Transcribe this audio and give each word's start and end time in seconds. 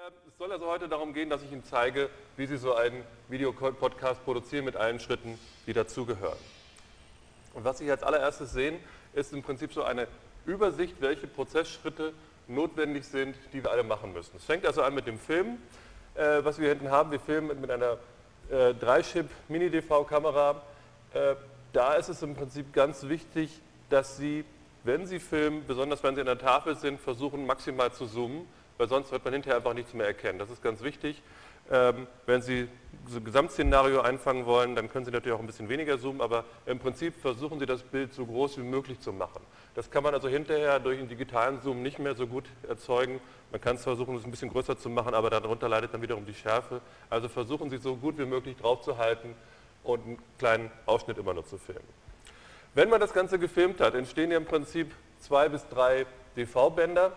Es 0.00 0.38
soll 0.38 0.50
also 0.50 0.64
heute 0.64 0.88
darum 0.88 1.12
gehen, 1.12 1.28
dass 1.28 1.42
ich 1.42 1.52
Ihnen 1.52 1.62
zeige, 1.62 2.08
wie 2.38 2.46
Sie 2.46 2.56
so 2.56 2.74
einen 2.74 3.04
Videopodcast 3.28 4.24
produzieren 4.24 4.64
mit 4.64 4.74
allen 4.74 4.98
Schritten, 4.98 5.38
die 5.66 5.74
dazugehören. 5.74 6.38
Und 7.52 7.64
was 7.64 7.78
Sie 7.78 7.90
als 7.90 8.02
allererstes 8.02 8.50
sehen, 8.52 8.78
ist 9.12 9.34
im 9.34 9.42
Prinzip 9.42 9.74
so 9.74 9.82
eine 9.82 10.08
Übersicht, 10.46 10.96
welche 11.00 11.26
Prozessschritte 11.26 12.14
notwendig 12.48 13.04
sind, 13.04 13.36
die 13.52 13.62
wir 13.62 13.70
alle 13.70 13.82
machen 13.82 14.14
müssen. 14.14 14.34
Es 14.38 14.44
fängt 14.44 14.64
also 14.64 14.82
an 14.82 14.94
mit 14.94 15.06
dem 15.06 15.18
Film, 15.18 15.58
äh, 16.14 16.42
was 16.42 16.58
wir 16.58 16.70
hinten 16.70 16.90
haben. 16.90 17.10
Wir 17.10 17.20
filmen 17.20 17.60
mit 17.60 17.70
einer 17.70 17.98
äh, 18.50 18.70
3-Chip 18.70 19.28
Mini-DV-Kamera. 19.48 20.62
Äh, 21.12 21.34
da 21.74 21.96
ist 21.96 22.08
es 22.08 22.22
im 22.22 22.34
Prinzip 22.34 22.72
ganz 22.72 23.06
wichtig, 23.06 23.60
dass 23.90 24.16
Sie, 24.16 24.46
wenn 24.82 25.06
Sie 25.06 25.20
filmen, 25.20 25.62
besonders 25.66 26.02
wenn 26.02 26.14
Sie 26.14 26.22
an 26.22 26.26
der 26.26 26.38
Tafel 26.38 26.74
sind, 26.74 26.98
versuchen 26.98 27.44
maximal 27.44 27.92
zu 27.92 28.06
zoomen, 28.06 28.48
weil 28.80 28.88
sonst 28.88 29.12
wird 29.12 29.22
man 29.24 29.34
hinterher 29.34 29.58
einfach 29.58 29.74
nichts 29.74 29.92
mehr 29.92 30.06
erkennen. 30.06 30.38
Das 30.38 30.48
ist 30.48 30.62
ganz 30.62 30.82
wichtig. 30.82 31.22
Ähm, 31.70 32.06
wenn 32.24 32.40
Sie 32.40 32.66
ein 33.14 33.24
Gesamtszenario 33.24 34.00
einfangen 34.00 34.46
wollen, 34.46 34.74
dann 34.74 34.88
können 34.88 35.04
Sie 35.04 35.10
natürlich 35.10 35.36
auch 35.36 35.40
ein 35.40 35.46
bisschen 35.46 35.68
weniger 35.68 36.00
zoomen, 36.00 36.22
aber 36.22 36.46
im 36.64 36.78
Prinzip 36.78 37.14
versuchen 37.20 37.60
Sie 37.60 37.66
das 37.66 37.82
Bild 37.82 38.14
so 38.14 38.24
groß 38.24 38.56
wie 38.56 38.62
möglich 38.62 38.98
zu 38.98 39.12
machen. 39.12 39.42
Das 39.74 39.90
kann 39.90 40.02
man 40.02 40.14
also 40.14 40.28
hinterher 40.28 40.80
durch 40.80 40.98
einen 40.98 41.08
digitalen 41.08 41.60
Zoom 41.60 41.82
nicht 41.82 41.98
mehr 41.98 42.14
so 42.14 42.26
gut 42.26 42.44
erzeugen. 42.66 43.20
Man 43.52 43.60
kann 43.60 43.76
es 43.76 43.82
versuchen, 43.82 44.16
es 44.16 44.24
ein 44.24 44.30
bisschen 44.30 44.48
größer 44.48 44.78
zu 44.78 44.88
machen, 44.88 45.12
aber 45.12 45.28
darunter 45.28 45.68
leidet 45.68 45.92
dann 45.92 46.00
wiederum 46.00 46.24
die 46.24 46.32
Schärfe. 46.32 46.80
Also 47.10 47.28
versuchen 47.28 47.68
Sie 47.68 47.76
so 47.76 47.96
gut 47.96 48.16
wie 48.16 48.24
möglich 48.24 48.56
drauf 48.56 48.80
zu 48.80 48.96
halten 48.96 49.34
und 49.84 50.06
einen 50.06 50.18
kleinen 50.38 50.70
Ausschnitt 50.86 51.18
immer 51.18 51.34
nur 51.34 51.44
zu 51.44 51.58
filmen. 51.58 51.84
Wenn 52.72 52.88
man 52.88 52.98
das 52.98 53.12
Ganze 53.12 53.38
gefilmt 53.38 53.78
hat, 53.82 53.94
entstehen 53.94 54.30
ja 54.30 54.38
im 54.38 54.46
Prinzip 54.46 54.90
zwei 55.18 55.50
bis 55.50 55.68
drei 55.68 56.06
DV-Bänder. 56.34 57.12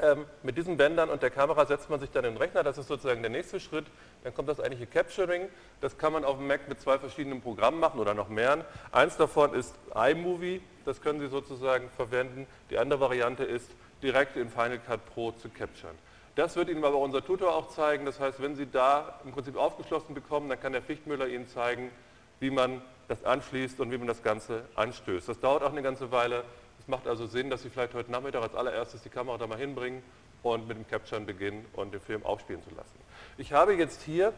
Ähm, 0.00 0.26
mit 0.42 0.56
diesen 0.56 0.76
Bändern 0.76 1.10
und 1.10 1.22
der 1.22 1.30
Kamera 1.30 1.66
setzt 1.66 1.90
man 1.90 1.98
sich 1.98 2.10
dann 2.10 2.24
in 2.24 2.34
den 2.34 2.38
Rechner, 2.38 2.62
das 2.62 2.78
ist 2.78 2.88
sozusagen 2.88 3.20
der 3.22 3.30
nächste 3.30 3.58
Schritt. 3.58 3.86
Dann 4.22 4.34
kommt 4.34 4.48
das 4.48 4.60
eigentliche 4.60 4.86
Capturing, 4.86 5.48
das 5.80 5.98
kann 5.98 6.12
man 6.12 6.24
auf 6.24 6.36
dem 6.36 6.46
Mac 6.46 6.68
mit 6.68 6.80
zwei 6.80 6.98
verschiedenen 6.98 7.40
Programmen 7.40 7.80
machen 7.80 7.98
oder 7.98 8.14
noch 8.14 8.28
mehr. 8.28 8.64
Eins 8.92 9.16
davon 9.16 9.54
ist 9.54 9.74
iMovie, 9.94 10.62
das 10.84 11.00
können 11.00 11.20
Sie 11.20 11.28
sozusagen 11.28 11.88
verwenden. 11.96 12.46
Die 12.70 12.78
andere 12.78 13.00
Variante 13.00 13.44
ist, 13.44 13.70
direkt 14.02 14.36
in 14.36 14.48
Final 14.48 14.78
Cut 14.78 15.04
Pro 15.06 15.32
zu 15.32 15.48
capturen. 15.48 15.96
Das 16.36 16.54
wird 16.54 16.68
Ihnen 16.68 16.84
aber 16.84 16.98
unser 16.98 17.24
Tutor 17.24 17.54
auch 17.54 17.68
zeigen, 17.68 18.04
das 18.06 18.20
heißt, 18.20 18.40
wenn 18.40 18.54
Sie 18.54 18.70
da 18.70 19.18
im 19.24 19.32
Prinzip 19.32 19.56
aufgeschlossen 19.56 20.14
bekommen, 20.14 20.48
dann 20.48 20.60
kann 20.60 20.72
der 20.72 20.82
Fichtmüller 20.82 21.26
Ihnen 21.26 21.48
zeigen, 21.48 21.90
wie 22.38 22.50
man 22.50 22.80
das 23.08 23.24
anschließt 23.24 23.80
und 23.80 23.90
wie 23.90 23.98
man 23.98 24.06
das 24.06 24.22
Ganze 24.22 24.62
anstößt. 24.76 25.28
Das 25.28 25.40
dauert 25.40 25.64
auch 25.64 25.72
eine 25.72 25.82
ganze 25.82 26.12
Weile, 26.12 26.44
macht 26.88 27.06
also 27.06 27.26
Sinn, 27.26 27.50
dass 27.50 27.62
Sie 27.62 27.70
vielleicht 27.70 27.94
heute 27.94 28.10
Nachmittag 28.10 28.42
als 28.42 28.54
allererstes 28.54 29.02
die 29.02 29.08
Kamera 29.08 29.38
da 29.38 29.46
mal 29.46 29.58
hinbringen 29.58 30.02
und 30.42 30.66
mit 30.68 30.76
dem 30.76 30.88
Capturen 30.88 31.26
beginnen 31.26 31.66
und 31.74 31.92
den 31.92 32.00
Film 32.00 32.24
aufspielen 32.24 32.62
zu 32.62 32.70
lassen. 32.70 32.98
Ich 33.36 33.52
habe 33.52 33.74
jetzt 33.74 34.02
hier 34.02 34.32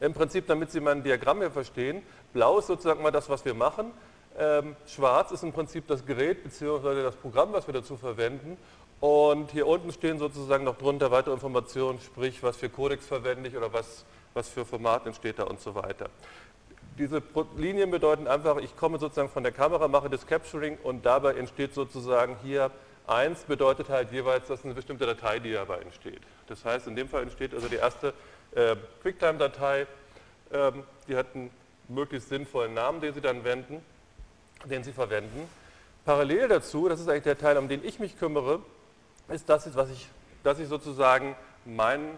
im 0.00 0.12
Prinzip, 0.12 0.46
damit 0.46 0.70
Sie 0.70 0.80
mein 0.80 1.02
Diagramm 1.02 1.38
hier 1.38 1.50
verstehen, 1.50 2.02
blau 2.32 2.58
ist 2.58 2.66
sozusagen 2.66 3.02
mal 3.02 3.10
das, 3.10 3.28
was 3.28 3.44
wir 3.44 3.54
machen. 3.54 3.92
Ähm, 4.38 4.76
schwarz 4.86 5.30
ist 5.30 5.42
im 5.42 5.52
Prinzip 5.52 5.86
das 5.86 6.04
Gerät 6.04 6.42
bzw. 6.44 7.02
das 7.02 7.16
Programm, 7.16 7.52
was 7.52 7.66
wir 7.66 7.74
dazu 7.74 7.96
verwenden. 7.96 8.58
Und 9.00 9.50
hier 9.50 9.66
unten 9.66 9.92
stehen 9.92 10.18
sozusagen 10.18 10.64
noch 10.64 10.76
drunter 10.76 11.10
weitere 11.10 11.34
Informationen, 11.34 12.00
sprich, 12.00 12.42
was 12.42 12.56
für 12.56 12.68
Codex 12.68 13.06
verwende 13.06 13.48
ich 13.48 13.56
oder 13.56 13.72
was, 13.72 14.04
was 14.34 14.48
für 14.48 14.64
Format 14.64 15.06
entsteht 15.06 15.38
da 15.38 15.44
und 15.44 15.60
so 15.60 15.74
weiter. 15.74 16.08
Diese 16.98 17.22
Linien 17.56 17.90
bedeuten 17.90 18.26
einfach, 18.26 18.56
ich 18.56 18.76
komme 18.76 18.98
sozusagen 18.98 19.28
von 19.28 19.42
der 19.42 19.52
Kamera, 19.52 19.86
mache 19.88 20.08
das 20.08 20.26
Capturing 20.26 20.78
und 20.82 21.04
dabei 21.04 21.34
entsteht 21.34 21.74
sozusagen 21.74 22.36
hier 22.42 22.70
1 23.06 23.44
bedeutet 23.44 23.88
halt 23.88 24.10
jeweils, 24.12 24.48
dass 24.48 24.64
eine 24.64 24.74
bestimmte 24.74 25.06
Datei, 25.06 25.38
die 25.38 25.52
dabei 25.52 25.78
entsteht. 25.78 26.20
Das 26.48 26.64
heißt, 26.64 26.86
in 26.86 26.96
dem 26.96 27.08
Fall 27.08 27.22
entsteht 27.22 27.54
also 27.54 27.68
die 27.68 27.76
erste 27.76 28.14
äh, 28.54 28.76
QuickTime-Datei, 29.02 29.86
ähm, 30.52 30.82
die 31.06 31.16
hat 31.16 31.26
einen 31.34 31.50
möglichst 31.88 32.28
sinnvollen 32.28 32.74
Namen, 32.74 33.00
den 33.00 33.14
Sie 33.14 33.20
dann 33.20 33.44
wenden, 33.44 33.80
den 34.64 34.82
Sie 34.82 34.92
verwenden. 34.92 35.48
Parallel 36.04 36.48
dazu, 36.48 36.88
das 36.88 37.00
ist 37.00 37.08
eigentlich 37.08 37.24
der 37.24 37.38
Teil, 37.38 37.58
um 37.58 37.68
den 37.68 37.84
ich 37.84 37.98
mich 37.98 38.18
kümmere, 38.18 38.60
ist 39.28 39.48
das, 39.48 39.74
was 39.76 39.90
ich, 39.90 40.08
dass 40.42 40.58
ich 40.58 40.68
sozusagen 40.68 41.36
meinen 41.64 42.16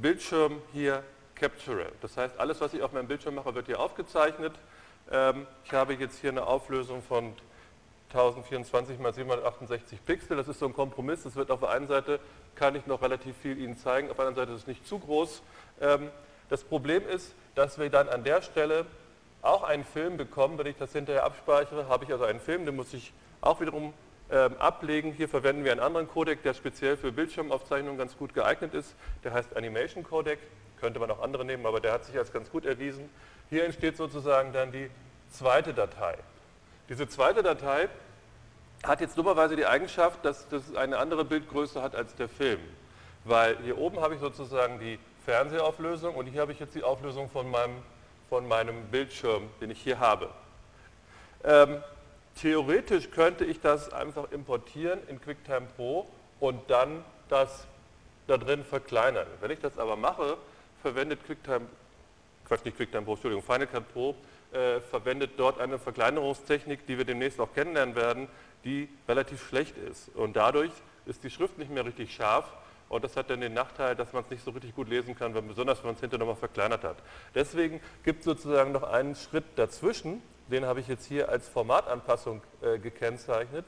Bildschirm 0.00 0.60
hier 0.72 1.02
capture. 1.42 1.86
Das 2.00 2.16
heißt, 2.16 2.38
alles, 2.38 2.60
was 2.60 2.72
ich 2.72 2.82
auf 2.82 2.92
meinem 2.92 3.08
Bildschirm 3.08 3.34
mache, 3.34 3.52
wird 3.54 3.66
hier 3.66 3.80
aufgezeichnet. 3.80 4.54
Ähm, 5.10 5.46
ich 5.64 5.72
habe 5.72 5.94
jetzt 5.94 6.20
hier 6.20 6.30
eine 6.30 6.46
Auflösung 6.46 7.02
von 7.02 7.34
1024 8.10 9.00
x 9.00 9.16
768 9.16 10.04
Pixel. 10.04 10.36
Das 10.36 10.46
ist 10.46 10.60
so 10.60 10.66
ein 10.66 10.72
Kompromiss. 10.72 11.24
Das 11.24 11.34
wird 11.34 11.50
auf 11.50 11.58
der 11.58 11.70
einen 11.70 11.88
Seite, 11.88 12.20
kann 12.54 12.76
ich 12.76 12.86
noch 12.86 13.02
relativ 13.02 13.36
viel 13.38 13.58
Ihnen 13.58 13.76
zeigen, 13.76 14.08
auf 14.08 14.16
der 14.16 14.26
anderen 14.26 14.46
Seite 14.46 14.54
ist 14.54 14.62
es 14.62 14.66
nicht 14.68 14.86
zu 14.86 15.00
groß. 15.00 15.42
Ähm, 15.80 16.10
das 16.48 16.62
Problem 16.62 17.08
ist, 17.08 17.34
dass 17.56 17.78
wir 17.78 17.90
dann 17.90 18.08
an 18.08 18.22
der 18.22 18.42
Stelle 18.42 18.86
auch 19.40 19.64
einen 19.64 19.84
Film 19.84 20.16
bekommen. 20.16 20.58
Wenn 20.58 20.66
ich 20.66 20.76
das 20.76 20.92
hinterher 20.92 21.24
abspeichere, 21.24 21.88
habe 21.88 22.04
ich 22.04 22.12
also 22.12 22.24
einen 22.24 22.40
Film, 22.40 22.66
den 22.66 22.76
muss 22.76 22.94
ich 22.94 23.12
auch 23.40 23.60
wiederum 23.60 23.92
ähm, 24.30 24.54
ablegen. 24.58 25.12
Hier 25.12 25.28
verwenden 25.28 25.64
wir 25.64 25.72
einen 25.72 25.80
anderen 25.80 26.06
Codec, 26.06 26.44
der 26.44 26.54
speziell 26.54 26.96
für 26.96 27.10
Bildschirmaufzeichnungen 27.10 27.98
ganz 27.98 28.16
gut 28.16 28.32
geeignet 28.32 28.74
ist. 28.74 28.94
Der 29.24 29.32
heißt 29.32 29.56
Animation 29.56 30.04
Codec 30.04 30.38
könnte 30.82 30.98
man 30.98 31.12
auch 31.12 31.22
andere 31.22 31.44
nehmen, 31.44 31.64
aber 31.64 31.80
der 31.80 31.92
hat 31.92 32.04
sich 32.04 32.18
als 32.18 32.32
ganz 32.32 32.50
gut 32.50 32.66
erwiesen. 32.66 33.08
Hier 33.50 33.64
entsteht 33.64 33.96
sozusagen 33.96 34.52
dann 34.52 34.72
die 34.72 34.90
zweite 35.30 35.72
Datei. 35.72 36.18
Diese 36.88 37.08
zweite 37.08 37.44
Datei 37.44 37.88
hat 38.82 39.00
jetzt 39.00 39.16
dummerweise 39.16 39.54
die 39.54 39.64
Eigenschaft, 39.64 40.24
dass 40.24 40.48
das 40.48 40.74
eine 40.74 40.98
andere 40.98 41.24
Bildgröße 41.24 41.80
hat 41.80 41.94
als 41.94 42.16
der 42.16 42.28
Film. 42.28 42.58
Weil 43.24 43.56
hier 43.58 43.78
oben 43.78 44.00
habe 44.00 44.14
ich 44.14 44.20
sozusagen 44.20 44.80
die 44.80 44.98
Fernsehauflösung 45.24 46.16
und 46.16 46.26
hier 46.26 46.40
habe 46.40 46.50
ich 46.50 46.58
jetzt 46.58 46.74
die 46.74 46.82
Auflösung 46.82 47.30
von 47.30 47.48
meinem, 47.48 47.76
von 48.28 48.48
meinem 48.48 48.84
Bildschirm, 48.86 49.48
den 49.60 49.70
ich 49.70 49.80
hier 49.80 50.00
habe. 50.00 50.30
Ähm, 51.44 51.80
theoretisch 52.40 53.12
könnte 53.12 53.44
ich 53.44 53.60
das 53.60 53.92
einfach 53.92 54.32
importieren 54.32 54.98
in 55.06 55.20
QuickTime 55.22 55.68
Pro 55.76 56.08
und 56.40 56.68
dann 56.68 57.04
das 57.28 57.68
da 58.26 58.36
drin 58.36 58.64
verkleinern. 58.64 59.28
Wenn 59.40 59.52
ich 59.52 59.60
das 59.60 59.78
aber 59.78 59.94
mache, 59.94 60.36
verwendet 60.82 61.24
QuickTime, 61.24 61.66
Quatsch, 62.44 62.64
nicht 62.64 62.76
QuickTime 62.76 63.04
Pro, 63.04 63.12
Entschuldigung, 63.12 63.44
Final 63.44 63.66
Cut 63.66 63.92
Pro, 63.92 64.14
äh, 64.52 64.80
verwendet 64.80 65.32
dort 65.38 65.60
eine 65.60 65.78
Verkleinerungstechnik, 65.78 66.86
die 66.86 66.98
wir 66.98 67.04
demnächst 67.04 67.40
auch 67.40 67.54
kennenlernen 67.54 67.96
werden, 67.96 68.28
die 68.64 68.88
relativ 69.08 69.46
schlecht 69.46 69.76
ist. 69.78 70.10
Und 70.14 70.36
dadurch 70.36 70.72
ist 71.06 71.24
die 71.24 71.30
Schrift 71.30 71.58
nicht 71.58 71.70
mehr 71.70 71.86
richtig 71.86 72.12
scharf 72.12 72.52
und 72.88 73.02
das 73.02 73.16
hat 73.16 73.30
dann 73.30 73.40
den 73.40 73.54
Nachteil, 73.54 73.96
dass 73.96 74.12
man 74.12 74.22
es 74.24 74.30
nicht 74.30 74.44
so 74.44 74.50
richtig 74.50 74.74
gut 74.74 74.88
lesen 74.88 75.16
kann, 75.16 75.34
wenn, 75.34 75.48
besonders 75.48 75.78
wenn 75.78 75.86
man 75.86 75.94
es 75.94 76.00
hinterher 76.00 76.26
nochmal 76.26 76.36
verkleinert 76.36 76.84
hat. 76.84 76.98
Deswegen 77.34 77.80
gibt 78.04 78.18
es 78.18 78.24
sozusagen 78.26 78.72
noch 78.72 78.82
einen 78.82 79.14
Schritt 79.14 79.44
dazwischen, 79.56 80.20
den 80.48 80.66
habe 80.66 80.80
ich 80.80 80.88
jetzt 80.88 81.06
hier 81.06 81.30
als 81.30 81.48
Formatanpassung 81.48 82.42
äh, 82.60 82.78
gekennzeichnet. 82.78 83.64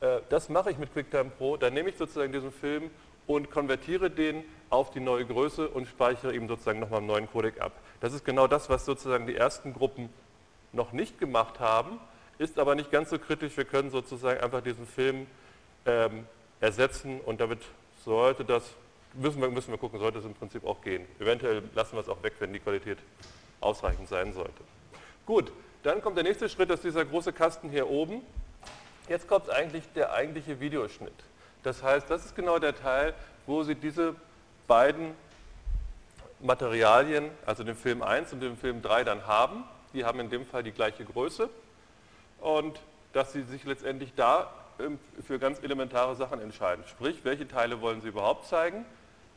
Äh, 0.00 0.20
das 0.28 0.48
mache 0.48 0.70
ich 0.70 0.78
mit 0.78 0.92
QuickTime 0.92 1.30
Pro, 1.30 1.56
dann 1.56 1.74
nehme 1.74 1.88
ich 1.88 1.96
sozusagen 1.96 2.32
diesen 2.32 2.52
Film 2.52 2.90
und 3.26 3.50
konvertiere 3.50 4.10
den 4.10 4.44
auf 4.70 4.90
die 4.90 5.00
neue 5.00 5.24
Größe 5.26 5.68
und 5.68 5.86
speichere 5.86 6.34
ihm 6.34 6.48
sozusagen 6.48 6.80
nochmal 6.80 6.98
einen 6.98 7.08
neuen 7.08 7.30
Codec 7.30 7.60
ab. 7.60 7.72
Das 8.00 8.12
ist 8.12 8.24
genau 8.24 8.46
das, 8.46 8.70
was 8.70 8.84
sozusagen 8.84 9.26
die 9.26 9.36
ersten 9.36 9.74
Gruppen 9.74 10.08
noch 10.72 10.92
nicht 10.92 11.18
gemacht 11.18 11.58
haben, 11.60 11.98
ist 12.38 12.58
aber 12.58 12.74
nicht 12.74 12.90
ganz 12.90 13.10
so 13.10 13.18
kritisch. 13.18 13.56
Wir 13.56 13.64
können 13.64 13.90
sozusagen 13.90 14.40
einfach 14.40 14.62
diesen 14.62 14.86
Film 14.86 15.26
ähm, 15.86 16.26
ersetzen 16.60 17.20
und 17.20 17.40
damit 17.40 17.60
sollte 18.04 18.44
das, 18.44 18.62
müssen 19.14 19.40
wir, 19.40 19.50
müssen 19.50 19.70
wir 19.72 19.78
gucken, 19.78 19.98
sollte 19.98 20.20
es 20.20 20.24
im 20.24 20.34
Prinzip 20.34 20.64
auch 20.64 20.80
gehen. 20.80 21.04
Eventuell 21.18 21.62
lassen 21.74 21.96
wir 21.96 22.00
es 22.00 22.08
auch 22.08 22.22
weg, 22.22 22.34
wenn 22.38 22.52
die 22.52 22.60
Qualität 22.60 22.98
ausreichend 23.60 24.08
sein 24.08 24.32
sollte. 24.32 24.62
Gut, 25.26 25.52
dann 25.82 26.00
kommt 26.00 26.16
der 26.16 26.24
nächste 26.24 26.48
Schritt, 26.48 26.70
das 26.70 26.80
ist 26.80 26.84
dieser 26.84 27.04
große 27.04 27.32
Kasten 27.32 27.68
hier 27.68 27.88
oben. 27.88 28.22
Jetzt 29.08 29.26
kommt 29.26 29.50
eigentlich 29.50 29.84
der 29.94 30.12
eigentliche 30.12 30.60
Videoschnitt. 30.60 31.12
Das 31.62 31.82
heißt, 31.82 32.08
das 32.10 32.24
ist 32.24 32.34
genau 32.34 32.58
der 32.58 32.74
Teil, 32.74 33.14
wo 33.46 33.62
Sie 33.62 33.74
diese 33.74 34.14
beiden 34.66 35.14
Materialien, 36.40 37.30
also 37.44 37.64
den 37.64 37.76
Film 37.76 38.02
1 38.02 38.32
und 38.32 38.40
den 38.40 38.56
Film 38.56 38.80
3 38.82 39.04
dann 39.04 39.26
haben. 39.26 39.64
Die 39.92 40.04
haben 40.04 40.20
in 40.20 40.30
dem 40.30 40.46
Fall 40.46 40.62
die 40.62 40.72
gleiche 40.72 41.04
Größe 41.04 41.50
und 42.40 42.80
dass 43.12 43.32
Sie 43.32 43.42
sich 43.42 43.64
letztendlich 43.64 44.14
da 44.14 44.50
ähm, 44.78 44.98
für 45.26 45.38
ganz 45.38 45.62
elementare 45.62 46.14
Sachen 46.14 46.40
entscheiden. 46.40 46.84
Sprich, 46.88 47.24
welche 47.24 47.46
Teile 47.46 47.80
wollen 47.80 48.00
Sie 48.00 48.08
überhaupt 48.08 48.46
zeigen? 48.46 48.86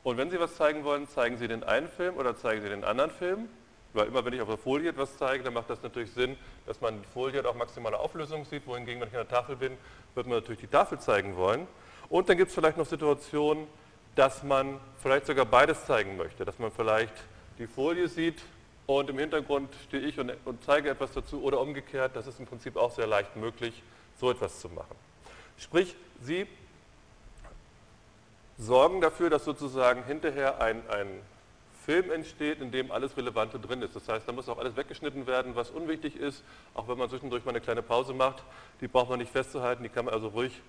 Und 0.03 0.17
wenn 0.17 0.29
Sie 0.29 0.39
was 0.39 0.55
zeigen 0.55 0.83
wollen, 0.83 1.07
zeigen 1.07 1.37
Sie 1.37 1.47
den 1.47 1.63
einen 1.63 1.87
Film 1.87 2.17
oder 2.17 2.35
zeigen 2.37 2.61
Sie 2.61 2.69
den 2.69 2.83
anderen 2.83 3.11
Film? 3.11 3.49
Weil 3.93 4.07
immer 4.07 4.23
wenn 4.25 4.33
ich 4.33 4.41
auf 4.41 4.47
der 4.47 4.57
Folie 4.57 4.89
etwas 4.89 5.17
zeige, 5.17 5.43
dann 5.43 5.53
macht 5.53 5.69
das 5.69 5.81
natürlich 5.81 6.11
Sinn, 6.11 6.37
dass 6.65 6.81
man 6.81 7.01
die 7.01 7.07
Folie 7.07 7.47
auch 7.47 7.55
maximale 7.55 7.97
Auflösung 7.97 8.43
sieht, 8.45 8.65
wohingegen, 8.65 9.01
wenn 9.01 9.07
ich 9.09 9.15
an 9.15 9.27
der 9.27 9.37
Tafel 9.37 9.55
bin, 9.55 9.77
wird 10.15 10.27
man 10.27 10.37
natürlich 10.37 10.61
die 10.61 10.67
Tafel 10.67 10.99
zeigen 10.99 11.35
wollen. 11.35 11.67
Und 12.13 12.29
dann 12.29 12.37
gibt 12.37 12.49
es 12.49 12.53
vielleicht 12.53 12.77
noch 12.77 12.85
Situationen, 12.85 13.65
dass 14.13 14.43
man 14.43 14.79
vielleicht 15.01 15.25
sogar 15.25 15.45
beides 15.45 15.83
zeigen 15.87 16.15
möchte, 16.15 16.45
dass 16.45 16.59
man 16.59 16.71
vielleicht 16.71 17.11
die 17.57 17.65
Folie 17.65 18.07
sieht 18.07 18.39
und 18.85 19.09
im 19.09 19.17
Hintergrund 19.17 19.73
stehe 19.87 20.03
ich 20.03 20.19
und, 20.19 20.31
und, 20.45 20.63
zeige 20.63 20.91
etwas 20.91 21.11
dazu 21.13 21.41
oder 21.41 21.59
umgekehrt, 21.59 22.15
das 22.15 22.27
ist 22.27 22.39
im 22.39 22.45
Prinzip 22.45 22.77
auch 22.77 22.91
sehr 22.91 23.07
leicht 23.07 23.35
möglich, 23.35 23.81
so 24.19 24.29
etwas 24.29 24.59
zu 24.59 24.69
machen. 24.69 24.95
Sprich, 25.57 25.95
Sie 26.21 26.45
sorgen 28.59 29.01
dafür, 29.01 29.31
dass 29.31 29.43
sozusagen 29.43 30.03
hinterher 30.03 30.61
ein, 30.61 30.87
ein 30.89 31.07
Film 31.83 32.11
entsteht, 32.11 32.61
in 32.61 32.69
dem 32.69 32.91
alles 32.91 33.17
Relevante 33.17 33.57
drin 33.57 33.81
ist. 33.81 33.95
Das 33.95 34.07
heißt, 34.07 34.27
da 34.27 34.33
muss 34.33 34.47
auch 34.49 34.59
alles 34.59 34.75
weggeschnitten 34.75 35.25
werden, 35.25 35.55
was 35.55 35.71
unwichtig 35.71 36.15
ist, 36.15 36.43
auch 36.75 36.87
wenn 36.87 36.99
man 36.99 37.09
zwischendurch 37.09 37.43
mal 37.43 37.53
eine 37.53 37.61
kleine 37.61 37.81
Pause 37.81 38.13
macht. 38.13 38.43
Die 38.81 38.87
braucht 38.87 39.09
man 39.09 39.17
nicht 39.17 39.31
festzuhalten, 39.31 39.81
die 39.81 39.89
kann 39.89 40.05
man 40.05 40.13
also 40.13 40.27
ruhig 40.27 40.61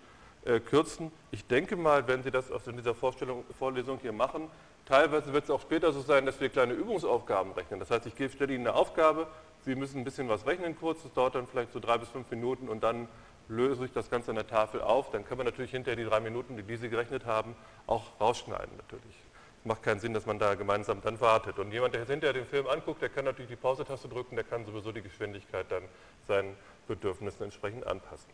äh, 0.44 0.61
kürzen. 0.61 1.11
Ich 1.31 1.46
denke 1.46 1.76
mal, 1.76 2.06
wenn 2.06 2.23
Sie 2.23 2.31
das 2.31 2.50
in 2.67 2.76
dieser 2.76 2.94
Vorlesung 2.94 3.99
hier 4.00 4.12
machen, 4.12 4.50
teilweise 4.87 5.32
wird 5.32 5.44
es 5.44 5.50
auch 5.50 5.61
später 5.61 5.93
so 5.93 6.00
sein, 6.00 6.26
dass 6.26 6.41
wir 6.41 6.49
kleine 6.49 6.75
Übungsaufgaben 6.75 7.52
rechnen. 7.52 7.81
Das 7.81 7.91
heißt, 7.91 8.06
ich 8.06 8.32
stelle 8.32 8.55
Ihnen 8.55 8.67
eine 8.67 8.76
Aufgabe, 8.76 9.26
Sie 9.64 9.75
müssen 9.75 9.99
ein 9.99 10.05
bisschen 10.05 10.29
was 10.29 10.46
rechnen 10.46 10.76
kurz, 10.79 11.02
das 11.02 11.12
dauert 11.14 11.35
dann 11.35 11.46
vielleicht 11.46 11.73
so 11.73 11.81
drei 11.81 11.96
bis 11.96 12.11
fünf 12.11 12.31
Minuten 12.31 12.69
und 12.69 12.82
dann 12.82 13.08
löse 13.49 13.85
ich 13.85 13.93
das 13.93 14.11
Ganze 14.11 14.31
an 14.31 14.37
der 14.37 14.46
Tafel 14.46 14.82
auf. 14.82 15.11
Dann 15.11 15.26
kann 15.26 15.38
man 15.38 15.46
natürlich 15.46 15.70
hinterher 15.70 15.96
die 15.96 16.05
drei 16.05 16.20
Minuten, 16.20 16.56
die 16.56 16.76
Sie 16.76 16.88
gerechnet 16.88 17.25
haben, 17.26 17.56
auch 17.87 18.02
rausschneiden 18.20 18.76
natürlich. 18.76 19.14
Es 19.61 19.67
macht 19.67 19.82
keinen 19.82 20.00
Sinn, 20.00 20.12
dass 20.12 20.26
man 20.26 20.38
da 20.38 20.55
gemeinsam 20.55 21.00
dann 21.02 21.20
wartet. 21.20 21.58
Und 21.58 21.73
jemand, 21.73 21.94
der 21.94 22.02
jetzt 22.02 22.11
hinterher 22.11 22.35
den 22.35 22.46
Film 22.46 22.67
anguckt, 22.67 23.00
der 23.00 23.08
kann 23.08 23.25
natürlich 23.25 23.50
die 23.50 23.56
Pause-Taste 23.56 24.08
drücken, 24.08 24.37
der 24.37 24.44
kann 24.44 24.67
sowieso 24.67 24.93
die 24.93 25.02
Geschwindigkeit 25.02 25.67
dann 25.70 25.85
seinen 26.29 26.55
Bedürfnissen 26.87 27.44
entsprechend 27.44 27.87
anpassen. 27.87 28.29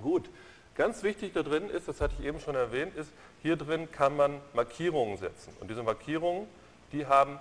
Gut, 0.00 0.30
Ganz 0.74 1.02
wichtig 1.02 1.32
da 1.34 1.42
drin 1.42 1.68
ist, 1.68 1.88
das 1.88 2.00
hatte 2.00 2.14
ich 2.18 2.24
eben 2.24 2.40
schon 2.40 2.54
erwähnt, 2.54 2.96
ist, 2.96 3.12
hier 3.42 3.56
drin 3.56 3.90
kann 3.92 4.16
man 4.16 4.40
Markierungen 4.54 5.18
setzen. 5.18 5.54
Und 5.60 5.70
diese 5.70 5.82
Markierungen, 5.82 6.46
die 6.92 7.06
haben 7.06 7.38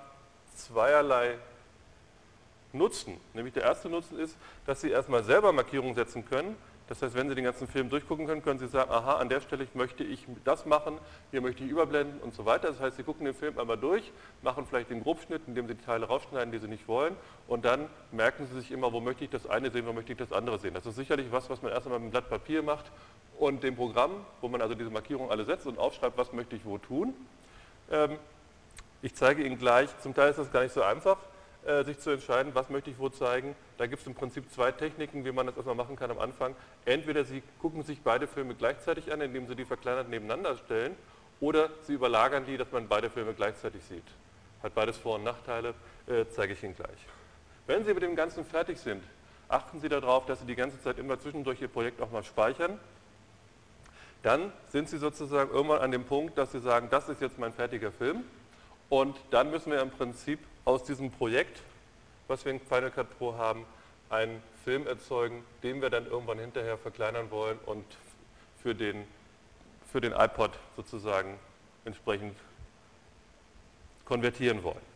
zweierlei 0.55 1.37
Nutzen. 2.73 3.19
Nämlich 3.33 3.53
der 3.53 3.63
erste 3.63 3.89
Nutzen 3.89 4.19
ist, 4.19 4.35
dass 4.65 4.81
Sie 4.81 4.89
erstmal 4.89 5.23
selber 5.23 5.51
Markierungen 5.51 5.95
setzen 5.95 6.25
können. 6.25 6.55
Das 6.91 7.01
heißt, 7.01 7.15
wenn 7.15 7.29
Sie 7.29 7.35
den 7.35 7.45
ganzen 7.45 7.69
Film 7.69 7.89
durchgucken 7.89 8.27
können, 8.27 8.43
können 8.43 8.59
Sie 8.59 8.67
sagen, 8.67 8.91
aha, 8.91 9.13
an 9.13 9.29
der 9.29 9.39
Stelle 9.39 9.65
möchte 9.75 10.03
ich 10.03 10.27
das 10.43 10.65
machen, 10.65 10.97
hier 11.31 11.39
möchte 11.39 11.63
ich 11.63 11.69
überblenden 11.69 12.19
und 12.19 12.33
so 12.33 12.45
weiter. 12.45 12.67
Das 12.67 12.81
heißt, 12.81 12.97
Sie 12.97 13.03
gucken 13.03 13.23
den 13.23 13.33
Film 13.33 13.57
einmal 13.57 13.77
durch, 13.77 14.11
machen 14.41 14.65
vielleicht 14.67 14.89
den 14.89 15.01
Grobschnitt, 15.01 15.43
indem 15.47 15.69
Sie 15.69 15.75
die 15.75 15.85
Teile 15.85 16.05
rausschneiden, 16.05 16.51
die 16.51 16.57
Sie 16.57 16.67
nicht 16.67 16.89
wollen 16.89 17.15
und 17.47 17.63
dann 17.63 17.87
merken 18.11 18.45
Sie 18.45 18.59
sich 18.59 18.73
immer, 18.73 18.91
wo 18.91 18.99
möchte 18.99 19.23
ich 19.23 19.29
das 19.29 19.47
eine 19.47 19.71
sehen, 19.71 19.87
wo 19.87 19.93
möchte 19.93 20.11
ich 20.11 20.17
das 20.17 20.33
andere 20.33 20.59
sehen. 20.59 20.73
Das 20.73 20.85
ist 20.85 20.97
sicherlich 20.97 21.31
was, 21.31 21.49
was 21.49 21.61
man 21.61 21.71
erst 21.71 21.85
einmal 21.85 21.99
mit 21.99 22.07
einem 22.07 22.11
Blatt 22.11 22.29
Papier 22.29 22.61
macht 22.61 22.91
und 23.39 23.63
dem 23.63 23.77
Programm, 23.77 24.11
wo 24.41 24.49
man 24.49 24.61
also 24.61 24.75
diese 24.75 24.89
Markierungen 24.89 25.31
alle 25.31 25.45
setzt 25.45 25.67
und 25.67 25.79
aufschreibt, 25.79 26.17
was 26.17 26.33
möchte 26.33 26.57
ich 26.57 26.65
wo 26.65 26.77
tun. 26.77 27.13
Ähm, 27.89 28.17
ich 29.01 29.15
zeige 29.15 29.45
Ihnen 29.45 29.57
gleich, 29.57 29.97
zum 29.99 30.13
Teil 30.13 30.31
ist 30.31 30.39
das 30.39 30.51
gar 30.51 30.61
nicht 30.61 30.73
so 30.73 30.83
einfach, 30.83 31.15
sich 31.83 31.99
zu 31.99 32.09
entscheiden, 32.09 32.55
was 32.55 32.69
möchte 32.69 32.89
ich 32.89 32.97
wo 32.97 33.09
zeigen. 33.09 33.55
Da 33.77 33.85
gibt 33.85 34.01
es 34.01 34.07
im 34.07 34.15
Prinzip 34.15 34.51
zwei 34.51 34.71
Techniken, 34.71 35.25
wie 35.25 35.31
man 35.31 35.45
das 35.45 35.55
erstmal 35.55 35.75
machen 35.75 35.95
kann 35.95 36.09
am 36.09 36.19
Anfang. 36.19 36.55
Entweder 36.85 37.23
Sie 37.23 37.43
gucken 37.59 37.83
sich 37.83 38.01
beide 38.01 38.27
Filme 38.27 38.55
gleichzeitig 38.55 39.11
an, 39.11 39.21
indem 39.21 39.47
Sie 39.47 39.55
die 39.55 39.65
verkleinert 39.65 40.09
nebeneinander 40.09 40.57
stellen, 40.57 40.95
oder 41.39 41.69
Sie 41.83 41.93
überlagern 41.93 42.45
die, 42.45 42.57
dass 42.57 42.71
man 42.71 42.87
beide 42.87 43.09
Filme 43.09 43.33
gleichzeitig 43.33 43.83
sieht. 43.83 44.03
Hat 44.63 44.73
beides 44.73 44.97
Vor- 44.97 45.15
und 45.15 45.23
Nachteile, 45.23 45.73
äh, 46.07 46.25
zeige 46.29 46.53
ich 46.53 46.63
Ihnen 46.63 46.75
gleich. 46.75 47.07
Wenn 47.67 47.85
Sie 47.85 47.93
mit 47.93 48.03
dem 48.03 48.15
Ganzen 48.15 48.45
fertig 48.45 48.79
sind, 48.79 49.03
achten 49.47 49.79
Sie 49.79 49.89
darauf, 49.89 50.25
dass 50.25 50.39
Sie 50.39 50.45
die 50.45 50.55
ganze 50.55 50.81
Zeit 50.81 50.97
immer 50.97 51.19
zwischendurch 51.19 51.61
Ihr 51.61 51.67
Projekt 51.67 52.01
auch 52.01 52.11
mal 52.11 52.23
speichern 52.23 52.79
dann 54.23 54.53
sind 54.69 54.89
Sie 54.89 54.97
sozusagen 54.97 55.51
irgendwann 55.51 55.79
an 55.79 55.91
dem 55.91 56.03
Punkt, 56.03 56.37
dass 56.37 56.51
Sie 56.51 56.59
sagen, 56.59 56.87
das 56.91 57.09
ist 57.09 57.21
jetzt 57.21 57.39
mein 57.39 57.53
fertiger 57.53 57.91
Film 57.91 58.23
und 58.89 59.17
dann 59.31 59.49
müssen 59.49 59.71
wir 59.71 59.81
im 59.81 59.89
Prinzip 59.89 60.39
aus 60.65 60.83
diesem 60.83 61.11
Projekt, 61.11 61.61
was 62.27 62.45
wir 62.45 62.51
in 62.51 62.59
Final 62.59 62.91
Cut 62.91 63.17
Pro 63.17 63.35
haben, 63.35 63.65
einen 64.09 64.41
Film 64.63 64.87
erzeugen, 64.87 65.43
den 65.63 65.81
wir 65.81 65.89
dann 65.89 66.05
irgendwann 66.05 66.39
hinterher 66.39 66.77
verkleinern 66.77 67.31
wollen 67.31 67.57
und 67.65 67.85
für 68.61 68.75
den, 68.75 69.05
für 69.91 70.01
den 70.01 70.11
iPod 70.11 70.51
sozusagen 70.75 71.39
entsprechend 71.85 72.37
konvertieren 74.05 74.61
wollen. 74.63 74.91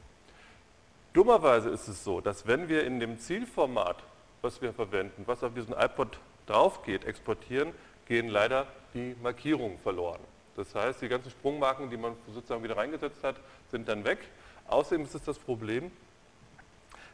Dummerweise 1.14 1.70
ist 1.70 1.88
es 1.88 2.04
so, 2.04 2.20
dass 2.20 2.46
wenn 2.46 2.68
wir 2.68 2.84
in 2.84 3.00
dem 3.00 3.20
Zielformat, 3.20 4.04
was 4.42 4.62
wir 4.62 4.74
verwenden, 4.74 5.24
was 5.26 5.44
auf 5.44 5.54
diesen 5.54 5.74
iPod 5.74 6.20
drauf 6.46 6.84
geht, 6.84 7.06
exportieren, 7.06 7.74
gehen 8.06 8.28
leider 8.28 8.68
die 8.94 9.16
Markierungen 9.24 9.80
verloren. 9.80 10.20
Das 10.56 10.76
heißt, 10.76 11.02
die 11.02 11.08
ganzen 11.08 11.32
Sprungmarken, 11.32 11.90
die 11.90 11.98
man 11.98 12.16
sozusagen 12.34 12.64
wieder 12.64 12.78
reingesetzt 12.78 13.24
hat, 13.24 13.38
sind 13.72 13.88
dann 13.88 14.06
weg. 14.06 14.20
Außerdem 14.68 15.04
ist 15.04 15.16
es 15.16 15.24
das 15.24 15.38
Problem, 15.38 15.92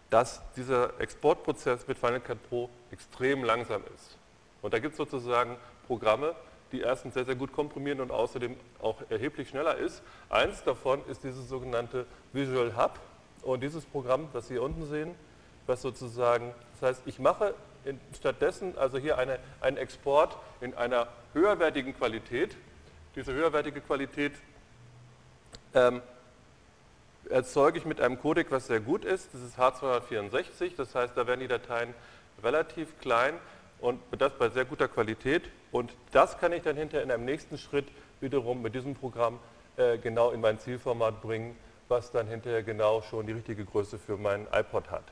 dass 0.09 0.41
dieser 0.55 0.99
Exportprozess 0.99 1.87
mit 1.87 1.97
Final 1.97 2.19
Cut 2.19 2.37
Pro 2.49 2.69
extrem 2.91 3.43
langsam 3.43 3.81
ist. 3.95 4.17
Und 4.61 4.73
da 4.73 4.79
gibt 4.79 4.93
es 4.93 4.97
sozusagen 4.97 5.57
Programme, 5.87 6.35
die 6.71 6.81
erstens 6.81 7.13
sehr, 7.13 7.25
sehr 7.25 7.35
gut 7.35 7.53
komprimieren 7.53 8.01
und 8.01 8.11
außerdem 8.11 8.55
auch 8.81 8.97
erheblich 9.09 9.49
schneller 9.49 9.77
ist. 9.77 10.01
Eins 10.29 10.63
davon 10.63 11.01
ist 11.07 11.23
dieses 11.23 11.47
sogenannte 11.49 12.05
Visual 12.33 12.75
Hub. 12.77 12.99
Und 13.41 13.63
dieses 13.63 13.85
Programm, 13.85 14.29
das 14.33 14.47
Sie 14.47 14.53
hier 14.55 14.63
unten 14.63 14.85
sehen, 14.85 15.15
was 15.65 15.81
sozusagen, 15.81 16.53
das 16.79 16.89
heißt, 16.89 17.01
ich 17.05 17.19
mache 17.19 17.55
stattdessen 18.15 18.77
also 18.77 18.97
hier 18.97 19.17
eine, 19.17 19.39
einen 19.59 19.77
Export 19.77 20.37
in 20.59 20.75
einer 20.75 21.07
höherwertigen 21.33 21.95
Qualität. 21.95 22.55
Diese 23.15 23.33
höherwertige 23.33 23.81
Qualität 23.81 24.33
ähm, 25.73 26.01
erzeuge 27.29 27.77
ich 27.77 27.85
mit 27.85 28.01
einem 28.01 28.19
Codec, 28.19 28.51
was 28.51 28.67
sehr 28.67 28.79
gut 28.79 29.05
ist. 29.05 29.33
Das 29.33 29.41
ist 29.41 29.57
H264, 29.57 30.75
das 30.75 30.95
heißt, 30.95 31.15
da 31.15 31.27
werden 31.27 31.39
die 31.39 31.47
Dateien 31.47 31.93
relativ 32.43 32.99
klein 32.99 33.33
und 33.79 33.99
das 34.17 34.33
bei 34.37 34.49
sehr 34.49 34.65
guter 34.65 34.87
Qualität. 34.87 35.43
Und 35.71 35.93
das 36.11 36.37
kann 36.37 36.53
ich 36.53 36.63
dann 36.63 36.77
hinterher 36.77 37.03
in 37.03 37.11
einem 37.11 37.25
nächsten 37.25 37.57
Schritt 37.57 37.87
wiederum 38.19 38.61
mit 38.61 38.75
diesem 38.75 38.95
Programm 38.95 39.39
äh, 39.77 39.97
genau 39.97 40.31
in 40.31 40.41
mein 40.41 40.59
Zielformat 40.59 41.21
bringen, 41.21 41.55
was 41.87 42.11
dann 42.11 42.27
hinterher 42.27 42.63
genau 42.63 43.01
schon 43.01 43.25
die 43.25 43.33
richtige 43.33 43.65
Größe 43.65 43.97
für 43.97 44.17
meinen 44.17 44.47
iPod 44.51 44.89
hat. 44.91 45.03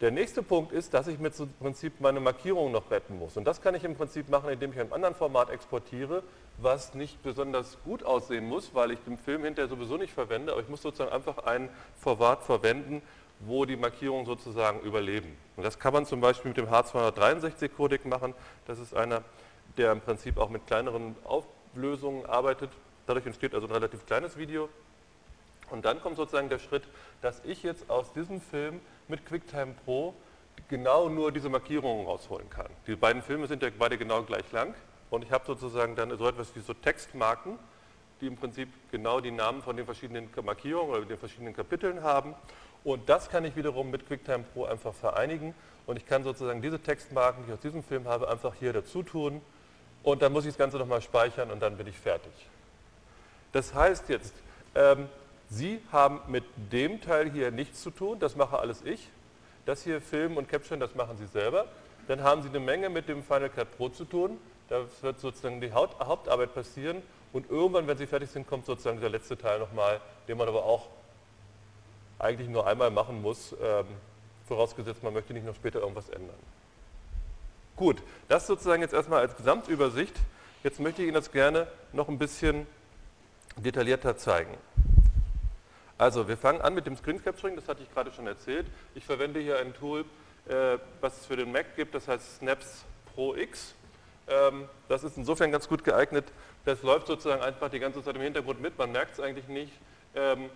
Der 0.00 0.10
nächste 0.10 0.42
Punkt 0.42 0.72
ist, 0.72 0.94
dass 0.94 1.06
ich 1.06 1.20
mir 1.20 1.30
im 1.38 1.52
Prinzip 1.60 2.00
meine 2.00 2.18
Markierung 2.18 2.72
noch 2.72 2.90
retten 2.90 3.20
muss. 3.20 3.36
Und 3.36 3.44
das 3.44 3.62
kann 3.62 3.76
ich 3.76 3.84
im 3.84 3.94
Prinzip 3.94 4.28
machen, 4.28 4.50
indem 4.50 4.72
ich 4.72 4.80
ein 4.80 4.92
anderen 4.92 5.14
Format 5.14 5.48
exportiere, 5.50 6.24
was 6.58 6.94
nicht 6.94 7.22
besonders 7.22 7.78
gut 7.84 8.04
aussehen 8.04 8.48
muss, 8.48 8.74
weil 8.74 8.92
ich 8.92 9.00
den 9.00 9.18
Film 9.18 9.44
hinterher 9.44 9.68
sowieso 9.68 9.96
nicht 9.96 10.12
verwende, 10.12 10.52
aber 10.52 10.60
ich 10.60 10.68
muss 10.68 10.82
sozusagen 10.82 11.12
einfach 11.12 11.38
ein 11.38 11.68
Format 11.96 12.42
verwenden, 12.42 13.02
wo 13.40 13.64
die 13.64 13.76
Markierungen 13.76 14.26
sozusagen 14.26 14.80
überleben. 14.80 15.36
Und 15.56 15.64
das 15.64 15.78
kann 15.78 15.92
man 15.92 16.06
zum 16.06 16.20
Beispiel 16.20 16.50
mit 16.50 16.58
dem 16.58 16.68
H263-Codec 16.68 18.04
machen. 18.06 18.34
Das 18.66 18.78
ist 18.78 18.94
einer, 18.94 19.22
der 19.76 19.92
im 19.92 20.00
Prinzip 20.00 20.38
auch 20.38 20.48
mit 20.48 20.66
kleineren 20.66 21.16
Auflösungen 21.24 22.24
arbeitet. 22.26 22.70
Dadurch 23.06 23.26
entsteht 23.26 23.54
also 23.54 23.66
ein 23.66 23.72
relativ 23.72 24.06
kleines 24.06 24.36
Video. 24.36 24.68
Und 25.70 25.84
dann 25.84 26.00
kommt 26.00 26.16
sozusagen 26.16 26.48
der 26.48 26.58
Schritt, 26.58 26.84
dass 27.20 27.40
ich 27.44 27.62
jetzt 27.62 27.90
aus 27.90 28.12
diesem 28.12 28.40
Film 28.40 28.80
mit 29.08 29.26
QuickTime 29.26 29.74
Pro 29.84 30.14
genau 30.68 31.08
nur 31.08 31.32
diese 31.32 31.48
Markierungen 31.48 32.06
rausholen 32.06 32.48
kann. 32.50 32.68
Die 32.86 32.94
beiden 32.94 33.22
Filme 33.22 33.46
sind 33.46 33.62
ja 33.62 33.70
beide 33.76 33.98
genau 33.98 34.22
gleich 34.22 34.50
lang 34.52 34.74
und 35.12 35.22
ich 35.22 35.30
habe 35.30 35.44
sozusagen 35.44 35.94
dann 35.94 36.16
so 36.16 36.26
etwas 36.26 36.56
wie 36.56 36.60
so 36.60 36.72
Textmarken, 36.72 37.58
die 38.22 38.26
im 38.26 38.36
Prinzip 38.36 38.70
genau 38.90 39.20
die 39.20 39.30
Namen 39.30 39.62
von 39.62 39.76
den 39.76 39.84
verschiedenen 39.84 40.30
Markierungen 40.42 40.90
oder 40.90 41.04
den 41.04 41.18
verschiedenen 41.18 41.54
Kapiteln 41.54 42.02
haben. 42.02 42.34
Und 42.82 43.10
das 43.10 43.28
kann 43.28 43.44
ich 43.44 43.54
wiederum 43.54 43.90
mit 43.90 44.08
QuickTime 44.08 44.44
Pro 44.54 44.64
einfach 44.64 44.94
vereinigen 44.94 45.54
und 45.86 45.98
ich 45.98 46.06
kann 46.06 46.24
sozusagen 46.24 46.62
diese 46.62 46.80
Textmarken, 46.80 47.44
die 47.44 47.50
ich 47.50 47.54
aus 47.54 47.60
diesem 47.60 47.82
Film 47.82 48.08
habe, 48.08 48.30
einfach 48.30 48.54
hier 48.54 48.72
dazu 48.72 49.02
tun 49.02 49.42
und 50.02 50.22
dann 50.22 50.32
muss 50.32 50.46
ich 50.46 50.52
das 50.52 50.58
Ganze 50.58 50.78
nochmal 50.78 51.02
speichern 51.02 51.50
und 51.50 51.60
dann 51.60 51.76
bin 51.76 51.86
ich 51.88 51.98
fertig. 51.98 52.32
Das 53.52 53.74
heißt 53.74 54.08
jetzt, 54.08 54.32
ähm, 54.74 55.08
Sie 55.50 55.82
haben 55.92 56.20
mit 56.26 56.44
dem 56.72 57.02
Teil 57.02 57.30
hier 57.30 57.50
nichts 57.50 57.82
zu 57.82 57.90
tun, 57.90 58.18
das 58.18 58.34
mache 58.34 58.58
alles 58.58 58.80
ich. 58.82 59.10
Das 59.66 59.84
hier 59.84 60.00
Filmen 60.00 60.38
und 60.38 60.48
Capturen, 60.48 60.80
das 60.80 60.94
machen 60.94 61.18
Sie 61.18 61.26
selber. 61.26 61.66
Dann 62.08 62.22
haben 62.22 62.40
Sie 62.40 62.48
eine 62.48 62.60
Menge 62.60 62.88
mit 62.88 63.10
dem 63.10 63.22
Final 63.22 63.50
Cut 63.50 63.76
Pro 63.76 63.90
zu 63.90 64.06
tun. 64.06 64.38
Da 64.72 64.86
wird 65.02 65.20
sozusagen 65.20 65.60
die 65.60 65.70
Hauptarbeit 65.70 66.54
passieren 66.54 67.02
und 67.34 67.50
irgendwann, 67.50 67.86
wenn 67.86 67.98
Sie 67.98 68.06
fertig 68.06 68.30
sind, 68.30 68.46
kommt 68.46 68.64
sozusagen 68.64 69.02
der 69.02 69.10
letzte 69.10 69.36
Teil 69.36 69.58
nochmal, 69.58 70.00
den 70.28 70.38
man 70.38 70.48
aber 70.48 70.64
auch 70.64 70.88
eigentlich 72.18 72.48
nur 72.48 72.66
einmal 72.66 72.90
machen 72.90 73.20
muss, 73.20 73.54
ähm, 73.62 73.84
vorausgesetzt 74.48 75.02
man 75.02 75.12
möchte 75.12 75.34
nicht 75.34 75.44
noch 75.44 75.54
später 75.54 75.80
irgendwas 75.80 76.08
ändern. 76.08 76.38
Gut, 77.76 78.02
das 78.28 78.46
sozusagen 78.46 78.80
jetzt 78.80 78.94
erstmal 78.94 79.20
als 79.20 79.36
Gesamtübersicht. 79.36 80.14
Jetzt 80.64 80.80
möchte 80.80 81.02
ich 81.02 81.08
Ihnen 81.08 81.16
das 81.16 81.30
gerne 81.30 81.66
noch 81.92 82.08
ein 82.08 82.18
bisschen 82.18 82.66
detaillierter 83.58 84.16
zeigen. 84.16 84.56
Also 85.98 86.28
wir 86.28 86.38
fangen 86.38 86.62
an 86.62 86.72
mit 86.72 86.86
dem 86.86 86.96
Screen 86.96 87.22
Capturing, 87.22 87.56
das 87.56 87.68
hatte 87.68 87.82
ich 87.82 87.92
gerade 87.92 88.10
schon 88.10 88.26
erzählt. 88.26 88.64
Ich 88.94 89.04
verwende 89.04 89.38
hier 89.38 89.58
ein 89.58 89.74
Tool, 89.74 90.06
äh, 90.48 90.78
was 91.02 91.20
es 91.20 91.26
für 91.26 91.36
den 91.36 91.52
Mac 91.52 91.76
gibt, 91.76 91.94
das 91.94 92.08
heißt 92.08 92.38
Snaps 92.38 92.86
Pro 93.14 93.34
X. 93.36 93.74
Ähm, 94.32 94.68
das 94.88 95.04
ist 95.04 95.16
insofern 95.16 95.52
ganz 95.52 95.68
gut 95.68 95.84
geeignet, 95.84 96.24
das 96.64 96.82
läuft 96.82 97.06
sozusagen 97.06 97.42
einfach 97.42 97.68
die 97.68 97.80
ganze 97.80 98.02
Zeit 98.02 98.16
im 98.16 98.22
Hintergrund 98.22 98.60
mit, 98.60 98.78
man 98.78 98.92
merkt 98.92 99.12
es 99.12 99.20
eigentlich 99.20 99.48
nicht. 99.48 99.72
Ähm, 100.14 100.48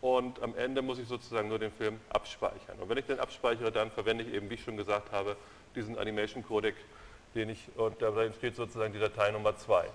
und 0.00 0.42
am 0.42 0.54
Ende 0.56 0.82
muss 0.82 0.98
ich 0.98 1.08
sozusagen 1.08 1.48
nur 1.48 1.58
den 1.58 1.72
Film 1.72 1.98
abspeichern. 2.10 2.78
Und 2.80 2.88
wenn 2.88 2.98
ich 2.98 3.06
den 3.06 3.18
abspeichere, 3.18 3.72
dann 3.72 3.90
verwende 3.90 4.24
ich 4.24 4.34
eben, 4.34 4.48
wie 4.50 4.54
ich 4.54 4.62
schon 4.62 4.76
gesagt 4.76 5.10
habe, 5.10 5.36
diesen 5.74 5.98
Animation 5.98 6.44
Codec, 6.44 6.74
den 7.34 7.48
ich, 7.50 7.68
und 7.76 8.00
da 8.00 8.08
entsteht 8.22 8.54
sozusagen 8.54 8.92
die 8.92 9.00
Datei 9.00 9.30
Nummer 9.30 9.56
2. 9.56 9.88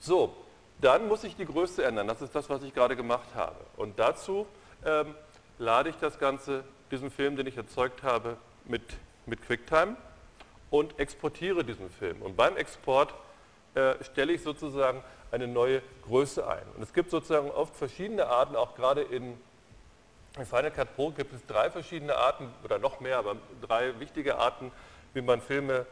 So, 0.00 0.34
dann 0.80 1.06
muss 1.08 1.24
ich 1.24 1.36
die 1.36 1.46
Größe 1.46 1.84
ändern. 1.84 2.08
Das 2.08 2.22
ist 2.22 2.34
das, 2.34 2.48
was 2.50 2.62
ich 2.62 2.74
gerade 2.74 2.96
gemacht 2.96 3.28
habe. 3.34 3.56
Und 3.76 3.98
dazu 3.98 4.46
ähm, 4.84 5.14
lade 5.58 5.90
ich 5.90 5.96
das 5.96 6.18
Ganze, 6.18 6.64
diesen 6.90 7.10
Film, 7.10 7.36
den 7.36 7.46
ich 7.46 7.56
erzeugt 7.56 8.02
habe, 8.02 8.38
mit, 8.64 8.82
mit 9.26 9.46
QuickTime 9.46 9.96
und 10.74 10.98
exportiere 10.98 11.62
diesen 11.62 11.88
Film. 11.88 12.20
Und 12.20 12.36
beim 12.36 12.56
Export 12.56 13.14
äh, 13.76 13.94
stelle 14.02 14.32
ich 14.32 14.42
sozusagen 14.42 15.04
eine 15.30 15.46
neue 15.46 15.80
Größe 16.02 16.48
ein. 16.48 16.64
Und 16.74 16.82
es 16.82 16.92
gibt 16.92 17.10
sozusagen 17.10 17.48
oft 17.52 17.76
verschiedene 17.76 18.26
Arten, 18.26 18.56
auch 18.56 18.74
gerade 18.74 19.02
in 19.02 19.38
Final 20.32 20.72
Cut 20.72 20.96
Pro 20.96 21.12
gibt 21.12 21.32
es 21.32 21.46
drei 21.46 21.70
verschiedene 21.70 22.16
Arten, 22.16 22.52
oder 22.64 22.80
noch 22.80 22.98
mehr, 22.98 23.18
aber 23.18 23.36
drei 23.62 24.00
wichtige 24.00 24.36
Arten, 24.36 24.72
wie 25.12 25.22
man 25.22 25.40
Filme 25.40 25.86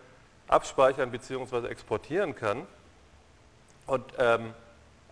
abspeichern 0.49 1.13
bzw. 1.13 1.69
exportieren 1.69 2.35
kann. 2.35 2.67
Und 3.87 4.05
ähm, 4.19 4.53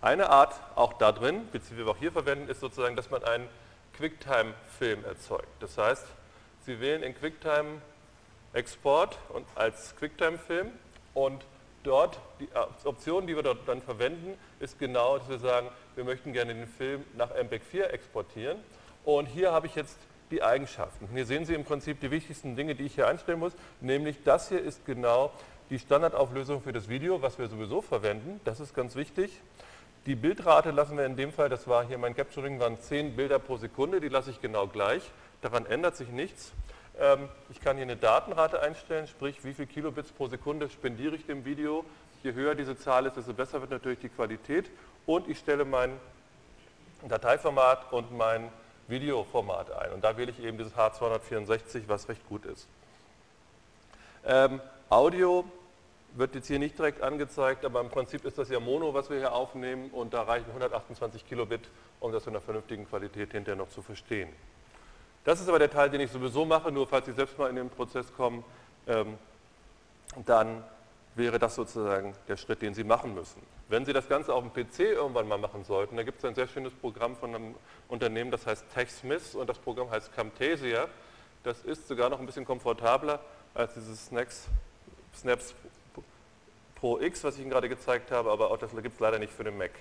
eine 0.01 0.31
Art 0.31 0.53
auch 0.75 0.95
da 0.95 1.13
drin, 1.13 1.47
beziehungsweise 1.53 1.87
wir 1.87 1.93
auch 1.93 1.97
hier 1.97 2.11
verwenden, 2.11 2.49
ist 2.49 2.59
sozusagen, 2.59 2.97
dass 2.97 3.09
man 3.11 3.23
einen 3.23 3.49
QuickTime-Film 3.99 5.05
erzeugt. 5.05 5.47
Das 5.61 5.79
heißt, 5.79 6.07
Sie 6.67 6.81
wählen 6.81 7.05
in 7.05 7.17
QuickTime 7.17 7.81
Export 8.53 9.19
und 9.31 9.47
als 9.55 9.95
QuickTime-Film 9.97 10.69
und 11.15 11.45
dort, 11.83 12.19
die 12.41 12.49
Option, 12.85 13.27
die 13.27 13.37
wir 13.37 13.43
dort 13.43 13.67
dann 13.67 13.81
verwenden, 13.81 14.37
ist 14.59 14.79
genau, 14.79 15.19
dass 15.19 15.29
wir 15.29 15.39
sagen, 15.39 15.69
wir 15.95 16.05
möchten 16.05 16.33
gerne 16.33 16.55
den 16.55 16.67
Film 16.67 17.05
nach 17.17 17.31
MPEG 17.31 17.63
4 17.63 17.93
exportieren. 17.93 18.59
Und 19.05 19.27
hier 19.27 19.53
habe 19.53 19.67
ich 19.67 19.75
jetzt 19.75 19.97
die 20.31 20.43
Eigenschaften. 20.43 21.09
Hier 21.13 21.27
sehen 21.27 21.45
Sie 21.45 21.55
im 21.55 21.65
Prinzip 21.65 22.01
die 22.01 22.11
wichtigsten 22.11 22.57
Dinge, 22.57 22.75
die 22.75 22.85
ich 22.85 22.95
hier 22.95 23.09
einstellen 23.09 23.39
muss, 23.39 23.53
nämlich 23.81 24.23
das 24.25 24.49
hier 24.49 24.61
ist 24.61 24.85
genau 24.85 25.33
die 25.71 25.79
Standardauflösung 25.79 26.63
für 26.63 26.73
das 26.73 26.89
Video, 26.89 27.23
was 27.23 27.39
wir 27.39 27.49
sowieso 27.49 27.81
verwenden. 27.81 28.41
Das 28.45 28.61
ist 28.61 28.75
ganz 28.75 28.97
wichtig. 28.97 29.41
Die 30.07 30.15
Bildrate 30.15 30.71
lassen 30.71 30.97
wir 30.97 31.07
in 31.07 31.17
dem 31.17 31.33
Fall, 31.33 31.49
das 31.49 31.69
war 31.69 31.85
hier 31.85 31.99
mein 31.99 32.17
Capturing, 32.17 32.59
waren 32.59 32.81
10 32.81 33.17
Bilder 33.17 33.39
pro 33.39 33.57
Sekunde, 33.57 34.01
die 34.01 34.09
lasse 34.09 34.31
ich 34.31 34.41
genau 34.41 34.67
gleich. 34.67 35.03
Daran 35.43 35.67
ändert 35.67 35.97
sich 35.97 36.09
nichts. 36.09 36.53
Ähm, 37.01 37.31
ich 37.49 37.61
kann 37.61 37.77
hier 37.77 37.87
eine 37.87 37.97
Datenrate 37.97 38.61
einstellen, 38.61 39.07
sprich 39.07 39.43
wie 39.43 39.55
viel 39.55 39.67
Kilobits 39.67 40.13
pro 40.13 40.29
Sekunde 40.29 40.69
spendiere 40.69 41.17
ich 41.17 41.25
dem 41.25 41.45
Video. 41.47 41.85
Je 42.23 42.35
höher 42.35 42.55
diese 42.55 42.77
Zahl 42.79 43.07
ist, 43.07 43.17
desto 43.17 43.33
besser 43.33 43.61
wird 43.63 43.71
natürlich 43.71 44.01
die 44.01 44.11
Qualität. 44.11 44.71
Und 45.07 45.27
ich 45.29 45.39
stelle 45.39 45.65
mein 45.65 45.99
Dateiformat 47.09 47.91
und 47.93 48.13
mein 48.17 48.51
Videoformat 48.89 49.73
ein. 49.73 49.93
Und 49.93 50.05
da 50.05 50.19
wähle 50.19 50.31
ich 50.31 50.41
eben 50.41 50.59
dieses 50.59 50.75
H264, 50.75 51.85
was 51.87 52.09
recht 52.11 52.29
gut 52.29 52.45
ist. 52.45 52.69
Ähm, 54.27 54.61
Audio 54.91 55.45
wird 56.17 56.35
jetzt 56.35 56.49
hier 56.49 56.59
nicht 56.59 56.77
direkt 56.77 57.01
angezeigt, 57.01 57.65
aber 57.65 57.81
im 57.81 57.89
Prinzip 57.89 58.27
ist 58.27 58.37
das 58.37 58.51
ja 58.51 58.61
Mono, 58.61 58.93
was 58.93 59.09
wir 59.09 59.17
hier 59.17 59.33
aufnehmen 59.33 59.91
und 59.91 60.13
da 60.13 60.23
reichen 60.23 60.49
128 60.49 61.27
Kilobit, 61.27 61.63
um 62.01 62.13
das 62.13 62.27
in 62.27 62.31
einer 62.31 62.43
vernünftigen 62.43 62.87
Qualität 62.87 63.33
hinterher 63.33 63.57
noch 63.57 63.71
zu 63.71 63.81
verstehen. 63.81 64.29
Das 65.25 65.41
ist 65.41 65.49
aber 65.49 65.59
der 65.59 65.71
Teil, 65.71 65.91
den 65.91 66.01
ich 66.01 66.11
sowieso 66.11 66.45
mache, 66.45 66.73
nur 66.73 66.87
falls 66.87 67.07
Sie 67.07 67.13
selbst 67.13 67.39
mal 67.39 67.51
in 67.51 67.57
den 67.57 67.71
Prozess 67.71 68.13
kommen, 68.15 68.45
ähm, 68.87 69.19
dann 70.25 70.65
wäre 71.15 71.39
das 71.39 71.55
sozusagen 71.55 72.15
der 72.29 72.37
Schritt, 72.37 72.63
den 72.63 72.75
Sie 72.75 72.85
machen 72.85 73.15
müssen. 73.15 73.43
Wenn 73.69 73.85
Sie 73.85 73.93
das 73.93 74.09
Ganze 74.09 74.33
auf 74.35 74.43
dem 74.43 74.53
PC 74.53 74.81
irgendwann 74.81 75.29
mal 75.29 75.39
machen 75.39 75.65
sollten, 75.65 75.97
da 75.97 76.03
gibt 76.03 76.19
es 76.19 76.25
ein 76.25 76.35
sehr 76.35 76.49
schönes 76.49 76.73
Programm 76.73 77.17
von 77.17 77.35
einem 77.35 77.55
Unternehmen, 77.89 78.31
das 78.31 78.47
heißt 78.47 78.65
TechSmith 78.75 79.35
und 79.35 79.49
das 79.49 79.59
Programm 79.59 79.91
heißt 79.91 80.15
Camtasia. 80.15 80.89
Das 81.45 81.63
ist 81.63 81.87
sogar 81.87 82.09
noch 82.09 82.19
ein 82.21 82.27
bisschen 82.27 82.45
komfortabler 82.45 83.21
als 83.55 83.75
dieses 83.75 84.07
Snaps, 84.07 84.47
Snaps 85.17 85.55
Pro 86.77 86.99
X, 86.99 87.23
was 87.25 87.35
ich 87.35 87.43
Ihnen 87.43 87.51
gerade 87.51 87.69
gezeigt 87.69 88.11
habe, 88.11 88.31
aber 88.31 88.51
auch 88.51 88.57
das 88.57 88.71
gibt 88.71 88.95
es 88.95 89.01
leider 89.01 89.19
nicht 89.19 89.33
für 89.33 89.45
den 89.45 89.59
Mac. 89.59 89.73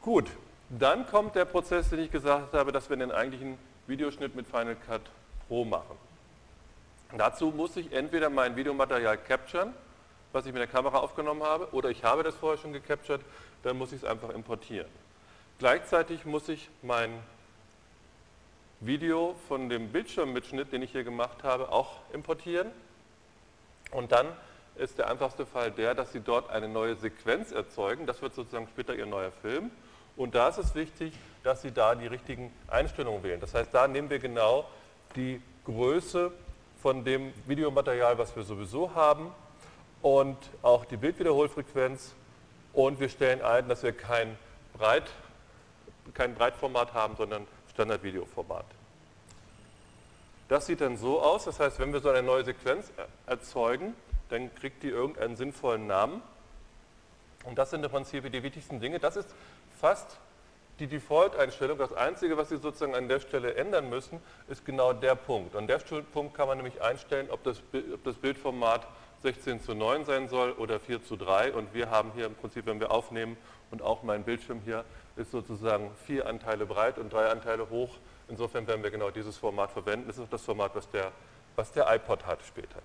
Gut, 0.00 0.30
dann 0.68 1.06
kommt 1.06 1.34
der 1.34 1.44
Prozess, 1.44 1.90
den 1.90 2.00
ich 2.00 2.10
gesagt 2.10 2.54
habe, 2.54 2.72
dass 2.72 2.90
wir 2.90 2.96
den 2.96 3.12
eigentlichen 3.12 3.58
Videoschnitt 3.86 4.34
mit 4.34 4.46
Final 4.46 4.76
Cut 4.76 5.02
Pro 5.46 5.64
machen. 5.64 5.96
Dazu 7.16 7.46
muss 7.46 7.76
ich 7.76 7.92
entweder 7.92 8.30
mein 8.30 8.56
Videomaterial 8.56 9.16
capturen, 9.16 9.72
was 10.32 10.44
ich 10.44 10.52
mit 10.52 10.60
der 10.60 10.66
Kamera 10.66 10.98
aufgenommen 10.98 11.42
habe, 11.42 11.72
oder 11.72 11.88
ich 11.88 12.02
habe 12.02 12.22
das 12.22 12.34
vorher 12.34 12.58
schon 12.58 12.72
gecaptured, 12.72 13.20
dann 13.62 13.78
muss 13.78 13.92
ich 13.92 14.02
es 14.02 14.04
einfach 14.04 14.30
importieren. 14.30 14.88
Gleichzeitig 15.58 16.26
muss 16.26 16.48
ich 16.48 16.68
mein 16.82 17.10
Video 18.80 19.34
von 19.48 19.68
dem 19.68 19.88
Bildschirmmitschnitt, 19.88 20.72
den 20.72 20.82
ich 20.82 20.92
hier 20.92 21.04
gemacht 21.04 21.44
habe, 21.44 21.70
auch 21.70 22.00
importieren. 22.12 22.70
Und 23.92 24.12
dann 24.12 24.26
ist 24.74 24.98
der 24.98 25.08
einfachste 25.08 25.46
Fall 25.46 25.70
der, 25.70 25.94
dass 25.94 26.12
Sie 26.12 26.20
dort 26.20 26.50
eine 26.50 26.68
neue 26.68 26.96
Sequenz 26.96 27.52
erzeugen. 27.52 28.06
Das 28.06 28.20
wird 28.20 28.34
sozusagen 28.34 28.68
später 28.68 28.94
Ihr 28.94 29.06
neuer 29.06 29.32
Film. 29.32 29.70
Und 30.16 30.34
da 30.34 30.48
ist 30.48 30.58
es 30.58 30.74
wichtig, 30.74 31.12
dass 31.42 31.62
Sie 31.62 31.72
da 31.72 31.94
die 31.94 32.06
richtigen 32.06 32.52
Einstellungen 32.68 33.22
wählen. 33.22 33.40
Das 33.40 33.54
heißt, 33.54 33.72
da 33.72 33.86
nehmen 33.86 34.10
wir 34.10 34.18
genau 34.18 34.66
die 35.14 35.40
Größe 35.64 36.32
von 36.82 37.04
dem 37.04 37.32
Videomaterial, 37.46 38.18
was 38.18 38.34
wir 38.34 38.42
sowieso 38.42 38.94
haben 38.94 39.30
und 40.02 40.36
auch 40.62 40.84
die 40.84 40.96
Bildwiederholfrequenz 40.96 42.14
und 42.72 43.00
wir 43.00 43.08
stellen 43.08 43.42
ein, 43.42 43.68
dass 43.68 43.82
wir 43.82 43.92
kein, 43.92 44.36
Breit, 44.74 45.10
kein 46.14 46.34
Breitformat 46.34 46.94
haben, 46.94 47.16
sondern 47.16 47.46
Standardvideoformat. 47.72 48.66
Das 50.48 50.66
sieht 50.66 50.80
dann 50.80 50.96
so 50.96 51.20
aus, 51.20 51.44
das 51.44 51.58
heißt, 51.58 51.78
wenn 51.80 51.92
wir 51.92 52.00
so 52.00 52.08
eine 52.08 52.22
neue 52.22 52.44
Sequenz 52.44 52.92
erzeugen, 53.26 53.94
dann 54.28 54.54
kriegt 54.54 54.82
die 54.82 54.88
irgendeinen 54.88 55.36
sinnvollen 55.36 55.86
Namen. 55.86 56.22
Und 57.44 57.58
das 57.58 57.70
sind 57.70 57.84
im 57.84 57.90
Prinzip 57.90 58.30
die 58.30 58.42
wichtigsten 58.42 58.80
Dinge. 58.80 58.98
Das 58.98 59.16
ist 59.16 59.28
fast 59.76 60.18
die 60.78 60.86
Default-Einstellung. 60.86 61.78
Das 61.78 61.92
Einzige, 61.92 62.36
was 62.36 62.50
Sie 62.50 62.58
sozusagen 62.58 62.94
an 62.94 63.08
der 63.08 63.20
Stelle 63.20 63.54
ändern 63.54 63.88
müssen, 63.88 64.20
ist 64.48 64.64
genau 64.64 64.92
der 64.92 65.14
Punkt. 65.14 65.56
An 65.56 65.66
der 65.66 65.78
Punkt 66.12 66.34
kann 66.34 66.48
man 66.48 66.58
nämlich 66.58 66.82
einstellen, 66.82 67.28
ob 67.30 67.42
das, 67.44 67.62
ob 67.94 68.04
das 68.04 68.16
Bildformat 68.16 68.86
16 69.22 69.62
zu 69.62 69.74
9 69.74 70.04
sein 70.04 70.28
soll 70.28 70.52
oder 70.52 70.78
4 70.78 71.02
zu 71.02 71.16
3. 71.16 71.52
Und 71.52 71.72
wir 71.72 71.90
haben 71.90 72.12
hier 72.14 72.26
im 72.26 72.34
Prinzip, 72.34 72.66
wenn 72.66 72.80
wir 72.80 72.90
aufnehmen, 72.90 73.36
und 73.70 73.82
auch 73.82 74.02
mein 74.02 74.22
Bildschirm 74.22 74.60
hier 74.64 74.84
ist 75.16 75.32
sozusagen 75.32 75.90
vier 76.06 76.26
Anteile 76.26 76.66
breit 76.66 76.98
und 76.98 77.12
drei 77.12 77.28
Anteile 77.30 77.68
hoch. 77.70 77.96
Insofern 78.28 78.66
werden 78.66 78.82
wir 78.82 78.90
genau 78.90 79.10
dieses 79.10 79.36
Format 79.36 79.72
verwenden. 79.72 80.06
Das 80.06 80.18
ist 80.18 80.24
auch 80.24 80.30
das 80.30 80.42
Format, 80.42 80.74
was 80.74 80.88
der, 80.90 81.10
was 81.56 81.72
der 81.72 81.92
iPod 81.92 82.26
hat 82.26 82.44
später. 82.44 82.80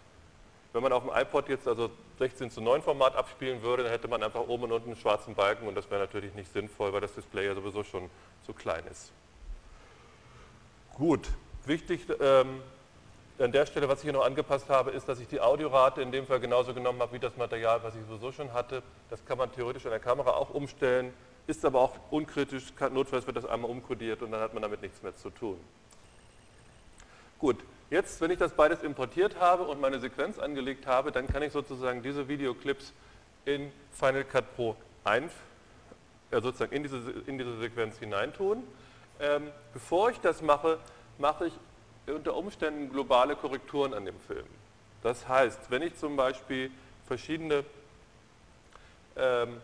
Wenn 0.73 0.83
man 0.83 0.93
auf 0.93 1.03
dem 1.03 1.11
iPod 1.13 1.49
jetzt 1.49 1.67
also 1.67 1.91
16 2.19 2.49
zu 2.49 2.61
9 2.61 2.81
Format 2.81 3.15
abspielen 3.15 3.61
würde, 3.61 3.83
dann 3.83 3.91
hätte 3.91 4.07
man 4.07 4.23
einfach 4.23 4.41
oben 4.47 4.63
und 4.63 4.71
unten 4.71 4.89
einen 4.91 4.99
schwarzen 4.99 5.35
Balken 5.35 5.67
und 5.67 5.75
das 5.75 5.89
wäre 5.89 5.99
natürlich 5.99 6.33
nicht 6.33 6.51
sinnvoll, 6.53 6.93
weil 6.93 7.01
das 7.01 7.13
Display 7.13 7.45
ja 7.45 7.55
sowieso 7.55 7.83
schon 7.83 8.09
zu 8.45 8.53
klein 8.53 8.83
ist. 8.89 9.11
Gut, 10.93 11.27
wichtig 11.65 12.01
ähm, 12.21 12.61
an 13.39 13.51
der 13.51 13.65
Stelle, 13.65 13.89
was 13.89 13.99
ich 13.99 14.03
hier 14.03 14.13
noch 14.13 14.25
angepasst 14.25 14.69
habe, 14.69 14.91
ist, 14.91 15.09
dass 15.09 15.19
ich 15.19 15.27
die 15.27 15.41
Audiorate 15.41 16.01
in 16.01 16.11
dem 16.11 16.25
Fall 16.25 16.39
genauso 16.39 16.73
genommen 16.73 17.01
habe 17.01 17.13
wie 17.13 17.19
das 17.19 17.35
Material, 17.35 17.81
was 17.83 17.95
ich 17.95 18.01
sowieso 18.07 18.31
schon 18.31 18.53
hatte. 18.53 18.83
Das 19.09 19.25
kann 19.25 19.37
man 19.37 19.51
theoretisch 19.51 19.85
an 19.85 19.91
der 19.91 19.99
Kamera 19.99 20.31
auch 20.31 20.51
umstellen, 20.51 21.13
ist 21.47 21.65
aber 21.65 21.81
auch 21.81 21.95
unkritisch, 22.11 22.65
notfalls 22.91 23.25
wird 23.25 23.37
das 23.37 23.45
einmal 23.45 23.71
umkodiert 23.71 24.21
und 24.21 24.31
dann 24.31 24.41
hat 24.41 24.53
man 24.53 24.61
damit 24.61 24.81
nichts 24.81 25.01
mehr 25.01 25.15
zu 25.15 25.31
tun. 25.31 25.59
Gut, 27.39 27.57
Jetzt, 27.91 28.21
wenn 28.21 28.31
ich 28.31 28.39
das 28.39 28.53
beides 28.53 28.83
importiert 28.83 29.37
habe 29.41 29.63
und 29.63 29.81
meine 29.81 29.99
Sequenz 29.99 30.39
angelegt 30.39 30.87
habe, 30.87 31.11
dann 31.11 31.27
kann 31.27 31.43
ich 31.43 31.51
sozusagen 31.51 32.01
diese 32.01 32.29
Videoclips 32.29 32.93
in 33.43 33.69
Final 33.91 34.23
Cut 34.23 34.55
Pro 34.55 34.77
ein, 35.03 35.29
äh, 36.31 36.39
sozusagen 36.39 36.71
in 36.71 36.83
diese, 36.83 36.97
in 37.27 37.37
diese 37.37 37.57
Sequenz 37.57 37.99
hineintun. 37.99 38.63
Ähm, 39.19 39.49
bevor 39.73 40.09
ich 40.09 40.21
das 40.21 40.41
mache, 40.41 40.79
mache 41.17 41.47
ich 41.47 41.53
unter 42.07 42.33
Umständen 42.35 42.89
globale 42.89 43.35
Korrekturen 43.35 43.93
an 43.93 44.05
dem 44.05 44.19
Film. 44.21 44.47
Das 45.03 45.27
heißt, 45.27 45.69
wenn 45.69 45.81
ich 45.81 45.97
zum 45.97 46.15
Beispiel 46.15 46.71
verschiedene 47.07 47.65
ähm, 49.17 49.57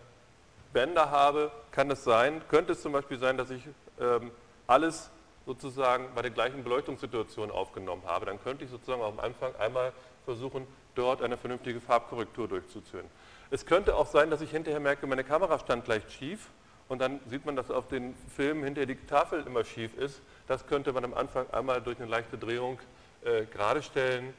Bänder 0.73 1.11
habe, 1.11 1.49
kann 1.71 1.89
es 1.91 2.03
sein, 2.03 2.41
könnte 2.49 2.73
es 2.73 2.81
zum 2.81 2.91
Beispiel 2.91 3.19
sein, 3.19 3.37
dass 3.37 3.51
ich 3.51 3.63
ähm, 4.01 4.31
alles 4.67 5.11
sozusagen 5.47 6.09
bei 6.13 6.21
der 6.21 6.31
gleichen 6.31 6.63
Beleuchtungssituation 6.63 7.49
aufgenommen 7.49 8.03
habe, 8.05 8.25
dann 8.27 8.39
könnte 8.43 8.65
ich 8.65 8.69
sozusagen 8.69 9.01
am 9.01 9.19
Anfang 9.19 9.55
einmal 9.55 9.93
versuchen, 10.25 10.67
dort 10.93 11.23
eine 11.23 11.37
vernünftige 11.37 11.79
Farbkorrektur 11.79 12.47
durchzuführen. 12.47 13.05
Es 13.49 13.65
könnte 13.65 13.95
auch 13.95 14.07
sein, 14.07 14.29
dass 14.29 14.41
ich 14.41 14.51
hinterher 14.51 14.81
merke, 14.81 15.07
meine 15.07 15.23
Kamera 15.23 15.57
stand 15.57 15.87
leicht 15.87 16.11
schief 16.11 16.49
und 16.89 16.99
dann 16.99 17.21
sieht 17.27 17.45
man, 17.45 17.55
dass 17.55 17.71
auf 17.71 17.87
den 17.87 18.13
Filmen 18.35 18.63
hinterher 18.63 18.87
die 18.87 19.05
Tafel 19.07 19.41
immer 19.47 19.63
schief 19.63 19.97
ist. 19.97 20.21
Das 20.47 20.67
könnte 20.67 20.91
man 20.91 21.05
am 21.05 21.13
Anfang 21.13 21.49
einmal 21.51 21.81
durch 21.81 21.97
eine 21.97 22.07
leichte 22.07 22.37
Drehung 22.37 22.77
äh, 23.23 23.45
gerade 23.45 23.81
stellen. 23.81 24.33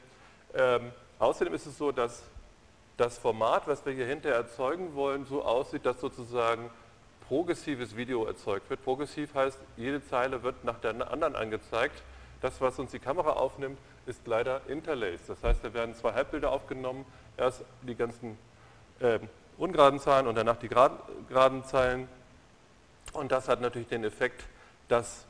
Ähm, 0.53 0.91
außerdem 1.17 1.53
ist 1.55 1.65
es 1.65 1.77
so, 1.77 1.91
dass 1.91 2.23
das 2.97 3.17
Format, 3.17 3.67
was 3.67 3.83
wir 3.85 3.93
hier 3.93 4.05
hinterher 4.05 4.37
erzeugen 4.37 4.93
wollen, 4.93 5.25
so 5.25 5.43
aussieht, 5.43 5.85
dass 5.85 5.99
sozusagen 5.99 6.69
progressives 7.29 7.95
Video 7.95 8.25
erzeugt 8.25 8.67
wird. 8.71 8.83
Progressiv 8.83 9.35
heißt, 9.35 9.59
jede 9.77 10.03
Zeile 10.03 10.41
wird 10.41 10.63
nach 10.63 10.79
der 10.79 11.11
anderen 11.11 11.35
angezeigt. 11.35 12.01
Das, 12.41 12.59
was 12.59 12.79
uns 12.79 12.89
die 12.89 12.97
Kamera 12.97 13.33
aufnimmt, 13.33 13.77
ist 14.07 14.25
leider 14.25 14.61
interlaced. 14.67 15.29
Das 15.29 15.43
heißt, 15.43 15.63
da 15.63 15.71
werden 15.75 15.93
zwei 15.93 16.13
Halbbilder 16.13 16.51
aufgenommen. 16.51 17.05
Erst 17.37 17.63
die 17.83 17.93
ganzen 17.93 18.35
äh, 18.99 19.19
ungeraden 19.59 19.99
Zahlen 19.99 20.25
und 20.25 20.35
danach 20.35 20.57
die 20.57 20.69
geraden 20.69 21.63
Zeilen. 21.65 22.07
Und 23.13 23.31
das 23.31 23.47
hat 23.47 23.61
natürlich 23.61 23.89
den 23.89 24.05
Effekt, 24.05 24.43
dass, 24.87 25.27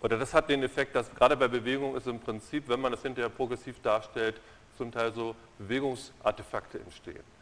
oder 0.00 0.16
das 0.18 0.32
hat 0.32 0.48
den 0.48 0.62
Effekt, 0.62 0.96
dass 0.96 1.14
gerade 1.14 1.36
bei 1.36 1.48
Bewegung 1.48 1.96
ist 1.96 2.06
im 2.06 2.18
Prinzip, 2.18 2.66
wenn 2.68 2.80
man 2.80 2.92
das 2.92 3.02
hinterher 3.02 3.28
progressiv 3.28 3.78
darstellt, 3.82 4.40
zum 4.78 4.90
Teil 4.90 5.12
so 5.12 5.36
Bewegungsartefakte 5.58 6.80
entstehen. 6.80 7.33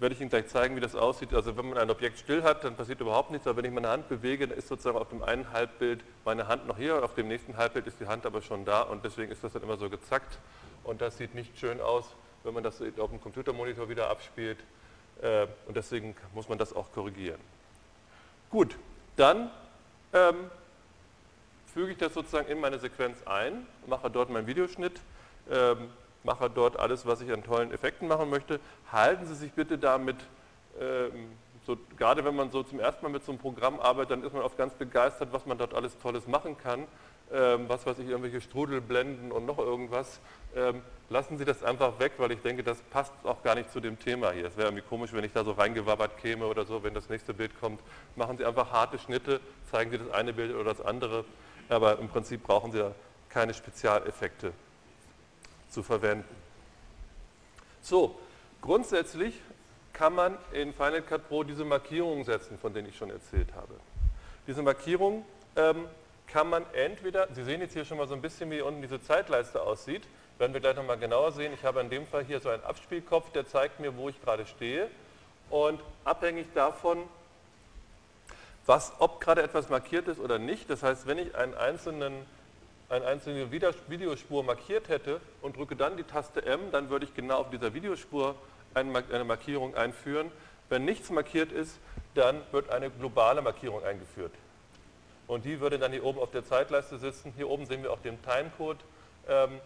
Werde 0.00 0.14
ich 0.14 0.20
Ihnen 0.22 0.30
gleich 0.30 0.48
zeigen, 0.48 0.76
wie 0.76 0.80
das 0.80 0.94
aussieht. 0.94 1.34
Also 1.34 1.58
wenn 1.58 1.68
man 1.68 1.76
ein 1.78 1.90
Objekt 1.90 2.18
still 2.18 2.42
hat, 2.42 2.64
dann 2.64 2.74
passiert 2.74 3.02
überhaupt 3.02 3.30
nichts, 3.30 3.46
aber 3.46 3.58
wenn 3.58 3.66
ich 3.66 3.70
meine 3.70 3.90
Hand 3.90 4.08
bewege, 4.08 4.48
dann 4.48 4.56
ist 4.56 4.68
sozusagen 4.68 4.96
auf 4.96 5.10
dem 5.10 5.22
einen 5.22 5.52
Halbbild 5.52 6.02
meine 6.24 6.48
Hand 6.48 6.66
noch 6.66 6.78
hier, 6.78 7.04
auf 7.04 7.14
dem 7.14 7.28
nächsten 7.28 7.58
Halbbild 7.58 7.86
ist 7.86 8.00
die 8.00 8.06
Hand 8.06 8.24
aber 8.24 8.40
schon 8.40 8.64
da 8.64 8.80
und 8.80 9.04
deswegen 9.04 9.30
ist 9.30 9.44
das 9.44 9.52
dann 9.52 9.62
immer 9.62 9.76
so 9.76 9.90
gezackt 9.90 10.38
und 10.84 11.02
das 11.02 11.18
sieht 11.18 11.34
nicht 11.34 11.58
schön 11.58 11.82
aus, 11.82 12.06
wenn 12.44 12.54
man 12.54 12.62
das 12.62 12.80
auf 12.98 13.10
dem 13.10 13.20
Computermonitor 13.20 13.90
wieder 13.90 14.08
abspielt 14.08 14.58
äh, 15.20 15.46
und 15.66 15.76
deswegen 15.76 16.16
muss 16.34 16.48
man 16.48 16.56
das 16.56 16.74
auch 16.74 16.90
korrigieren. 16.92 17.40
Gut, 18.48 18.76
dann 19.16 19.50
ähm, 20.14 20.50
füge 21.74 21.92
ich 21.92 21.98
das 21.98 22.14
sozusagen 22.14 22.48
in 22.48 22.58
meine 22.58 22.78
Sequenz 22.78 23.18
ein, 23.26 23.66
mache 23.86 24.10
dort 24.10 24.30
meinen 24.30 24.46
Videoschnitt, 24.46 24.98
ähm, 25.50 25.90
mache 26.24 26.50
dort 26.50 26.78
alles, 26.78 27.06
was 27.06 27.20
ich 27.20 27.32
an 27.32 27.42
tollen 27.42 27.72
Effekten 27.72 28.08
machen 28.08 28.30
möchte. 28.30 28.60
Halten 28.92 29.26
Sie 29.26 29.34
sich 29.34 29.52
bitte 29.52 29.78
damit, 29.78 30.16
ähm, 30.80 31.32
so, 31.66 31.76
gerade 31.96 32.24
wenn 32.24 32.34
man 32.34 32.50
so 32.50 32.62
zum 32.62 32.80
ersten 32.80 33.04
Mal 33.04 33.10
mit 33.10 33.24
so 33.24 33.32
einem 33.32 33.38
Programm 33.38 33.80
arbeitet, 33.80 34.12
dann 34.12 34.24
ist 34.24 34.32
man 34.32 34.42
oft 34.42 34.56
ganz 34.56 34.74
begeistert, 34.74 35.32
was 35.32 35.46
man 35.46 35.58
dort 35.58 35.74
alles 35.74 35.96
Tolles 35.98 36.26
machen 36.26 36.56
kann. 36.56 36.86
Ähm, 37.32 37.68
was 37.68 37.86
weiß 37.86 38.00
ich, 38.00 38.08
irgendwelche 38.08 38.40
Strudelblenden 38.40 39.30
und 39.30 39.46
noch 39.46 39.58
irgendwas. 39.58 40.18
Ähm, 40.56 40.82
lassen 41.10 41.38
Sie 41.38 41.44
das 41.44 41.62
einfach 41.62 42.00
weg, 42.00 42.14
weil 42.18 42.32
ich 42.32 42.40
denke, 42.40 42.64
das 42.64 42.82
passt 42.90 43.12
auch 43.22 43.44
gar 43.44 43.54
nicht 43.54 43.70
zu 43.70 43.78
dem 43.78 44.00
Thema 44.00 44.32
hier. 44.32 44.46
Es 44.46 44.56
wäre 44.56 44.66
irgendwie 44.66 44.82
komisch, 44.82 45.12
wenn 45.12 45.22
ich 45.22 45.32
da 45.32 45.44
so 45.44 45.52
reingewabbert 45.52 46.18
käme 46.18 46.46
oder 46.46 46.64
so, 46.64 46.82
wenn 46.82 46.92
das 46.92 47.08
nächste 47.08 47.32
Bild 47.32 47.52
kommt. 47.60 47.80
Machen 48.16 48.36
Sie 48.36 48.44
einfach 48.44 48.72
harte 48.72 48.98
Schnitte, 48.98 49.40
zeigen 49.70 49.92
Sie 49.92 49.98
das 49.98 50.10
eine 50.10 50.32
Bild 50.32 50.52
oder 50.52 50.64
das 50.64 50.80
andere. 50.80 51.24
Aber 51.68 52.00
im 52.00 52.08
Prinzip 52.08 52.42
brauchen 52.42 52.72
Sie 52.72 52.78
da 52.78 52.92
keine 53.28 53.54
Spezialeffekte 53.54 54.52
zu 55.70 55.82
verwenden. 55.82 56.28
So, 57.82 58.18
grundsätzlich 58.60 59.34
kann 59.92 60.14
man 60.14 60.36
in 60.52 60.72
Final 60.72 61.02
Cut 61.02 61.28
Pro 61.28 61.44
diese 61.44 61.64
Markierungen 61.64 62.24
setzen, 62.24 62.58
von 62.58 62.74
denen 62.74 62.88
ich 62.88 62.96
schon 62.96 63.10
erzählt 63.10 63.54
habe. 63.54 63.74
Diese 64.46 64.62
Markierungen 64.62 65.24
ähm, 65.56 65.86
kann 66.26 66.48
man 66.48 66.64
entweder, 66.72 67.28
Sie 67.34 67.44
sehen 67.44 67.60
jetzt 67.60 67.72
hier 67.72 67.84
schon 67.84 67.98
mal 67.98 68.06
so 68.06 68.14
ein 68.14 68.22
bisschen, 68.22 68.50
wie 68.50 68.60
unten 68.60 68.82
diese 68.82 69.02
Zeitleiste 69.02 69.62
aussieht, 69.62 70.02
werden 70.38 70.54
wir 70.54 70.60
gleich 70.60 70.76
nochmal 70.76 70.98
genauer 70.98 71.32
sehen. 71.32 71.52
Ich 71.52 71.64
habe 71.64 71.80
in 71.80 71.90
dem 71.90 72.06
Fall 72.06 72.24
hier 72.24 72.40
so 72.40 72.48
einen 72.48 72.64
Abspielkopf, 72.64 73.30
der 73.32 73.46
zeigt 73.46 73.80
mir, 73.80 73.96
wo 73.96 74.08
ich 74.08 74.20
gerade 74.22 74.46
stehe 74.46 74.88
und 75.50 75.80
abhängig 76.04 76.46
davon, 76.54 76.98
was, 78.64 78.92
ob 79.00 79.20
gerade 79.20 79.42
etwas 79.42 79.68
markiert 79.68 80.08
ist 80.08 80.20
oder 80.20 80.38
nicht, 80.38 80.70
das 80.70 80.82
heißt, 80.82 81.06
wenn 81.06 81.18
ich 81.18 81.34
einen 81.34 81.54
einzelnen 81.54 82.14
eine 82.90 83.06
einzelne 83.06 83.50
Videospur 83.52 84.42
markiert 84.42 84.88
hätte 84.88 85.20
und 85.42 85.56
drücke 85.56 85.76
dann 85.76 85.96
die 85.96 86.02
Taste 86.02 86.44
M, 86.44 86.60
dann 86.72 86.90
würde 86.90 87.06
ich 87.06 87.14
genau 87.14 87.38
auf 87.38 87.50
dieser 87.50 87.72
Videospur 87.72 88.34
eine 88.74 89.24
Markierung 89.24 89.74
einführen. 89.76 90.30
Wenn 90.68 90.84
nichts 90.84 91.10
markiert 91.10 91.52
ist, 91.52 91.78
dann 92.14 92.40
wird 92.50 92.70
eine 92.70 92.90
globale 92.90 93.42
Markierung 93.42 93.84
eingeführt. 93.84 94.32
Und 95.28 95.44
die 95.44 95.60
würde 95.60 95.78
dann 95.78 95.92
hier 95.92 96.04
oben 96.04 96.18
auf 96.18 96.32
der 96.32 96.44
Zeitleiste 96.44 96.98
sitzen. 96.98 97.32
Hier 97.36 97.48
oben 97.48 97.64
sehen 97.64 97.82
wir 97.84 97.92
auch 97.92 98.00
den 98.00 98.20
Timecode. 98.22 98.78
Ähm, 99.28 99.60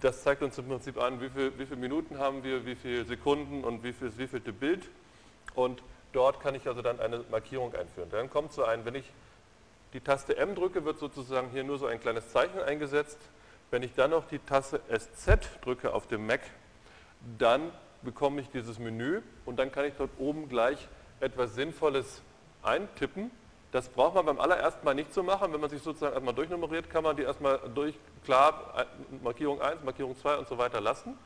das 0.00 0.22
zeigt 0.24 0.42
uns 0.42 0.58
im 0.58 0.66
Prinzip 0.66 1.00
an, 1.00 1.20
wie, 1.20 1.30
viel, 1.30 1.56
wie 1.58 1.66
viele 1.66 1.78
Minuten 1.78 2.18
haben 2.18 2.42
wir, 2.42 2.66
wie 2.66 2.74
viele 2.74 3.04
Sekunden 3.04 3.62
und 3.62 3.84
wie 3.84 3.92
viel, 3.92 4.12
wie 4.18 4.26
vielte 4.26 4.52
Bild. 4.52 4.88
Und 5.54 5.80
dort 6.12 6.40
kann 6.40 6.56
ich 6.56 6.66
also 6.66 6.82
dann 6.82 6.98
eine 6.98 7.24
Markierung 7.30 7.72
einführen. 7.74 8.10
Dann 8.10 8.28
kommt 8.28 8.52
so 8.52 8.64
ein, 8.64 8.84
wenn 8.84 8.96
ich 8.96 9.04
die 9.92 10.00
Taste 10.00 10.36
M 10.36 10.54
drücke, 10.54 10.84
wird 10.84 10.98
sozusagen 10.98 11.50
hier 11.50 11.64
nur 11.64 11.78
so 11.78 11.86
ein 11.86 12.00
kleines 12.00 12.30
Zeichen 12.30 12.60
eingesetzt. 12.60 13.18
Wenn 13.70 13.82
ich 13.82 13.94
dann 13.94 14.10
noch 14.10 14.26
die 14.26 14.38
Taste 14.38 14.80
SZ 14.88 15.38
drücke 15.62 15.94
auf 15.94 16.06
dem 16.06 16.26
Mac, 16.26 16.40
dann 17.38 17.72
bekomme 18.02 18.40
ich 18.40 18.50
dieses 18.50 18.78
Menü 18.78 19.22
und 19.44 19.58
dann 19.58 19.70
kann 19.70 19.84
ich 19.84 19.94
dort 19.96 20.10
oben 20.18 20.48
gleich 20.48 20.88
etwas 21.20 21.54
Sinnvolles 21.54 22.22
eintippen. 22.62 23.30
Das 23.70 23.88
braucht 23.88 24.14
man 24.14 24.26
beim 24.26 24.40
allerersten 24.40 24.84
Mal 24.84 24.94
nicht 24.94 25.14
zu 25.14 25.22
machen. 25.22 25.52
Wenn 25.52 25.60
man 25.60 25.70
sich 25.70 25.82
sozusagen 25.82 26.12
erstmal 26.12 26.34
durchnummeriert, 26.34 26.90
kann 26.90 27.04
man 27.04 27.16
die 27.16 27.22
erstmal 27.22 27.58
durch, 27.74 27.94
klar, 28.24 28.86
Markierung 29.22 29.62
1, 29.62 29.82
Markierung 29.82 30.16
2 30.16 30.36
und 30.36 30.48
so 30.48 30.58
weiter 30.58 30.80
lassen. 30.80 31.16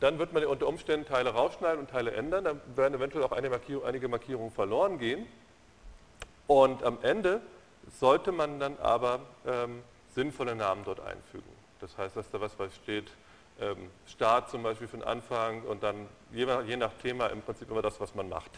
Dann 0.00 0.18
wird 0.18 0.32
man 0.32 0.44
unter 0.44 0.66
Umständen 0.66 1.06
Teile 1.06 1.30
rausschneiden 1.30 1.80
und 1.80 1.90
Teile 1.90 2.12
ändern. 2.12 2.44
Dann 2.44 2.60
werden 2.76 2.94
eventuell 2.94 3.24
auch 3.24 3.32
einige 3.32 4.08
Markierungen 4.08 4.50
verloren 4.50 4.98
gehen. 4.98 5.26
Und 6.46 6.82
am 6.82 6.98
Ende 7.02 7.40
sollte 7.90 8.32
man 8.32 8.60
dann 8.60 8.78
aber 8.78 9.20
ähm, 9.46 9.82
sinnvolle 10.14 10.54
Namen 10.54 10.84
dort 10.84 11.00
einfügen. 11.00 11.50
Das 11.80 11.96
heißt, 11.96 12.16
dass 12.16 12.30
da 12.30 12.40
was, 12.40 12.58
was 12.58 12.74
steht, 12.74 13.10
ähm, 13.60 13.90
Start 14.06 14.50
zum 14.50 14.62
Beispiel 14.62 14.88
für 14.88 14.98
den 14.98 15.06
Anfang 15.06 15.62
und 15.62 15.82
dann 15.82 16.06
je 16.32 16.46
nach, 16.46 16.64
je 16.64 16.76
nach 16.76 16.92
Thema 17.02 17.26
im 17.28 17.42
Prinzip 17.42 17.70
immer 17.70 17.82
das, 17.82 18.00
was 18.00 18.14
man 18.14 18.28
macht. 18.28 18.50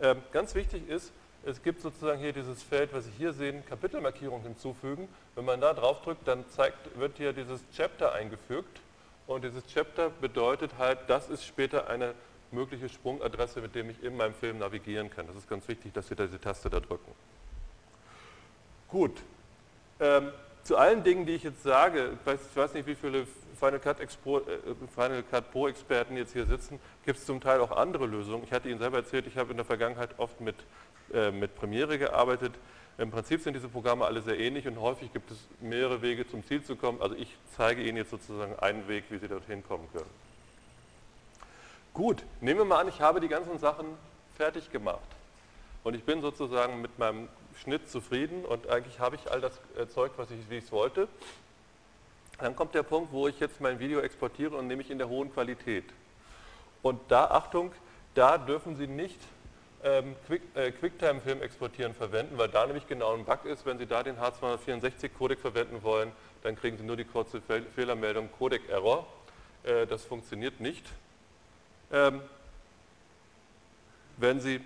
Ähm, 0.00 0.22
ganz 0.32 0.54
wichtig 0.54 0.88
ist, 0.88 1.12
es 1.44 1.62
gibt 1.62 1.80
sozusagen 1.80 2.20
hier 2.20 2.32
dieses 2.32 2.62
Feld, 2.62 2.92
was 2.92 3.06
Sie 3.06 3.12
hier 3.16 3.32
sehen, 3.32 3.64
Kapitelmarkierung 3.66 4.42
hinzufügen. 4.42 5.08
Wenn 5.34 5.46
man 5.46 5.60
da 5.60 5.72
drauf 5.72 6.02
drückt, 6.02 6.28
dann 6.28 6.46
zeigt, 6.50 6.98
wird 6.98 7.16
hier 7.16 7.32
dieses 7.32 7.62
Chapter 7.74 8.12
eingefügt 8.12 8.80
und 9.26 9.44
dieses 9.44 9.66
Chapter 9.66 10.10
bedeutet 10.10 10.72
halt, 10.78 10.98
das 11.08 11.30
ist 11.30 11.46
später 11.46 11.88
eine 11.88 12.14
mögliche 12.50 12.88
Sprungadresse, 12.88 13.60
mit 13.60 13.74
dem 13.74 13.88
ich 13.90 14.02
in 14.02 14.16
meinem 14.16 14.34
Film 14.34 14.58
navigieren 14.58 15.10
kann. 15.10 15.26
Das 15.26 15.36
ist 15.36 15.48
ganz 15.48 15.66
wichtig, 15.68 15.92
dass 15.92 16.08
Sie 16.08 16.16
diese 16.16 16.40
Taste 16.40 16.68
da 16.68 16.80
drücken. 16.80 17.12
Gut. 18.90 19.22
Ähm, 20.00 20.32
zu 20.64 20.76
allen 20.76 21.02
Dingen, 21.02 21.26
die 21.26 21.34
ich 21.34 21.42
jetzt 21.42 21.62
sage, 21.62 22.10
ich 22.12 22.26
weiß, 22.26 22.40
ich 22.50 22.56
weiß 22.56 22.74
nicht, 22.74 22.86
wie 22.86 22.94
viele 22.94 23.26
Final 23.58 23.78
Cut, 23.78 24.00
Expo, 24.00 24.38
äh, 24.38 24.42
Final 24.94 25.22
Cut 25.22 25.50
Pro 25.52 25.68
Experten 25.68 26.16
jetzt 26.16 26.32
hier 26.32 26.46
sitzen, 26.46 26.80
gibt 27.04 27.18
es 27.18 27.26
zum 27.26 27.40
Teil 27.40 27.60
auch 27.60 27.70
andere 27.70 28.06
Lösungen. 28.06 28.44
Ich 28.44 28.52
hatte 28.52 28.68
Ihnen 28.68 28.78
selber 28.78 28.98
erzählt, 28.98 29.26
ich 29.26 29.36
habe 29.36 29.50
in 29.50 29.56
der 29.56 29.66
Vergangenheit 29.66 30.10
oft 30.18 30.40
mit, 30.40 30.56
äh, 31.12 31.30
mit 31.30 31.54
Premiere 31.56 31.98
gearbeitet. 31.98 32.52
Im 32.98 33.10
Prinzip 33.10 33.40
sind 33.42 33.54
diese 33.54 33.68
Programme 33.68 34.04
alle 34.04 34.22
sehr 34.22 34.38
ähnlich 34.38 34.66
und 34.66 34.80
häufig 34.80 35.12
gibt 35.12 35.30
es 35.30 35.38
mehrere 35.60 36.02
Wege 36.02 36.28
zum 36.28 36.44
Ziel 36.46 36.62
zu 36.62 36.76
kommen. 36.76 37.00
Also 37.00 37.14
ich 37.14 37.34
zeige 37.56 37.82
Ihnen 37.82 37.96
jetzt 37.96 38.10
sozusagen 38.10 38.58
einen 38.58 38.88
Weg, 38.88 39.04
wie 39.10 39.18
Sie 39.18 39.28
dorthin 39.28 39.66
kommen 39.66 39.88
können. 39.92 40.10
Gut, 41.94 42.24
nehmen 42.40 42.60
wir 42.60 42.64
mal 42.64 42.80
an, 42.80 42.88
ich 42.88 43.00
habe 43.00 43.20
die 43.20 43.28
ganzen 43.28 43.58
Sachen 43.58 43.86
fertig 44.36 44.70
gemacht. 44.70 45.00
Und 45.82 45.94
ich 45.94 46.04
bin 46.04 46.20
sozusagen 46.20 46.82
mit 46.82 46.98
meinem 46.98 47.28
Schnitt 47.62 47.88
zufrieden 47.90 48.44
und 48.44 48.68
eigentlich 48.68 48.98
habe 49.00 49.16
ich 49.16 49.30
all 49.30 49.40
das 49.40 49.60
Zeug, 49.92 50.12
was 50.16 50.30
ich, 50.30 50.38
wie 50.48 50.58
ich 50.58 50.64
es 50.64 50.72
wollte. 50.72 51.08
Dann 52.38 52.56
kommt 52.56 52.74
der 52.74 52.82
Punkt, 52.82 53.12
wo 53.12 53.28
ich 53.28 53.38
jetzt 53.38 53.60
mein 53.60 53.78
Video 53.78 54.00
exportiere 54.00 54.56
und 54.56 54.66
nehme 54.66 54.82
ich 54.82 54.90
in 54.90 54.98
der 54.98 55.08
hohen 55.08 55.32
Qualität. 55.32 55.84
Und 56.82 56.98
da, 57.08 57.26
Achtung, 57.26 57.72
da 58.14 58.38
dürfen 58.38 58.76
Sie 58.76 58.86
nicht 58.86 59.18
ähm, 59.84 60.16
Quick, 60.26 60.42
äh, 60.54 60.72
QuickTime-Film 60.72 61.42
exportieren 61.42 61.94
verwenden, 61.94 62.38
weil 62.38 62.48
da 62.48 62.66
nämlich 62.66 62.86
genau 62.86 63.14
ein 63.14 63.24
Bug 63.24 63.44
ist. 63.44 63.66
Wenn 63.66 63.78
Sie 63.78 63.86
da 63.86 64.02
den 64.02 64.16
H264-Codec 64.16 65.38
verwenden 65.38 65.82
wollen, 65.82 66.12
dann 66.42 66.56
kriegen 66.56 66.78
Sie 66.78 66.84
nur 66.84 66.96
die 66.96 67.04
kurze 67.04 67.42
Fehlermeldung 67.74 68.30
Codec-Error. 68.38 69.06
Äh, 69.64 69.86
das 69.86 70.04
funktioniert 70.04 70.60
nicht. 70.60 70.86
Ähm, 71.92 72.22
wenn, 74.16 74.40
Sie, 74.40 74.60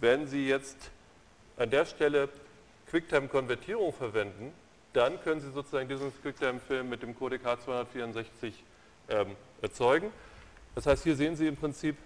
wenn 0.00 0.26
Sie 0.26 0.48
jetzt 0.48 0.90
an 1.56 1.70
der 1.70 1.84
Stelle 1.86 2.28
QuickTime-Konvertierung 2.90 3.92
verwenden, 3.92 4.52
dann 4.92 5.20
können 5.22 5.40
Sie 5.40 5.50
sozusagen 5.50 5.88
diesen 5.88 6.12
QuickTime-Film 6.22 6.88
mit 6.88 7.02
dem 7.02 7.16
Codec 7.18 7.44
H264 7.44 8.52
ähm, 9.08 9.36
erzeugen. 9.60 10.10
Das 10.74 10.86
heißt, 10.86 11.04
hier 11.04 11.16
sehen 11.16 11.36
Sie 11.36 11.46
im 11.46 11.56
Prinzip, 11.56 11.96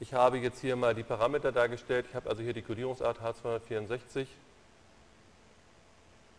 ich 0.00 0.12
habe 0.12 0.38
jetzt 0.38 0.60
hier 0.60 0.76
mal 0.76 0.94
die 0.94 1.02
Parameter 1.02 1.52
dargestellt. 1.52 2.06
Ich 2.08 2.14
habe 2.14 2.28
also 2.28 2.42
hier 2.42 2.52
die 2.52 2.62
Codierungsart 2.62 3.20
H264. 3.20 4.26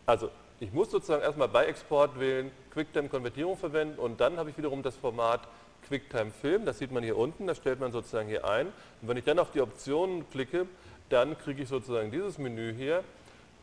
Also 0.06 0.30
ich 0.60 0.71
muss 0.71 0.91
sozusagen 0.91 1.24
erstmal 1.24 1.48
bei 1.48 1.65
Export 1.65 2.19
wählen, 2.19 2.52
QuickTime-Konvertierung 2.74 3.58
verwenden 3.58 4.00
und 4.00 4.21
dann 4.21 4.38
habe 4.38 4.50
ich 4.50 4.58
wiederum 4.58 4.84
das 4.84 4.95
Format 4.95 5.41
QuickTime 5.88 6.32
Film, 6.32 6.65
das 6.65 6.80
sieht 6.80 6.91
man 6.91 7.04
hier 7.04 7.17
unten, 7.17 7.48
das 7.48 7.58
stellt 7.58 7.80
man 7.80 7.91
sozusagen 7.91 8.28
hier 8.28 8.45
ein. 8.45 8.67
Und 9.02 9.08
wenn 9.08 9.17
ich 9.17 9.24
dann 9.24 9.39
auf 9.39 9.52
die 9.52 9.62
Optionen 9.62 10.30
klicke, 10.30 10.67
dann 11.10 11.38
kriege 11.38 11.63
ich 11.63 11.69
sozusagen 11.69 12.12
dieses 12.12 12.38
Menü 12.38 12.74
hier. 12.74 13.04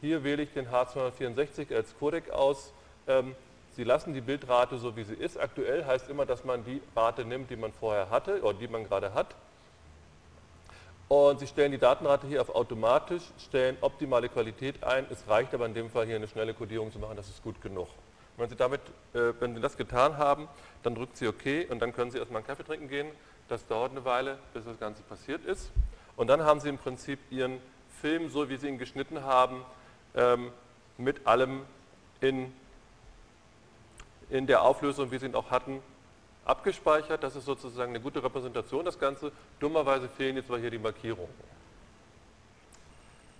Hier 0.00 0.24
wähle 0.24 0.42
ich 0.42 0.52
den 0.52 0.68
H264 0.68 1.74
als 1.74 1.96
Codec 1.98 2.30
aus. 2.30 2.72
Ähm, 3.06 3.34
Sie 3.74 3.84
lassen 3.84 4.12
die 4.12 4.20
Bildrate 4.20 4.76
so 4.76 4.96
wie 4.96 5.04
sie 5.04 5.14
ist. 5.14 5.40
Aktuell 5.40 5.86
heißt 5.86 6.10
immer, 6.10 6.26
dass 6.26 6.44
man 6.44 6.62
die 6.64 6.82
Rate 6.94 7.24
nimmt, 7.24 7.48
die 7.48 7.56
man 7.56 7.72
vorher 7.72 8.10
hatte 8.10 8.42
oder 8.42 8.58
die 8.58 8.68
man 8.68 8.84
gerade 8.84 9.14
hat. 9.14 9.34
Und 11.08 11.40
Sie 11.40 11.46
stellen 11.46 11.72
die 11.72 11.78
Datenrate 11.78 12.26
hier 12.26 12.42
auf 12.42 12.54
automatisch, 12.54 13.22
stellen 13.38 13.78
optimale 13.80 14.28
Qualität 14.28 14.84
ein. 14.84 15.06
Es 15.10 15.26
reicht 15.26 15.54
aber 15.54 15.66
in 15.66 15.74
dem 15.74 15.90
Fall 15.90 16.06
hier 16.06 16.16
eine 16.16 16.28
schnelle 16.28 16.52
Codierung 16.52 16.92
zu 16.92 16.98
machen, 16.98 17.16
das 17.16 17.28
ist 17.28 17.42
gut 17.42 17.60
genug. 17.62 17.88
Wenn 18.36 18.48
Sie, 18.48 18.56
damit, 18.56 18.80
äh, 19.14 19.32
wenn 19.40 19.54
Sie 19.54 19.60
das 19.60 19.76
getan 19.76 20.16
haben, 20.16 20.48
dann 20.82 20.94
drücken 20.94 21.14
Sie 21.14 21.28
OK 21.28 21.70
und 21.70 21.80
dann 21.80 21.94
können 21.94 22.10
Sie 22.10 22.18
erstmal 22.18 22.38
einen 22.38 22.46
Kaffee 22.46 22.64
trinken 22.64 22.88
gehen. 22.88 23.08
Das 23.48 23.66
dauert 23.66 23.92
eine 23.92 24.04
Weile, 24.04 24.38
bis 24.54 24.64
das 24.64 24.78
Ganze 24.78 25.02
passiert 25.02 25.44
ist. 25.44 25.70
Und 26.16 26.28
dann 26.28 26.42
haben 26.42 26.60
Sie 26.60 26.68
im 26.68 26.78
Prinzip 26.78 27.18
Ihren 27.30 27.60
Film, 28.00 28.30
so 28.30 28.48
wie 28.48 28.56
Sie 28.56 28.68
ihn 28.68 28.78
geschnitten 28.78 29.22
haben, 29.22 29.64
ähm, 30.14 30.50
mit 30.98 31.26
allem 31.26 31.62
in, 32.20 32.52
in 34.30 34.46
der 34.46 34.62
Auflösung, 34.62 35.10
wie 35.10 35.18
Sie 35.18 35.26
ihn 35.26 35.34
auch 35.34 35.50
hatten, 35.50 35.82
abgespeichert. 36.44 37.22
Das 37.22 37.36
ist 37.36 37.44
sozusagen 37.44 37.90
eine 37.90 38.00
gute 38.00 38.22
Repräsentation, 38.22 38.84
das 38.84 38.98
Ganze. 38.98 39.32
Dummerweise 39.60 40.08
fehlen 40.08 40.36
jetzt 40.36 40.48
mal 40.48 40.60
hier 40.60 40.70
die 40.70 40.78
Markierungen. 40.78 41.32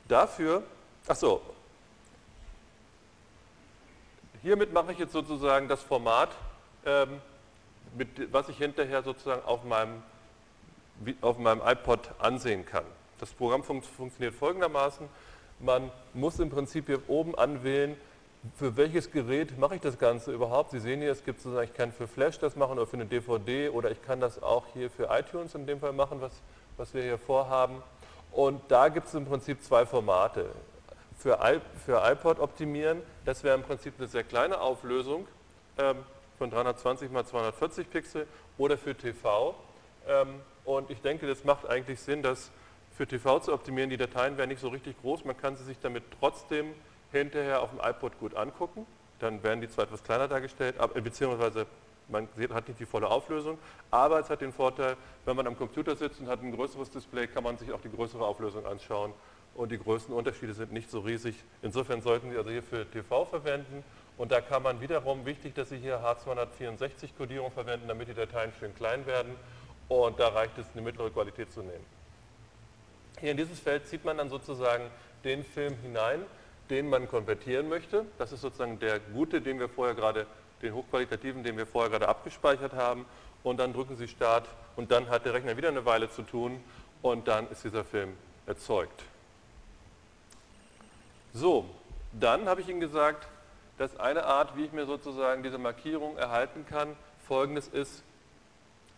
Dafür, 0.08 0.62
achso, 1.06 1.40
hiermit 4.42 4.72
mache 4.72 4.92
ich 4.92 4.98
jetzt 4.98 5.12
sozusagen 5.12 5.68
das 5.68 5.82
Format, 5.82 6.30
ähm, 6.84 7.20
mit, 7.96 8.32
was 8.32 8.48
ich 8.48 8.58
hinterher 8.58 9.02
sozusagen 9.02 9.44
auf 9.44 9.64
meinem, 9.64 10.02
auf 11.20 11.38
meinem 11.38 11.62
iPod 11.64 12.10
ansehen 12.18 12.64
kann. 12.64 12.84
Das 13.18 13.30
Programm 13.32 13.62
fun 13.62 13.82
funktioniert 13.82 14.34
folgendermaßen. 14.34 15.08
Man 15.60 15.90
muss 16.12 16.38
im 16.40 16.50
Prinzip 16.50 16.86
hier 16.86 17.08
oben 17.08 17.34
anwählen, 17.36 17.96
für 18.56 18.76
welches 18.76 19.12
Gerät 19.12 19.56
mache 19.56 19.76
ich 19.76 19.80
das 19.80 19.98
Ganze 19.98 20.32
überhaupt? 20.32 20.72
Sie 20.72 20.80
sehen 20.80 21.00
hier, 21.00 21.12
es 21.12 21.24
gibt 21.24 21.40
sozusagen, 21.40 21.68
ich 21.68 21.74
kann 21.74 21.92
für 21.92 22.08
Flash 22.08 22.40
das 22.40 22.56
machen 22.56 22.72
oder 22.72 22.86
für 22.86 22.96
eine 22.96 23.06
DVD 23.06 23.68
oder 23.68 23.92
ich 23.92 24.02
kann 24.02 24.20
das 24.20 24.42
auch 24.42 24.64
hier 24.72 24.90
für 24.90 25.08
iTunes 25.10 25.54
in 25.54 25.66
dem 25.66 25.78
Fall 25.78 25.92
machen, 25.92 26.20
was, 26.20 26.32
was 26.76 26.92
wir 26.92 27.02
hier 27.02 27.18
vorhaben. 27.18 27.80
Und 28.32 28.60
da 28.68 28.88
gibt 28.88 29.06
es 29.06 29.14
im 29.14 29.26
Prinzip 29.26 29.62
zwei 29.62 29.86
Formate. 29.86 30.46
Für, 31.22 31.38
iPod 32.04 32.40
optimieren, 32.40 33.00
das 33.24 33.44
wäre 33.44 33.54
im 33.54 33.62
Prinzip 33.62 33.94
eine 33.96 34.08
sehr 34.08 34.24
kleine 34.24 34.60
Auflösung 34.60 35.28
ähm, 35.78 35.98
von 36.36 36.50
320 36.50 37.12
x 37.12 37.28
240 37.30 37.88
Pixel 37.88 38.26
oder 38.58 38.76
für 38.76 38.96
TV. 38.96 39.54
Ähm, 40.08 40.40
und 40.64 40.90
ich 40.90 41.00
denke, 41.00 41.28
das 41.28 41.44
macht 41.44 41.64
eigentlich 41.68 42.00
Sinn, 42.00 42.24
das 42.24 42.50
für 42.96 43.06
TV 43.06 43.38
zu 43.38 43.52
optimieren. 43.52 43.88
Die 43.88 43.96
Dateien 43.96 44.36
wären 44.36 44.48
nicht 44.48 44.60
so 44.60 44.66
richtig 44.66 45.00
groß, 45.00 45.24
man 45.24 45.36
kann 45.36 45.54
sie 45.54 45.62
sich 45.62 45.78
damit 45.78 46.02
trotzdem 46.18 46.74
hinterher 47.12 47.62
auf 47.62 47.70
dem 47.70 47.78
iPod 47.78 48.18
gut 48.18 48.34
angucken. 48.34 48.84
Dann 49.20 49.44
werden 49.44 49.60
die 49.60 49.68
zwar 49.68 49.84
etwas 49.84 50.02
kleiner 50.02 50.26
dargestellt, 50.26 50.74
aber, 50.80 51.00
beziehungsweise 51.00 51.66
man 52.08 52.26
hat 52.52 52.66
nicht 52.66 52.80
die 52.80 52.86
volle 52.86 53.06
Auflösung, 53.06 53.58
aber 53.92 54.18
es 54.18 54.28
hat 54.28 54.40
den 54.40 54.52
Vorteil, 54.52 54.96
wenn 55.24 55.36
man 55.36 55.46
am 55.46 55.56
Computer 55.56 55.94
sitzt 55.94 56.18
und 56.20 56.26
hat 56.26 56.42
ein 56.42 56.50
größeres 56.50 56.90
Display, 56.90 57.28
kann 57.28 57.44
man 57.44 57.58
sich 57.58 57.72
auch 57.72 57.80
die 57.80 57.92
größere 57.92 58.26
Auflösung 58.26 58.66
anschauen 58.66 59.14
und 59.54 59.72
die 59.72 59.78
größten 59.78 60.14
Unterschiede 60.14 60.54
sind 60.54 60.72
nicht 60.72 60.90
so 60.90 61.00
riesig. 61.00 61.36
Insofern 61.62 62.00
sollten 62.00 62.30
Sie 62.30 62.36
also 62.36 62.50
hier 62.50 62.62
für 62.62 62.88
TV 62.90 63.24
verwenden 63.24 63.84
und 64.16 64.32
da 64.32 64.40
kann 64.40 64.62
man 64.62 64.80
wiederum, 64.80 65.26
wichtig, 65.26 65.54
dass 65.54 65.68
Sie 65.68 65.78
hier 65.78 66.00
H264-Kodierung 66.00 67.50
verwenden, 67.52 67.88
damit 67.88 68.08
die 68.08 68.14
Dateien 68.14 68.52
schön 68.58 68.74
klein 68.74 69.06
werden 69.06 69.34
und 69.88 70.18
da 70.18 70.28
reicht 70.28 70.56
es, 70.58 70.66
eine 70.72 70.82
mittlere 70.82 71.10
Qualität 71.10 71.52
zu 71.52 71.60
nehmen. 71.60 71.84
Hier 73.20 73.30
in 73.30 73.36
dieses 73.36 73.60
Feld 73.60 73.86
zieht 73.86 74.04
man 74.04 74.18
dann 74.18 74.30
sozusagen 74.30 74.84
den 75.24 75.44
Film 75.44 75.76
hinein, 75.82 76.22
den 76.70 76.88
man 76.88 77.08
konvertieren 77.08 77.68
möchte. 77.68 78.06
Das 78.18 78.32
ist 78.32 78.40
sozusagen 78.40 78.78
der 78.78 78.98
gute, 78.98 79.40
den 79.40 79.60
wir 79.60 79.68
vorher 79.68 79.94
gerade, 79.94 80.26
den 80.62 80.74
hochqualitativen, 80.74 81.44
den 81.44 81.56
wir 81.56 81.66
vorher 81.66 81.90
gerade 81.90 82.08
abgespeichert 82.08 82.72
haben. 82.72 83.04
Und 83.42 83.58
dann 83.58 83.72
drücken 83.72 83.96
Sie 83.96 84.08
Start 84.08 84.48
und 84.76 84.90
dann 84.90 85.08
hat 85.08 85.24
der 85.24 85.34
Rechner 85.34 85.56
wieder 85.56 85.68
eine 85.68 85.84
Weile 85.84 86.10
zu 86.10 86.22
tun 86.22 86.62
und 87.02 87.28
dann 87.28 87.50
ist 87.50 87.64
dieser 87.64 87.84
Film 87.84 88.14
erzeugt. 88.46 89.04
So, 91.34 91.64
dann 92.12 92.46
habe 92.46 92.60
ich 92.60 92.68
Ihnen 92.68 92.80
gesagt, 92.80 93.26
dass 93.78 93.98
eine 93.98 94.24
Art, 94.24 94.56
wie 94.56 94.64
ich 94.64 94.72
mir 94.72 94.86
sozusagen 94.86 95.42
diese 95.42 95.58
Markierung 95.58 96.16
erhalten 96.16 96.66
kann, 96.68 96.94
folgendes 97.26 97.68
ist, 97.68 98.02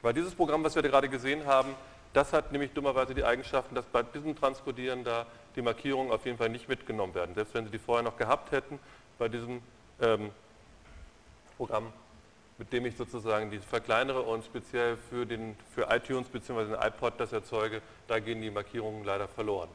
weil 0.03 0.13
dieses 0.13 0.35
Programm, 0.35 0.65
was 0.65 0.75
wir 0.75 0.83
gerade 0.83 1.09
gesehen 1.09 1.47
haben, 1.47 1.75
das 2.13 2.33
hat 2.33 2.53
nämlich 2.53 2.73
dummerweise 2.73 3.15
die 3.15 3.25
Eigenschaften, 3.25 3.75
dass 3.75 3.87
bei 3.87 4.03
diesem 4.03 4.37
Transkodieren 4.37 5.05
da 5.05 5.27
die 5.57 5.63
Markierungen 5.63 6.13
auf 6.13 6.27
jeden 6.27 6.39
Fall 6.39 6.49
nicht 6.49 6.69
mitgenommen 6.69 7.15
werden. 7.15 7.35
Selbst 7.35 7.55
wenn 7.55 7.65
Sie 7.65 7.71
die 7.71 7.79
vorher 7.79 8.03
noch 8.03 8.17
gehabt 8.17 8.53
hätten, 8.53 8.79
bei 9.19 9.29
diesem 9.29 9.63
ähm, 10.01 10.31
Programm, 11.57 11.93
mit 12.59 12.73
dem 12.73 12.87
ich 12.87 12.97
sozusagen 12.97 13.51
die 13.51 13.59
verkleinere 13.59 14.23
und 14.23 14.45
speziell 14.45 14.97
für, 14.97 15.25
den, 15.25 15.57
für 15.75 15.89
iTunes 15.91 16.29
bzw. 16.29 16.65
den 16.67 16.75
iPod 16.75 17.15
das 17.19 17.33
erzeuge, 17.33 17.81
da 18.07 18.19
gehen 18.19 18.43
die 18.43 18.51
Markierungen 18.51 19.05
leider 19.05 19.29
verloren. 19.29 19.69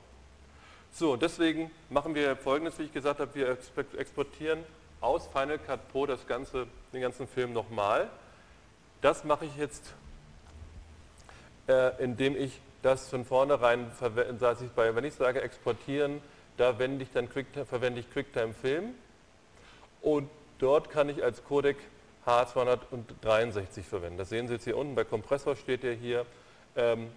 So, 0.91 1.15
deswegen 1.15 1.71
machen 1.89 2.15
wir 2.15 2.36
folgendes, 2.36 2.78
wie 2.80 2.84
ich 2.84 2.93
gesagt 2.93 3.19
habe, 3.19 3.34
wir 3.36 3.58
exportieren 3.97 4.63
aus 5.02 5.28
Final 5.28 5.60
Cut 5.60 5.91
Pro 5.91 6.06
das 6.06 6.28
ganze, 6.28 6.67
den 6.93 7.02
ganzen 7.02 7.28
Film 7.28 7.54
nochmal. 7.54 8.10
Das 9.02 9.23
mache 9.23 9.45
ich 9.45 9.56
jetzt 9.56 9.93
äh, 11.69 12.04
indem 12.04 12.36
ich 12.36 12.60
das 12.82 13.10
von 13.10 13.25
vornherein, 13.25 13.91
wenn 13.99 15.04
ich 15.04 15.13
sage 15.13 15.41
exportieren, 15.41 16.21
da 16.58 16.75
ich 16.80 17.12
dann 17.13 17.30
Quick, 17.30 17.47
verwende 17.67 17.99
ich 17.99 18.12
QuickTime 18.12 18.54
Film 18.54 18.95
und 20.02 20.30
dort 20.58 20.89
kann 20.89 21.10
ich 21.10 21.23
als 21.23 21.43
Codec 21.43 21.78
H263 22.25 23.84
verwenden. 23.84 24.17
Das 24.17 24.30
sehen 24.30 24.47
Sie 24.47 24.56
jetzt 24.56 24.63
hier 24.63 24.78
unten, 24.78 24.95
bei 24.95 25.04
Kompressor 25.04 25.56
steht 25.56 25.84
der 25.84 25.93
hier. 25.93 26.25
Ähm, 26.75 27.12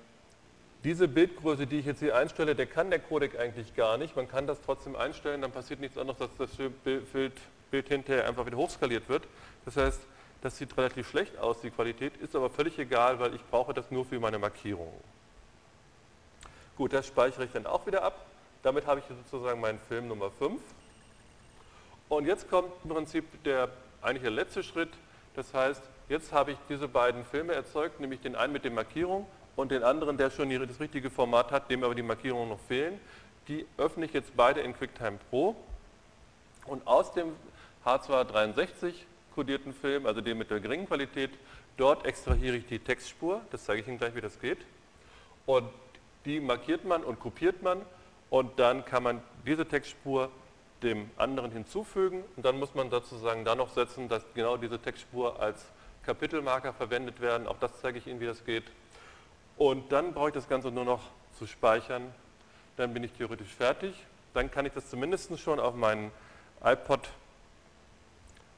diese 0.85 1.07
Bildgröße, 1.07 1.66
die 1.66 1.79
ich 1.79 1.87
jetzt 1.87 2.01
hier 2.01 2.16
einstelle, 2.16 2.55
der 2.55 2.66
kann 2.66 2.90
der 2.90 2.99
Codec 2.99 3.38
eigentlich 3.38 3.75
gar 3.77 3.99
nicht. 3.99 4.16
Man 4.16 4.29
kann 4.29 4.47
das 4.47 4.61
trotzdem 4.64 4.97
einstellen, 4.97 5.42
dann 5.42 5.53
passiert 5.53 5.81
nichts 5.81 5.97
anderes, 5.97 6.21
als 6.21 6.37
dass 6.37 6.51
das 6.57 6.71
Bild, 6.85 7.40
Bild 7.71 7.88
hinterher 7.88 8.27
einfach 8.27 8.45
wieder 8.47 8.57
hochskaliert 8.57 9.09
wird. 9.09 9.25
Das 9.64 9.77
heißt, 9.77 10.01
das 10.42 10.59
sieht 10.59 10.77
relativ 10.77 11.09
schlecht 11.09 11.38
aus, 11.38 11.61
die 11.61 11.71
Qualität, 11.71 12.16
ist 12.16 12.35
aber 12.35 12.51
völlig 12.51 12.79
egal, 12.79 13.21
weil 13.21 13.35
ich 13.35 13.45
brauche 13.49 13.73
das 13.73 13.90
nur 13.92 14.05
für 14.05 14.18
meine 14.18 14.40
Markierungen. 14.40 14.92
Gut, 16.77 16.92
das 16.92 17.07
speichere 17.07 17.45
ich 17.45 17.53
dann 17.53 17.66
auch 17.66 17.87
wieder 17.87 18.03
ab. 18.03 18.27
Damit 18.64 18.87
habe 18.87 19.01
ich 19.01 19.07
sozusagen 19.07 19.61
meinen 19.61 19.79
Film 19.88 20.09
Nummer 20.09 20.31
5. 20.31 20.61
Und 22.09 22.27
jetzt 22.27 22.51
kommt 22.51 22.73
im 22.83 22.90
Prinzip 22.90 23.25
der 23.45 23.68
eigentlich 24.03 24.23
der 24.23 24.33
letzte 24.33 24.64
Schritt. 24.64 24.90
Das 25.37 25.55
heißt, 25.55 25.83
jetzt 26.09 26.33
habe 26.33 26.53
ich 26.53 26.59
diese 26.68 26.88
beiden 26.88 27.25
Filme 27.25 27.53
erzeugt, 27.53 28.01
nämlich 28.01 28.21
den 28.21 28.35
einen 28.35 28.53
mit 28.53 28.64
den 28.64 28.75
Markierungen 28.75 29.27
und 29.56 29.70
den 29.70 29.82
anderen, 29.82 30.16
der 30.16 30.30
schon 30.30 30.50
das 30.66 30.80
richtige 30.80 31.10
Format 31.10 31.50
hat, 31.50 31.70
dem 31.70 31.84
aber 31.84 31.94
die 31.94 32.02
Markierungen 32.02 32.48
noch 32.48 32.60
fehlen. 32.60 32.98
Die 33.48 33.66
öffne 33.76 34.06
ich 34.06 34.12
jetzt 34.12 34.36
beide 34.36 34.60
in 34.60 34.74
QuickTime 34.74 35.18
Pro. 35.30 35.56
Und 36.66 36.86
aus 36.86 37.12
dem 37.12 37.32
H263 37.84 38.94
kodierten 39.34 39.74
Film, 39.74 40.06
also 40.06 40.20
den 40.20 40.38
mit 40.38 40.50
der 40.50 40.60
geringen 40.60 40.86
Qualität, 40.86 41.30
dort 41.76 42.06
extrahiere 42.06 42.56
ich 42.56 42.66
die 42.66 42.78
Textspur, 42.78 43.40
das 43.50 43.64
zeige 43.64 43.80
ich 43.80 43.88
Ihnen 43.88 43.98
gleich, 43.98 44.14
wie 44.14 44.20
das 44.20 44.38
geht. 44.40 44.58
Und 45.46 45.68
die 46.24 46.40
markiert 46.40 46.84
man 46.84 47.02
und 47.02 47.18
kopiert 47.18 47.62
man 47.62 47.80
und 48.30 48.58
dann 48.58 48.84
kann 48.84 49.02
man 49.02 49.22
diese 49.44 49.66
Textspur 49.66 50.30
dem 50.82 51.10
anderen 51.16 51.50
hinzufügen 51.50 52.24
und 52.36 52.44
dann 52.44 52.58
muss 52.58 52.74
man 52.74 52.90
sozusagen 52.90 53.44
da 53.44 53.54
noch 53.54 53.70
setzen, 53.70 54.08
dass 54.08 54.22
genau 54.34 54.56
diese 54.56 54.78
Textspur 54.78 55.40
als 55.40 55.64
Kapitelmarker 56.04 56.72
verwendet 56.72 57.20
werden. 57.20 57.46
Auch 57.46 57.58
das 57.58 57.80
zeige 57.80 57.98
ich 57.98 58.06
Ihnen, 58.06 58.20
wie 58.20 58.26
das 58.26 58.44
geht. 58.44 58.64
Und 59.56 59.92
dann 59.92 60.12
brauche 60.12 60.28
ich 60.28 60.34
das 60.34 60.48
Ganze 60.48 60.70
nur 60.70 60.84
noch 60.84 61.02
zu 61.38 61.46
speichern. 61.46 62.12
Dann 62.76 62.94
bin 62.94 63.04
ich 63.04 63.12
theoretisch 63.12 63.54
fertig. 63.54 63.94
Dann 64.34 64.50
kann 64.50 64.66
ich 64.66 64.72
das 64.72 64.88
zumindest 64.88 65.38
schon 65.38 65.60
auf 65.60 65.74
meinen 65.74 66.10
iPod 66.64 67.08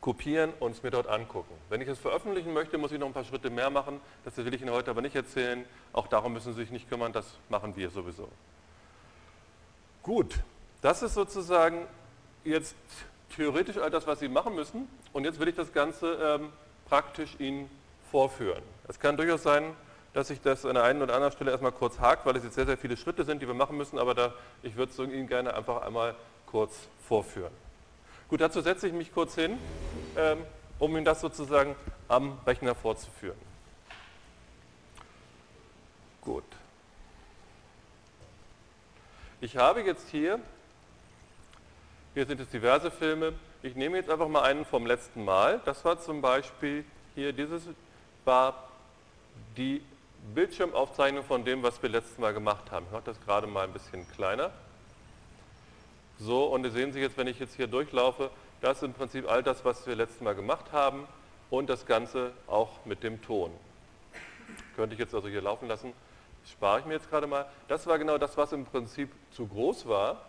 kopieren 0.05 0.53
und 0.61 0.73
es 0.73 0.83
mir 0.83 0.91
dort 0.91 1.09
angucken. 1.09 1.55
Wenn 1.71 1.81
ich 1.81 1.89
es 1.89 1.99
veröffentlichen 1.99 2.53
möchte, 2.53 2.77
muss 2.77 2.93
ich 2.93 2.99
noch 2.99 3.07
ein 3.07 3.15
paar 3.15 3.25
Schritte 3.25 3.49
mehr 3.49 3.71
machen. 3.71 4.03
Das 4.25 4.37
will 4.37 4.53
ich 4.53 4.61
Ihnen 4.61 4.71
heute 4.71 4.91
aber 4.91 5.01
nicht 5.01 5.17
erzählen. 5.17 5.65
Auch 5.95 6.07
darum 6.09 6.35
müssen 6.35 6.53
Sie 6.53 6.61
sich 6.61 6.71
nicht 6.71 6.91
kümmern, 6.91 7.13
das 7.15 7.25
machen 7.49 7.75
wir 7.75 7.89
sowieso. 7.89 8.29
Gut, 10.03 10.41
das 10.83 11.03
ist 11.03 11.15
sozusagen 11.15 11.87
jetzt 12.45 12.77
theoretisch 13.35 13.79
all 13.79 13.91
das, 13.91 14.07
was 14.07 14.21
Sie 14.21 14.29
machen 14.29 14.55
müssen. 14.55 14.89
Und 15.15 15.25
jetzt 15.25 15.41
will 15.41 15.49
ich 15.49 15.55
das 15.55 15.73
Ganze 15.73 16.39
ähm, 16.41 16.53
praktisch 16.87 17.37
Ihnen 17.39 17.71
vorführen. 18.11 18.63
Es 18.87 19.01
kann 19.01 19.17
durchaus 19.17 19.43
sein, 19.43 19.75
dass 20.15 20.31
ich 20.31 20.41
das 20.41 20.65
an 20.65 20.75
der 20.75 20.85
einen 20.85 21.03
oder 21.03 21.15
anderen 21.15 21.33
Stelle 21.33 21.51
erstmal 21.51 21.73
kurz 21.73 21.99
hakt, 21.99 22.25
weil 22.25 22.37
es 22.37 22.45
jetzt 22.45 22.55
sehr, 22.55 22.67
sehr 22.67 22.79
viele 22.79 22.97
Schritte 22.97 23.25
sind, 23.25 23.43
die 23.43 23.49
wir 23.49 23.55
machen 23.55 23.77
müssen, 23.77 23.99
aber 23.99 24.15
da, 24.15 24.33
ich 24.63 24.77
würde 24.77 24.93
es 24.93 24.99
Ihnen 24.99 25.27
gerne 25.27 25.55
einfach 25.55 25.83
einmal 25.83 26.15
kurz 26.47 26.89
vorführen. 27.07 27.53
Gut, 28.29 28.41
dazu 28.41 28.61
setze 28.61 28.87
ich 28.87 28.93
mich 28.93 29.13
kurz 29.13 29.35
hin, 29.35 29.59
ähm, 30.17 30.39
um 30.79 30.97
Ihnen 30.97 31.05
das 31.05 31.21
sozusagen 31.21 31.75
am 32.09 32.39
Rechner 32.47 32.77
vorzuführen. 32.77 33.37
Gut. 36.21 36.45
Ich 39.41 39.57
habe 39.57 39.83
jetzt 39.83 40.09
hier, 40.11 40.39
hier 42.15 42.25
sind 42.25 42.39
jetzt 42.39 42.53
diverse 42.53 42.91
Filme, 42.91 43.35
ich 43.63 43.75
nehme 43.75 43.97
jetzt 43.97 44.09
einfach 44.09 44.29
mal 44.29 44.43
einen 44.43 44.65
vom 44.65 44.87
letzten 44.87 45.25
Mal. 45.25 45.61
Das 45.65 45.85
war 45.85 45.99
zum 45.99 46.23
Beispiel 46.23 46.85
hier, 47.15 47.33
dieses 47.33 47.65
war 48.25 48.69
die 49.57 49.83
Bildschirmaufzeichnung 50.33 51.23
von 51.25 51.45
dem, 51.45 51.63
was 51.63 51.83
wir 51.83 51.91
letztes 51.91 52.19
Mal 52.19 52.33
gemacht 52.33 52.71
haben. 52.71 52.87
Ich 52.87 52.93
mache 52.93 53.05
das 53.05 53.21
gerade 53.21 53.47
mal 53.47 53.65
ein 53.65 53.73
bisschen 53.73 54.11
kleiner. 54.13 54.51
So, 56.19 56.47
und 56.47 56.69
sehen 56.71 56.93
Sie 56.93 57.01
jetzt, 57.01 57.19
wenn 57.19 57.27
ich 57.27 57.39
jetzt 57.39 57.57
hier 57.57 57.67
durchlaufe, 57.67 58.31
Das 58.61 58.79
ist 58.79 58.85
im 58.85 58.95
Prinzip 58.95 59.31
all 59.31 59.43
das, 59.43 59.63
was 59.67 59.87
wir 59.87 59.95
letztes 59.95 60.23
Mal 60.23 60.35
gemacht 60.35 60.73
haben 60.73 61.07
und 61.51 61.69
das 61.69 61.85
Ganze 61.85 62.33
auch 62.47 62.71
mit 62.87 63.03
dem 63.03 63.21
Ton. 63.21 63.51
Könnte 64.75 64.95
ich 64.95 65.01
jetzt 65.01 65.15
also 65.15 65.29
hier 65.29 65.43
laufen 65.43 65.69
lassen. 65.69 65.93
Spare 66.51 66.81
ich 66.81 66.87
mir 66.87 66.95
jetzt 66.95 67.11
gerade 67.11 67.27
mal. 67.27 67.47
Das 67.69 67.87
war 67.87 67.99
genau 67.99 68.17
das, 68.17 68.39
was 68.39 68.53
im 68.53 68.65
Prinzip 68.65 69.11
zu 69.33 69.47
groß 69.47 69.87
war. 69.87 70.23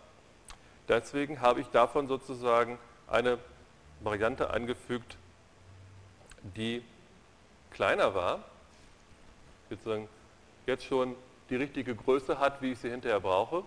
Deswegen 0.88 1.40
habe 1.40 1.60
ich 1.60 1.68
davon 1.68 2.08
sozusagen 2.08 2.78
eine 3.08 3.38
Variante 4.00 4.50
eingefügt, 4.50 5.16
die 6.42 6.84
kleiner 7.70 8.14
war, 8.14 8.40
sozusagen 9.70 10.08
jetzt 10.66 10.84
schon 10.84 11.14
die 11.50 11.56
richtige 11.56 11.94
Größe 11.94 12.38
hat, 12.38 12.60
wie 12.62 12.72
ich 12.72 12.78
sie 12.78 12.90
hinterher 12.90 13.20
brauche. 13.20 13.62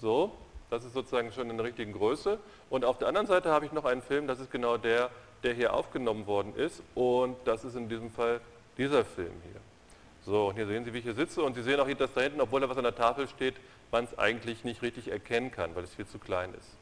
So, 0.00 0.32
das 0.70 0.84
ist 0.84 0.92
sozusagen 0.92 1.32
schon 1.32 1.50
in 1.50 1.56
der 1.56 1.66
richtigen 1.66 1.92
Größe. 1.92 2.38
Und 2.70 2.84
auf 2.84 2.98
der 2.98 3.08
anderen 3.08 3.26
Seite 3.26 3.50
habe 3.50 3.66
ich 3.66 3.72
noch 3.72 3.84
einen 3.84 4.02
Film, 4.02 4.26
das 4.26 4.38
ist 4.38 4.50
genau 4.50 4.76
der, 4.76 5.10
der 5.42 5.54
hier 5.54 5.74
aufgenommen 5.74 6.26
worden 6.26 6.54
ist. 6.54 6.82
Und 6.94 7.36
das 7.44 7.64
ist 7.64 7.74
in 7.74 7.88
diesem 7.88 8.10
Fall 8.10 8.40
dieser 8.76 9.04
Film 9.04 9.32
hier. 9.50 9.60
So, 10.24 10.48
und 10.48 10.56
hier 10.56 10.66
sehen 10.66 10.84
Sie, 10.84 10.92
wie 10.92 10.98
ich 10.98 11.04
hier 11.04 11.14
sitze. 11.14 11.42
Und 11.42 11.54
Sie 11.54 11.62
sehen 11.62 11.80
auch, 11.80 11.88
dass 11.88 12.12
da 12.12 12.20
hinten, 12.20 12.40
obwohl 12.40 12.60
da 12.60 12.68
was 12.68 12.76
an 12.76 12.84
der 12.84 12.94
Tafel 12.94 13.26
steht, 13.28 13.54
man 13.90 14.04
es 14.04 14.18
eigentlich 14.18 14.62
nicht 14.62 14.82
richtig 14.82 15.08
erkennen 15.08 15.50
kann, 15.50 15.74
weil 15.74 15.84
es 15.84 15.94
viel 15.94 16.06
zu 16.06 16.18
klein 16.18 16.52
ist. 16.54 16.76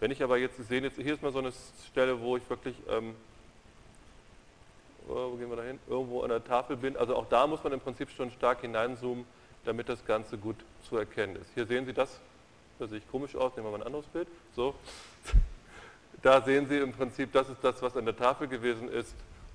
Wenn 0.00 0.10
ich 0.10 0.22
aber 0.22 0.38
jetzt, 0.38 0.56
Sie 0.56 0.62
sehen 0.62 0.84
jetzt, 0.84 0.96
hier 0.96 1.14
ist 1.14 1.22
mal 1.22 1.32
so 1.32 1.40
eine 1.40 1.52
Stelle, 1.90 2.20
wo 2.20 2.36
ich 2.36 2.48
wirklich, 2.48 2.76
ähm, 2.88 3.14
wo 5.06 5.36
gehen 5.36 5.50
wir 5.50 5.56
da 5.56 5.62
hin, 5.62 5.78
irgendwo 5.88 6.22
an 6.22 6.30
der 6.30 6.44
Tafel 6.44 6.76
bin. 6.76 6.96
Also 6.96 7.16
auch 7.16 7.26
da 7.28 7.46
muss 7.46 7.62
man 7.62 7.72
im 7.72 7.80
Prinzip 7.80 8.10
schon 8.10 8.30
stark 8.30 8.60
hineinzoomen, 8.60 9.24
damit 9.64 9.88
das 9.88 10.04
Ganze 10.04 10.38
gut 10.38 10.56
zu 10.88 10.96
erkennen 10.96 11.36
ist. 11.36 11.50
Hier 11.54 11.66
sehen 11.66 11.86
Sie 11.86 11.92
das, 11.92 12.20
das 12.78 12.90
sieht 12.90 13.08
komisch 13.10 13.36
aus, 13.36 13.54
nehmen 13.56 13.66
wir 13.66 13.72
mal 13.72 13.80
ein 13.80 13.86
anderes 13.86 14.06
Bild. 14.06 14.28
So. 14.54 14.74
Da 16.22 16.40
sehen 16.40 16.68
Sie 16.68 16.78
im 16.78 16.92
Prinzip, 16.92 17.32
das 17.32 17.48
ist 17.48 17.64
das, 17.64 17.82
was 17.82 17.96
an 17.96 18.04
der 18.04 18.16
Tafel 18.16 18.46
gewesen 18.46 18.88
ist. 18.88 19.12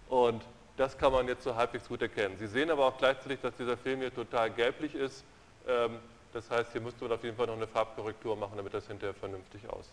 Und 0.09 0.43
das 0.75 0.97
kann 0.97 1.13
man 1.13 1.25
jetzt 1.27 1.43
so 1.43 1.55
halbwegs 1.55 1.87
gut 1.87 2.01
erkennen. 2.01 2.35
Sie 2.37 2.47
sehen 2.47 2.69
aber 2.69 2.87
auch 2.87 2.97
gleichzeitig, 2.97 3.39
dass 3.41 3.55
dieser 3.55 3.77
Film 3.77 4.01
hier 4.01 4.13
total 4.13 4.51
gelblich 4.51 4.93
ist. 4.93 5.23
Ähm, 5.65 5.99
das 6.33 6.49
heißt, 6.51 6.71
hier 6.73 6.81
müsste 6.81 7.03
man 7.03 7.13
auf 7.13 7.23
jeden 7.23 7.37
Fall 7.37 7.47
noch 7.47 7.55
eine 7.55 7.67
Farbkorrektur 7.67 8.35
machen, 8.35 8.53
damit 8.57 8.73
das 8.73 8.85
hinterher 8.87 9.13
vernünftig 9.13 9.67
aussieht. 9.69 9.91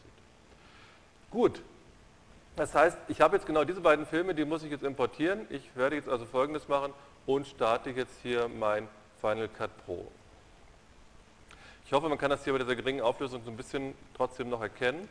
Gut, 1.31 1.62
das 2.57 2.75
heißt, 2.75 2.97
ich 3.09 3.21
habe 3.21 3.37
jetzt 3.37 3.47
genau 3.47 3.64
diese 3.64 3.81
beiden 3.81 4.07
Filme, 4.07 4.35
die 4.35 4.45
muss 4.45 4.62
ich 4.62 4.71
jetzt 4.71 4.85
importieren. 4.85 5.47
Ich 5.51 5.75
werde 5.75 5.97
jetzt 5.97 6.09
also 6.09 6.25
folgendes 6.25 6.69
machen 6.69 6.93
und 7.27 7.47
starte 7.47 7.90
jetzt 7.90 8.21
hier 8.23 8.49
mein 8.49 8.88
Final 9.21 9.49
Cut 9.49 9.71
Pro. 9.85 10.11
Ich 11.87 11.93
hoffe, 11.93 12.09
man 12.09 12.19
kann 12.19 12.31
das 12.31 12.45
hier 12.45 12.53
bei 12.53 12.59
dieser 12.59 12.77
geringen 12.77 13.01
Auflösung 13.01 13.43
so 13.45 13.51
ein 13.51 13.57
bisschen 13.57 13.95
trotzdem 14.17 14.49
noch 14.49 14.62
erkennen. 14.62 15.09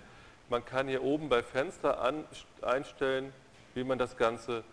Man 0.49 0.65
kann 0.65 0.87
hier 0.87 1.03
oben 1.03 1.29
bei 1.29 1.43
Fenster 1.43 2.01
an, 2.01 2.23
einstellen, 2.61 3.33
wie 3.73 3.83
man 3.83 3.97
das 3.97 4.17
Ganze 4.17 4.63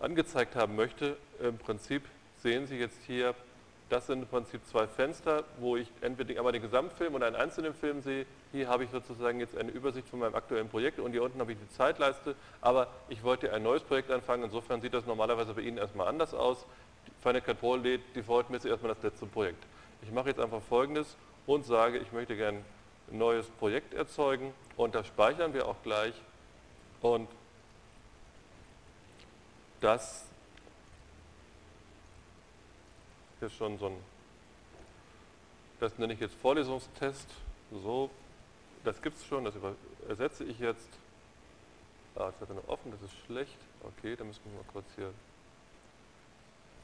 angezeigt 0.00 0.56
haben 0.56 0.74
möchte. 0.76 1.16
Im 1.40 1.58
Prinzip 1.58 2.02
sehen 2.38 2.66
Sie 2.66 2.76
jetzt 2.76 2.98
hier, 3.06 3.34
das 3.88 4.06
sind 4.06 4.22
im 4.22 4.28
Prinzip 4.28 4.64
zwei 4.66 4.86
Fenster, 4.86 5.44
wo 5.58 5.76
ich 5.76 5.88
entweder 6.00 6.38
einmal 6.38 6.52
den 6.52 6.62
Gesamtfilm 6.62 7.14
und 7.14 7.22
einen 7.22 7.36
einzelnen 7.36 7.74
Film 7.74 8.02
sehe. 8.02 8.26
Hier 8.52 8.68
habe 8.68 8.84
ich 8.84 8.90
sozusagen 8.90 9.40
jetzt 9.40 9.56
eine 9.56 9.70
Übersicht 9.70 10.06
von 10.08 10.18
meinem 10.18 10.34
aktuellen 10.34 10.68
Projekt 10.68 10.98
und 11.00 11.12
hier 11.12 11.22
unten 11.22 11.40
habe 11.40 11.52
ich 11.52 11.58
die 11.58 11.68
Zeitleiste. 11.70 12.36
Aber 12.60 12.88
ich 13.08 13.22
wollte 13.22 13.52
ein 13.52 13.62
neues 13.62 13.82
Projekt 13.82 14.10
anfangen, 14.10 14.44
insofern 14.44 14.82
sieht 14.82 14.92
das 14.92 15.06
normalerweise 15.06 15.54
bei 15.54 15.62
Ihnen 15.62 15.78
erstmal 15.78 16.08
anders 16.08 16.34
aus. 16.34 16.66
Final 17.22 17.40
Cut 17.40 17.60
Pro 17.60 17.76
lädt 17.76 18.02
defaultmäßig 18.14 18.70
erstmal 18.70 18.94
das 18.94 19.02
letzte 19.02 19.26
Projekt. 19.26 19.64
Ich 20.02 20.10
mache 20.10 20.28
jetzt 20.28 20.40
einfach 20.40 20.60
folgendes 20.60 21.16
und 21.46 21.64
sage, 21.64 21.98
ich 21.98 22.12
möchte 22.12 22.36
gerne 22.36 22.62
ein 23.10 23.18
neues 23.18 23.46
Projekt 23.46 23.94
erzeugen 23.94 24.52
und 24.76 24.94
das 24.94 25.06
speichern 25.06 25.54
wir 25.54 25.66
auch 25.66 25.76
gleich 25.82 26.14
und 27.00 27.28
das 29.80 30.26
ist 33.40 33.54
schon 33.54 33.78
so 33.78 33.86
ein, 33.86 33.96
das 35.80 35.98
nenne 35.98 36.12
ich 36.12 36.20
jetzt 36.20 36.34
Vorlesungstest, 36.40 37.28
so, 37.72 38.10
das 38.84 39.00
gibt 39.02 39.16
es 39.16 39.26
schon, 39.26 39.44
das 39.44 39.54
ersetze 40.08 40.44
ich 40.44 40.58
jetzt, 40.58 40.88
ah, 42.16 42.28
jetzt 42.28 42.40
hat 42.40 42.48
er 42.48 42.54
noch 42.56 42.68
offen, 42.68 42.90
das 42.90 43.02
ist 43.02 43.14
schlecht, 43.26 43.56
okay, 43.82 44.16
dann 44.16 44.26
müssen 44.26 44.40
wir 44.44 44.52
mal 44.52 44.72
kurz 44.72 44.86
hier, 44.96 45.12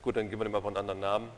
gut, 0.03 0.17
dann 0.17 0.31
geben 0.31 0.41
wir 0.41 0.45
dem 0.45 0.55
einfach 0.55 0.69
einen 0.69 0.77
anderen 0.77 1.01
Namen, 1.01 1.31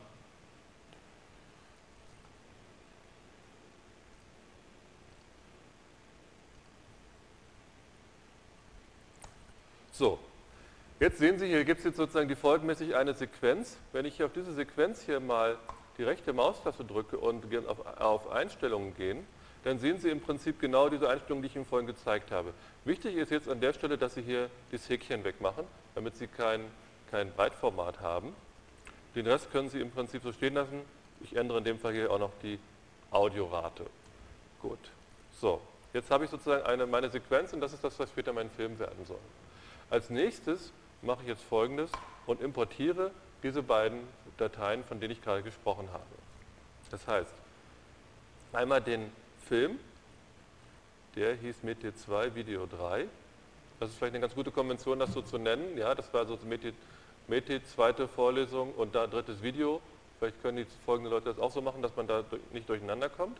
So, 10.01 10.17
jetzt 10.99 11.19
sehen 11.19 11.37
Sie, 11.37 11.45
hier 11.45 11.63
gibt 11.63 11.77
es 11.77 11.85
jetzt 11.85 11.97
sozusagen 11.97 12.27
die 12.27 12.33
folgenmäßig 12.33 12.95
eine 12.95 13.13
Sequenz. 13.13 13.77
Wenn 13.91 14.03
ich 14.05 14.15
hier 14.15 14.25
auf 14.25 14.33
diese 14.33 14.51
Sequenz 14.51 15.03
hier 15.03 15.19
mal 15.19 15.59
die 15.99 16.03
rechte 16.03 16.33
Maustaste 16.33 16.83
drücke 16.83 17.19
und 17.19 17.45
auf 17.67 18.31
Einstellungen 18.31 18.95
gehen, 18.95 19.27
dann 19.63 19.77
sehen 19.79 19.99
Sie 19.99 20.09
im 20.09 20.21
Prinzip 20.21 20.59
genau 20.59 20.89
diese 20.89 21.09
Einstellungen, 21.09 21.43
die 21.43 21.47
ich 21.47 21.55
Ihnen 21.55 21.65
vorhin 21.65 21.87
gezeigt 21.87 22.31
habe. 22.31 22.53
Wichtig 22.83 23.15
ist 23.15 23.31
jetzt 23.31 23.47
an 23.47 23.61
der 23.61 23.73
Stelle, 23.73 23.97
dass 23.97 24.15
Sie 24.15 24.21
hier 24.21 24.49
das 24.71 24.89
Häkchen 24.89 25.23
wegmachen, 25.23 25.65
damit 25.93 26.15
Sie 26.15 26.27
kein, 26.27 26.61
kein 27.11 27.31
Breitformat 27.31 27.99
haben. 27.99 28.35
Den 29.15 29.27
Rest 29.27 29.51
können 29.51 29.69
Sie 29.69 29.79
im 29.79 29.91
Prinzip 29.91 30.23
so 30.23 30.31
stehen 30.31 30.55
lassen. 30.55 30.81
Ich 31.21 31.35
ändere 31.35 31.59
in 31.59 31.63
dem 31.63 31.79
Fall 31.79 31.93
hier 31.93 32.11
auch 32.11 32.19
noch 32.19 32.31
die 32.41 32.57
Audiorate. 33.11 33.85
Gut. 34.61 34.79
So, 35.39 35.61
jetzt 35.93 36.09
habe 36.09 36.25
ich 36.25 36.31
sozusagen 36.31 36.65
eine, 36.65 36.87
meine 36.87 37.09
Sequenz 37.09 37.53
und 37.53 37.61
das 37.61 37.73
ist 37.73 37.83
das, 37.83 37.99
was 37.99 38.09
später 38.09 38.33
mein 38.33 38.49
Film 38.49 38.79
werden 38.79 39.05
soll. 39.05 39.19
Als 39.89 40.09
nächstes 40.09 40.71
mache 41.01 41.21
ich 41.23 41.27
jetzt 41.27 41.43
folgendes 41.43 41.91
und 42.25 42.41
importiere 42.41 43.11
diese 43.43 43.61
beiden 43.61 44.01
Dateien, 44.37 44.83
von 44.83 44.99
denen 44.99 45.11
ich 45.11 45.21
gerade 45.21 45.43
gesprochen 45.43 45.89
habe. 45.91 46.03
Das 46.89 47.07
heißt, 47.07 47.33
einmal 48.53 48.81
den 48.81 49.11
Film, 49.47 49.79
der 51.15 51.35
hieß 51.35 51.57
MET2 51.63 52.35
Video 52.35 52.65
3. 52.65 53.07
Das 53.79 53.89
ist 53.89 53.97
vielleicht 53.97 54.13
eine 54.13 54.21
ganz 54.21 54.35
gute 54.35 54.51
Konvention, 54.51 54.99
das 54.99 55.13
so 55.13 55.21
zu 55.21 55.37
nennen. 55.37 55.77
Ja, 55.77 55.95
das 55.95 56.13
war 56.13 56.25
so 56.25 56.37
MET, 56.45 56.73
MET 57.27 57.67
zweite 57.67 58.07
Vorlesung 58.07 58.73
und 58.75 58.95
da 58.95 59.07
drittes 59.07 59.41
Video. 59.41 59.81
Vielleicht 60.19 60.41
können 60.41 60.57
die 60.57 60.67
folgenden 60.85 61.11
Leute 61.11 61.25
das 61.25 61.39
auch 61.39 61.51
so 61.51 61.61
machen, 61.61 61.81
dass 61.81 61.95
man 61.95 62.07
da 62.07 62.23
nicht 62.53 62.69
durcheinander 62.69 63.09
kommt. 63.09 63.37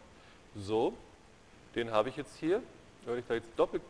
So, 0.55 0.93
den 1.75 1.91
habe 1.91 2.09
ich 2.09 2.17
jetzt 2.17 2.35
hier. 2.37 2.61
Wenn 3.05 3.19
ich 3.19 3.25
da 3.27 3.35
jetzt 3.35 3.49
doppelt 3.55 3.83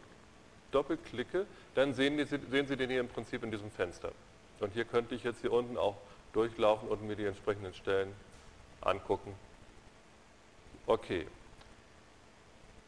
doppelklicke, 0.72 1.46
dann 1.76 1.94
sehen, 1.94 2.18
die, 2.18 2.26
sehen 2.26 2.68
Sie 2.68 2.78
den 2.78 2.90
hier 2.90 3.02
im 3.02 3.10
Prinzip 3.10 3.44
in 3.44 3.52
diesem 3.52 3.72
Fenster. 3.72 4.12
Und 4.60 4.74
hier 4.74 4.86
könnte 4.86 5.16
ich 5.16 5.24
jetzt 5.24 5.42
hier 5.42 5.52
unten 5.52 5.78
auch 5.78 5.96
durchlaufen 6.34 6.88
und 6.88 7.06
mir 7.06 7.16
die 7.16 7.26
entsprechenden 7.26 7.74
Stellen 7.74 8.14
angucken. 8.82 9.36
Okay. 10.86 11.28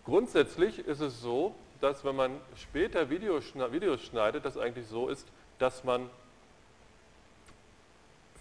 Grundsätzlich 0.06 0.80
ist 0.80 1.00
es 1.00 1.22
so, 1.22 1.56
dass 1.82 2.04
wenn 2.04 2.16
man 2.16 2.40
später 2.56 3.10
Videos 3.10 3.46
schneidet, 3.46 4.46
das 4.46 4.58
eigentlich 4.58 4.88
so 4.88 5.10
ist, 5.10 5.28
dass 5.60 5.84
man 5.84 6.10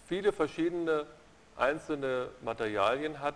viele 0.07 0.31
verschiedene 0.31 1.05
einzelne 1.57 2.29
Materialien 2.41 3.19
hat, 3.19 3.35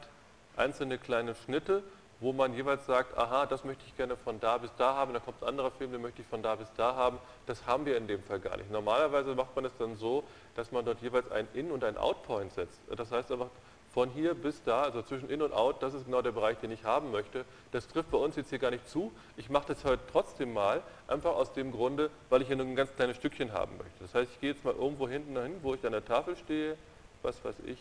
einzelne 0.55 0.97
kleine 0.97 1.35
Schnitte 1.35 1.83
wo 2.19 2.33
man 2.33 2.53
jeweils 2.53 2.85
sagt, 2.85 3.17
aha, 3.17 3.45
das 3.45 3.63
möchte 3.63 3.83
ich 3.85 3.95
gerne 3.95 4.17
von 4.17 4.39
da 4.39 4.57
bis 4.57 4.71
da 4.77 4.95
haben, 4.95 5.13
dann 5.13 5.23
kommt 5.23 5.41
ein 5.43 5.49
anderer 5.49 5.71
Film, 5.71 5.91
den 5.91 6.01
möchte 6.01 6.21
ich 6.21 6.27
von 6.27 6.41
da 6.41 6.55
bis 6.55 6.67
da 6.75 6.95
haben. 6.95 7.19
Das 7.45 7.65
haben 7.65 7.85
wir 7.85 7.95
in 7.95 8.07
dem 8.07 8.23
Fall 8.23 8.39
gar 8.39 8.57
nicht. 8.57 8.71
Normalerweise 8.71 9.35
macht 9.35 9.55
man 9.55 9.65
es 9.65 9.77
dann 9.77 9.95
so, 9.95 10.23
dass 10.55 10.71
man 10.71 10.83
dort 10.83 11.01
jeweils 11.01 11.29
ein 11.31 11.47
In- 11.53 11.71
und 11.71 11.83
ein 11.83 11.97
Out-Point 11.97 12.53
setzt. 12.53 12.79
Das 12.95 13.11
heißt 13.11 13.31
einfach, 13.31 13.49
von 13.97 14.11
hier 14.11 14.35
bis 14.35 14.61
da, 14.61 14.83
also 14.83 15.01
zwischen 15.01 15.27
In 15.31 15.41
und 15.41 15.53
Out, 15.53 15.81
das 15.81 15.95
ist 15.95 16.05
genau 16.05 16.21
der 16.21 16.31
Bereich, 16.31 16.59
den 16.59 16.69
ich 16.69 16.83
haben 16.83 17.09
möchte. 17.09 17.45
Das 17.71 17.87
trifft 17.87 18.11
bei 18.11 18.19
uns 18.19 18.35
jetzt 18.35 18.51
hier 18.51 18.59
gar 18.59 18.69
nicht 18.69 18.87
zu. 18.87 19.11
Ich 19.37 19.49
mache 19.49 19.69
das 19.69 19.83
heute 19.85 20.03
trotzdem 20.11 20.53
mal, 20.53 20.83
einfach 21.07 21.33
aus 21.33 21.51
dem 21.53 21.71
Grunde, 21.71 22.11
weil 22.29 22.43
ich 22.43 22.47
hier 22.47 22.57
nur 22.57 22.67
ein 22.67 22.75
ganz 22.75 22.95
kleines 22.95 23.17
Stückchen 23.17 23.53
haben 23.53 23.75
möchte. 23.75 23.97
Das 24.01 24.13
heißt, 24.13 24.31
ich 24.31 24.39
gehe 24.39 24.51
jetzt 24.51 24.63
mal 24.63 24.75
irgendwo 24.75 25.09
hinten 25.09 25.33
dahin, 25.33 25.55
wo 25.63 25.73
ich 25.73 25.83
an 25.83 25.93
der 25.93 26.05
Tafel 26.05 26.35
stehe, 26.35 26.77
was 27.23 27.43
weiß 27.43 27.55
ich, 27.65 27.79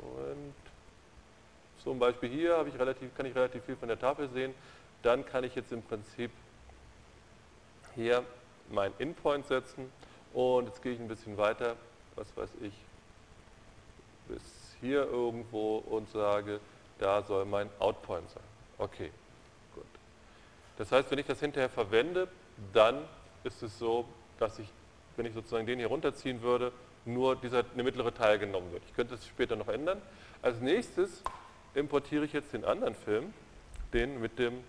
und 0.00 0.54
zum 1.84 2.00
Beispiel 2.00 2.30
hier 2.30 2.66
ich 2.66 2.76
relativ, 2.80 3.14
kann 3.16 3.26
ich 3.26 3.36
relativ 3.36 3.62
viel 3.62 3.76
von 3.76 3.86
der 3.86 4.00
Tafel 4.00 4.28
sehen. 4.30 4.56
Dann 5.04 5.24
kann 5.24 5.44
ich 5.44 5.54
jetzt 5.54 5.70
im 5.70 5.82
Prinzip 5.82 6.32
hier 7.94 8.24
meinen 8.70 8.94
In-Point 8.98 9.46
setzen 9.46 9.88
und 10.32 10.66
jetzt 10.66 10.82
gehe 10.82 10.94
ich 10.94 10.98
ein 10.98 11.06
bisschen 11.06 11.36
weiter, 11.36 11.76
was 12.16 12.26
weiß 12.36 12.50
ich, 12.62 12.72
bis 14.30 14.42
hier 14.80 15.04
irgendwo 15.04 15.78
und 15.78 16.08
sage, 16.10 16.60
da 16.98 17.22
soll 17.22 17.44
mein 17.44 17.68
Out-Point 17.78 18.28
sein. 18.30 18.42
Okay, 18.78 19.10
gut. 19.74 19.84
Das 20.78 20.92
heißt, 20.92 21.10
wenn 21.10 21.18
ich 21.18 21.26
das 21.26 21.40
hinterher 21.40 21.68
verwende, 21.68 22.28
dann 22.72 23.04
ist 23.44 23.62
es 23.62 23.78
so, 23.78 24.06
dass 24.38 24.58
ich, 24.58 24.68
wenn 25.16 25.26
ich 25.26 25.34
sozusagen 25.34 25.66
den 25.66 25.78
hier 25.78 25.88
runterziehen 25.88 26.42
würde, 26.42 26.72
nur 27.04 27.36
dieser 27.36 27.64
eine 27.72 27.82
mittlere 27.82 28.12
Teil 28.12 28.38
genommen 28.38 28.72
wird. 28.72 28.82
Ich 28.86 28.94
könnte 28.94 29.14
es 29.14 29.26
später 29.26 29.56
noch 29.56 29.68
ändern. 29.68 30.00
Als 30.42 30.60
nächstes 30.60 31.22
importiere 31.74 32.24
ich 32.24 32.32
jetzt 32.32 32.52
den 32.52 32.64
anderen 32.64 32.94
Film, 32.94 33.32
den 33.92 34.20
mit 34.20 34.38
dem 34.38 34.62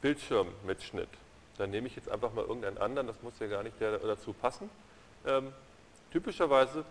Bildschirmmitschnitt. 0.00 1.08
Dann 1.58 1.70
nehme 1.70 1.86
ich 1.86 1.96
jetzt 1.96 2.08
einfach 2.08 2.32
mal 2.32 2.44
irgendeinen 2.44 2.78
anderen, 2.78 3.06
das 3.06 3.22
muss 3.22 3.38
ja 3.38 3.46
gar 3.46 3.62
nicht 3.62 3.80
dazu 3.80 4.32
passen. 4.32 4.68
Ähm, 5.26 5.52
typischerweise, 6.14 6.84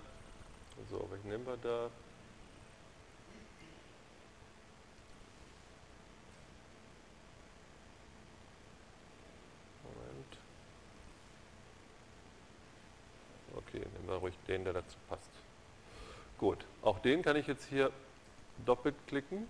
so, 0.90 1.08
welchen 1.10 1.30
nehmen 1.30 1.46
wir 1.46 1.56
da? 1.56 1.90
Moment. 9.86 10.38
Okay, 13.56 13.80
nehmen 13.80 14.08
wir 14.08 14.16
ruhig 14.16 14.34
den, 14.46 14.66
der 14.66 14.74
dazu 14.74 14.98
passt. 15.08 15.32
Gut, 16.38 16.66
auch 16.82 17.00
den 17.00 17.22
kann 17.22 17.38
ich 17.38 17.48
jetzt 17.48 17.70
hier 17.70 17.94
doppelt 18.66 18.96
klicken. 19.08 19.48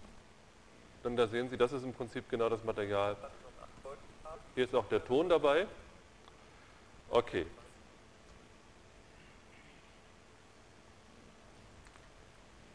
Und 1.03 1.17
da 1.17 1.25
sehen 1.27 1.49
Sie, 1.49 1.57
das 1.57 1.71
ist 1.71 1.83
im 1.83 1.93
Prinzip 1.93 2.29
genau 2.29 2.47
das 2.47 2.63
Material. 2.63 3.17
Hier 4.53 4.65
ist 4.65 4.75
auch 4.75 4.87
der 4.89 5.03
Ton 5.03 5.29
dabei. 5.29 5.65
Okay. 7.09 7.47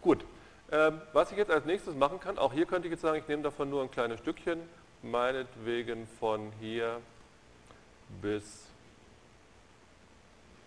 Gut, 0.08 0.20
ähm, 0.22 0.26
was 0.70 1.30
ich 1.30 1.38
jetzt 1.38 1.50
als 1.50 1.64
nächstes 1.64 1.94
machen 1.94 2.20
kann, 2.20 2.38
auch 2.38 2.52
hier 2.52 2.66
könnte 2.66 2.88
ich 2.88 2.92
jetzt 2.92 3.00
sagen, 3.00 3.18
ich 3.18 3.26
nehme 3.26 3.42
davon 3.42 3.70
nur 3.70 3.82
ein 3.82 3.90
kleines 3.90 4.20
Stückchen, 4.20 4.60
meinetwegen 5.02 6.06
von 6.20 6.52
hier 6.60 7.00
bis, 8.20 8.66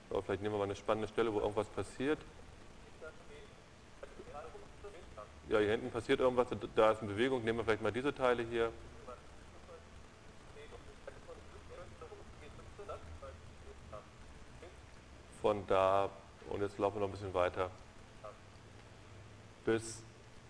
oh, 0.09 0.21
vielleicht 0.21 0.41
nehmen 0.41 0.55
wir 0.55 0.59
mal 0.59 0.63
eine 0.63 0.75
spannende 0.75 1.07
Stelle, 1.07 1.31
wo 1.31 1.39
irgendwas 1.39 1.67
passiert. 1.67 2.17
Ja, 5.49 5.59
hier 5.59 5.71
hinten 5.71 5.91
passiert 5.91 6.19
irgendwas, 6.19 6.47
da 6.75 6.91
ist 6.91 7.01
eine 7.01 7.11
Bewegung, 7.11 7.43
nehmen 7.43 7.59
wir 7.59 7.65
vielleicht 7.65 7.81
mal 7.83 7.91
diese 7.91 8.15
Teile 8.15 8.41
hier. 8.41 8.71
Von 15.41 15.67
da, 15.67 16.09
und 16.49 16.61
jetzt 16.61 16.79
laufen 16.79 16.95
wir 16.95 17.01
noch 17.01 17.07
ein 17.07 17.11
bisschen 17.11 17.33
weiter 17.33 17.69
bis 19.65 20.01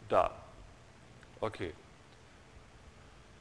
da. 0.10 0.32
Okay. 1.40 1.74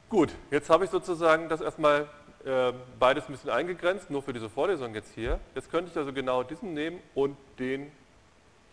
Gut, 0.09 0.29
jetzt 0.49 0.69
habe 0.69 0.85
ich 0.85 0.89
sozusagen 0.89 1.47
das 1.47 1.61
erstmal 1.61 2.09
äh, 2.45 2.73
beides 2.99 3.25
ein 3.27 3.33
bisschen 3.33 3.51
eingegrenzt, 3.51 4.09
nur 4.09 4.23
für 4.23 4.33
diese 4.33 4.49
Vorlesung 4.49 4.93
jetzt 4.95 5.13
hier. 5.13 5.39
Jetzt 5.55 5.71
könnte 5.71 5.91
ich 5.91 5.97
also 5.97 6.11
genau 6.11 6.43
diesen 6.43 6.73
nehmen 6.73 6.99
und 7.13 7.37
den 7.59 7.91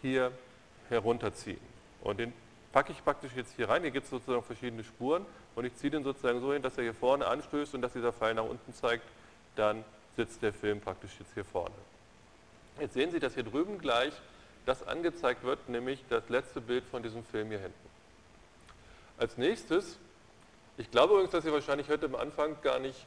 hier 0.03 0.33
herunterziehen. 0.89 1.61
Und 2.03 2.19
den 2.19 2.33
packe 2.73 2.93
ich 2.93 3.05
praktisch 3.05 3.33
jetzt 3.37 3.55
hier 3.57 3.69
rein. 3.69 3.83
Hier 3.83 3.91
gibt 3.91 4.05
es 4.05 4.11
sozusagen 4.11 4.43
verschiedene 4.43 4.85
Spuren 4.85 5.27
und 5.55 5.65
ich 5.65 5.75
ziehe 5.77 5.91
den 5.91 6.03
sozusagen 6.03 6.41
so 6.41 6.53
hin, 6.53 6.63
dass 6.63 6.77
er 6.79 6.85
hier 6.85 6.95
vorne 6.95 7.27
anstößt 7.27 7.75
und 7.75 7.83
dass 7.83 7.93
dieser 7.93 8.13
Pfeil 8.13 8.35
nach 8.35 8.45
unten 8.45 8.73
zeigt. 8.73 9.05
Dann 9.57 9.85
sitzt 10.17 10.43
der 10.43 10.53
Film 10.53 10.81
praktisch 10.81 11.13
jetzt 11.19 11.35
hier 11.35 11.45
vorne. 11.45 11.75
Jetzt 12.81 12.95
sehen 12.95 13.11
Sie, 13.11 13.21
dass 13.21 13.35
hier 13.35 13.43
drüben 13.43 13.79
gleich 13.79 14.13
das 14.69 14.87
angezeigt 14.87 15.45
wird, 15.45 15.69
nämlich 15.69 16.05
das 16.11 16.29
letzte 16.29 16.61
Bild 16.61 16.85
von 16.85 17.03
diesem 17.03 17.25
Film 17.25 17.49
hier 17.49 17.59
hinten. 17.59 17.89
Als 19.17 19.39
nächstes, 19.39 19.99
ich 20.77 20.91
glaube 20.91 21.15
übrigens, 21.15 21.33
dass 21.33 21.43
Sie 21.43 21.53
wahrscheinlich 21.53 21.89
heute 21.89 22.07
am 22.07 22.15
Anfang 22.15 22.57
gar 22.63 22.79
nicht 22.79 23.07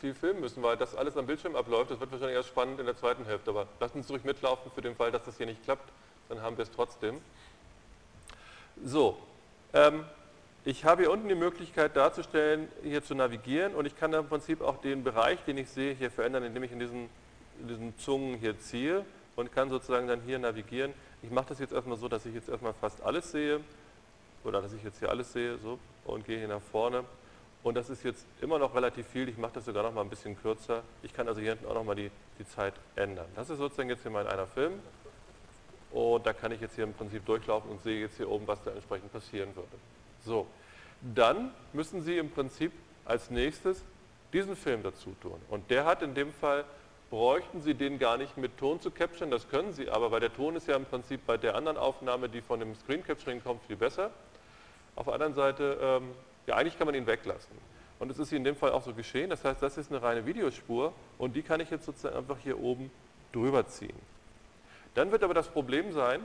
viel 0.00 0.12
filmen 0.12 0.40
müssen, 0.40 0.60
weil 0.62 0.76
das 0.76 0.96
alles 0.96 1.16
am 1.16 1.26
Bildschirm 1.26 1.54
abläuft. 1.54 1.92
Das 1.92 2.00
wird 2.00 2.10
wahrscheinlich 2.10 2.36
erst 2.36 2.48
spannend 2.48 2.80
in 2.80 2.86
der 2.86 2.96
zweiten 2.96 3.24
Hälfte, 3.24 3.50
aber 3.50 3.68
lassen 3.78 4.02
Sie 4.02 4.12
ruhig 4.12 4.24
mitlaufen 4.24 4.70
für 4.74 4.82
den 4.82 4.96
Fall, 4.96 5.12
dass 5.12 5.24
das 5.24 5.36
hier 5.36 5.46
nicht 5.46 5.62
klappt, 5.62 5.88
dann 6.28 6.42
haben 6.42 6.56
wir 6.56 6.64
es 6.64 6.70
trotzdem. 6.72 7.20
So, 8.84 9.16
ähm, 9.72 10.04
ich 10.64 10.84
habe 10.84 11.02
hier 11.02 11.12
unten 11.12 11.28
die 11.28 11.36
Möglichkeit 11.36 11.96
darzustellen, 11.96 12.68
hier 12.82 13.04
zu 13.04 13.14
navigieren 13.14 13.74
und 13.74 13.86
ich 13.86 13.96
kann 13.96 14.12
im 14.12 14.28
Prinzip 14.28 14.60
auch 14.62 14.80
den 14.80 15.04
Bereich, 15.04 15.42
den 15.44 15.58
ich 15.58 15.68
sehe, 15.70 15.94
hier 15.94 16.10
verändern, 16.10 16.42
indem 16.42 16.64
ich 16.64 16.72
in 16.72 16.80
diesen, 16.80 17.08
in 17.60 17.68
diesen 17.68 17.98
Zungen 17.98 18.36
hier 18.36 18.58
ziehe 18.58 19.04
und 19.38 19.52
kann 19.52 19.70
sozusagen 19.70 20.08
dann 20.08 20.20
hier 20.22 20.36
navigieren. 20.40 20.92
Ich 21.22 21.30
mache 21.30 21.50
das 21.50 21.60
jetzt 21.60 21.72
erstmal 21.72 21.96
so, 21.96 22.08
dass 22.08 22.26
ich 22.26 22.34
jetzt 22.34 22.48
erstmal 22.48 22.74
fast 22.74 23.00
alles 23.02 23.30
sehe 23.30 23.60
oder 24.42 24.60
dass 24.60 24.72
ich 24.72 24.82
jetzt 24.82 24.98
hier 24.98 25.10
alles 25.10 25.32
sehe 25.32 25.58
so, 25.58 25.78
und 26.04 26.26
gehe 26.26 26.38
hier 26.38 26.48
nach 26.48 26.60
vorne. 26.60 27.04
Und 27.62 27.76
das 27.76 27.88
ist 27.88 28.02
jetzt 28.02 28.26
immer 28.40 28.58
noch 28.58 28.74
relativ 28.74 29.06
viel. 29.06 29.28
Ich 29.28 29.36
mache 29.38 29.52
das 29.54 29.66
sogar 29.66 29.84
noch 29.84 29.94
mal 29.94 30.00
ein 30.00 30.10
bisschen 30.10 30.36
kürzer. 30.42 30.82
Ich 31.04 31.12
kann 31.12 31.28
also 31.28 31.40
hier 31.40 31.50
hinten 31.50 31.66
auch 31.66 31.74
noch 31.74 31.84
mal 31.84 31.94
die, 31.94 32.10
die 32.40 32.48
Zeit 32.48 32.74
ändern. 32.96 33.26
Das 33.36 33.48
ist 33.48 33.58
sozusagen 33.58 33.88
jetzt 33.88 34.02
hier 34.02 34.10
mein 34.10 34.26
einer 34.26 34.48
Film. 34.48 34.72
Und 35.92 36.26
da 36.26 36.32
kann 36.32 36.50
ich 36.50 36.60
jetzt 36.60 36.74
hier 36.74 36.84
im 36.84 36.94
Prinzip 36.94 37.24
durchlaufen 37.24 37.70
und 37.70 37.80
sehe 37.82 38.00
jetzt 38.00 38.16
hier 38.16 38.28
oben, 38.28 38.44
was 38.48 38.60
da 38.64 38.72
entsprechend 38.72 39.12
passieren 39.12 39.54
würde. 39.54 39.68
So, 40.24 40.48
dann 41.14 41.52
müssen 41.72 42.02
Sie 42.02 42.18
im 42.18 42.30
Prinzip 42.30 42.72
als 43.04 43.30
nächstes 43.30 43.84
diesen 44.32 44.56
Film 44.56 44.82
dazu 44.82 45.14
tun. 45.22 45.40
Und 45.48 45.70
der 45.70 45.84
hat 45.84 46.02
in 46.02 46.14
dem 46.14 46.32
Fall 46.32 46.64
bräuchten 47.10 47.60
Sie 47.60 47.74
den 47.74 47.98
gar 47.98 48.16
nicht 48.16 48.36
mit 48.36 48.58
Ton 48.58 48.80
zu 48.80 48.90
capturen, 48.90 49.30
das 49.30 49.48
können 49.48 49.72
Sie 49.72 49.88
aber, 49.88 50.10
weil 50.10 50.20
der 50.20 50.32
Ton 50.32 50.56
ist 50.56 50.68
ja 50.68 50.76
im 50.76 50.84
Prinzip 50.84 51.26
bei 51.26 51.36
der 51.36 51.54
anderen 51.54 51.76
Aufnahme, 51.76 52.28
die 52.28 52.40
von 52.40 52.60
dem 52.60 52.74
Screen 52.74 53.04
Capturing 53.04 53.42
kommt, 53.42 53.62
viel 53.64 53.76
besser. 53.76 54.10
Auf 54.96 55.04
der 55.06 55.14
anderen 55.14 55.34
Seite, 55.34 55.78
ähm, 55.80 56.10
ja 56.46 56.56
eigentlich 56.56 56.76
kann 56.76 56.86
man 56.86 56.94
ihn 56.94 57.06
weglassen. 57.06 57.56
Und 57.98 58.10
es 58.10 58.18
ist 58.18 58.32
in 58.32 58.44
dem 58.44 58.56
Fall 58.56 58.72
auch 58.72 58.82
so 58.82 58.94
geschehen, 58.94 59.30
das 59.30 59.44
heißt, 59.44 59.62
das 59.62 59.76
ist 59.76 59.90
eine 59.90 60.02
reine 60.02 60.24
Videospur 60.26 60.92
und 61.18 61.34
die 61.34 61.42
kann 61.42 61.60
ich 61.60 61.70
jetzt 61.70 61.86
sozusagen 61.86 62.16
einfach 62.16 62.38
hier 62.38 62.60
oben 62.60 62.90
drüber 63.32 63.66
ziehen. 63.66 63.98
Dann 64.94 65.10
wird 65.10 65.24
aber 65.24 65.34
das 65.34 65.48
Problem 65.48 65.92
sein, 65.92 66.20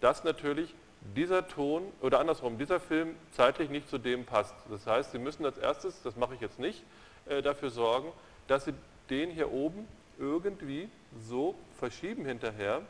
dass 0.00 0.24
natürlich 0.24 0.74
dieser 1.14 1.46
Ton 1.48 1.90
oder 2.00 2.20
andersrum, 2.20 2.58
dieser 2.58 2.80
Film 2.80 3.14
zeitlich 3.32 3.70
nicht 3.70 3.88
zu 3.88 3.98
dem 3.98 4.24
passt. 4.24 4.54
Das 4.70 4.86
heißt, 4.86 5.12
Sie 5.12 5.18
müssen 5.18 5.44
als 5.44 5.58
erstes, 5.58 6.02
das 6.02 6.16
mache 6.16 6.34
ich 6.34 6.40
jetzt 6.40 6.58
nicht, 6.58 6.82
äh, 7.26 7.42
dafür 7.42 7.70
sorgen, 7.70 8.12
dass 8.48 8.64
Sie 8.64 8.74
den 9.08 9.30
hier 9.30 9.50
oben 9.52 9.86
irgendwie 10.20 10.88
so 11.18 11.54
verschieben 11.78 12.24
hinterher, 12.24 12.82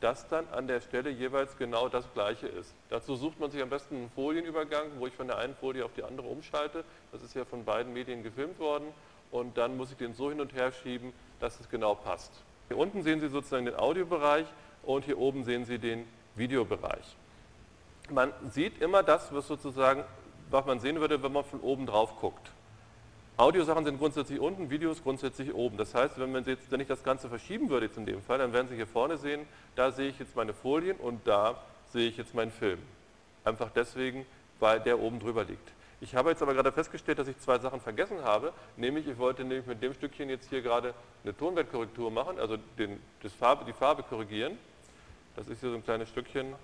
dass 0.00 0.28
dann 0.28 0.48
an 0.48 0.66
der 0.66 0.80
Stelle 0.80 1.10
jeweils 1.10 1.58
genau 1.58 1.88
das 1.88 2.10
gleiche 2.14 2.46
ist. 2.46 2.72
Dazu 2.88 3.16
sucht 3.16 3.38
man 3.38 3.50
sich 3.50 3.60
am 3.60 3.68
besten 3.68 3.96
einen 3.96 4.10
Folienübergang, 4.10 4.86
wo 4.98 5.06
ich 5.06 5.12
von 5.12 5.26
der 5.26 5.36
einen 5.36 5.54
Folie 5.54 5.84
auf 5.84 5.92
die 5.92 6.02
andere 6.02 6.26
umschalte. 6.26 6.84
Das 7.12 7.22
ist 7.22 7.34
ja 7.34 7.44
von 7.44 7.64
beiden 7.64 7.92
Medien 7.92 8.22
gefilmt 8.22 8.58
worden 8.58 8.86
und 9.30 9.58
dann 9.58 9.76
muss 9.76 9.90
ich 9.90 9.98
den 9.98 10.14
so 10.14 10.30
hin 10.30 10.40
und 10.40 10.54
her 10.54 10.72
schieben, 10.72 11.12
dass 11.38 11.60
es 11.60 11.68
genau 11.68 11.94
passt. 11.94 12.32
Hier 12.68 12.78
unten 12.78 13.02
sehen 13.02 13.20
Sie 13.20 13.28
sozusagen 13.28 13.66
den 13.66 13.74
Audiobereich 13.74 14.46
und 14.84 15.04
hier 15.04 15.18
oben 15.18 15.44
sehen 15.44 15.64
Sie 15.66 15.78
den 15.78 16.06
Videobereich. 16.34 17.16
Man 18.08 18.32
sieht 18.48 18.80
immer 18.80 19.02
das, 19.02 19.34
was 19.34 19.46
sozusagen, 19.46 20.04
was 20.50 20.64
man 20.64 20.80
sehen 20.80 20.98
würde, 20.98 21.22
wenn 21.22 21.32
man 21.32 21.44
von 21.44 21.60
oben 21.60 21.86
drauf 21.86 22.16
guckt. 22.20 22.50
Audiosachen 23.40 23.86
sind 23.86 23.98
grundsätzlich 23.98 24.38
unten, 24.38 24.68
Videos 24.68 25.02
grundsätzlich 25.02 25.54
oben. 25.54 25.78
Das 25.78 25.94
heißt, 25.94 26.18
wenn, 26.18 26.30
man 26.30 26.44
jetzt, 26.44 26.70
wenn 26.70 26.80
ich 26.80 26.88
das 26.88 27.02
Ganze 27.02 27.30
verschieben 27.30 27.70
würde 27.70 27.86
jetzt 27.86 27.96
in 27.96 28.04
dem 28.04 28.20
Fall, 28.20 28.36
dann 28.36 28.52
werden 28.52 28.68
Sie 28.68 28.76
hier 28.76 28.86
vorne 28.86 29.16
sehen, 29.16 29.46
da 29.76 29.92
sehe 29.92 30.10
ich 30.10 30.18
jetzt 30.18 30.36
meine 30.36 30.52
Folien 30.52 30.98
und 30.98 31.26
da 31.26 31.58
sehe 31.90 32.06
ich 32.06 32.18
jetzt 32.18 32.34
meinen 32.34 32.50
Film. 32.50 32.78
Einfach 33.42 33.70
deswegen, 33.74 34.26
weil 34.58 34.78
der 34.80 35.00
oben 35.00 35.20
drüber 35.20 35.44
liegt. 35.44 35.72
Ich 36.02 36.14
habe 36.14 36.28
jetzt 36.28 36.42
aber 36.42 36.52
gerade 36.52 36.70
festgestellt, 36.70 37.18
dass 37.18 37.28
ich 37.28 37.38
zwei 37.38 37.58
Sachen 37.58 37.80
vergessen 37.80 38.22
habe, 38.22 38.52
nämlich 38.76 39.06
ich 39.06 39.16
wollte 39.16 39.42
nämlich 39.42 39.64
mit 39.64 39.82
dem 39.82 39.94
Stückchen 39.94 40.28
jetzt 40.28 40.50
hier 40.50 40.60
gerade 40.60 40.92
eine 41.24 41.34
Tonwertkorrektur 41.34 42.10
machen, 42.10 42.38
also 42.38 42.58
den, 42.78 43.00
Farbe, 43.38 43.64
die 43.64 43.72
Farbe 43.72 44.02
korrigieren. 44.02 44.58
Das 45.34 45.48
ist 45.48 45.60
hier 45.60 45.70
so 45.70 45.76
ein 45.76 45.84
kleines 45.84 46.10
Stückchen, 46.10 46.54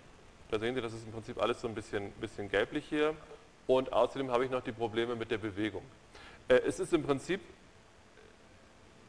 da 0.50 0.58
sehen 0.58 0.74
Sie, 0.74 0.82
das 0.82 0.92
ist 0.92 1.06
im 1.06 1.12
Prinzip 1.12 1.40
alles 1.40 1.58
so 1.58 1.68
ein 1.68 1.74
bisschen, 1.74 2.10
bisschen 2.20 2.50
gelblich 2.50 2.84
hier. 2.86 3.14
Und 3.66 3.94
außerdem 3.94 4.30
habe 4.30 4.44
ich 4.44 4.50
noch 4.50 4.62
die 4.62 4.72
Probleme 4.72 5.16
mit 5.16 5.30
der 5.30 5.38
Bewegung. 5.38 5.82
Äh, 6.48 6.60
es 6.66 6.80
ist 6.80 6.92
im 6.92 7.02
Prinzip 7.02 7.40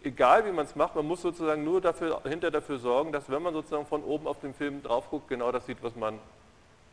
egal, 0.03 0.45
wie 0.45 0.51
man 0.51 0.65
es 0.65 0.75
macht, 0.75 0.95
man 0.95 1.05
muss 1.05 1.21
sozusagen 1.21 1.63
nur 1.63 1.81
dafür, 1.81 2.21
hinter 2.23 2.51
dafür 2.51 2.79
sorgen, 2.79 3.11
dass 3.11 3.29
wenn 3.29 3.41
man 3.41 3.53
sozusagen 3.53 3.85
von 3.85 4.03
oben 4.03 4.27
auf 4.27 4.39
den 4.39 4.53
Film 4.53 4.81
drauf 4.81 5.09
guckt, 5.09 5.27
genau 5.27 5.51
das 5.51 5.65
sieht, 5.65 5.83
was 5.83 5.95
man 5.95 6.19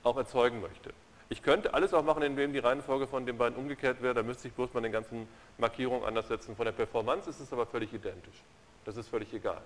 auch 0.02 0.16
erzeugen 0.16 0.60
möchte. 0.60 0.90
Ich 1.30 1.42
könnte 1.42 1.72
alles 1.72 1.94
auch 1.94 2.04
machen, 2.04 2.22
indem 2.22 2.52
die 2.52 2.58
Reihenfolge 2.58 3.06
von 3.06 3.24
den 3.24 3.38
beiden 3.38 3.56
umgekehrt 3.56 4.02
wäre, 4.02 4.14
da 4.14 4.22
müsste 4.22 4.48
ich 4.48 4.54
bloß 4.54 4.74
mal 4.74 4.82
den 4.82 4.92
ganzen 4.92 5.26
Markierungen 5.58 6.04
anders 6.04 6.28
setzen. 6.28 6.54
Von 6.54 6.66
der 6.66 6.72
Performance 6.72 7.30
ist 7.30 7.40
es 7.40 7.52
aber 7.52 7.66
völlig 7.66 7.92
identisch. 7.94 8.42
Das 8.84 8.96
ist 8.96 9.08
völlig 9.08 9.32
egal. 9.32 9.62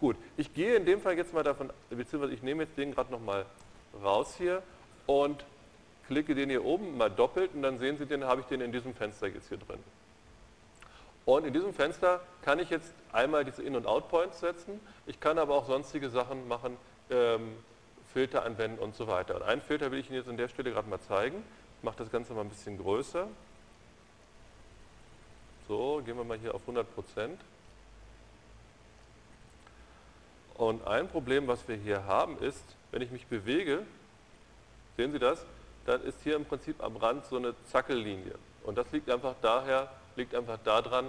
Gut, 0.00 0.16
ich 0.36 0.52
gehe 0.52 0.74
in 0.74 0.84
dem 0.84 1.00
Fall 1.00 1.16
jetzt 1.16 1.32
mal 1.32 1.44
davon, 1.44 1.70
beziehungsweise 1.90 2.34
ich 2.34 2.42
nehme 2.42 2.64
jetzt 2.64 2.76
den 2.76 2.92
gerade 2.92 3.12
nochmal 3.12 3.46
raus 4.02 4.34
hier 4.36 4.62
und 5.06 5.44
klicke 6.06 6.34
den 6.34 6.50
hier 6.50 6.64
oben 6.64 6.96
mal 6.96 7.10
doppelt 7.10 7.54
und 7.54 7.62
dann 7.62 7.78
sehen 7.78 7.98
Sie, 7.98 8.06
den 8.06 8.24
habe 8.24 8.40
ich 8.40 8.46
den 8.46 8.60
in 8.60 8.72
diesem 8.72 8.94
Fenster 8.94 9.28
jetzt 9.28 9.48
hier 9.48 9.58
drin. 9.58 9.78
Und 11.24 11.46
in 11.46 11.52
diesem 11.52 11.72
Fenster 11.72 12.20
kann 12.42 12.58
ich 12.58 12.70
jetzt 12.70 12.92
einmal 13.12 13.44
diese 13.44 13.62
In- 13.62 13.76
und 13.76 13.86
Out-Points 13.86 14.40
setzen. 14.40 14.80
Ich 15.06 15.20
kann 15.20 15.38
aber 15.38 15.54
auch 15.54 15.66
sonstige 15.66 16.10
Sachen 16.10 16.48
machen, 16.48 16.76
ähm, 17.10 17.56
Filter 18.12 18.44
anwenden 18.44 18.78
und 18.78 18.96
so 18.96 19.06
weiter. 19.06 19.36
Und 19.36 19.42
einen 19.42 19.62
Filter 19.62 19.90
will 19.90 20.00
ich 20.00 20.08
Ihnen 20.08 20.18
jetzt 20.18 20.28
an 20.28 20.36
der 20.36 20.48
Stelle 20.48 20.72
gerade 20.72 20.88
mal 20.88 21.00
zeigen. 21.00 21.42
Ich 21.78 21.84
mache 21.84 21.96
das 21.98 22.10
Ganze 22.10 22.32
mal 22.34 22.42
ein 22.42 22.48
bisschen 22.48 22.76
größer. 22.76 23.28
So, 25.68 26.02
gehen 26.04 26.16
wir 26.16 26.24
mal 26.24 26.38
hier 26.38 26.54
auf 26.54 26.62
100% 26.66 26.84
Und 30.54 30.86
ein 30.86 31.08
Problem, 31.08 31.46
was 31.46 31.66
wir 31.66 31.76
hier 31.76 32.04
haben, 32.04 32.38
ist, 32.38 32.62
wenn 32.90 33.02
ich 33.02 33.10
mich 33.10 33.26
bewege, 33.26 33.84
sehen 34.96 35.12
Sie 35.12 35.18
das? 35.18 35.44
Dann 35.86 36.02
ist 36.02 36.18
hier 36.22 36.36
im 36.36 36.44
Prinzip 36.44 36.82
am 36.82 36.96
Rand 36.96 37.24
so 37.26 37.36
eine 37.36 37.54
Zackellinie. 37.64 38.34
Und 38.64 38.78
das 38.78 38.90
liegt 38.92 39.10
einfach 39.10 39.34
daher, 39.42 39.90
liegt 40.16 40.34
einfach 40.34 40.58
daran, 40.64 41.08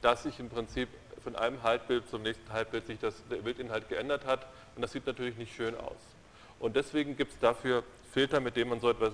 dass 0.00 0.22
sich 0.22 0.38
im 0.38 0.48
Prinzip 0.48 0.88
von 1.22 1.36
einem 1.36 1.62
Halbbild 1.62 2.08
zum 2.08 2.22
nächsten 2.22 2.52
Halbbild 2.52 2.86
sich 2.86 2.98
das, 2.98 3.14
der 3.30 3.36
Bildinhalt 3.36 3.88
geändert 3.88 4.26
hat. 4.26 4.46
Und 4.76 4.82
das 4.82 4.92
sieht 4.92 5.06
natürlich 5.06 5.36
nicht 5.36 5.54
schön 5.54 5.76
aus. 5.76 5.98
Und 6.58 6.76
deswegen 6.76 7.16
gibt 7.16 7.32
es 7.32 7.38
dafür 7.38 7.82
Filter, 8.12 8.40
mit 8.40 8.56
denen 8.56 8.70
man 8.70 8.80
so 8.80 8.90
etwas 8.90 9.12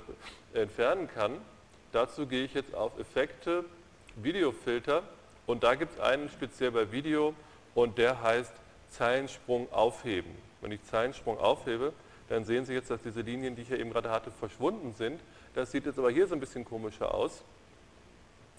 entfernen 0.52 1.09
kann. 1.09 1.40
Dazu 1.92 2.26
gehe 2.26 2.44
ich 2.44 2.54
jetzt 2.54 2.74
auf 2.74 2.98
Effekte, 2.98 3.64
Videofilter 4.16 5.02
und 5.46 5.62
da 5.62 5.74
gibt 5.74 5.92
es 5.92 6.00
einen 6.00 6.28
speziell 6.28 6.72
bei 6.72 6.92
Video 6.92 7.34
und 7.74 7.96
der 7.96 8.22
heißt 8.22 8.52
Zeilensprung 8.90 9.72
aufheben. 9.72 10.30
Wenn 10.61 10.72
ich 10.72 10.82
Zeilensprung 10.84 11.38
aufhebe, 11.38 11.92
dann 12.29 12.45
sehen 12.45 12.64
Sie 12.66 12.74
jetzt, 12.74 12.91
dass 12.91 13.03
diese 13.03 13.22
Linien, 13.22 13.57
die 13.57 13.62
ich 13.62 13.68
hier 13.68 13.79
eben 13.79 13.91
gerade 13.91 14.11
hatte, 14.11 14.31
verschwunden 14.31 14.93
sind. 14.93 15.20
Das 15.55 15.70
sieht 15.72 15.87
jetzt 15.87 15.99
aber 15.99 16.11
hier 16.11 16.26
so 16.26 16.35
ein 16.35 16.41
bisschen 16.41 16.64
komischer 16.64 17.14
aus. 17.14 17.43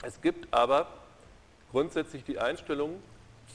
Es 0.02 0.22
gibt 0.22 0.52
aber 0.54 0.88
grundsätzlich 1.72 2.24
die 2.24 2.40
Einstellung 2.40 3.02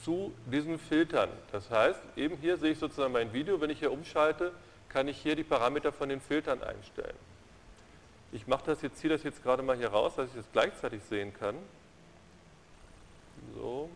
zu 0.05 0.33
diesen 0.47 0.79
Filtern. 0.79 1.31
Das 1.53 1.71
heißt, 1.71 2.01
eben 2.17 2.37
hier 2.37 2.57
sehe 2.59 2.73
ich 2.73 2.79
sozusagen 2.79 3.13
mein 3.13 3.33
Video. 3.33 3.61
Wenn 3.61 3.71
ich 3.71 3.79
hier 3.81 3.93
umschalte, 3.93 4.53
kann 4.89 5.09
ich 5.09 5.19
hier 5.19 5.35
die 5.35 5.45
Parameter 5.45 5.93
von 5.93 6.09
den 6.09 6.21
Filtern 6.21 6.63
einstellen. 6.63 7.17
Ich 8.31 8.47
mache 8.47 8.65
das 8.67 8.83
jetzt, 8.83 8.99
ziehe 8.99 9.13
das 9.13 9.23
jetzt 9.23 9.43
gerade 9.43 9.63
mal 9.63 9.77
hier 9.77 9.89
raus, 9.89 10.15
dass 10.17 10.29
ich 10.29 10.37
das 10.37 10.47
gleichzeitig 10.53 11.03
sehen 11.05 11.33
kann. 11.35 11.57
So, 13.55 13.89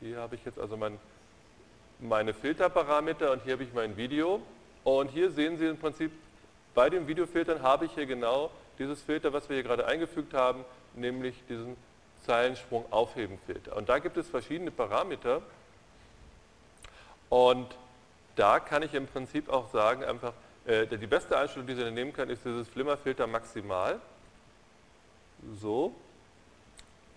hier 0.00 0.18
habe 0.18 0.34
ich 0.34 0.44
jetzt 0.44 0.58
also 0.58 0.76
mein, 0.76 0.98
meine 2.00 2.34
Filterparameter 2.34 3.32
und 3.32 3.42
hier 3.42 3.54
habe 3.54 3.64
ich 3.64 3.72
mein 3.72 3.96
Video. 3.96 4.42
Und 4.86 5.10
hier 5.10 5.32
sehen 5.32 5.58
Sie 5.58 5.66
im 5.66 5.76
Prinzip, 5.78 6.12
bei 6.72 6.88
den 6.88 7.08
Videofiltern 7.08 7.60
habe 7.60 7.86
ich 7.86 7.92
hier 7.94 8.06
genau 8.06 8.52
dieses 8.78 9.02
Filter, 9.02 9.32
was 9.32 9.48
wir 9.48 9.56
hier 9.56 9.64
gerade 9.64 9.84
eingefügt 9.84 10.32
haben, 10.32 10.64
nämlich 10.94 11.34
diesen 11.48 11.76
Zeilensprung 12.24 12.84
aufheben 12.92 13.36
Filter. 13.46 13.74
Und 13.74 13.88
da 13.88 13.98
gibt 13.98 14.16
es 14.16 14.28
verschiedene 14.28 14.70
Parameter 14.70 15.42
und 17.30 17.66
da 18.36 18.60
kann 18.60 18.84
ich 18.84 18.94
im 18.94 19.08
Prinzip 19.08 19.48
auch 19.48 19.72
sagen, 19.72 20.04
einfach, 20.04 20.34
äh, 20.66 20.86
die 20.86 21.08
beste 21.08 21.36
Einstellung, 21.36 21.66
die 21.66 21.74
Sie 21.74 21.90
nehmen 21.90 22.12
können, 22.12 22.30
ist 22.30 22.44
dieses 22.44 22.68
Flimmerfilter 22.68 23.26
maximal. 23.26 23.98
So. 25.60 25.96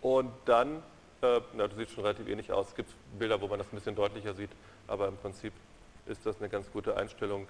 Und 0.02 0.32
dann, 0.46 0.78
äh, 1.22 1.40
na, 1.54 1.68
das 1.68 1.78
sieht 1.78 1.92
schon 1.92 2.04
relativ 2.04 2.28
ähnlich 2.28 2.52
aus. 2.52 2.70
Es 2.70 2.76
gibt 2.76 2.92
Bilder, 3.20 3.40
wo 3.40 3.48
man 3.48 3.60
das 3.60 3.68
ein 3.72 3.76
bisschen 3.76 3.96
deutlicher 3.96 4.34
sieht, 4.34 4.50
aber 4.88 5.08
im 5.08 5.18
Prinzip 5.18 5.54
ist 6.10 6.26
das 6.26 6.40
eine 6.40 6.50
ganz 6.50 6.72
gute 6.72 6.98
Einstellung. 6.98 7.48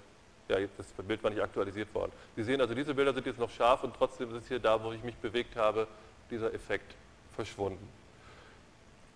Ja, 0.48 0.58
das 0.76 0.86
Bild 1.06 1.22
war 1.22 1.30
nicht 1.30 1.42
aktualisiert 1.42 1.94
worden. 1.94 2.12
Sie 2.36 2.42
sehen 2.42 2.60
also, 2.60 2.74
diese 2.74 2.94
Bilder 2.94 3.14
sind 3.14 3.26
jetzt 3.26 3.38
noch 3.38 3.50
scharf 3.50 3.84
und 3.84 3.94
trotzdem 3.94 4.34
ist 4.36 4.48
hier 4.48 4.58
da, 4.58 4.82
wo 4.82 4.92
ich 4.92 5.02
mich 5.02 5.16
bewegt 5.16 5.56
habe, 5.56 5.86
dieser 6.30 6.52
Effekt 6.52 6.94
verschwunden. 7.34 7.88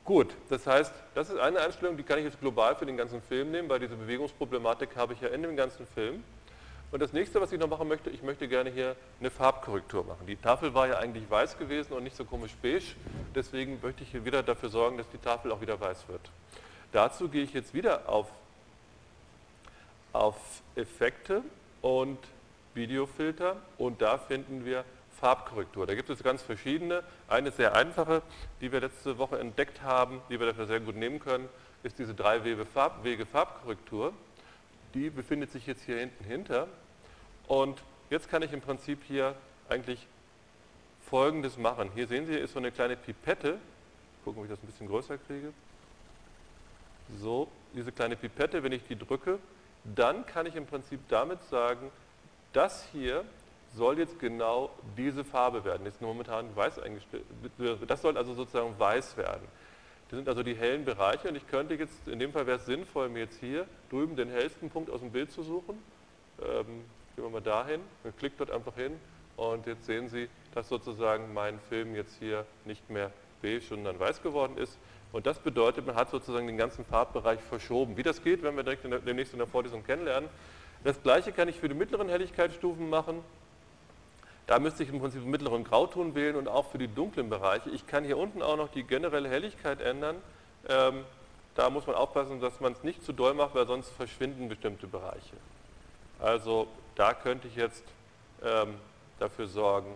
Gut, 0.04 0.34
das 0.50 0.66
heißt, 0.66 0.92
das 1.14 1.30
ist 1.30 1.38
eine 1.38 1.60
Einstellung, 1.60 1.96
die 1.96 2.02
kann 2.02 2.18
ich 2.18 2.26
jetzt 2.26 2.38
global 2.38 2.76
für 2.76 2.84
den 2.84 2.96
ganzen 2.96 3.22
Film 3.22 3.50
nehmen, 3.50 3.68
weil 3.68 3.80
diese 3.80 3.96
Bewegungsproblematik 3.96 4.96
habe 4.96 5.14
ich 5.14 5.20
ja 5.22 5.28
in 5.28 5.42
dem 5.42 5.56
ganzen 5.56 5.86
Film. 5.86 6.22
Und 6.92 7.00
das 7.00 7.12
nächste, 7.12 7.40
was 7.40 7.50
ich 7.50 7.58
noch 7.58 7.68
machen 7.68 7.88
möchte, 7.88 8.10
ich 8.10 8.22
möchte 8.22 8.46
gerne 8.46 8.70
hier 8.70 8.94
eine 9.18 9.30
Farbkorrektur 9.30 10.04
machen. 10.04 10.26
Die 10.28 10.36
Tafel 10.36 10.74
war 10.74 10.86
ja 10.86 10.98
eigentlich 10.98 11.28
weiß 11.28 11.58
gewesen 11.58 11.94
und 11.94 12.04
nicht 12.04 12.14
so 12.14 12.24
komisch 12.24 12.52
beige, 12.62 12.94
deswegen 13.34 13.80
möchte 13.82 14.04
ich 14.04 14.10
hier 14.10 14.24
wieder 14.24 14.42
dafür 14.42 14.68
sorgen, 14.68 14.98
dass 14.98 15.08
die 15.08 15.18
Tafel 15.18 15.50
auch 15.50 15.60
wieder 15.60 15.80
weiß 15.80 16.06
wird. 16.06 16.30
Dazu 16.92 17.28
gehe 17.28 17.42
ich 17.42 17.52
jetzt 17.52 17.74
wieder 17.74 18.08
auf, 18.08 18.28
auf 20.14 20.62
Effekte 20.76 21.42
und 21.82 22.18
Videofilter 22.72 23.56
und 23.78 24.00
da 24.00 24.16
finden 24.16 24.64
wir 24.64 24.84
Farbkorrektur. 25.20 25.86
Da 25.86 25.94
gibt 25.94 26.10
es 26.10 26.22
ganz 26.22 26.42
verschiedene. 26.42 27.02
Eine 27.28 27.50
sehr 27.50 27.74
einfache, 27.74 28.22
die 28.60 28.72
wir 28.72 28.80
letzte 28.80 29.18
Woche 29.18 29.38
entdeckt 29.38 29.82
haben, 29.82 30.20
die 30.28 30.40
wir 30.40 30.46
dafür 30.46 30.66
sehr 30.66 30.80
gut 30.80 30.96
nehmen 30.96 31.20
können, 31.20 31.48
ist 31.82 31.98
diese 31.98 32.14
Drei-Wege 32.14 32.64
Farbkorrektur. 33.26 34.12
Die 34.94 35.10
befindet 35.10 35.50
sich 35.50 35.66
jetzt 35.66 35.84
hier 35.84 35.98
hinten 35.98 36.24
hinter. 36.24 36.68
Und 37.46 37.82
jetzt 38.10 38.28
kann 38.30 38.42
ich 38.42 38.52
im 38.52 38.60
Prinzip 38.60 39.00
hier 39.06 39.34
eigentlich 39.68 40.06
Folgendes 41.08 41.58
machen. 41.58 41.90
Hier 41.94 42.06
sehen 42.06 42.26
Sie, 42.26 42.34
ist 42.34 42.52
so 42.52 42.58
eine 42.58 42.72
kleine 42.72 42.96
Pipette. 42.96 43.58
Gucken, 44.24 44.40
ob 44.40 44.44
ich 44.46 44.50
das 44.50 44.62
ein 44.62 44.66
bisschen 44.66 44.88
größer 44.88 45.18
kriege. 45.18 45.52
So, 47.20 47.48
diese 47.74 47.92
kleine 47.92 48.16
Pipette, 48.16 48.62
wenn 48.62 48.72
ich 48.72 48.82
die 48.88 48.96
drücke, 48.96 49.38
dann 49.84 50.26
kann 50.26 50.46
ich 50.46 50.56
im 50.56 50.66
Prinzip 50.66 51.00
damit 51.08 51.42
sagen, 51.44 51.90
das 52.52 52.86
hier 52.92 53.24
soll 53.74 53.98
jetzt 53.98 54.18
genau 54.18 54.70
diese 54.96 55.24
Farbe 55.24 55.64
werden. 55.64 55.86
Ist 55.86 56.00
momentan 56.00 56.54
weiß 56.54 56.78
eingestellt. 56.78 57.24
Das 57.86 58.02
soll 58.02 58.16
also 58.16 58.34
sozusagen 58.34 58.78
weiß 58.78 59.16
werden. 59.16 59.46
Das 60.08 60.18
sind 60.18 60.28
also 60.28 60.42
die 60.42 60.54
hellen 60.54 60.84
Bereiche 60.84 61.28
und 61.28 61.34
ich 61.34 61.46
könnte 61.48 61.74
jetzt, 61.74 62.06
in 62.06 62.18
dem 62.18 62.32
Fall 62.32 62.46
wäre 62.46 62.58
es 62.58 62.66
sinnvoll, 62.66 63.08
mir 63.08 63.20
jetzt 63.20 63.40
hier 63.40 63.66
drüben 63.90 64.16
den 64.16 64.30
hellsten 64.30 64.70
Punkt 64.70 64.90
aus 64.90 65.00
dem 65.00 65.10
Bild 65.10 65.32
zu 65.32 65.42
suchen. 65.42 65.78
Ähm, 66.40 66.84
gehen 67.16 67.24
wir 67.24 67.30
mal 67.30 67.40
dahin, 67.40 67.80
klickt 68.18 68.38
dort 68.38 68.50
einfach 68.50 68.74
hin 68.74 68.98
und 69.36 69.66
jetzt 69.66 69.86
sehen 69.86 70.08
Sie, 70.08 70.28
dass 70.54 70.68
sozusagen 70.68 71.32
mein 71.32 71.58
Film 71.68 71.94
jetzt 71.94 72.16
hier 72.18 72.46
nicht 72.64 72.88
mehr 72.90 73.10
beige, 73.42 73.64
sondern 73.64 73.98
weiß 73.98 74.22
geworden 74.22 74.56
ist. 74.56 74.78
Und 75.14 75.26
das 75.26 75.38
bedeutet, 75.38 75.86
man 75.86 75.94
hat 75.94 76.10
sozusagen 76.10 76.48
den 76.48 76.56
ganzen 76.56 76.84
Farbbereich 76.84 77.38
verschoben. 77.40 77.96
Wie 77.96 78.02
das 78.02 78.20
geht, 78.24 78.42
werden 78.42 78.56
wir 78.56 78.64
direkt 78.64 78.84
in 78.84 78.90
der, 78.90 78.98
demnächst 78.98 79.32
in 79.32 79.38
der 79.38 79.46
Vorlesung 79.46 79.84
kennenlernen. 79.84 80.28
Das 80.82 81.00
gleiche 81.00 81.30
kann 81.30 81.46
ich 81.46 81.54
für 81.54 81.68
die 81.68 81.74
mittleren 81.76 82.08
Helligkeitsstufen 82.08 82.90
machen. 82.90 83.22
Da 84.48 84.58
müsste 84.58 84.82
ich 84.82 84.88
im 84.88 84.98
Prinzip 84.98 85.22
einen 85.22 85.30
mittleren 85.30 85.62
Grauton 85.62 86.16
wählen 86.16 86.34
und 86.34 86.48
auch 86.48 86.68
für 86.68 86.78
die 86.78 86.88
dunklen 86.88 87.30
Bereiche. 87.30 87.70
Ich 87.70 87.86
kann 87.86 88.02
hier 88.02 88.18
unten 88.18 88.42
auch 88.42 88.56
noch 88.56 88.66
die 88.72 88.82
generelle 88.82 89.28
Helligkeit 89.28 89.80
ändern. 89.80 90.16
Ähm, 90.68 91.04
da 91.54 91.70
muss 91.70 91.86
man 91.86 91.94
aufpassen, 91.94 92.40
dass 92.40 92.58
man 92.58 92.72
es 92.72 92.82
nicht 92.82 93.04
zu 93.04 93.12
doll 93.12 93.34
macht, 93.34 93.54
weil 93.54 93.68
sonst 93.68 93.90
verschwinden 93.90 94.48
bestimmte 94.48 94.88
Bereiche. 94.88 95.36
Also 96.18 96.66
da 96.96 97.14
könnte 97.14 97.46
ich 97.46 97.54
jetzt 97.54 97.84
ähm, 98.42 98.74
dafür 99.20 99.46
sorgen, 99.46 99.94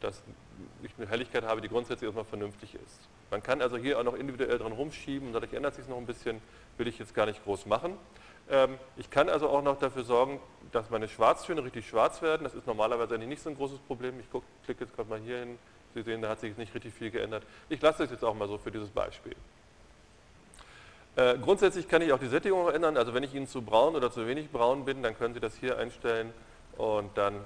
dass 0.00 0.22
ich 0.82 0.90
eine 0.98 1.08
Helligkeit 1.08 1.42
habe, 1.42 1.62
die 1.62 1.68
grundsätzlich 1.70 2.06
erstmal 2.06 2.26
vernünftig 2.26 2.74
ist. 2.74 3.08
Man 3.32 3.42
kann 3.42 3.62
also 3.62 3.78
hier 3.78 3.98
auch 3.98 4.04
noch 4.04 4.12
individuell 4.12 4.58
dran 4.58 4.72
rumschieben 4.72 5.28
und 5.28 5.32
dadurch 5.32 5.54
ändert 5.54 5.74
sich 5.74 5.84
es 5.84 5.88
noch 5.88 5.96
ein 5.96 6.04
bisschen, 6.04 6.42
will 6.76 6.86
ich 6.86 6.98
jetzt 6.98 7.14
gar 7.14 7.24
nicht 7.24 7.42
groß 7.44 7.64
machen. 7.64 7.96
Ähm, 8.50 8.78
ich 8.98 9.08
kann 9.08 9.30
also 9.30 9.48
auch 9.48 9.62
noch 9.62 9.78
dafür 9.78 10.04
sorgen, 10.04 10.38
dass 10.70 10.90
meine 10.90 11.08
Schwarztöne 11.08 11.64
richtig 11.64 11.88
schwarz 11.88 12.20
werden. 12.20 12.44
Das 12.44 12.52
ist 12.52 12.66
normalerweise 12.66 13.14
eigentlich 13.14 13.30
nicht 13.30 13.42
so 13.42 13.48
ein 13.48 13.56
großes 13.56 13.78
Problem. 13.78 14.20
Ich 14.20 14.26
klicke 14.64 14.84
jetzt 14.84 14.94
gerade 14.94 15.08
mal 15.08 15.18
hier 15.18 15.38
hin. 15.38 15.58
Sie 15.94 16.02
sehen, 16.02 16.20
da 16.20 16.28
hat 16.28 16.40
sich 16.40 16.50
jetzt 16.50 16.58
nicht 16.58 16.74
richtig 16.74 16.92
viel 16.92 17.10
geändert. 17.10 17.42
Ich 17.70 17.80
lasse 17.80 18.04
es 18.04 18.10
jetzt 18.10 18.22
auch 18.22 18.34
mal 18.34 18.48
so 18.48 18.58
für 18.58 18.70
dieses 18.70 18.90
Beispiel. 18.90 19.34
Äh, 21.16 21.38
grundsätzlich 21.38 21.88
kann 21.88 22.02
ich 22.02 22.12
auch 22.12 22.18
die 22.18 22.28
Sättigung 22.28 22.68
ändern. 22.68 22.98
Also 22.98 23.14
wenn 23.14 23.22
ich 23.22 23.34
Ihnen 23.34 23.46
zu 23.46 23.62
braun 23.62 23.96
oder 23.96 24.12
zu 24.12 24.26
wenig 24.26 24.50
braun 24.50 24.84
bin, 24.84 25.02
dann 25.02 25.16
können 25.16 25.32
Sie 25.32 25.40
das 25.40 25.56
hier 25.56 25.78
einstellen 25.78 26.34
und 26.76 27.16
dann 27.16 27.36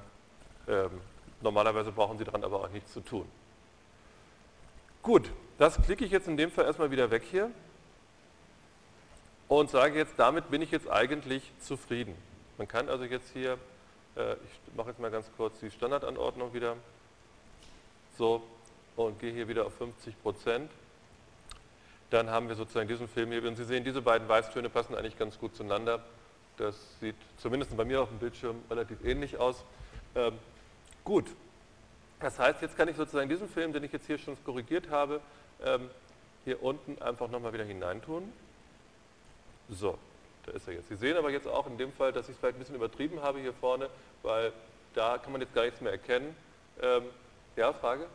ähm, 0.67 0.91
normalerweise 1.43 1.93
brauchen 1.93 2.19
Sie 2.19 2.25
daran 2.25 2.43
aber 2.43 2.65
auch 2.65 2.71
nichts 2.71 2.93
zu 2.93 3.03
tun. 3.03 3.29
Gut, 5.01 5.31
das 5.59 5.81
klicke 5.83 6.05
ich 6.05 6.11
jetzt 6.11 6.29
in 6.29 6.37
dem 6.37 6.51
Fall 6.51 6.65
erstmal 6.65 6.91
wieder 6.91 7.11
weg 7.11 7.23
hier 7.31 7.51
und 9.49 9.71
sage 9.71 9.99
jetzt, 9.99 10.15
damit 10.19 10.51
bin 10.51 10.63
ich 10.63 10.71
jetzt 10.71 10.89
eigentlich 10.91 11.43
zufrieden. 11.61 12.15
Man 12.59 12.67
kann 12.67 12.89
also 12.89 13.05
jetzt 13.05 13.31
hier, 13.33 13.59
äh, 14.17 14.33
ich 14.35 14.75
mache 14.77 14.89
jetzt 14.89 15.01
mal 15.01 15.11
ganz 15.11 15.31
kurz 15.37 15.61
die 15.61 15.71
Standardanordnung 15.71 16.53
wieder, 16.53 16.77
so, 18.19 18.43
und 18.97 19.19
gehe 19.21 19.33
hier 19.33 19.47
wieder 19.47 19.67
auf 19.67 19.75
50 19.75 20.21
Prozent. 20.23 20.71
Dann 22.11 22.31
haben 22.31 22.49
wir 22.49 22.55
sozusagen 22.55 22.89
diesen 22.89 23.09
Film 23.09 23.31
hier, 23.31 23.45
und 23.45 23.57
Sie 23.57 23.65
sehen, 23.65 23.85
diese 23.85 24.01
beiden 24.01 24.29
Weißtöne 24.29 24.71
passen 24.71 24.95
eigentlich 24.95 25.19
ganz 25.19 25.39
gut 25.39 25.55
zueinander. 25.55 26.03
Das 26.57 26.75
sieht 27.01 27.17
zumindest 27.37 27.77
bei 27.77 27.85
mir 27.85 28.01
auf 28.01 28.09
dem 28.09 28.19
Bildschirm 28.19 28.57
relativ 28.71 29.05
ähnlich 29.05 29.37
aus. 29.39 29.65
Ähm, 30.15 30.33
gut, 31.05 31.27
das 32.21 32.39
heißt, 32.39 32.63
jetzt 32.63 32.77
kann 32.77 32.89
ich 32.89 32.97
sozusagen 32.97 33.29
diesen 33.29 33.49
Film, 33.49 33.73
den 33.73 33.85
ich 33.85 33.93
jetzt 33.93 34.07
hier 34.07 34.19
schon 34.19 34.43
korrigiert 34.45 34.89
habe, 34.89 35.21
hier 36.45 36.63
unten 36.63 37.01
einfach 37.03 37.29
nochmal 37.29 37.53
wieder 37.53 37.65
hineintun. 37.65 38.33
So, 39.69 39.99
da 40.45 40.53
ist 40.53 40.69
er 40.69 40.75
jetzt. 40.75 40.89
Sie 40.89 40.97
sehen 40.97 41.17
aber 41.17 41.31
jetzt 41.31 41.49
auch 41.49 41.67
in 41.67 41.77
dem 41.77 41.93
Fall, 41.93 42.13
dass 42.13 42.29
ich 42.29 42.35
es 42.35 42.39
vielleicht 42.39 42.57
ein 42.57 42.61
bisschen 42.61 42.77
übertrieben 42.77 43.21
habe 43.21 43.41
hier 43.41 43.53
vorne, 43.53 43.91
weil 44.23 44.53
da 44.95 45.19
kann 45.19 45.33
man 45.33 45.41
jetzt 45.41 45.55
gar 45.55 45.65
nichts 45.65 45.81
mehr 45.81 45.93
erkennen. 45.93 46.37
Ähm, 46.81 47.05
ja, 47.57 47.73
Frage? 47.73 48.07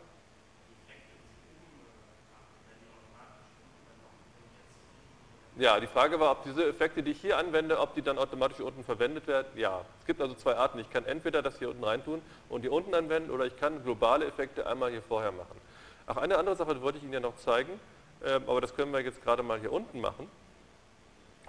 Ja, 5.56 5.78
die 5.78 5.86
Frage 5.86 6.18
war, 6.18 6.30
ob 6.30 6.44
diese 6.44 6.66
Effekte, 6.66 7.02
die 7.02 7.10
ich 7.10 7.20
hier 7.20 7.36
anwende, 7.36 7.78
ob 7.78 7.94
die 7.94 8.00
dann 8.00 8.16
automatisch 8.16 8.56
hier 8.56 8.66
unten 8.66 8.84
verwendet 8.84 9.26
werden. 9.26 9.48
Ja, 9.54 9.84
es 10.00 10.06
gibt 10.06 10.22
also 10.22 10.34
zwei 10.34 10.56
Arten. 10.56 10.78
Ich 10.78 10.88
kann 10.90 11.04
entweder 11.04 11.42
das 11.42 11.58
hier 11.58 11.68
unten 11.68 11.84
reintun 11.84 12.22
und 12.48 12.62
hier 12.62 12.72
unten 12.72 12.94
anwenden 12.94 13.30
oder 13.30 13.44
ich 13.44 13.56
kann 13.58 13.84
globale 13.84 14.24
Effekte 14.26 14.66
einmal 14.66 14.90
hier 14.90 15.02
vorher 15.02 15.32
machen. 15.32 15.60
Ach, 16.06 16.16
eine 16.16 16.36
andere 16.38 16.56
Sache 16.56 16.80
wollte 16.82 16.98
ich 16.98 17.04
Ihnen 17.04 17.12
ja 17.12 17.20
noch 17.20 17.36
zeigen, 17.36 17.78
ähm, 18.24 18.42
aber 18.46 18.60
das 18.60 18.74
können 18.74 18.92
wir 18.92 19.00
jetzt 19.00 19.22
gerade 19.22 19.42
mal 19.42 19.58
hier 19.58 19.72
unten 19.72 20.00
machen. 20.00 20.28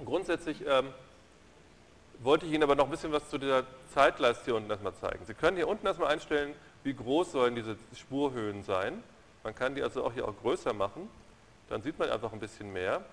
Grundsätzlich, 0.03 0.63
ähm, 0.67 0.89
wollte 2.23 2.45
ich 2.45 2.53
Ihnen 2.53 2.63
aber 2.63 2.75
noch 2.75 2.85
ein 2.85 2.91
bisschen 2.91 3.11
was 3.11 3.29
zu 3.29 3.37
dieser 3.37 3.63
Zeitleiste 3.93 4.45
hier 4.45 4.55
unten 4.55 4.69
erstmal 4.69 4.93
zeigen. 4.95 5.25
Sie 5.25 5.33
können 5.33 5.57
hier 5.57 5.67
unten 5.67 5.85
erstmal 5.85 6.11
einstellen, 6.11 6.53
wie 6.83 6.93
groß 6.93 7.31
sollen 7.31 7.55
diese 7.55 7.75
Spurhöhen 7.95 8.63
sein. 8.63 9.03
Man 9.43 9.55
kann 9.55 9.75
die 9.75 9.83
also 9.83 10.03
auch 10.05 10.13
hier 10.13 10.27
auch 10.27 10.35
größer 10.41 10.73
machen. 10.73 11.09
Dann 11.69 11.81
sieht 11.81 11.99
man 11.99 12.09
einfach 12.09 12.31
ein 12.31 12.39
bisschen 12.39 12.71
mehr. 12.71 13.03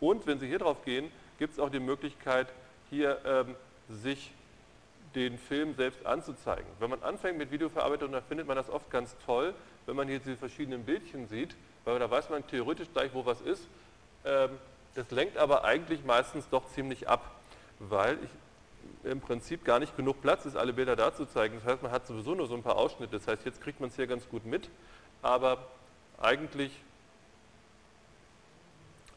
Und 0.00 0.26
wenn 0.26 0.38
Sie 0.38 0.46
hier 0.46 0.58
drauf 0.58 0.84
gehen, 0.84 1.10
gibt 1.38 1.54
es 1.54 1.60
auch 1.60 1.70
die 1.70 1.80
Möglichkeit, 1.80 2.48
hier 2.90 3.18
ähm, 3.24 3.56
sich 3.88 4.32
den 5.14 5.38
Film 5.38 5.74
selbst 5.74 6.04
anzuzeigen. 6.04 6.66
Wenn 6.78 6.90
man 6.90 7.02
anfängt 7.02 7.38
mit 7.38 7.50
Videoverarbeitung, 7.50 8.12
dann 8.12 8.22
findet 8.24 8.46
man 8.46 8.56
das 8.56 8.68
oft 8.68 8.90
ganz 8.90 9.16
toll, 9.24 9.54
wenn 9.86 9.96
man 9.96 10.08
hier 10.08 10.18
diese 10.18 10.36
verschiedenen 10.36 10.84
Bildchen 10.84 11.28
sieht, 11.28 11.56
weil 11.84 11.98
da 11.98 12.10
weiß 12.10 12.28
man 12.30 12.46
theoretisch 12.46 12.88
gleich, 12.92 13.14
wo 13.14 13.24
was 13.24 13.40
ist. 13.40 13.66
Ähm, 14.24 14.50
das 14.94 15.10
lenkt 15.10 15.36
aber 15.36 15.64
eigentlich 15.64 16.04
meistens 16.04 16.48
doch 16.48 16.68
ziemlich 16.70 17.08
ab, 17.08 17.30
weil 17.78 18.18
im 19.04 19.20
Prinzip 19.20 19.64
gar 19.64 19.78
nicht 19.78 19.96
genug 19.96 20.20
Platz 20.20 20.46
ist, 20.46 20.56
alle 20.56 20.72
Bilder 20.72 20.96
da 20.96 21.14
zu 21.14 21.26
zeigen. 21.26 21.56
Das 21.56 21.72
heißt, 21.72 21.82
man 21.82 21.92
hat 21.92 22.06
sowieso 22.06 22.34
nur 22.34 22.46
so 22.46 22.54
ein 22.54 22.62
paar 22.62 22.76
Ausschnitte. 22.76 23.18
Das 23.18 23.28
heißt, 23.28 23.44
jetzt 23.44 23.60
kriegt 23.60 23.80
man 23.80 23.90
es 23.90 23.96
hier 23.96 24.06
ganz 24.06 24.28
gut 24.28 24.44
mit, 24.44 24.68
aber 25.22 25.58
eigentlich, 26.18 26.72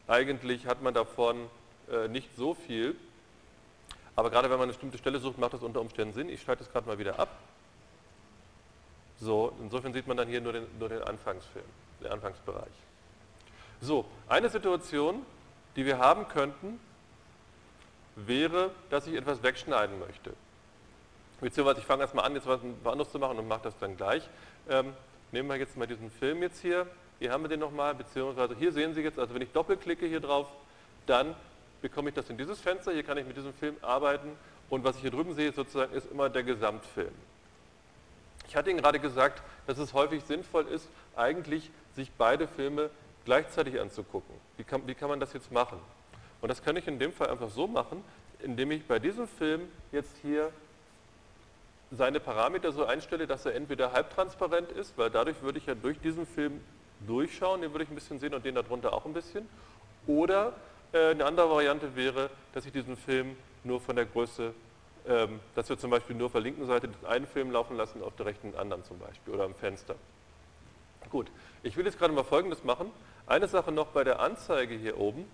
eigentlich 0.06 0.66
hat 0.66 0.82
man 0.82 0.94
davon 0.94 1.48
äh, 1.90 2.08
nicht 2.08 2.28
so 2.36 2.54
viel. 2.54 2.94
Aber 4.16 4.30
gerade 4.30 4.50
wenn 4.50 4.58
man 4.58 4.64
eine 4.64 4.72
bestimmte 4.72 4.98
Stelle 4.98 5.18
sucht, 5.18 5.38
macht 5.38 5.54
das 5.54 5.62
unter 5.62 5.80
Umständen 5.80 6.14
Sinn. 6.14 6.28
Ich 6.28 6.42
schalte 6.42 6.62
es 6.62 6.70
gerade 6.70 6.86
mal 6.86 6.98
wieder 6.98 7.18
ab. 7.18 7.28
So, 9.20 9.52
insofern 9.60 9.92
sieht 9.92 10.06
man 10.06 10.16
dann 10.16 10.28
hier 10.28 10.40
nur 10.40 10.52
den, 10.52 10.66
nur 10.78 10.88
den 10.88 11.02
Anfangsfilm, 11.02 11.64
den 12.02 12.10
Anfangsbereich. 12.10 12.72
So, 13.80 14.06
eine 14.28 14.48
Situation, 14.48 15.24
die 15.76 15.84
wir 15.84 15.98
haben 15.98 16.26
könnten, 16.28 16.80
wäre, 18.16 18.70
dass 18.88 19.06
ich 19.06 19.14
etwas 19.14 19.42
wegschneiden 19.42 19.98
möchte. 19.98 20.32
Beziehungsweise 21.40 21.80
ich 21.80 21.86
fange 21.86 22.02
erstmal 22.02 22.24
an, 22.26 22.34
jetzt 22.34 22.46
was 22.46 22.60
anderes 22.84 23.10
zu 23.12 23.18
machen 23.18 23.38
und 23.38 23.48
mache 23.48 23.62
das 23.64 23.78
dann 23.78 23.96
gleich. 23.96 24.28
Ähm, 24.68 24.92
nehmen 25.32 25.48
wir 25.48 25.56
jetzt 25.56 25.76
mal 25.76 25.86
diesen 25.86 26.10
Film 26.10 26.42
jetzt 26.42 26.60
hier. 26.60 26.86
Hier 27.18 27.32
haben 27.32 27.42
wir 27.44 27.48
den 27.48 27.60
nochmal, 27.60 27.94
beziehungsweise 27.94 28.54
hier 28.56 28.72
sehen 28.72 28.94
Sie 28.94 29.02
jetzt, 29.02 29.18
also 29.18 29.34
wenn 29.34 29.42
ich 29.42 29.52
doppelklicke 29.52 30.06
hier 30.06 30.20
drauf, 30.20 30.48
dann 31.06 31.34
bekomme 31.82 32.10
ich 32.10 32.14
das 32.14 32.28
in 32.28 32.36
dieses 32.36 32.60
Fenster. 32.60 32.92
Hier 32.92 33.02
kann 33.02 33.16
ich 33.18 33.26
mit 33.26 33.36
diesem 33.36 33.54
Film 33.54 33.76
arbeiten 33.82 34.32
und 34.68 34.84
was 34.84 34.96
ich 34.96 35.02
hier 35.02 35.10
drüben 35.10 35.34
sehe, 35.34 35.52
sozusagen 35.52 35.92
ist 35.94 36.10
immer 36.10 36.28
der 36.28 36.42
Gesamtfilm. 36.42 37.12
Ich 38.50 38.56
hatte 38.56 38.68
Ihnen 38.68 38.80
gerade 38.80 38.98
gesagt, 38.98 39.44
dass 39.68 39.78
es 39.78 39.94
häufig 39.94 40.24
sinnvoll 40.24 40.66
ist, 40.66 40.88
eigentlich 41.14 41.70
sich 41.94 42.10
beide 42.18 42.48
Filme 42.48 42.90
gleichzeitig 43.24 43.80
anzugucken. 43.80 44.34
Wie 44.56 44.64
kann, 44.64 44.84
wie 44.88 44.94
kann 44.96 45.08
man 45.08 45.20
das 45.20 45.32
jetzt 45.34 45.52
machen? 45.52 45.78
Und 46.40 46.48
das 46.48 46.60
kann 46.60 46.74
ich 46.74 46.88
in 46.88 46.98
dem 46.98 47.12
Fall 47.12 47.30
einfach 47.30 47.48
so 47.48 47.68
machen, 47.68 48.02
indem 48.40 48.72
ich 48.72 48.84
bei 48.84 48.98
diesem 48.98 49.28
Film 49.28 49.68
jetzt 49.92 50.16
hier 50.22 50.50
seine 51.92 52.18
Parameter 52.18 52.72
so 52.72 52.84
einstelle, 52.84 53.28
dass 53.28 53.46
er 53.46 53.54
entweder 53.54 53.92
halbtransparent 53.92 54.72
ist, 54.72 54.98
weil 54.98 55.10
dadurch 55.10 55.40
würde 55.42 55.58
ich 55.58 55.66
ja 55.66 55.76
durch 55.76 56.00
diesen 56.00 56.26
Film 56.26 56.60
durchschauen, 57.06 57.60
den 57.60 57.70
würde 57.70 57.84
ich 57.84 57.90
ein 57.90 57.94
bisschen 57.94 58.18
sehen 58.18 58.34
und 58.34 58.44
den 58.44 58.56
darunter 58.56 58.92
auch 58.92 59.06
ein 59.06 59.12
bisschen. 59.12 59.48
Oder 60.08 60.54
äh, 60.90 61.10
eine 61.10 61.24
andere 61.24 61.48
Variante 61.48 61.94
wäre, 61.94 62.30
dass 62.52 62.66
ich 62.66 62.72
diesen 62.72 62.96
Film 62.96 63.36
nur 63.62 63.80
von 63.80 63.94
der 63.94 64.06
Größe 64.06 64.52
dass 65.54 65.68
wir 65.68 65.76
zum 65.76 65.90
Beispiel 65.90 66.14
nur 66.14 66.26
auf 66.26 66.32
der 66.32 66.40
linken 66.40 66.66
Seite 66.66 66.88
einen 67.08 67.26
Film 67.26 67.50
laufen 67.50 67.76
lassen, 67.76 68.02
auf 68.02 68.14
der 68.16 68.26
rechten 68.26 68.54
anderen 68.54 68.84
zum 68.84 68.98
Beispiel 68.98 69.34
oder 69.34 69.44
am 69.44 69.54
Fenster. 69.54 69.96
Gut, 71.10 71.26
ich 71.64 71.76
will 71.76 71.84
jetzt 71.84 71.98
gerade 71.98 72.14
mal 72.14 72.22
Folgendes 72.22 72.62
machen. 72.62 72.92
Eine 73.26 73.48
Sache 73.48 73.72
noch 73.72 73.88
bei 73.88 74.04
der 74.04 74.20
Anzeige 74.20 74.74
hier 74.74 74.98
oben. 74.98 75.24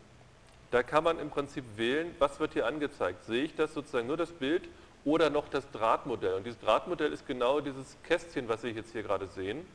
Da 0.70 0.82
kann 0.82 1.04
man 1.04 1.18
im 1.18 1.30
Prinzip 1.30 1.64
wählen, 1.76 2.14
was 2.18 2.40
wird 2.40 2.54
hier 2.54 2.66
angezeigt. 2.66 3.24
Sehe 3.24 3.44
ich 3.44 3.54
das 3.54 3.74
sozusagen 3.74 4.06
nur 4.06 4.16
das 4.16 4.32
Bild 4.32 4.68
oder 5.04 5.28
noch 5.28 5.48
das 5.48 5.70
Drahtmodell? 5.70 6.34
Und 6.34 6.44
dieses 6.44 6.58
Drahtmodell 6.60 7.12
ist 7.12 7.26
genau 7.26 7.60
dieses 7.60 7.96
Kästchen, 8.04 8.48
was 8.48 8.62
Sie 8.62 8.70
jetzt 8.70 8.92
hier 8.92 9.02
gerade 9.02 9.26
sehen. 9.28 9.66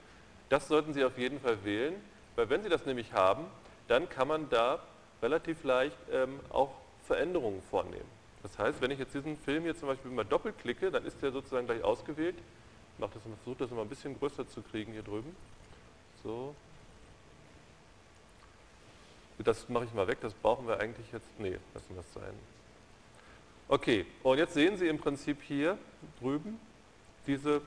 Das 0.49 0.67
sollten 0.67 0.93
Sie 0.93 1.05
auf 1.05 1.17
jeden 1.17 1.39
Fall 1.39 1.63
wählen, 1.63 1.93
weil 2.35 2.49
wenn 2.49 2.63
Sie 2.63 2.69
das 2.69 2.85
nämlich 2.85 3.13
haben, 3.13 3.45
dann 3.87 4.09
kann 4.09 4.27
man 4.27 4.49
da 4.49 4.79
relativ 5.21 5.63
leicht 5.63 5.97
ähm, 6.11 6.39
auch 6.49 6.71
Veränderungen 7.05 7.61
vornehmen. 7.69 8.20
Das 8.43 8.57
heißt, 8.57 8.81
wenn 8.81 8.91
ich 8.91 8.99
jetzt 8.99 9.13
diesen 9.13 9.37
Film 9.37 9.63
hier 9.63 9.75
zum 9.77 9.87
Beispiel 9.87 10.11
mal 10.11 10.25
doppelklicke, 10.25 10.91
dann 10.91 11.05
ist 11.05 11.21
der 11.21 11.31
sozusagen 11.31 11.67
gleich 11.67 11.83
ausgewählt. 11.83 12.35
Ich 12.97 13.05
versuche 13.07 13.55
das 13.57 13.71
mal 13.71 13.81
ein 13.81 13.89
bisschen 13.89 14.17
größer 14.17 14.47
zu 14.47 14.61
kriegen 14.61 14.91
hier 14.91 15.03
drüben. 15.03 15.35
So. 16.23 16.55
Das 19.39 19.67
mache 19.69 19.85
ich 19.85 19.93
mal 19.93 20.07
weg, 20.07 20.19
das 20.21 20.33
brauchen 20.33 20.67
wir 20.67 20.79
eigentlich 20.79 21.11
jetzt. 21.11 21.27
Nee, 21.39 21.57
lassen 21.73 21.95
wir 21.95 22.01
es 22.01 22.13
sein. 22.13 22.33
Okay, 23.67 24.05
und 24.21 24.37
jetzt 24.37 24.53
sehen 24.53 24.77
Sie 24.77 24.87
im 24.87 24.99
Prinzip 24.99 25.41
hier 25.41 25.77
drüben 26.19 26.59
diese, 27.25 27.61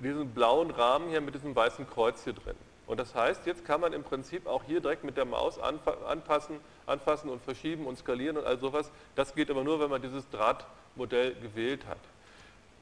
diesen 0.00 0.32
blauen 0.32 0.70
Rahmen 0.70 1.10
hier 1.10 1.20
mit 1.20 1.34
diesem 1.34 1.54
weißen 1.54 1.88
Kreuz 1.88 2.24
hier 2.24 2.32
drin. 2.32 2.56
Und 2.88 2.98
das 2.98 3.14
heißt, 3.14 3.44
jetzt 3.44 3.66
kann 3.66 3.82
man 3.82 3.92
im 3.92 4.02
Prinzip 4.02 4.46
auch 4.46 4.64
hier 4.64 4.80
direkt 4.80 5.04
mit 5.04 5.18
der 5.18 5.26
Maus 5.26 5.58
anpassen, 5.58 6.58
anfassen 6.86 7.28
und 7.28 7.42
verschieben 7.42 7.86
und 7.86 7.98
skalieren 7.98 8.38
und 8.38 8.46
all 8.46 8.58
sowas. 8.58 8.90
Das 9.14 9.34
geht 9.34 9.50
aber 9.50 9.62
nur, 9.62 9.78
wenn 9.78 9.90
man 9.90 10.00
dieses 10.00 10.28
Drahtmodell 10.30 11.34
gewählt 11.34 11.86
hat. 11.86 11.98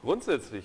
Grundsätzlich, 0.01 0.63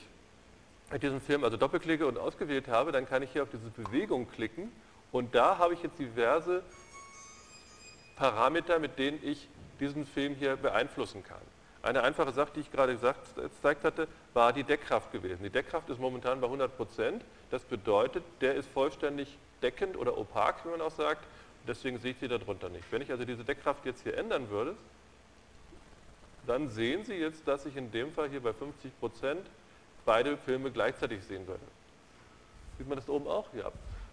wenn 0.88 0.96
ich 0.96 1.00
diesen 1.00 1.20
Film 1.20 1.42
also 1.42 1.56
doppelklicke 1.56 2.06
und 2.06 2.18
ausgewählt 2.18 2.68
habe, 2.68 2.92
dann 2.92 3.04
kann 3.04 3.22
ich 3.24 3.32
hier 3.32 3.42
auf 3.42 3.48
diese 3.50 3.68
Bewegung 3.70 4.30
klicken 4.30 4.70
und 5.10 5.34
da 5.34 5.58
habe 5.58 5.74
ich 5.74 5.82
jetzt 5.82 5.98
diverse 5.98 6.62
Parameter, 8.14 8.78
mit 8.78 8.96
denen 8.96 9.18
ich 9.24 9.48
diesen 9.80 10.06
Film 10.06 10.36
hier 10.36 10.54
beeinflussen 10.54 11.24
kann. 11.24 11.51
Eine 11.82 12.04
einfache 12.04 12.32
Sache, 12.32 12.52
die 12.54 12.60
ich 12.60 12.70
gerade 12.70 12.96
gezeigt 12.96 13.84
hatte, 13.84 14.06
war 14.34 14.52
die 14.52 14.62
Deckkraft 14.62 15.10
gewesen. 15.10 15.42
Die 15.42 15.50
Deckkraft 15.50 15.90
ist 15.90 15.98
momentan 15.98 16.40
bei 16.40 16.46
100 16.46 16.76
Prozent. 16.76 17.24
Das 17.50 17.64
bedeutet, 17.64 18.22
der 18.40 18.54
ist 18.54 18.68
vollständig 18.68 19.36
deckend 19.62 19.96
oder 19.96 20.16
opak, 20.16 20.64
wie 20.64 20.70
man 20.70 20.80
auch 20.80 20.92
sagt. 20.92 21.24
Deswegen 21.66 21.98
sehe 21.98 22.12
ich 22.12 22.18
sie 22.18 22.28
darunter 22.28 22.68
nicht. 22.68 22.84
Wenn 22.90 23.02
ich 23.02 23.10
also 23.10 23.24
diese 23.24 23.44
Deckkraft 23.44 23.84
jetzt 23.84 24.02
hier 24.04 24.16
ändern 24.16 24.48
würde, 24.48 24.76
dann 26.46 26.68
sehen 26.68 27.04
Sie 27.04 27.14
jetzt, 27.14 27.46
dass 27.46 27.66
ich 27.66 27.76
in 27.76 27.90
dem 27.92 28.12
Fall 28.12 28.28
hier 28.28 28.40
bei 28.40 28.52
50 28.52 28.98
Prozent 28.98 29.46
beide 30.04 30.36
Filme 30.36 30.70
gleichzeitig 30.70 31.22
sehen 31.24 31.46
würde. 31.46 31.62
Sieht 32.78 32.88
man 32.88 32.96
das 32.96 33.08
oben 33.08 33.28
auch? 33.28 33.46
Ja. 33.54 33.70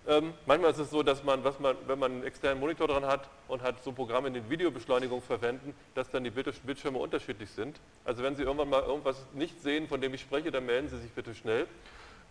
Ähm, 0.08 0.34
manchmal 0.46 0.72
ist 0.72 0.80
es 0.80 0.90
so, 0.90 1.04
dass 1.04 1.24
man, 1.24 1.44
man, 1.60 1.76
wenn 1.86 2.00
man 2.00 2.12
einen 2.12 2.24
externen 2.24 2.60
Monitor 2.60 2.88
dran 2.88 3.06
hat 3.06 3.30
und 3.48 3.62
hat 3.62 3.84
so 3.84 3.92
Programme, 3.92 4.32
die 4.32 4.50
Videobeschleunigung 4.50 5.22
verwenden, 5.22 5.76
dass 5.94 6.10
dann 6.10 6.24
die 6.24 6.32
Bildschirme 6.32 6.98
unterschiedlich 6.98 7.50
sind. 7.52 7.80
Also 8.06 8.24
wenn 8.24 8.36
Sie 8.36 8.44
irgendwann 8.44 8.70
mal 8.70 8.82
irgendwas 8.82 9.18
nicht 9.34 9.62
sehen, 9.62 9.88
von 9.88 10.02
dem 10.02 10.14
ich 10.14 10.22
spreche, 10.22 10.52
dann 10.52 10.66
melden 10.66 10.88
Sie 10.88 10.98
sich 10.98 11.12
bitte 11.12 11.36
schnell. 11.36 11.68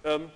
Ähm, 0.03 0.31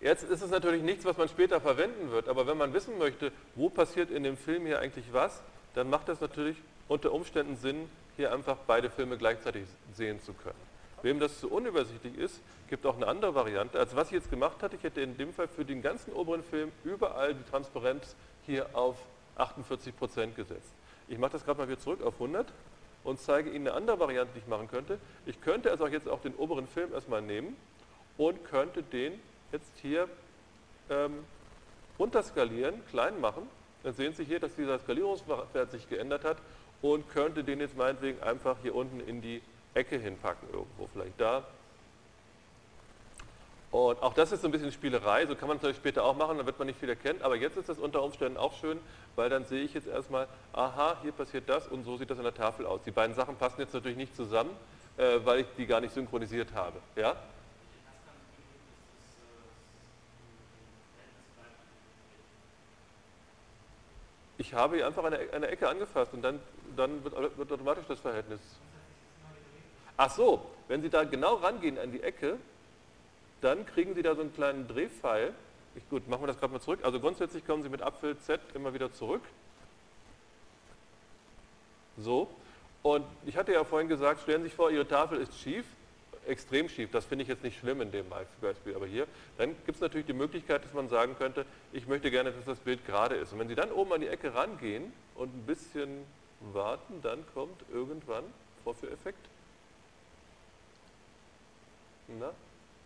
jetzt 0.00 0.24
ist 0.24 0.42
es 0.42 0.50
natürlich 0.50 0.82
nichts, 0.82 1.04
was 1.04 1.16
man 1.16 1.28
später 1.28 1.60
verwenden 1.60 2.10
wird, 2.10 2.28
aber 2.28 2.46
wenn 2.46 2.56
man 2.56 2.72
wissen 2.72 2.98
möchte, 2.98 3.30
wo 3.54 3.68
passiert 3.68 4.10
in 4.10 4.22
dem 4.22 4.36
Film 4.36 4.66
hier 4.66 4.80
eigentlich 4.80 5.06
was, 5.12 5.42
dann 5.74 5.90
macht 5.90 6.08
es 6.08 6.20
natürlich 6.20 6.56
unter 6.88 7.12
Umständen 7.12 7.56
Sinn, 7.56 7.88
hier 8.16 8.32
einfach 8.32 8.56
beide 8.66 8.90
Filme 8.90 9.18
gleichzeitig 9.18 9.64
sehen 9.92 10.20
zu 10.20 10.32
können. 10.32 10.63
Wem 11.04 11.20
das 11.20 11.38
zu 11.38 11.50
unübersichtlich 11.50 12.16
ist, 12.16 12.40
gibt 12.70 12.86
auch 12.86 12.96
eine 12.96 13.06
andere 13.06 13.34
Variante. 13.34 13.78
Also 13.78 13.94
was 13.94 14.06
ich 14.06 14.14
jetzt 14.14 14.30
gemacht 14.30 14.62
hatte, 14.62 14.76
ich 14.76 14.82
hätte 14.82 15.02
in 15.02 15.18
dem 15.18 15.34
Fall 15.34 15.48
für 15.48 15.62
den 15.62 15.82
ganzen 15.82 16.14
oberen 16.14 16.42
Film 16.42 16.72
überall 16.82 17.34
die 17.34 17.42
Transparenz 17.50 18.16
hier 18.46 18.66
auf 18.72 18.96
48 19.36 19.94
Prozent 19.94 20.34
gesetzt. 20.34 20.72
Ich 21.08 21.18
mache 21.18 21.32
das 21.32 21.44
gerade 21.44 21.58
mal 21.58 21.68
wieder 21.68 21.78
zurück 21.78 22.02
auf 22.02 22.14
100 22.14 22.50
und 23.04 23.20
zeige 23.20 23.50
Ihnen 23.50 23.68
eine 23.68 23.76
andere 23.76 24.00
Variante, 24.00 24.32
die 24.34 24.38
ich 24.38 24.46
machen 24.46 24.66
könnte. 24.66 24.98
Ich 25.26 25.38
könnte 25.42 25.70
also 25.70 25.86
jetzt 25.86 26.08
auch 26.08 26.22
den 26.22 26.34
oberen 26.36 26.66
Film 26.66 26.94
erstmal 26.94 27.20
nehmen 27.20 27.54
und 28.16 28.42
könnte 28.46 28.82
den 28.82 29.20
jetzt 29.52 29.72
hier 29.82 30.08
ähm, 30.88 31.18
runterskalieren, 31.98 32.80
klein 32.88 33.20
machen. 33.20 33.46
Dann 33.82 33.92
sehen 33.92 34.14
Sie 34.14 34.24
hier, 34.24 34.40
dass 34.40 34.56
dieser 34.56 34.78
Skalierungswert 34.78 35.70
sich 35.70 35.86
geändert 35.86 36.24
hat 36.24 36.38
und 36.80 37.10
könnte 37.10 37.44
den 37.44 37.60
jetzt 37.60 37.76
meinetwegen 37.76 38.22
einfach 38.22 38.56
hier 38.62 38.74
unten 38.74 39.00
in 39.00 39.20
die 39.20 39.42
Ecke 39.74 39.98
hinpacken 39.98 40.48
irgendwo, 40.52 40.88
vielleicht 40.92 41.20
da. 41.20 41.44
Und 43.74 44.00
auch 44.04 44.14
das 44.14 44.30
ist 44.30 44.42
so 44.42 44.48
ein 44.48 44.52
bisschen 44.52 44.70
Spielerei, 44.70 45.26
so 45.26 45.34
kann 45.34 45.48
man 45.48 45.56
es 45.56 45.62
natürlich 45.64 45.78
später 45.78 46.04
auch 46.04 46.14
machen, 46.14 46.36
dann 46.36 46.46
wird 46.46 46.60
man 46.60 46.66
nicht 46.66 46.78
viel 46.78 46.88
erkennen, 46.88 47.20
aber 47.22 47.34
jetzt 47.34 47.56
ist 47.56 47.68
das 47.68 47.78
unter 47.78 48.04
Umständen 48.04 48.38
auch 48.38 48.52
schön, 48.54 48.78
weil 49.16 49.28
dann 49.28 49.44
sehe 49.46 49.64
ich 49.64 49.74
jetzt 49.74 49.88
erstmal, 49.88 50.28
aha, 50.52 50.98
hier 51.02 51.10
passiert 51.10 51.48
das 51.48 51.66
und 51.66 51.82
so 51.82 51.96
sieht 51.96 52.08
das 52.08 52.18
an 52.18 52.22
der 52.22 52.34
Tafel 52.34 52.66
aus. 52.66 52.82
Die 52.84 52.92
beiden 52.92 53.16
Sachen 53.16 53.34
passen 53.34 53.60
jetzt 53.60 53.74
natürlich 53.74 53.96
nicht 53.96 54.14
zusammen, 54.14 54.50
äh, 54.96 55.18
weil 55.24 55.40
ich 55.40 55.46
die 55.58 55.66
gar 55.66 55.80
nicht 55.80 55.92
synchronisiert 55.92 56.52
habe. 56.54 56.78
Ja? 56.94 57.16
Ich 64.38 64.54
habe 64.54 64.76
hier 64.76 64.86
einfach 64.86 65.02
eine, 65.02 65.18
eine 65.32 65.48
Ecke 65.48 65.68
angefasst 65.68 66.12
und 66.14 66.22
dann, 66.22 66.38
dann 66.76 67.02
wird, 67.02 67.36
wird 67.36 67.50
automatisch 67.50 67.86
das 67.88 67.98
Verhältnis 67.98 68.38
Ach 69.96 70.10
so, 70.10 70.44
wenn 70.68 70.82
Sie 70.82 70.90
da 70.90 71.04
genau 71.04 71.34
rangehen 71.34 71.78
an 71.78 71.92
die 71.92 72.02
Ecke, 72.02 72.38
dann 73.40 73.66
kriegen 73.66 73.94
Sie 73.94 74.02
da 74.02 74.14
so 74.14 74.22
einen 74.22 74.34
kleinen 74.34 74.66
Drehpfeil. 74.66 75.32
Ich, 75.76 75.88
gut, 75.88 76.08
machen 76.08 76.22
wir 76.22 76.26
das 76.28 76.38
gerade 76.38 76.52
mal 76.52 76.60
zurück. 76.60 76.80
Also 76.82 77.00
grundsätzlich 77.00 77.46
kommen 77.46 77.62
Sie 77.62 77.68
mit 77.68 77.82
Apfel 77.82 78.16
Z 78.18 78.40
immer 78.54 78.74
wieder 78.74 78.92
zurück. 78.92 79.22
So. 81.96 82.28
Und 82.82 83.04
ich 83.24 83.36
hatte 83.36 83.52
ja 83.52 83.64
vorhin 83.64 83.88
gesagt, 83.88 84.20
stellen 84.22 84.42
Sie 84.42 84.48
sich 84.48 84.56
vor, 84.56 84.70
Ihre 84.70 84.86
Tafel 84.86 85.18
ist 85.18 85.38
schief, 85.38 85.64
extrem 86.26 86.68
schief, 86.68 86.90
das 86.90 87.04
finde 87.04 87.22
ich 87.22 87.28
jetzt 87.28 87.42
nicht 87.42 87.58
schlimm 87.58 87.80
in 87.80 87.90
dem 87.90 88.06
Beispiel, 88.08 88.74
aber 88.74 88.86
hier, 88.86 89.06
dann 89.38 89.50
gibt 89.66 89.76
es 89.76 89.80
natürlich 89.80 90.06
die 90.06 90.14
Möglichkeit, 90.14 90.64
dass 90.64 90.72
man 90.72 90.88
sagen 90.88 91.16
könnte, 91.18 91.44
ich 91.72 91.86
möchte 91.86 92.10
gerne, 92.10 92.32
dass 92.32 92.44
das 92.44 92.58
Bild 92.58 92.84
gerade 92.86 93.14
ist. 93.16 93.32
Und 93.32 93.38
wenn 93.38 93.48
Sie 93.48 93.54
dann 93.54 93.70
oben 93.72 93.92
an 93.92 94.00
die 94.00 94.08
Ecke 94.08 94.34
rangehen 94.34 94.92
und 95.14 95.34
ein 95.34 95.46
bisschen 95.46 96.04
warten, 96.52 97.00
dann 97.02 97.24
kommt 97.34 97.62
irgendwann 97.72 98.24
Vorführeffekt. 98.64 99.18
Na, 102.08 102.32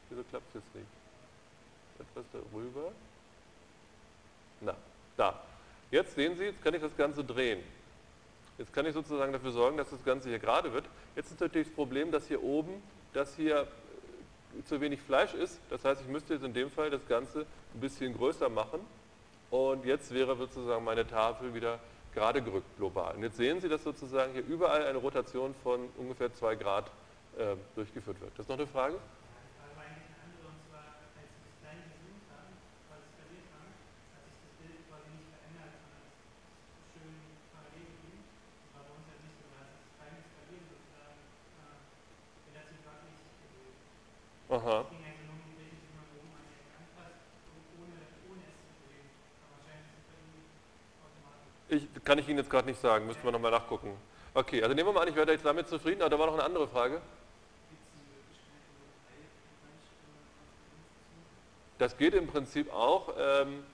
wieso 0.09 0.23
klappt 0.25 0.49
es 0.49 0.63
jetzt 0.63 0.75
nicht? 0.75 0.87
Etwas 1.99 2.25
darüber. 2.33 2.93
Na, 4.61 4.75
da. 5.17 5.41
Jetzt 5.91 6.15
sehen 6.15 6.37
Sie, 6.37 6.45
jetzt 6.45 6.63
kann 6.63 6.75
ich 6.75 6.81
das 6.81 6.97
Ganze 6.97 7.25
drehen. 7.25 7.63
Jetzt 8.59 8.73
kann 8.73 8.87
ich 8.87 8.93
sozusagen 8.93 9.33
dafür 9.33 9.53
sorgen, 9.53 9.77
dass 9.77 9.91
das 9.91 10.05
Ganze 10.05 10.29
hier 10.29 10.39
gerade 10.39 10.73
wird. 10.73 10.85
Jetzt 11.17 11.31
ist 11.31 11.41
natürlich 11.41 11.69
das 11.69 11.75
Problem, 11.75 12.11
dass 12.11 12.27
hier 12.27 12.43
oben, 12.43 12.83
dass 13.13 13.35
hier 13.37 13.67
äh, 14.59 14.65
zu 14.65 14.81
wenig 14.81 15.01
Fleisch 15.01 15.35
ist. 15.35 15.59
Das 15.71 15.85
heißt, 15.85 16.03
ich 16.03 16.09
müsste 16.09 16.35
jetzt 16.35 16.45
in 16.45 16.53
dem 16.53 16.71
Fall 16.71 16.91
das 16.91 17.07
Ganze 17.09 17.47
ein 17.75 17.81
bisschen 17.81 18.17
größer 18.17 18.49
machen. 18.49 18.81
Und 19.51 19.85
jetzt 19.87 20.13
wäre 20.13 20.37
sozusagen 20.37 20.85
meine 20.85 21.07
Tafel 21.07 21.55
wieder 21.55 21.79
gerade 22.15 22.43
gerückt 22.43 22.77
global. 22.77 23.15
Und 23.15 23.23
jetzt 23.23 23.37
sehen 23.37 23.61
Sie, 23.61 23.69
dass 23.69 23.85
sozusagen 23.85 24.33
hier 24.33 24.45
überall 24.45 24.85
eine 24.87 24.99
Rotation 24.99 25.55
von 25.63 25.89
ungefähr 25.97 26.35
2 26.35 26.57
Grad 26.57 26.91
äh, 27.37 27.57
durchgeführt 27.75 28.21
wird. 28.21 28.33
Das 28.33 28.41
ist 28.45 28.49
noch 28.49 28.57
eine 28.57 28.67
Frage? 28.67 28.99
Aha. 44.51 44.87
Ich, 51.69 51.87
kann 52.03 52.19
ich 52.19 52.27
Ihnen 52.29 52.39
jetzt 52.39 52.49
gerade 52.49 52.67
nicht 52.67 52.81
sagen, 52.81 53.07
müssten 53.07 53.23
wir 53.25 53.31
nochmal 53.31 53.51
nachgucken. 53.51 53.91
Okay, 54.35 54.63
also 54.63 54.75
nehmen 54.75 54.89
wir 54.89 54.93
mal 54.93 55.03
an, 55.03 55.09
ich 55.09 55.17
werde 55.17 55.33
jetzt 55.33 55.45
damit 55.45 55.69
zufrieden, 55.69 56.03
aber 56.03 56.11
da 56.11 56.19
war 56.19 56.27
noch 56.27 56.35
eine 56.35 56.45
andere 56.45 56.69
Frage. 56.69 57.01
Das 61.79 61.97
geht 61.97 62.15
im 62.15 62.27
Prinzip 62.27 62.73
auch, 62.73 63.15
ähm, 63.19 63.65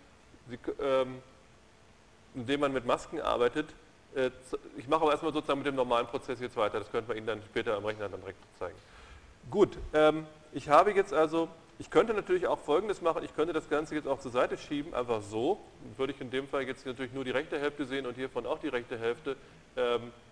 Sie, 0.49 0.59
ähm, 0.81 1.23
indem 2.35 2.61
man 2.61 2.73
mit 2.73 2.85
Masken 2.85 3.21
arbeitet. 3.21 3.67
Äh, 4.15 4.31
ich 4.77 4.87
mache 4.89 5.03
aber 5.03 5.13
erstmal 5.13 5.33
sozusagen 5.33 5.61
mit 5.61 5.67
dem 5.67 5.75
normalen 5.75 6.07
Prozess 6.07 6.39
jetzt 6.41 6.57
weiter, 6.57 6.79
das 6.79 6.91
könnten 6.91 7.09
wir 7.09 7.17
Ihnen 7.17 7.27
dann 7.27 7.43
später 7.43 7.75
am 7.77 7.85
Rechner 7.85 8.09
dann 8.09 8.21
direkt 8.21 8.39
zeigen. 8.59 8.77
Gut, 9.51 9.79
ähm, 9.95 10.27
ich 10.53 10.69
habe 10.69 10.93
jetzt 10.93 11.15
also, 11.15 11.49
ich 11.79 11.91
könnte 11.91 12.13
natürlich 12.13 12.47
auch 12.47 12.59
folgendes 12.59 13.01
machen, 13.01 13.25
ich 13.25 13.35
könnte 13.35 13.55
das 13.55 13.69
Ganze 13.69 13.95
jetzt 13.95 14.07
auch 14.07 14.21
zur 14.21 14.31
Seite 14.31 14.59
schieben, 14.59 14.95
einfach 14.95 15.23
so. 15.23 15.61
Würde 15.97 16.13
ich 16.13 16.21
in 16.21 16.31
dem 16.31 16.47
Fall 16.47 16.63
jetzt 16.63 16.85
natürlich 16.87 17.13
nur 17.13 17.25
die 17.25 17.31
rechte 17.31 17.59
Hälfte 17.59 17.87
sehen 17.87 18.07
und 18.07 18.15
hiervon 18.15 18.47
auch 18.47 18.59
die 18.59 18.69
rechte 18.69 18.99
Hälfte. 18.99 19.37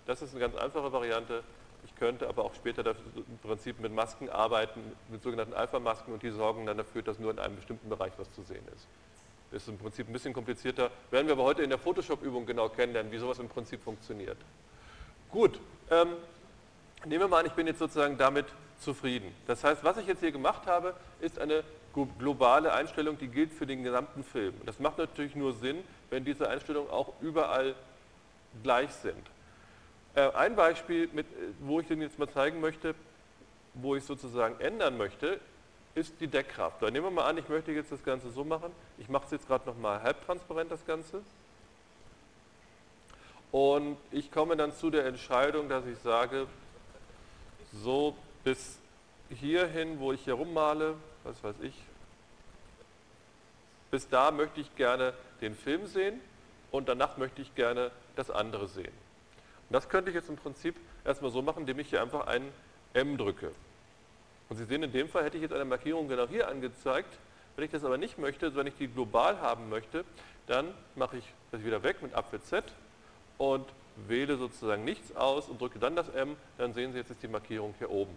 Das 0.07 0.23
ist 0.23 0.33
eine 0.33 0.41
ganz 0.41 0.57
einfache 0.57 0.93
Variante. 0.93 1.43
Ich 1.85 1.95
könnte 1.97 2.29
aber 2.29 2.45
auch 2.45 2.55
später 2.55 2.85
im 2.87 3.39
Prinzip 3.43 3.81
mit 3.81 3.93
Masken 3.93 4.29
arbeiten, 4.29 4.81
mit 5.09 5.23
sogenannten 5.23 5.55
Alpha-Masken 5.55 6.13
und 6.13 6.23
die 6.23 6.31
sorgen 6.31 6.67
dann 6.67 6.79
dafür, 6.79 7.03
dass 7.03 7.19
nur 7.19 7.31
in 7.31 7.39
einem 7.39 7.57
bestimmten 7.57 7.89
Bereich 7.89 8.13
was 8.19 8.33
zu 8.33 8.43
sehen 8.43 8.65
ist. 8.75 8.87
Das 9.51 9.63
ist 9.63 9.69
im 9.69 9.79
Prinzip 9.79 10.09
ein 10.09 10.13
bisschen 10.13 10.33
komplizierter. 10.33 10.91
Werden 11.11 11.27
wir 11.27 11.35
aber 11.35 11.45
heute 11.45 11.63
in 11.63 11.71
der 11.71 11.79
Photoshop-Übung 11.79 12.47
genau 12.47 12.69
kennenlernen, 12.69 13.13
wie 13.13 13.19
sowas 13.19 13.39
im 13.39 13.49
Prinzip 13.49 13.83
funktioniert. 13.83 14.39
Gut, 15.31 15.61
ähm, 15.91 16.09
nehmen 17.05 17.21
wir 17.21 17.29
mal 17.29 17.41
an, 17.41 17.47
ich 17.47 17.53
bin 17.53 17.67
jetzt 17.67 17.79
sozusagen 17.79 18.17
damit 18.17 18.47
zufrieden. 18.79 19.35
Das 19.47 19.63
heißt, 19.63 19.85
was 19.85 19.99
ich 19.99 20.07
jetzt 20.07 20.21
hier 20.21 20.33
gemacht 20.33 20.67
habe, 20.67 20.95
ist 21.21 21.39
eine 21.39 21.65
globale 22.19 22.73
Einstellung, 22.73 23.19
die 23.19 23.29
gilt 23.29 23.53
für 23.53 23.67
den 23.67 23.83
gesamten 23.83 24.25
Film. 24.25 24.55
das 24.65 24.79
macht 24.79 24.99
natürlich 24.99 25.35
nur 25.35 25.53
Sinn, 25.53 25.85
wenn 26.11 26.25
diese 26.25 26.49
Einstellungen 26.49 26.91
auch 26.91 27.13
überall 27.21 27.75
gleich 28.63 28.91
sind. 28.91 29.31
Äh, 30.15 30.31
ein 30.33 30.57
Beispiel, 30.57 31.09
mit, 31.13 31.27
äh, 31.27 31.53
wo 31.61 31.81
ich 31.81 31.91
Ihnen 31.91 32.03
jetzt 32.03 32.19
mal 32.19 32.29
zeigen 32.29 32.61
möchte, 32.61 32.95
wo 33.75 33.97
ich 33.97 34.05
sozusagen 34.05 34.61
ändern 34.61 34.97
möchte, 34.99 35.41
ist 35.95 36.21
die 36.21 36.27
Deckkraft. 36.27 36.83
Da 36.83 36.91
nehmen 36.91 37.07
wir 37.07 37.11
mal 37.11 37.25
an, 37.25 37.39
ich 37.39 37.49
möchte 37.49 37.73
jetzt 37.73 37.93
das 37.93 38.03
Ganze 38.05 38.31
so 38.31 38.45
machen. 38.45 38.73
Ich 38.99 39.09
mache 39.09 39.25
es 39.27 39.31
jetzt 39.31 39.47
gerade 39.47 39.67
nochmal 39.67 40.03
halbtransparent, 40.03 40.71
das 40.71 40.85
Ganze. 40.87 41.23
Und 43.51 43.99
ich 44.11 44.31
komme 44.31 44.57
dann 44.57 44.75
zu 44.75 44.91
der 44.91 45.05
Entscheidung, 45.07 45.69
dass 45.69 45.85
ich 45.87 45.99
sage, 45.99 46.47
so 47.73 48.17
bis 48.45 48.79
hierhin, 49.29 50.01
wo 50.01 50.13
ich 50.13 50.25
hier 50.25 50.35
rummale, 50.35 50.95
was 51.25 51.43
weiß 51.43 51.57
ich, 51.63 51.75
bis 53.91 54.09
da 54.09 54.31
möchte 54.31 54.61
ich 54.61 54.75
gerne 54.77 55.13
den 55.43 55.55
Film 55.55 55.87
sehen 55.87 56.21
und 56.71 56.89
danach 56.89 57.19
möchte 57.19 57.43
ich 57.43 57.55
gerne 57.55 57.91
das 58.17 58.31
andere 58.31 58.69
sehen. 58.69 59.02
Das 59.73 59.89
könnte 59.89 60.11
ich 60.11 60.15
jetzt 60.15 60.29
im 60.29 60.37
Prinzip 60.37 60.77
erstmal 61.05 61.31
so 61.31 61.43
machen, 61.43 61.61
indem 61.61 61.79
ich 61.79 61.89
hier 61.89 62.03
einfach 62.03 62.27
ein 62.27 62.43
M 62.95 63.17
drücke. 63.17 63.51
Und 64.49 64.57
Sie 64.57 64.65
sehen, 64.65 64.83
in 64.83 64.93
dem 64.93 65.09
Fall 65.09 65.25
hätte 65.25 65.37
ich 65.37 65.43
jetzt 65.43 65.55
eine 65.55 65.65
Markierung 65.65 66.09
genau 66.09 66.29
hier 66.29 66.49
angezeigt. 66.49 67.19
Wenn 67.57 67.65
ich 67.65 67.71
das 67.71 67.85
aber 67.85 67.99
nicht 67.99 68.19
möchte, 68.19 68.55
wenn 68.55 68.67
ich 68.67 68.75
die 68.77 68.89
global 68.89 69.41
haben 69.41 69.69
möchte, 69.69 70.05
dann 70.47 70.75
mache 70.95 71.19
ich 71.19 71.25
das 71.51 71.65
wieder 71.65 71.83
weg 71.83 72.03
mit 72.03 72.15
Apfel 72.15 72.41
Z 72.41 72.65
und 73.39 73.67
wähle 74.09 74.37
sozusagen 74.37 74.85
nichts 74.85 75.15
aus 75.17 75.49
und 75.49 75.61
drücke 75.61 75.79
dann 75.79 75.97
das 75.97 76.09
M, 76.11 76.37
dann 76.59 76.73
sehen 76.73 76.93
Sie, 76.93 76.99
jetzt 76.99 77.11
ist 77.11 77.23
die 77.23 77.29
Markierung 77.29 77.75
hier 77.79 77.91
oben. 77.91 78.13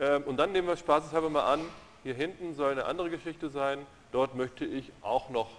Ähm, 0.00 0.24
und 0.24 0.36
dann 0.36 0.52
nehmen 0.52 0.68
wir 0.68 0.76
spaßeshalber 0.76 1.30
mal 1.30 1.52
an, 1.52 1.60
hier 2.02 2.14
hinten 2.14 2.54
soll 2.54 2.72
eine 2.72 2.84
andere 2.86 3.10
Geschichte 3.10 3.48
sein, 3.48 3.86
dort 4.10 4.34
möchte 4.34 4.64
ich 4.64 4.92
auch 5.02 5.30
noch 5.30 5.50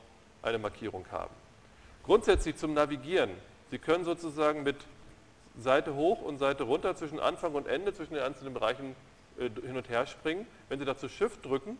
eine 0.41 0.59
Markierung 0.59 1.05
haben. 1.11 1.33
Grundsätzlich 2.03 2.57
zum 2.57 2.73
Navigieren, 2.73 3.31
Sie 3.71 3.79
können 3.79 4.03
sozusagen 4.03 4.63
mit 4.63 4.75
Seite 5.57 5.95
hoch 5.95 6.21
und 6.21 6.39
Seite 6.39 6.63
runter 6.63 6.95
zwischen 6.95 7.19
Anfang 7.19 7.53
und 7.53 7.67
Ende, 7.67 7.93
zwischen 7.93 8.13
den 8.13 8.23
einzelnen 8.23 8.53
Bereichen 8.53 8.95
äh, 9.37 9.49
hin 9.65 9.77
und 9.77 9.89
her 9.89 10.05
springen. 10.07 10.47
Wenn 10.69 10.79
Sie 10.79 10.85
dazu 10.85 11.07
Shift 11.07 11.45
drücken, 11.45 11.77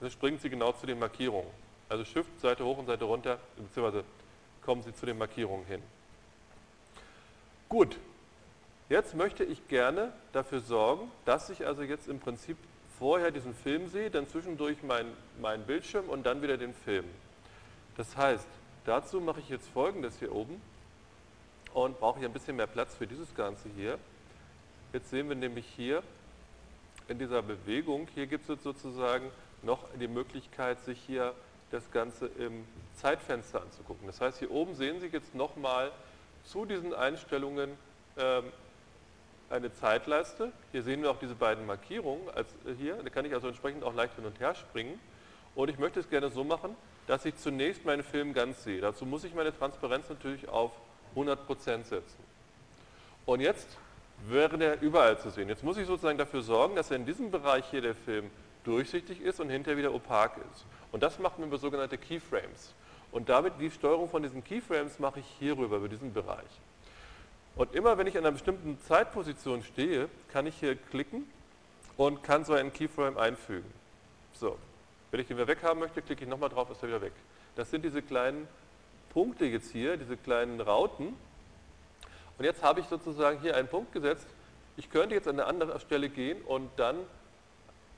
dann 0.00 0.10
springen 0.10 0.38
Sie 0.38 0.50
genau 0.50 0.72
zu 0.72 0.86
den 0.86 0.98
Markierungen. 0.98 1.50
Also 1.88 2.04
Shift, 2.04 2.40
Seite 2.40 2.64
hoch 2.64 2.78
und 2.78 2.86
Seite 2.86 3.04
runter, 3.04 3.38
beziehungsweise 3.56 4.04
kommen 4.62 4.82
Sie 4.82 4.94
zu 4.94 5.06
den 5.06 5.18
Markierungen 5.18 5.66
hin. 5.66 5.82
Gut, 7.68 7.96
Jetzt 8.90 9.14
möchte 9.14 9.44
ich 9.44 9.66
gerne 9.68 10.12
dafür 10.32 10.60
sorgen, 10.60 11.10
dass 11.24 11.48
ich 11.48 11.66
also 11.66 11.82
jetzt 11.82 12.06
im 12.06 12.20
Prinzip 12.20 12.58
vorher 12.98 13.30
diesen 13.30 13.54
Film 13.54 13.88
sehe, 13.88 14.10
dann 14.10 14.28
zwischendurch 14.28 14.82
meinen 14.82 15.10
mein 15.40 15.64
Bildschirm 15.64 16.08
und 16.08 16.26
dann 16.26 16.42
wieder 16.42 16.58
den 16.58 16.74
Film. 16.74 17.06
Das 17.96 18.16
heißt, 18.16 18.46
dazu 18.84 19.20
mache 19.20 19.40
ich 19.40 19.48
jetzt 19.48 19.68
folgendes 19.70 20.18
hier 20.18 20.34
oben 20.34 20.60
und 21.74 21.98
brauche 21.98 22.20
hier 22.20 22.28
ein 22.28 22.32
bisschen 22.32 22.56
mehr 22.56 22.66
Platz 22.66 22.94
für 22.94 23.06
dieses 23.06 23.34
Ganze 23.34 23.68
hier. 23.76 23.98
Jetzt 24.92 25.10
sehen 25.10 25.28
wir 25.28 25.36
nämlich 25.36 25.66
hier 25.76 26.02
in 27.08 27.18
dieser 27.18 27.42
Bewegung, 27.42 28.08
hier 28.14 28.26
gibt 28.26 28.48
es 28.48 28.62
sozusagen 28.62 29.30
noch 29.62 29.80
die 30.00 30.08
Möglichkeit, 30.08 30.80
sich 30.80 30.98
hier 31.06 31.34
das 31.70 31.90
Ganze 31.90 32.26
im 32.38 32.64
Zeitfenster 32.94 33.60
anzugucken. 33.60 34.06
Das 34.06 34.20
heißt, 34.20 34.38
hier 34.38 34.50
oben 34.50 34.74
sehen 34.74 35.00
Sie 35.00 35.08
jetzt 35.08 35.34
nochmal 35.34 35.90
zu 36.44 36.64
diesen 36.64 36.94
Einstellungen 36.94 37.70
ähm, 38.16 38.44
eine 39.50 39.72
Zeitleiste. 39.74 40.52
Hier 40.72 40.82
sehen 40.82 41.02
wir 41.02 41.10
auch 41.10 41.18
diese 41.18 41.34
beiden 41.34 41.66
Markierungen 41.66 42.28
als 42.30 42.48
äh, 42.66 42.74
hier. 42.78 42.94
Da 43.02 43.10
kann 43.10 43.24
ich 43.24 43.34
also 43.34 43.48
entsprechend 43.48 43.82
auch 43.82 43.94
leicht 43.94 44.14
hin 44.14 44.24
und 44.24 44.38
her 44.38 44.54
springen. 44.54 45.00
Und 45.54 45.68
ich 45.68 45.78
möchte 45.78 46.00
es 46.00 46.08
gerne 46.08 46.30
so 46.30 46.44
machen, 46.44 46.76
dass 47.06 47.24
ich 47.24 47.36
zunächst 47.36 47.84
meinen 47.84 48.04
Film 48.04 48.32
ganz 48.32 48.62
sehe. 48.62 48.80
Dazu 48.80 49.04
muss 49.04 49.24
ich 49.24 49.34
meine 49.34 49.56
Transparenz 49.56 50.08
natürlich 50.08 50.48
auf 50.48 50.70
100% 51.16 51.84
setzen. 51.84 52.24
Und 53.26 53.40
jetzt 53.40 53.68
wäre 54.28 54.58
der 54.58 54.80
überall 54.80 55.18
zu 55.18 55.30
sehen. 55.30 55.48
Jetzt 55.48 55.62
muss 55.62 55.76
ich 55.76 55.86
sozusagen 55.86 56.18
dafür 56.18 56.42
sorgen, 56.42 56.76
dass 56.76 56.90
in 56.90 57.06
diesem 57.06 57.30
Bereich 57.30 57.64
hier 57.70 57.80
der 57.80 57.94
Film 57.94 58.30
durchsichtig 58.64 59.20
ist 59.20 59.40
und 59.40 59.50
hinterher 59.50 59.78
wieder 59.78 59.94
opak 59.94 60.36
ist. 60.52 60.64
Und 60.92 61.02
das 61.02 61.18
macht 61.18 61.38
man 61.38 61.48
über 61.48 61.58
sogenannte 61.58 61.98
Keyframes. 61.98 62.72
Und 63.12 63.28
damit 63.28 63.54
die 63.60 63.70
Steuerung 63.70 64.08
von 64.08 64.22
diesen 64.22 64.42
Keyframes 64.42 64.98
mache 64.98 65.20
ich 65.20 65.26
hierüber, 65.38 65.76
über 65.76 65.88
diesen 65.88 66.12
Bereich. 66.12 66.60
Und 67.56 67.74
immer 67.74 67.96
wenn 67.98 68.06
ich 68.06 68.16
an 68.16 68.24
einer 68.24 68.32
bestimmten 68.32 68.80
Zeitposition 68.80 69.62
stehe, 69.62 70.08
kann 70.32 70.46
ich 70.46 70.56
hier 70.56 70.74
klicken 70.74 71.24
und 71.96 72.22
kann 72.22 72.44
so 72.44 72.54
einen 72.54 72.72
Keyframe 72.72 73.16
einfügen. 73.16 73.70
So, 74.32 74.58
wenn 75.10 75.20
ich 75.20 75.28
den 75.28 75.36
wieder 75.36 75.46
weghaben 75.46 75.78
möchte, 75.78 76.02
klicke 76.02 76.24
ich 76.24 76.30
nochmal 76.30 76.48
drauf, 76.48 76.68
ist 76.70 76.82
er 76.82 76.88
wieder 76.88 77.02
weg. 77.02 77.12
Das 77.54 77.70
sind 77.70 77.84
diese 77.84 78.02
kleinen 78.02 78.48
Punkte 79.14 79.46
jetzt 79.46 79.70
hier, 79.70 79.96
diese 79.96 80.16
kleinen 80.16 80.60
Rauten. 80.60 81.16
Und 82.36 82.44
jetzt 82.44 82.62
habe 82.62 82.80
ich 82.80 82.86
sozusagen 82.86 83.40
hier 83.40 83.56
einen 83.56 83.68
Punkt 83.68 83.92
gesetzt. 83.92 84.26
Ich 84.76 84.90
könnte 84.90 85.14
jetzt 85.14 85.28
an 85.28 85.38
eine 85.38 85.46
andere 85.46 85.78
Stelle 85.80 86.08
gehen 86.08 86.42
und 86.42 86.68
dann 86.76 86.96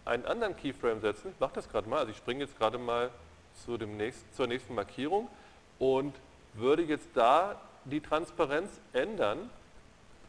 einen 0.04 0.26
anderen 0.26 0.54
Keyframe 0.56 1.00
setzen. 1.00 1.32
Ich 1.32 1.40
mache 1.40 1.54
das 1.54 1.68
gerade 1.68 1.88
mal. 1.88 2.00
Also 2.00 2.12
ich 2.12 2.18
springe 2.18 2.44
jetzt 2.44 2.56
gerade 2.58 2.78
mal 2.78 3.10
zu 3.64 3.78
dem 3.78 3.96
nächsten, 3.96 4.30
zur 4.34 4.46
nächsten 4.46 4.74
Markierung 4.74 5.28
und 5.78 6.14
würde 6.52 6.82
jetzt 6.82 7.08
da 7.14 7.60
die 7.84 8.00
Transparenz 8.00 8.80
ändern, 8.92 9.50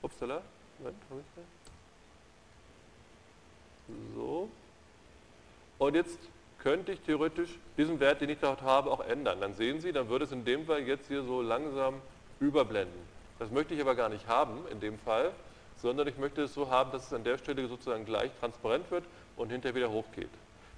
upsala, 0.01 0.41
Moment, 0.79 0.97
so. 4.15 4.49
Und 5.77 5.95
jetzt 5.95 6.19
könnte 6.67 6.91
ich 6.91 6.99
theoretisch 6.99 7.49
diesen 7.77 8.01
Wert, 8.01 8.19
den 8.19 8.27
ich 8.27 8.39
dort 8.41 8.61
habe, 8.61 8.91
auch 8.91 8.99
ändern. 8.99 9.39
Dann 9.39 9.53
sehen 9.53 9.79
Sie, 9.79 9.93
dann 9.93 10.09
würde 10.09 10.25
es 10.25 10.33
in 10.33 10.43
dem 10.43 10.65
Fall 10.65 10.81
jetzt 10.81 11.07
hier 11.07 11.23
so 11.23 11.41
langsam 11.41 12.01
überblenden. 12.41 12.99
Das 13.39 13.49
möchte 13.51 13.73
ich 13.73 13.79
aber 13.79 13.95
gar 13.95 14.09
nicht 14.09 14.27
haben 14.27 14.67
in 14.69 14.81
dem 14.81 14.99
Fall, 14.99 15.31
sondern 15.81 16.09
ich 16.09 16.17
möchte 16.17 16.41
es 16.41 16.53
so 16.53 16.69
haben, 16.69 16.91
dass 16.91 17.07
es 17.07 17.13
an 17.13 17.23
der 17.23 17.37
Stelle 17.37 17.65
sozusagen 17.69 18.03
gleich 18.03 18.31
transparent 18.41 18.91
wird 18.91 19.05
und 19.37 19.49
hinterher 19.49 19.75
wieder 19.75 19.89
hochgeht. 19.89 20.27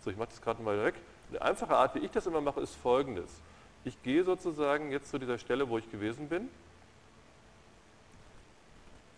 So, 0.06 0.12
ich 0.12 0.18
mache 0.18 0.30
das 0.30 0.44
gerade 0.44 0.62
mal 0.62 0.80
weg. 0.86 0.94
Eine 1.32 1.42
einfache 1.42 1.76
Art, 1.76 1.96
wie 1.96 2.06
ich 2.06 2.12
das 2.12 2.28
immer 2.28 2.42
mache, 2.42 2.62
ist 2.62 2.76
folgendes. 2.76 3.42
Ich 3.84 4.00
gehe 4.04 4.24
sozusagen 4.24 4.92
jetzt 4.92 5.10
zu 5.10 5.18
dieser 5.18 5.40
Stelle, 5.40 5.70
wo 5.70 5.80
ich 5.80 5.90
gewesen 5.90 6.30
bin. 6.30 6.50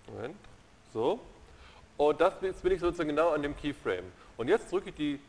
Moment. 0.07 0.38
So. 0.93 1.19
Und 1.97 2.22
das, 2.22 2.36
jetzt 2.39 2.63
bin 2.63 2.72
ich 2.72 2.80
sozusagen 2.80 3.09
genau 3.09 3.32
an 3.32 3.41
dem 3.41 3.57
Keyframe. 3.57 4.05
Und 4.38 4.47
jetzt 4.47 4.72
drücke 4.72 4.91
ich 4.91 4.95
die 4.95 5.19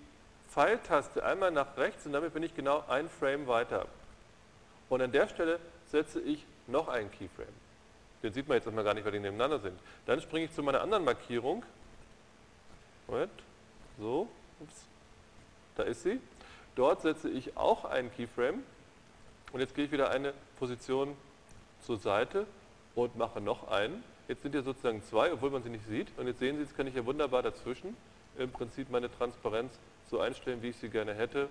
Pfeiltaste 0.52 1.24
einmal 1.24 1.50
nach 1.50 1.76
rechts 1.78 2.04
und 2.04 2.12
damit 2.12 2.34
bin 2.34 2.42
ich 2.42 2.54
genau 2.54 2.84
ein 2.88 3.08
Frame 3.08 3.46
weiter. 3.46 3.86
Und 4.90 5.00
an 5.00 5.10
der 5.10 5.28
Stelle 5.28 5.58
setze 5.86 6.20
ich 6.20 6.44
noch 6.66 6.88
einen 6.88 7.10
Keyframe. 7.10 7.46
Den 8.22 8.32
sieht 8.34 8.46
man 8.46 8.56
jetzt 8.56 8.66
erstmal 8.66 8.84
gar 8.84 8.92
nicht, 8.92 9.04
weil 9.04 9.12
die 9.12 9.18
nebeneinander 9.18 9.58
sind. 9.58 9.78
Dann 10.04 10.20
springe 10.20 10.44
ich 10.44 10.52
zu 10.52 10.62
meiner 10.62 10.82
anderen 10.82 11.04
Markierung. 11.04 11.64
Moment. 13.08 13.32
So. 13.98 14.28
Ups. 14.60 14.84
Da 15.76 15.84
ist 15.84 16.02
sie. 16.02 16.20
Dort 16.76 17.00
setze 17.00 17.30
ich 17.30 17.56
auch 17.56 17.86
einen 17.86 18.12
Keyframe. 18.12 18.62
Und 19.52 19.60
jetzt 19.60 19.74
gehe 19.74 19.86
ich 19.86 19.92
wieder 19.92 20.10
eine 20.10 20.34
Position 20.58 21.16
zur 21.80 21.96
Seite 21.96 22.46
und 22.94 23.16
mache 23.16 23.40
noch 23.40 23.68
einen. 23.68 24.04
Jetzt 24.28 24.42
sind 24.42 24.52
hier 24.52 24.62
sozusagen 24.62 25.02
zwei, 25.02 25.32
obwohl 25.32 25.50
man 25.50 25.62
sie 25.62 25.70
nicht 25.70 25.86
sieht. 25.86 26.08
Und 26.18 26.26
jetzt 26.26 26.38
sehen 26.38 26.56
Sie, 26.56 26.62
jetzt 26.62 26.76
kann 26.76 26.86
ich 26.86 26.92
hier 26.92 27.06
wunderbar 27.06 27.42
dazwischen 27.42 27.96
im 28.38 28.50
Prinzip 28.50 28.90
meine 28.90 29.10
Transparenz 29.10 29.78
so 30.12 30.20
einstellen, 30.20 30.62
wie 30.62 30.68
ich 30.68 30.76
sie 30.76 30.90
gerne 30.90 31.14
hätte. 31.14 31.48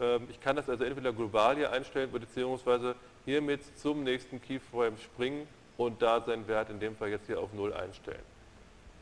Ähm, 0.00 0.26
ich 0.28 0.40
kann 0.40 0.56
das 0.56 0.68
also 0.68 0.84
entweder 0.84 1.12
global 1.12 1.56
hier 1.56 1.72
einstellen, 1.72 2.10
beziehungsweise 2.12 2.94
hiermit 3.24 3.60
zum 3.78 4.02
nächsten 4.02 4.42
Keyframe 4.42 4.98
springen 4.98 5.46
und 5.76 6.02
da 6.02 6.20
seinen 6.20 6.46
Wert 6.48 6.70
in 6.70 6.80
dem 6.80 6.96
Fall 6.96 7.08
jetzt 7.08 7.26
hier 7.26 7.40
auf 7.40 7.52
0 7.52 7.72
einstellen. 7.72 8.22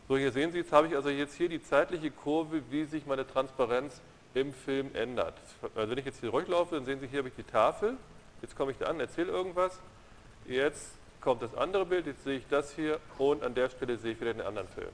So, 0.08 0.16
hier 0.16 0.30
sehen 0.30 0.52
Sie, 0.52 0.58
jetzt 0.58 0.72
habe 0.72 0.86
ich 0.86 0.94
also 0.94 1.08
jetzt 1.08 1.34
hier 1.34 1.48
die 1.48 1.60
zeitliche 1.60 2.10
Kurve, 2.10 2.62
wie 2.70 2.84
sich 2.84 3.06
meine 3.06 3.26
Transparenz 3.26 4.00
im 4.34 4.52
Film 4.52 4.90
ändert. 4.94 5.34
Also 5.74 5.90
wenn 5.90 5.98
ich 5.98 6.04
jetzt 6.04 6.20
hier 6.20 6.30
durchlaufe, 6.30 6.76
dann 6.76 6.84
sehen 6.84 7.00
Sie, 7.00 7.08
hier 7.08 7.20
habe 7.20 7.28
ich 7.28 7.34
die 7.34 7.42
Tafel. 7.42 7.96
Jetzt 8.42 8.56
komme 8.56 8.70
ich 8.70 8.78
da 8.78 8.86
an, 8.86 9.00
erzähle 9.00 9.32
irgendwas. 9.32 9.80
Jetzt 10.46 10.92
kommt 11.22 11.42
das 11.42 11.54
andere 11.56 11.86
Bild, 11.86 12.06
jetzt 12.06 12.22
sehe 12.22 12.38
ich 12.38 12.44
das 12.48 12.72
hier 12.74 13.00
und 13.18 13.42
an 13.42 13.54
der 13.54 13.70
Stelle 13.70 13.96
sehe 13.96 14.12
ich 14.12 14.20
wieder 14.20 14.34
den 14.34 14.46
anderen 14.46 14.68
Film. 14.68 14.90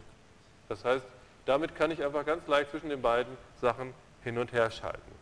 Das 0.68 0.84
heißt, 0.84 1.04
damit 1.46 1.74
kann 1.74 1.90
ich 1.90 2.02
einfach 2.04 2.24
ganz 2.24 2.46
leicht 2.46 2.70
zwischen 2.70 2.88
den 2.88 3.02
beiden 3.02 3.36
Sachen 3.60 3.94
hin 4.22 4.38
und 4.38 4.52
her 4.52 4.70
schalten. 4.70 5.12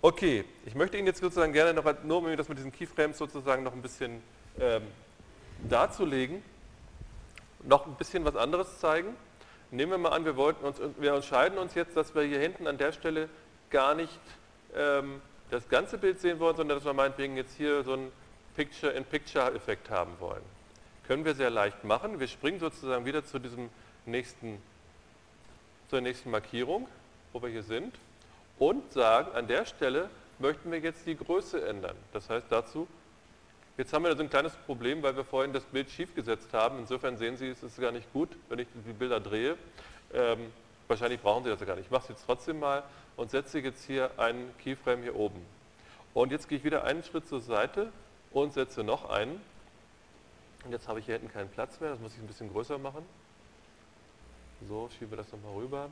Okay, 0.00 0.44
ich 0.66 0.74
möchte 0.74 0.96
Ihnen 0.96 1.06
jetzt 1.06 1.20
sozusagen 1.20 1.52
gerne 1.52 1.74
noch, 1.74 1.84
nur 2.02 2.18
um 2.18 2.36
das 2.36 2.48
mit 2.48 2.58
diesen 2.58 2.72
Keyframes 2.72 3.18
sozusagen 3.18 3.62
noch 3.62 3.72
ein 3.72 3.82
bisschen 3.82 4.22
ähm, 4.58 4.82
darzulegen, 5.68 6.42
noch 7.62 7.86
ein 7.86 7.94
bisschen 7.94 8.24
was 8.24 8.34
anderes 8.34 8.78
zeigen. 8.80 9.14
Nehmen 9.70 9.92
wir 9.92 9.98
mal 9.98 10.10
an, 10.10 10.24
wir, 10.24 10.36
wollten 10.36 10.64
uns, 10.64 10.80
wir 10.98 11.14
entscheiden 11.14 11.56
uns 11.56 11.74
jetzt, 11.74 11.96
dass 11.96 12.14
wir 12.14 12.22
hier 12.22 12.40
hinten 12.40 12.66
an 12.66 12.78
der 12.78 12.92
Stelle 12.92 13.28
gar 13.70 13.94
nicht 13.94 14.20
ähm, 14.74 15.22
das 15.50 15.68
ganze 15.68 15.98
Bild 15.98 16.20
sehen 16.20 16.40
wollen, 16.40 16.56
sondern 16.56 16.78
dass 16.78 16.84
wir 16.84 16.94
meinetwegen 16.94 17.36
jetzt 17.36 17.56
hier 17.56 17.84
so 17.84 17.92
einen 17.92 18.12
Picture-in-Picture-Effekt 18.56 19.90
haben 19.90 20.12
wollen. 20.18 20.42
Können 21.06 21.24
wir 21.24 21.34
sehr 21.34 21.50
leicht 21.50 21.84
machen. 21.84 22.20
Wir 22.20 22.28
springen 22.28 22.58
sozusagen 22.58 23.04
wieder 23.04 23.24
zu 23.24 23.38
diesem 23.38 23.70
nächsten, 24.06 24.60
zur 25.92 26.00
nächsten 26.00 26.30
Markierung, 26.30 26.88
wo 27.34 27.42
wir 27.42 27.50
hier 27.50 27.62
sind, 27.62 27.94
und 28.58 28.94
sagen, 28.94 29.30
an 29.36 29.46
der 29.46 29.66
Stelle 29.66 30.08
möchten 30.38 30.72
wir 30.72 30.78
jetzt 30.78 31.06
die 31.06 31.14
Größe 31.14 31.68
ändern. 31.68 31.96
Das 32.14 32.30
heißt 32.30 32.46
dazu 32.48 32.88
Jetzt 33.76 33.92
haben 33.92 34.04
wir 34.04 34.16
so 34.16 34.22
ein 34.22 34.30
kleines 34.30 34.54
Problem, 34.54 35.02
weil 35.02 35.16
wir 35.16 35.24
vorhin 35.24 35.52
das 35.52 35.64
Bild 35.64 35.90
schief 35.90 36.14
gesetzt 36.14 36.48
haben. 36.54 36.78
Insofern 36.78 37.18
sehen 37.18 37.36
Sie, 37.36 37.48
es 37.48 37.62
ist 37.62 37.78
gar 37.78 37.92
nicht 37.92 38.10
gut, 38.14 38.30
wenn 38.48 38.58
ich 38.58 38.68
die 38.86 38.92
Bilder 38.92 39.20
drehe. 39.20 39.58
Ähm, 40.14 40.50
wahrscheinlich 40.88 41.20
brauchen 41.20 41.44
Sie 41.44 41.50
das 41.50 41.60
ja 41.60 41.66
gar 41.66 41.76
nicht. 41.76 41.86
Ich 41.86 41.90
mache 41.90 42.04
es 42.04 42.08
jetzt 42.08 42.24
trotzdem 42.24 42.58
mal 42.58 42.84
und 43.16 43.30
setze 43.30 43.58
jetzt 43.58 43.84
hier 43.84 44.10
einen 44.18 44.50
Keyframe 44.58 45.02
hier 45.02 45.16
oben. 45.16 45.44
Und 46.14 46.32
jetzt 46.32 46.48
gehe 46.48 46.56
ich 46.56 46.64
wieder 46.64 46.84
einen 46.84 47.02
Schritt 47.02 47.28
zur 47.28 47.40
Seite 47.40 47.92
und 48.30 48.54
setze 48.54 48.82
noch 48.82 49.10
einen. 49.10 49.42
Und 50.64 50.72
jetzt 50.72 50.88
habe 50.88 51.00
ich 51.00 51.06
hier 51.06 51.16
hinten 51.18 51.32
keinen 51.32 51.50
Platz 51.50 51.80
mehr, 51.80 51.90
das 51.90 52.00
muss 52.00 52.14
ich 52.14 52.20
ein 52.20 52.26
bisschen 52.26 52.50
größer 52.50 52.78
machen. 52.78 53.04
So, 54.68 54.88
schiebe 54.98 55.16
das 55.16 55.30
nochmal 55.32 55.54
rüber. 55.54 55.90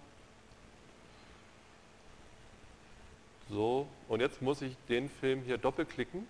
So, 3.49 3.89
und 4.09 4.21
jetzt 4.21 4.41
muss 4.43 4.63
ich 4.63 4.77
den 4.89 5.09
Film 5.09 5.43
hier 5.43 5.59
doppelklicken 5.59 6.27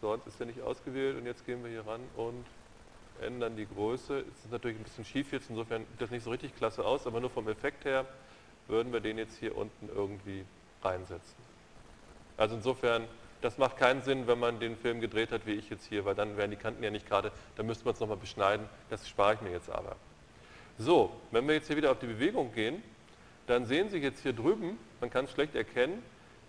sonst 0.00 0.26
ist 0.26 0.40
er 0.40 0.46
nicht 0.46 0.60
ausgewählt 0.60 1.16
und 1.16 1.26
jetzt 1.26 1.44
gehen 1.46 1.62
wir 1.62 1.70
hier 1.70 1.86
ran 1.86 2.00
und 2.16 2.44
ändern 3.20 3.56
die 3.56 3.66
Größe. 3.66 4.20
Es 4.20 4.44
ist 4.44 4.52
natürlich 4.52 4.78
ein 4.78 4.84
bisschen 4.84 5.04
schief 5.04 5.32
jetzt, 5.32 5.50
insofern 5.50 5.84
sieht 5.90 6.00
das 6.00 6.10
nicht 6.10 6.22
so 6.22 6.30
richtig 6.30 6.54
klasse 6.56 6.84
aus, 6.84 7.06
aber 7.06 7.20
nur 7.20 7.30
vom 7.30 7.48
Effekt 7.48 7.84
her 7.84 8.06
würden 8.68 8.92
wir 8.92 9.00
den 9.00 9.18
jetzt 9.18 9.38
hier 9.38 9.56
unten 9.56 9.88
irgendwie 9.88 10.44
reinsetzen. 10.82 11.36
Also 12.36 12.54
insofern, 12.54 13.04
das 13.40 13.58
macht 13.58 13.76
keinen 13.76 14.02
Sinn, 14.02 14.26
wenn 14.26 14.38
man 14.38 14.60
den 14.60 14.76
Film 14.76 15.00
gedreht 15.00 15.32
hat, 15.32 15.46
wie 15.46 15.54
ich 15.54 15.68
jetzt 15.70 15.86
hier, 15.86 16.04
weil 16.04 16.14
dann 16.14 16.36
wären 16.36 16.50
die 16.50 16.56
Kanten 16.56 16.82
ja 16.82 16.90
nicht 16.90 17.08
gerade, 17.08 17.32
dann 17.56 17.66
müsste 17.66 17.84
man 17.84 17.94
es 17.94 18.00
nochmal 18.00 18.16
beschneiden, 18.16 18.68
das 18.90 19.08
spare 19.08 19.34
ich 19.34 19.40
mir 19.40 19.50
jetzt 19.50 19.70
aber. 19.70 19.96
So, 20.78 21.10
wenn 21.32 21.46
wir 21.48 21.56
jetzt 21.56 21.66
hier 21.66 21.76
wieder 21.76 21.90
auf 21.90 21.98
die 21.98 22.06
Bewegung 22.06 22.52
gehen, 22.54 22.82
dann 23.48 23.66
sehen 23.66 23.90
Sie 23.90 23.98
jetzt 23.98 24.22
hier 24.22 24.32
drüben, 24.32 24.78
man 25.00 25.10
kann 25.10 25.24
es 25.24 25.32
schlecht 25.32 25.56
erkennen, 25.56 26.02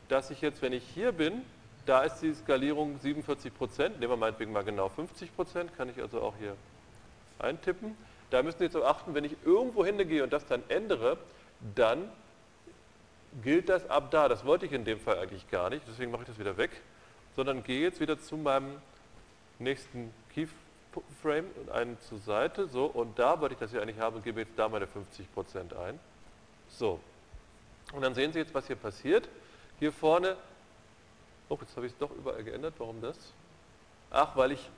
dass 0.08 0.30
ich 0.30 0.42
jetzt, 0.42 0.62
wenn 0.62 0.74
ich 0.74 0.84
hier 0.94 1.12
bin, 1.12 1.42
da 1.88 2.04
ist 2.04 2.20
die 2.20 2.34
Skalierung 2.34 3.00
47 3.00 3.52
Prozent, 3.56 4.00
nehmen 4.00 4.12
wir 4.12 4.18
meinetwegen 4.18 4.52
mal 4.52 4.64
genau 4.64 4.90
50 4.90 5.36
Prozent, 5.36 5.76
kann 5.76 5.90
ich 5.90 6.00
also 6.00 6.22
auch 6.22 6.36
hier 6.38 6.56
eintippen. 7.40 7.98
Da 8.30 8.44
müssen 8.44 8.60
Sie 8.60 8.66
jetzt 8.66 8.78
auch 8.78 8.86
achten, 8.86 9.16
wenn 9.16 9.24
ich 9.24 9.36
irgendwo 9.44 9.84
hingehe 9.84 10.24
und 10.24 10.32
das 10.32 10.46
dann 10.46 10.62
ändere, 10.70 11.18
dann 11.74 12.10
gilt 13.42 13.70
das 13.70 13.90
ab 13.90 14.12
da. 14.12 14.28
Das 14.28 14.46
wollte 14.46 14.68
ich 14.68 14.72
in 14.74 14.86
dem 14.86 15.00
Fall 15.00 15.18
eigentlich 15.18 15.50
gar 15.50 15.72
nicht, 15.72 15.84
deswegen 15.88 16.12
mache 16.12 16.22
ich 16.24 16.28
das 16.28 16.38
wieder 16.38 16.58
weg, 16.58 16.70
sondern 17.36 17.64
gehe 17.64 17.82
jetzt 17.82 18.00
wieder 18.00 18.20
zu 18.20 18.38
meinem 18.38 18.76
nächsten 19.58 20.14
Keyframe 20.94 21.48
und 21.62 21.72
einen 21.72 22.00
zur 22.02 22.20
Seite, 22.20 22.68
so, 22.68 22.86
und 22.86 23.18
da 23.20 23.40
wollte 23.40 23.54
ich 23.54 23.60
das 23.60 23.72
hier 23.72 23.82
eigentlich 23.82 24.00
haben 24.00 24.18
und 24.18 24.24
gebe 24.24 24.40
jetzt 24.42 24.58
da 24.58 24.68
meine 24.70 24.88
50 24.88 25.32
Prozent 25.34 25.74
ein. 25.74 26.00
So, 26.70 27.00
und 27.94 28.02
dann 28.02 28.14
sehen 28.14 28.34
Sie 28.34 28.40
jetzt, 28.40 28.54
was 28.54 28.68
hier 28.68 28.76
passiert. 28.76 29.30
Hier 29.80 29.92
vorne 29.92 30.36
Oh, 31.52 31.58
jetzt 31.60 31.76
habe 31.76 31.88
ich 31.88 31.94
es 31.94 31.98
doch 31.98 32.12
überall 32.12 32.44
geändert. 32.44 32.76
Warum 32.78 33.02
das? 33.02 33.18
Ach, 34.12 34.36
weil 34.36 34.52
ich 34.52 34.70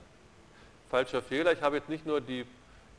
falscher 0.88 1.20
Fehler. 1.20 1.52
Ich 1.52 1.60
habe 1.60 1.76
jetzt 1.76 1.90
nicht 1.90 2.06
nur 2.06 2.20
die 2.20 2.46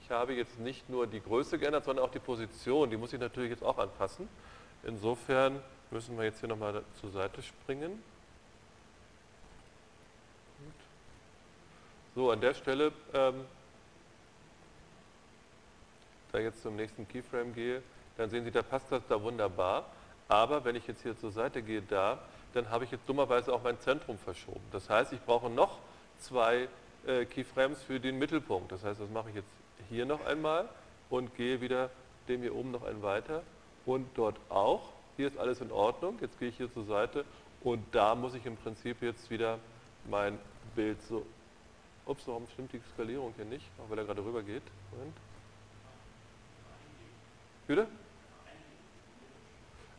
ich 0.04 0.12
habe 0.12 0.34
jetzt 0.34 0.60
nicht 0.60 0.90
nur 0.90 1.08
die 1.08 1.22
Größe 1.22 1.58
geändert, 1.58 1.86
sondern 1.86 2.06
auch 2.06 2.12
die 2.12 2.20
Position. 2.20 2.90
Die 2.90 2.98
muss 2.98 3.14
ich 3.14 3.20
natürlich 3.22 3.52
jetzt 3.52 3.64
auch 3.64 3.78
anpassen. 3.78 4.28
Insofern 4.84 5.62
müssen 5.92 6.18
wir 6.18 6.26
jetzt 6.26 6.42
hier 6.42 6.50
nochmal 6.50 6.84
zur 7.00 7.10
Seite 7.12 7.42
springen. 7.42 8.04
So, 12.16 12.30
an 12.30 12.42
der 12.42 12.54
Stelle, 12.54 12.92
ähm, 13.14 13.46
da 16.32 16.40
jetzt 16.40 16.62
zum 16.62 16.76
nächsten 16.76 17.08
Keyframe 17.08 17.54
gehe, 17.54 17.82
dann 18.18 18.30
sehen 18.30 18.44
Sie, 18.44 18.52
da 18.52 18.62
passt 18.62 18.92
das 18.92 19.02
da 19.08 19.22
wunderbar. 19.22 19.86
Aber 20.28 20.64
wenn 20.64 20.76
ich 20.76 20.86
jetzt 20.88 21.02
hier 21.02 21.18
zur 21.18 21.32
Seite 21.32 21.64
gehe, 21.64 21.82
da, 21.82 22.20
dann 22.54 22.70
habe 22.70 22.86
ich 22.86 22.92
jetzt 22.92 23.10
dummerweise 23.10 23.52
auch 23.52 23.64
mein 23.64 23.80
Zentrum 23.80 24.18
verschoben. 24.18 24.62
Das 24.72 24.90
heißt, 24.90 25.12
ich 25.14 25.22
brauche 25.22 25.50
noch 25.50 25.80
zwei 26.20 26.68
äh, 27.08 27.26
Keyframes 27.26 27.82
für 27.82 28.00
den 28.00 28.20
Mittelpunkt. 28.20 28.72
Das 28.72 28.84
heißt, 28.84 29.02
das 29.02 29.10
mache 29.10 29.30
ich 29.30 29.36
jetzt 29.36 29.52
hier 29.90 30.06
noch 30.06 30.24
einmal 30.26 30.70
und 31.10 31.36
gehe 31.36 31.62
wieder 31.62 31.90
dem 32.28 32.42
hier 32.42 32.56
oben 32.56 32.72
noch 32.72 32.84
einen 32.84 33.02
weiter 33.02 33.42
und 33.86 34.08
dort 34.16 34.38
auch. 34.50 34.90
Hier 35.18 35.28
ist 35.28 35.38
alles 35.38 35.62
in 35.62 35.72
Ordnung. 35.72 36.18
Jetzt 36.22 36.40
gehe 36.40 36.50
ich 36.50 36.58
hier 36.58 36.72
zur 36.72 36.86
Seite 36.86 37.26
und 37.64 37.84
da 37.92 38.14
muss 38.14 38.36
ich 38.36 38.46
im 38.46 38.56
Prinzip 38.56 39.02
jetzt 39.02 39.30
wieder 39.30 39.58
mein 40.10 40.38
Bild 40.76 41.02
so. 41.04 41.26
Ups, 42.06 42.28
warum 42.28 42.48
stimmt 42.50 42.74
die 42.74 42.82
Skalierung 42.94 43.34
hier 43.36 43.46
nicht? 43.46 43.66
Auch 43.80 43.90
weil 43.90 43.98
er 44.00 44.06
gerade 44.06 44.24
rüber 44.24 44.44
geht. 44.44 44.64
Moment. 44.92 45.16
Bitte? 47.68 47.88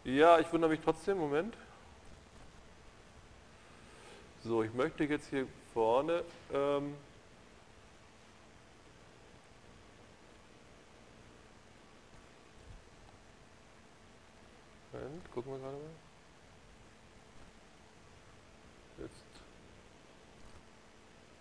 Ja, 0.05 0.39
ich 0.39 0.53
wundere 0.53 0.71
mich 0.71 0.81
trotzdem. 0.81 1.19
Moment. 1.19 1.57
So, 4.43 4.63
ich 4.63 4.75
möchte 4.75 5.05
jetzt 5.05 5.31
hier 5.31 5.47
vorne 5.73 6.23
ähm, 6.53 6.95
Moment, 14.95 15.33
gucken 15.33 15.53
wir 15.53 15.59
gerade 15.59 15.77
mal. 15.77 15.83
Jetzt, 18.99 19.15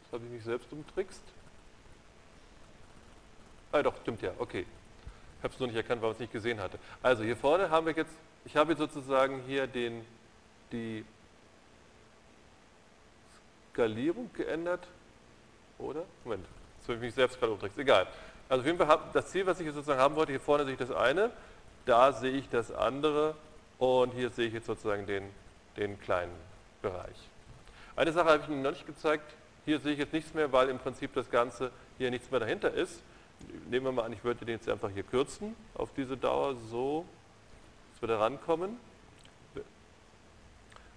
jetzt 0.01 0.02
habe 0.13 0.23
ich 0.25 0.31
mich 0.31 0.43
selbst 0.43 0.71
umtrickst. 0.71 1.23
Ah 3.71 3.81
doch, 3.81 3.95
stimmt 4.01 4.21
ja, 4.21 4.31
okay. 4.37 4.65
Ich 5.39 5.43
habe 5.43 5.53
es 5.53 5.59
nur 5.59 5.67
nicht 5.67 5.75
erkannt, 5.75 6.01
weil 6.01 6.09
man 6.09 6.13
es 6.13 6.19
nicht 6.19 6.31
gesehen 6.31 6.59
hatte. 6.61 6.77
Also 7.01 7.23
hier 7.23 7.35
vorne 7.35 7.69
haben 7.69 7.87
wir 7.87 7.93
jetzt, 7.93 8.13
ich 8.45 8.55
habe 8.55 8.73
jetzt 8.73 8.79
sozusagen 8.79 9.41
hier 9.47 9.65
den, 9.65 10.05
die 10.71 11.03
Skalierung 13.71 14.29
geändert, 14.33 14.87
oder? 15.79 16.03
Moment, 16.23 16.45
jetzt 16.77 16.87
habe 16.87 16.93
ich 16.93 17.01
mich 17.01 17.13
selbst 17.15 17.39
gerade 17.39 17.51
umdreht. 17.51 17.71
Egal. 17.75 18.07
Also 18.47 18.61
auf 18.61 18.67
jeden 18.67 18.77
Fall, 18.77 18.99
das 19.13 19.31
Ziel, 19.31 19.47
was 19.47 19.59
ich 19.59 19.65
jetzt 19.65 19.75
sozusagen 19.75 19.99
haben 19.99 20.15
wollte, 20.15 20.31
hier 20.31 20.39
vorne 20.39 20.63
sehe 20.65 20.73
ich 20.73 20.79
das 20.79 20.91
eine, 20.91 21.31
da 21.85 22.13
sehe 22.13 22.31
ich 22.31 22.47
das 22.49 22.71
andere 22.71 23.35
und 23.79 24.13
hier 24.13 24.29
sehe 24.29 24.47
ich 24.47 24.53
jetzt 24.53 24.67
sozusagen 24.67 25.07
den, 25.07 25.27
den 25.75 25.99
kleinen 25.99 26.35
Bereich. 26.83 27.17
Eine 27.95 28.13
Sache 28.13 28.29
habe 28.29 28.43
ich 28.43 28.49
Ihnen 28.49 28.61
noch 28.61 28.71
nicht 28.71 28.85
gezeigt, 28.85 29.33
hier 29.65 29.79
sehe 29.79 29.93
ich 29.93 29.99
jetzt 29.99 30.13
nichts 30.13 30.33
mehr, 30.33 30.51
weil 30.51 30.69
im 30.69 30.79
Prinzip 30.79 31.13
das 31.13 31.29
Ganze 31.29 31.71
hier 31.97 32.11
nichts 32.11 32.29
mehr 32.31 32.39
dahinter 32.39 32.73
ist. 32.73 33.01
Nehmen 33.69 33.85
wir 33.85 33.91
mal 33.91 34.03
an, 34.03 34.13
ich 34.13 34.23
würde 34.23 34.45
den 34.45 34.55
jetzt 34.55 34.69
einfach 34.69 34.89
hier 34.89 35.03
kürzen 35.03 35.55
auf 35.75 35.93
diese 35.95 36.17
Dauer, 36.17 36.55
so, 36.55 37.05
dass 37.93 38.01
wir 38.01 38.07
da 38.07 38.19
rankommen. 38.19 38.77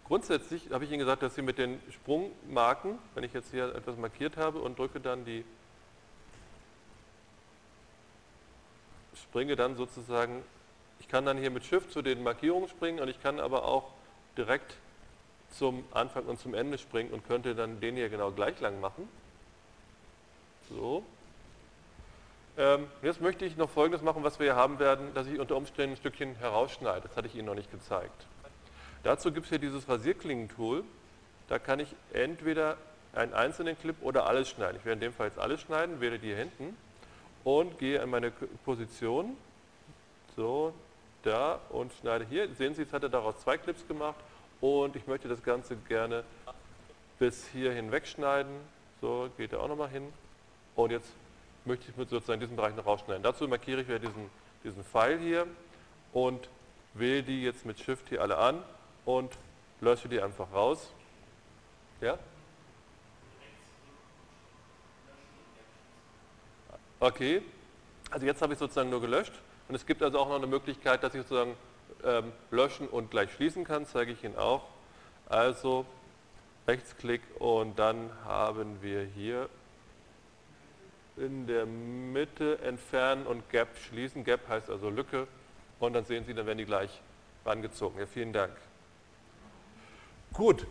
Grundsätzlich 0.06 0.70
habe 0.70 0.84
ich 0.84 0.90
Ihnen 0.90 1.00
gesagt, 1.00 1.22
dass 1.22 1.34
Sie 1.34 1.42
mit 1.42 1.58
den 1.58 1.80
Sprungmarken, 1.90 2.98
wenn 3.14 3.24
ich 3.24 3.32
jetzt 3.32 3.50
hier 3.50 3.74
etwas 3.74 3.96
markiert 3.96 4.36
habe 4.36 4.60
und 4.60 4.78
drücke 4.78 5.00
dann 5.00 5.24
die, 5.24 5.44
springe 9.20 9.56
dann 9.56 9.74
sozusagen, 9.74 10.44
ich 11.00 11.08
kann 11.08 11.24
dann 11.24 11.38
hier 11.38 11.50
mit 11.50 11.64
Shift 11.64 11.90
zu 11.90 12.02
den 12.02 12.22
Markierungen 12.22 12.68
springen 12.68 13.00
und 13.00 13.08
ich 13.08 13.20
kann 13.20 13.40
aber 13.40 13.64
auch 13.64 13.90
direkt 14.36 14.76
zum 15.50 15.84
Anfang 15.92 16.24
und 16.24 16.38
zum 16.38 16.54
Ende 16.54 16.78
springen 16.78 17.12
und 17.12 17.26
könnte 17.26 17.54
dann 17.54 17.80
den 17.80 17.96
hier 17.96 18.08
genau 18.08 18.30
gleich 18.30 18.60
lang 18.60 18.80
machen. 18.80 19.08
So. 20.68 21.04
Ähm, 22.58 22.86
jetzt 23.02 23.20
möchte 23.20 23.44
ich 23.44 23.56
noch 23.56 23.70
Folgendes 23.70 24.02
machen, 24.02 24.24
was 24.24 24.38
wir 24.38 24.46
hier 24.46 24.56
haben 24.56 24.78
werden, 24.78 25.12
dass 25.14 25.26
ich 25.26 25.38
unter 25.38 25.56
Umständen 25.56 25.94
ein 25.94 25.96
Stückchen 25.96 26.34
herausschneide. 26.36 27.02
Das 27.06 27.16
hatte 27.16 27.28
ich 27.28 27.34
Ihnen 27.34 27.46
noch 27.46 27.54
nicht 27.54 27.70
gezeigt. 27.70 28.26
Dazu 29.02 29.30
gibt 29.30 29.44
es 29.44 29.50
hier 29.50 29.58
dieses 29.58 29.88
Rasierklingen-Tool. 29.88 30.82
Da 31.48 31.58
kann 31.58 31.80
ich 31.80 31.94
entweder 32.12 32.76
einen 33.12 33.34
einzelnen 33.34 33.78
Clip 33.78 33.96
oder 34.00 34.26
alles 34.26 34.48
schneiden. 34.48 34.76
Ich 34.78 34.84
werde 34.84 34.94
in 34.94 35.00
dem 35.00 35.12
Fall 35.12 35.28
jetzt 35.28 35.38
alles 35.38 35.60
schneiden, 35.60 36.00
wähle 36.00 36.18
die 36.18 36.28
hier 36.28 36.36
hinten 36.36 36.76
und 37.44 37.78
gehe 37.78 38.02
in 38.02 38.10
meine 38.10 38.30
Position, 38.64 39.36
so, 40.34 40.74
da 41.22 41.60
und 41.70 41.92
schneide 42.00 42.26
hier. 42.26 42.52
Sehen 42.54 42.74
Sie, 42.74 42.82
jetzt 42.82 42.92
hat 42.92 43.02
er 43.02 43.08
daraus 43.08 43.38
zwei 43.38 43.56
Clips 43.56 43.86
gemacht 43.86 44.16
und 44.60 44.96
ich 44.96 45.06
möchte 45.06 45.28
das 45.28 45.42
Ganze 45.42 45.76
gerne 45.76 46.24
bis 47.18 47.46
hier 47.48 47.72
hinweg 47.72 48.06
schneiden. 48.06 48.52
So, 49.00 49.28
geht 49.36 49.52
er 49.52 49.60
auch 49.60 49.68
nochmal 49.68 49.90
hin. 49.90 50.12
Und 50.74 50.90
jetzt 50.90 51.10
möchte 51.64 51.90
ich 51.90 51.96
mit 51.96 52.08
sozusagen 52.08 52.40
diesen 52.40 52.56
Bereich 52.56 52.74
noch 52.74 52.86
rausschneiden. 52.86 53.22
Dazu 53.22 53.46
markiere 53.48 53.80
ich 53.80 53.88
wieder 53.88 53.98
diesen, 53.98 54.30
diesen 54.64 54.84
Pfeil 54.84 55.18
hier 55.18 55.46
und 56.12 56.48
wähle 56.94 57.22
die 57.22 57.42
jetzt 57.42 57.66
mit 57.66 57.78
Shift 57.78 58.08
hier 58.08 58.22
alle 58.22 58.36
an 58.38 58.62
und 59.04 59.32
lösche 59.80 60.08
die 60.08 60.20
einfach 60.20 60.52
raus. 60.52 60.90
Ja? 62.00 62.18
Okay, 66.98 67.42
also 68.10 68.24
jetzt 68.24 68.40
habe 68.40 68.54
ich 68.54 68.58
sozusagen 68.58 68.88
nur 68.88 69.00
gelöscht 69.00 69.32
und 69.68 69.74
es 69.74 69.84
gibt 69.84 70.02
also 70.02 70.18
auch 70.18 70.28
noch 70.28 70.36
eine 70.36 70.46
Möglichkeit, 70.46 71.02
dass 71.02 71.14
ich 71.14 71.20
sozusagen 71.22 71.54
ähm, 72.04 72.32
löschen 72.50 72.88
und 72.88 73.10
gleich 73.10 73.32
schließen 73.32 73.64
kann, 73.64 73.86
zeige 73.86 74.12
ich 74.12 74.24
Ihnen 74.24 74.36
auch. 74.36 74.62
Also 75.28 75.86
Rechtsklick 76.66 77.22
und 77.38 77.78
dann 77.78 78.10
haben 78.24 78.78
wir 78.82 79.02
hier 79.02 79.48
in 81.16 81.46
der 81.46 81.66
Mitte 81.66 82.58
entfernen 82.60 83.26
und 83.26 83.48
Gap 83.50 83.68
schließen. 83.78 84.24
Gap 84.24 84.48
heißt 84.48 84.68
also 84.70 84.90
Lücke 84.90 85.26
und 85.80 85.92
dann 85.92 86.04
sehen 86.04 86.24
Sie, 86.24 86.34
dann 86.34 86.46
werden 86.46 86.58
die 86.58 86.64
gleich 86.64 86.90
rangezogen. 87.44 87.98
Ja, 87.98 88.06
vielen 88.06 88.32
Dank. 88.32 88.52
Gut. 90.32 90.66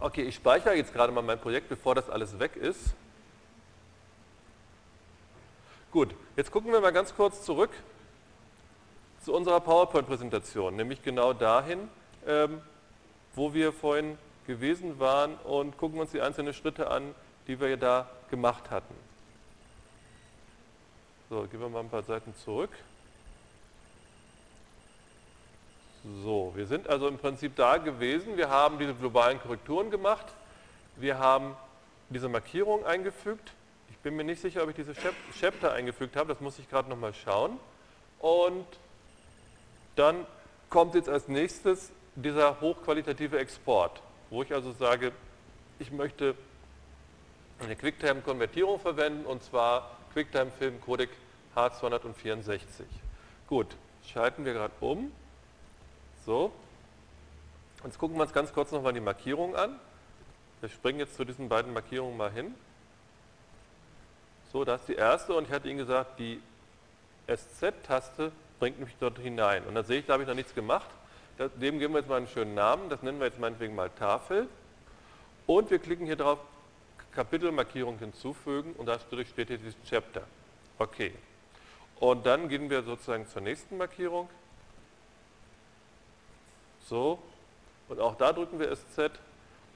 Okay, 0.00 0.22
ich 0.22 0.34
speichere 0.34 0.74
jetzt 0.74 0.92
gerade 0.92 1.12
mal 1.12 1.22
mein 1.22 1.40
Projekt, 1.40 1.68
bevor 1.68 1.94
das 1.94 2.10
alles 2.10 2.38
weg 2.38 2.56
ist. 2.56 2.94
Gut, 5.90 6.14
jetzt 6.36 6.50
gucken 6.50 6.72
wir 6.72 6.80
mal 6.80 6.92
ganz 6.92 7.14
kurz 7.14 7.42
zurück 7.42 7.70
zu 9.26 9.34
unserer 9.34 9.58
PowerPoint-Präsentation, 9.58 10.76
nämlich 10.76 11.02
genau 11.02 11.32
dahin, 11.32 11.88
ähm, 12.28 12.62
wo 13.34 13.52
wir 13.52 13.72
vorhin 13.72 14.16
gewesen 14.46 15.00
waren 15.00 15.34
und 15.38 15.76
gucken 15.78 15.98
uns 15.98 16.12
die 16.12 16.20
einzelnen 16.20 16.54
Schritte 16.54 16.92
an, 16.92 17.12
die 17.48 17.58
wir 17.58 17.76
da 17.76 18.08
gemacht 18.30 18.70
hatten. 18.70 18.94
So, 21.28 21.42
gehen 21.50 21.58
wir 21.58 21.68
mal 21.68 21.80
ein 21.80 21.88
paar 21.88 22.04
Seiten 22.04 22.36
zurück. 22.36 22.70
So, 26.22 26.52
wir 26.54 26.68
sind 26.68 26.88
also 26.88 27.08
im 27.08 27.18
Prinzip 27.18 27.56
da 27.56 27.78
gewesen. 27.78 28.36
Wir 28.36 28.48
haben 28.48 28.78
diese 28.78 28.94
globalen 28.94 29.40
Korrekturen 29.40 29.90
gemacht. 29.90 30.26
Wir 30.94 31.18
haben 31.18 31.56
diese 32.10 32.28
Markierung 32.28 32.86
eingefügt. 32.86 33.54
Ich 33.90 33.98
bin 33.98 34.14
mir 34.14 34.22
nicht 34.22 34.40
sicher, 34.40 34.62
ob 34.62 34.68
ich 34.68 34.76
diese 34.76 34.94
Chapter 35.40 35.72
eingefügt 35.72 36.14
habe. 36.14 36.28
Das 36.28 36.40
muss 36.40 36.60
ich 36.60 36.70
gerade 36.70 36.88
nochmal 36.88 37.12
schauen. 37.12 37.58
Und 38.20 38.66
dann 39.96 40.26
kommt 40.70 40.94
jetzt 40.94 41.08
als 41.08 41.28
nächstes 41.28 41.90
dieser 42.14 42.60
hochqualitative 42.60 43.38
Export, 43.38 44.00
wo 44.30 44.42
ich 44.42 44.52
also 44.54 44.72
sage, 44.72 45.12
ich 45.78 45.90
möchte 45.90 46.34
eine 47.60 47.76
QuickTime-Konvertierung 47.76 48.78
verwenden 48.78 49.26
und 49.26 49.42
zwar 49.42 49.96
QuickTime 50.12 50.50
Film 50.50 50.80
Codec 50.80 51.10
H264. 51.54 52.60
Gut, 53.46 53.76
schalten 54.04 54.44
wir 54.44 54.52
gerade 54.52 54.74
um. 54.80 55.12
So. 56.24 56.52
Jetzt 57.84 57.98
gucken 57.98 58.16
wir 58.16 58.22
uns 58.22 58.32
ganz 58.32 58.52
kurz 58.52 58.72
nochmal 58.72 58.92
die 58.92 59.00
Markierung 59.00 59.54
an. 59.54 59.78
Wir 60.60 60.68
springen 60.68 60.98
jetzt 60.98 61.16
zu 61.16 61.24
diesen 61.24 61.48
beiden 61.48 61.72
Markierungen 61.72 62.16
mal 62.16 62.30
hin. 62.30 62.54
So, 64.52 64.64
das 64.64 64.80
ist 64.80 64.88
die 64.88 64.94
erste 64.94 65.34
und 65.34 65.44
ich 65.44 65.52
hatte 65.52 65.68
Ihnen 65.68 65.78
gesagt, 65.78 66.18
die 66.18 66.40
SZ-Taste 67.26 68.32
bringt 68.58 68.80
mich 68.80 68.94
dort 69.00 69.18
hinein. 69.18 69.64
Und 69.64 69.74
da 69.74 69.82
sehe 69.82 70.00
ich, 70.00 70.06
da 70.06 70.14
habe 70.14 70.22
ich 70.22 70.28
noch 70.28 70.34
nichts 70.34 70.54
gemacht. 70.54 70.88
Dem 71.38 71.78
geben 71.78 71.92
wir 71.92 72.00
jetzt 72.00 72.08
mal 72.08 72.16
einen 72.16 72.28
schönen 72.28 72.54
Namen. 72.54 72.88
Das 72.88 73.02
nennen 73.02 73.18
wir 73.18 73.26
jetzt 73.26 73.38
meinetwegen 73.38 73.74
mal 73.74 73.90
Tafel. 73.90 74.48
Und 75.46 75.70
wir 75.70 75.78
klicken 75.78 76.06
hier 76.06 76.16
drauf, 76.16 76.38
Kapitelmarkierung 77.12 77.98
hinzufügen 77.98 78.74
und 78.74 78.86
da 78.86 78.98
steht 78.98 79.34
hier 79.34 79.44
dieses 79.58 79.74
Chapter. 79.88 80.22
Okay. 80.78 81.14
Und 81.98 82.26
dann 82.26 82.48
gehen 82.48 82.68
wir 82.68 82.82
sozusagen 82.82 83.26
zur 83.26 83.42
nächsten 83.42 83.78
Markierung. 83.78 84.28
So. 86.88 87.18
Und 87.88 88.00
auch 88.00 88.16
da 88.16 88.32
drücken 88.32 88.58
wir 88.58 88.74
SZ. 88.74 89.12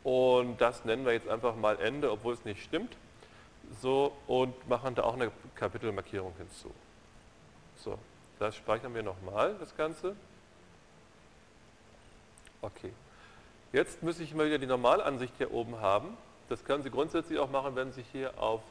Und 0.05 0.61
das 0.61 0.85
nennen 0.85 1.05
wir 1.05 1.13
jetzt 1.13 1.29
einfach 1.29 1.57
mal 1.57 1.79
Ende, 1.81 2.11
obwohl 2.11 2.35
es 2.35 2.45
nicht 2.45 2.63
stimmt. 2.63 2.95
So. 3.81 4.13
Und 4.27 4.69
machen 4.69 4.95
da 4.95 5.05
auch 5.05 5.15
eine 5.15 5.31
Kapitelmarkierung 5.55 6.35
hinzu. 6.37 6.71
So. 7.77 7.99
Das 8.41 8.57
speichern 8.57 8.95
wir 8.95 9.03
nochmal, 9.03 9.55
das 9.61 9.77
Ganze. 9.77 10.17
Okay. 12.63 12.91
Jetzt 13.71 14.03
müsste 14.03 14.23
ich 14.23 14.35
mal 14.35 14.47
wieder 14.47 14.57
die 14.57 14.67
Normalansicht 14.67 15.35
hier 15.37 15.53
oben 15.53 15.79
haben. 15.83 16.17
Das 16.49 16.65
können 16.65 16.83
Sie 16.83 16.91
grundsätzlich 16.91 17.39
auch 17.39 17.51
machen, 17.51 17.77
wenn 17.77 17.93
Sie 17.93 18.03
hier 18.13 18.33
auf 18.41 18.63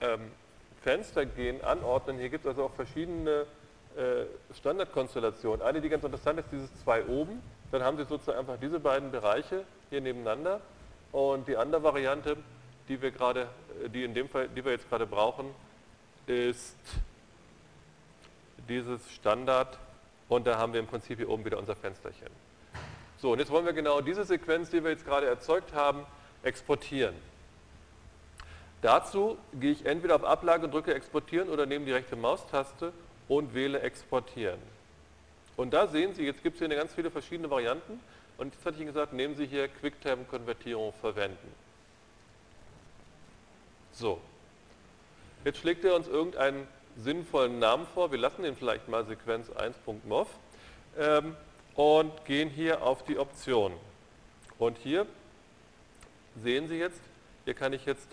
ähm, 0.00 0.30
Fenster 0.82 1.26
gehen, 1.26 1.64
anordnen. 1.64 2.18
Hier 2.18 2.28
gibt 2.28 2.44
es 2.44 2.50
also 2.50 2.66
auch 2.66 2.74
verschiedene 2.74 3.46
äh, 3.96 4.54
Standardkonstellationen. 4.54 5.66
Eine, 5.66 5.80
die 5.80 5.88
ganz 5.88 6.04
interessant 6.04 6.38
ist, 6.38 6.52
dieses 6.52 6.70
zwei 6.84 7.04
oben. 7.06 7.42
Dann 7.72 7.82
haben 7.82 7.96
Sie 7.96 8.04
sozusagen 8.04 8.38
einfach 8.38 8.58
diese 8.60 8.78
beiden 8.78 9.10
Bereiche 9.10 9.64
hier 9.90 10.00
nebeneinander. 10.00 10.60
Und 11.10 11.48
die 11.48 11.56
andere 11.56 11.82
Variante, 11.82 12.36
die 12.88 13.02
wir 13.02 13.10
gerade, 13.10 13.48
äh, 13.84 13.88
die 13.88 14.04
in 14.04 14.14
dem 14.14 14.28
Fall, 14.28 14.48
die 14.48 14.64
wir 14.64 14.70
jetzt 14.70 14.88
gerade 14.88 15.06
brauchen, 15.06 15.52
ist 16.28 16.76
dieses 18.68 19.12
Standard 19.12 19.78
und 20.28 20.46
da 20.46 20.58
haben 20.58 20.72
wir 20.72 20.80
im 20.80 20.86
Prinzip 20.86 21.18
hier 21.18 21.28
oben 21.28 21.44
wieder 21.44 21.58
unser 21.58 21.76
Fensterchen. 21.76 22.28
So, 23.18 23.32
und 23.32 23.38
jetzt 23.38 23.50
wollen 23.50 23.64
wir 23.64 23.72
genau 23.72 24.00
diese 24.00 24.24
Sequenz, 24.24 24.70
die 24.70 24.82
wir 24.82 24.90
jetzt 24.90 25.06
gerade 25.06 25.26
erzeugt 25.26 25.72
haben, 25.72 26.04
exportieren. 26.42 27.14
Dazu 28.82 29.38
gehe 29.54 29.72
ich 29.72 29.86
entweder 29.86 30.16
auf 30.16 30.24
Ablage 30.24 30.66
und 30.66 30.74
drücke 30.74 30.94
Exportieren 30.94 31.48
oder 31.48 31.66
nehme 31.66 31.86
die 31.86 31.92
rechte 31.92 32.14
Maustaste 32.14 32.92
und 33.28 33.54
wähle 33.54 33.80
Exportieren. 33.80 34.60
Und 35.56 35.72
da 35.72 35.86
sehen 35.86 36.14
Sie, 36.14 36.24
jetzt 36.24 36.42
gibt 36.42 36.60
es 36.60 36.66
hier 36.66 36.76
ganz 36.76 36.92
viele 36.92 37.10
verschiedene 37.10 37.50
Varianten 37.50 38.00
und 38.36 38.54
jetzt 38.54 38.64
hatte 38.64 38.74
ich 38.74 38.82
Ihnen 38.82 38.92
gesagt, 38.92 39.12
nehmen 39.12 39.34
Sie 39.34 39.46
hier 39.46 39.68
QuickTime-Konvertierung 39.68 40.92
verwenden. 41.00 41.52
So, 43.92 44.20
jetzt 45.44 45.58
schlägt 45.58 45.84
er 45.84 45.96
uns 45.96 46.06
irgendeinen 46.06 46.68
sinnvollen 46.96 47.58
Namen 47.58 47.86
vor. 47.94 48.10
Wir 48.10 48.18
lassen 48.18 48.42
den 48.42 48.56
vielleicht 48.56 48.88
mal 48.88 49.04
Sequenz 49.04 49.50
1.mov 49.50 50.28
ähm, 50.98 51.36
und 51.74 52.24
gehen 52.24 52.48
hier 52.48 52.82
auf 52.82 53.04
die 53.04 53.18
Option. 53.18 53.72
Und 54.58 54.78
hier 54.78 55.06
sehen 56.42 56.68
Sie 56.68 56.76
jetzt, 56.78 57.00
hier 57.44 57.54
kann 57.54 57.72
ich 57.72 57.84
jetzt 57.84 58.08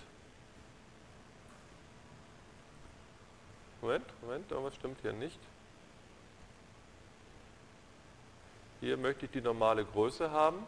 Moment, 3.84 4.06
Moment, 4.22 4.50
irgendwas 4.50 4.76
stimmt 4.76 5.02
hier 5.02 5.12
nicht. 5.12 5.38
Hier 8.80 8.96
möchte 8.96 9.26
ich 9.26 9.32
die 9.32 9.42
normale 9.42 9.84
Größe 9.84 10.32
haben. 10.32 10.66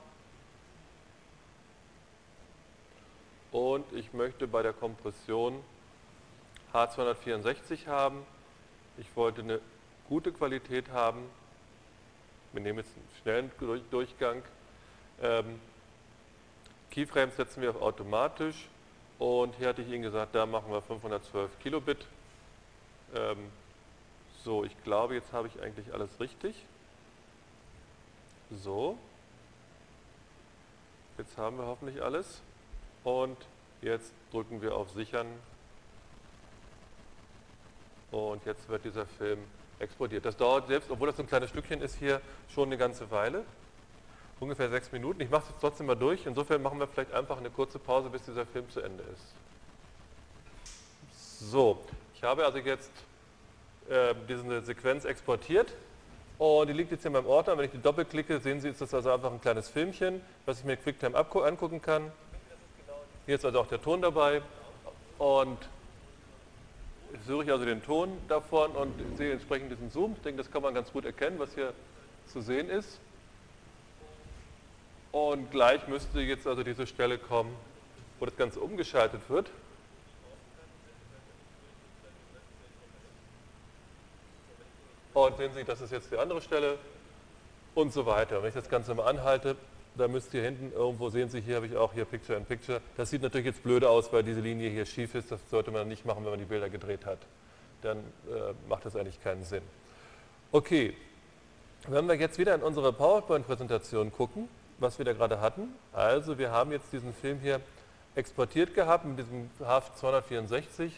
Und 3.53 3.89
ich 3.93 4.11
möchte 4.11 4.47
bei 4.47 4.61
der 4.63 4.73
Kompression 4.73 5.63
H264 6.75 7.87
haben. 7.87 8.25
Ich 8.97 9.07
wollte 9.15 9.41
eine 9.41 9.61
gute 10.09 10.33
Qualität 10.33 10.89
haben. 10.89 11.23
Wir 12.51 12.61
nehmen 12.61 12.79
jetzt 12.79 12.91
einen 12.95 13.07
schnellen 13.21 13.51
Durchgang. 13.91 14.43
Ähm, 15.21 15.61
Keyframes 16.91 17.37
setzen 17.37 17.61
wir 17.61 17.69
auf 17.69 17.81
automatisch. 17.81 18.67
Und 19.19 19.55
hier 19.55 19.69
hatte 19.69 19.83
ich 19.83 19.87
Ihnen 19.87 20.03
gesagt, 20.03 20.35
da 20.35 20.45
machen 20.45 20.69
wir 20.69 20.81
512 20.81 21.59
Kilobit. 21.59 22.05
Ähm, 23.15 23.49
so, 24.43 24.65
ich 24.65 24.83
glaube, 24.83 25.15
jetzt 25.15 25.31
habe 25.31 25.47
ich 25.47 25.61
eigentlich 25.61 25.93
alles 25.93 26.19
richtig. 26.19 26.65
So. 28.51 28.97
Jetzt 31.17 31.37
haben 31.37 31.57
wir 31.57 31.65
hoffentlich 31.65 32.03
alles. 32.03 32.41
Und 33.05 33.37
jetzt 33.81 34.11
drücken 34.31 34.61
wir 34.61 34.75
auf 34.75 34.91
Sichern. 34.91 35.27
Und 38.15 38.45
jetzt 38.45 38.69
wird 38.69 38.85
dieser 38.85 39.05
Film 39.05 39.39
exportiert. 39.77 40.23
Das 40.23 40.37
dauert 40.37 40.67
selbst, 40.67 40.89
obwohl 40.89 41.09
das 41.09 41.19
ein 41.19 41.27
kleines 41.27 41.49
Stückchen 41.49 41.81
ist, 41.81 41.95
hier 41.95 42.21
schon 42.47 42.69
eine 42.69 42.77
ganze 42.77 43.11
Weile. 43.11 43.43
Ungefähr 44.39 44.69
sechs 44.69 44.89
Minuten. 44.93 45.19
Ich 45.19 45.29
mache 45.29 45.43
es 45.43 45.49
jetzt 45.49 45.59
trotzdem 45.59 45.87
mal 45.87 45.95
durch. 45.95 46.25
Insofern 46.25 46.61
machen 46.61 46.79
wir 46.79 46.87
vielleicht 46.87 47.13
einfach 47.13 47.37
eine 47.37 47.49
kurze 47.49 47.77
Pause, 47.77 48.09
bis 48.09 48.23
dieser 48.23 48.45
Film 48.45 48.69
zu 48.69 48.79
Ende 48.79 49.03
ist. 49.13 49.33
So, 51.41 51.83
ich 52.13 52.23
habe 52.23 52.45
also 52.45 52.57
jetzt 52.59 52.89
äh, 53.89 54.15
diese 54.29 54.61
Sequenz 54.61 55.03
exportiert. 55.03 55.73
Und 56.37 56.67
die 56.67 56.73
liegt 56.73 56.91
jetzt 56.91 57.01
hier 57.01 57.07
in 57.07 57.13
meinem 57.13 57.27
Ordner. 57.27 57.57
Wenn 57.57 57.65
ich 57.65 57.71
die 57.71 57.81
doppelklicke, 57.81 58.39
sehen 58.39 58.61
Sie, 58.61 58.69
ist 58.69 58.79
das 58.79 58.93
also 58.93 59.11
einfach 59.11 59.33
ein 59.33 59.41
kleines 59.41 59.67
Filmchen, 59.67 60.21
was 60.45 60.59
ich 60.59 60.63
mir 60.63 60.77
QuickTime 60.77 61.17
angucken 61.17 61.81
kann. 61.81 62.13
Hier 63.25 63.35
ist 63.35 63.43
also 63.43 63.59
auch 63.59 63.67
der 63.67 63.81
Ton 63.81 64.01
dabei 64.01 64.41
und 65.17 65.57
suche 67.25 67.45
ich 67.45 67.51
also 67.51 67.65
den 67.65 67.83
Ton 67.83 68.17
davon 68.27 68.71
und 68.71 68.93
sehe 69.17 69.33
entsprechend 69.33 69.71
diesen 69.71 69.89
Zoom. 69.89 70.13
Ich 70.13 70.21
denke, 70.21 70.37
das 70.37 70.51
kann 70.51 70.61
man 70.61 70.73
ganz 70.73 70.91
gut 70.91 71.05
erkennen, 71.05 71.39
was 71.39 71.53
hier 71.53 71.73
zu 72.27 72.41
sehen 72.41 72.69
ist. 72.69 72.99
Und 75.11 75.49
gleich 75.51 75.87
müsste 75.87 76.19
jetzt 76.19 76.45
also 76.45 76.63
diese 76.63 76.85
Stelle 76.85 77.17
kommen, 77.17 77.55
wo 78.19 78.25
das 78.25 78.35
Ganze 78.35 78.59
umgeschaltet 78.59 79.21
wird. 79.29 79.49
Und 85.13 85.37
sehen 85.37 85.53
Sie, 85.53 85.63
das 85.63 85.79
ist 85.79 85.91
jetzt 85.91 86.11
die 86.11 86.17
andere 86.17 86.41
Stelle 86.41 86.77
und 87.73 87.93
so 87.93 88.05
weiter. 88.05 88.41
Wenn 88.41 88.49
ich 88.49 88.55
das 88.55 88.67
Ganze 88.67 88.93
mal 88.93 89.07
anhalte, 89.07 89.55
da 89.97 90.07
müsst 90.07 90.33
ihr 90.33 90.43
hinten 90.43 90.71
irgendwo 90.73 91.09
sehen 91.09 91.29
Sie, 91.29 91.41
hier 91.41 91.57
habe 91.57 91.67
ich 91.67 91.75
auch 91.75 91.93
hier 91.93 92.05
Picture 92.05 92.37
in 92.37 92.45
Picture. 92.45 92.81
Das 92.97 93.09
sieht 93.09 93.21
natürlich 93.21 93.47
jetzt 93.47 93.63
blöde 93.63 93.89
aus, 93.89 94.11
weil 94.11 94.23
diese 94.23 94.41
Linie 94.41 94.69
hier 94.69 94.85
schief 94.85 95.15
ist. 95.15 95.31
Das 95.31 95.39
sollte 95.49 95.71
man 95.71 95.87
nicht 95.87 96.05
machen, 96.05 96.23
wenn 96.23 96.31
man 96.31 96.39
die 96.39 96.45
Bilder 96.45 96.69
gedreht 96.69 97.05
hat. 97.05 97.19
Dann 97.81 97.97
äh, 97.97 98.53
macht 98.67 98.85
das 98.85 98.95
eigentlich 98.95 99.21
keinen 99.23 99.43
Sinn. 99.43 99.63
Okay, 100.51 100.95
wenn 101.87 102.07
wir 102.07 102.15
jetzt 102.15 102.37
wieder 102.39 102.55
in 102.55 102.61
unsere 102.61 102.91
PowerPoint-Präsentation 102.93 104.11
gucken, 104.11 104.49
was 104.79 104.97
wir 104.97 105.05
da 105.05 105.13
gerade 105.13 105.39
hatten. 105.39 105.73
Also 105.93 106.37
wir 106.37 106.51
haben 106.51 106.71
jetzt 106.71 106.91
diesen 106.91 107.13
Film 107.13 107.39
hier 107.39 107.61
exportiert 108.15 108.73
gehabt 108.73 109.05
mit 109.05 109.19
diesem 109.19 109.49
HAF 109.59 109.93
264. 109.95 110.91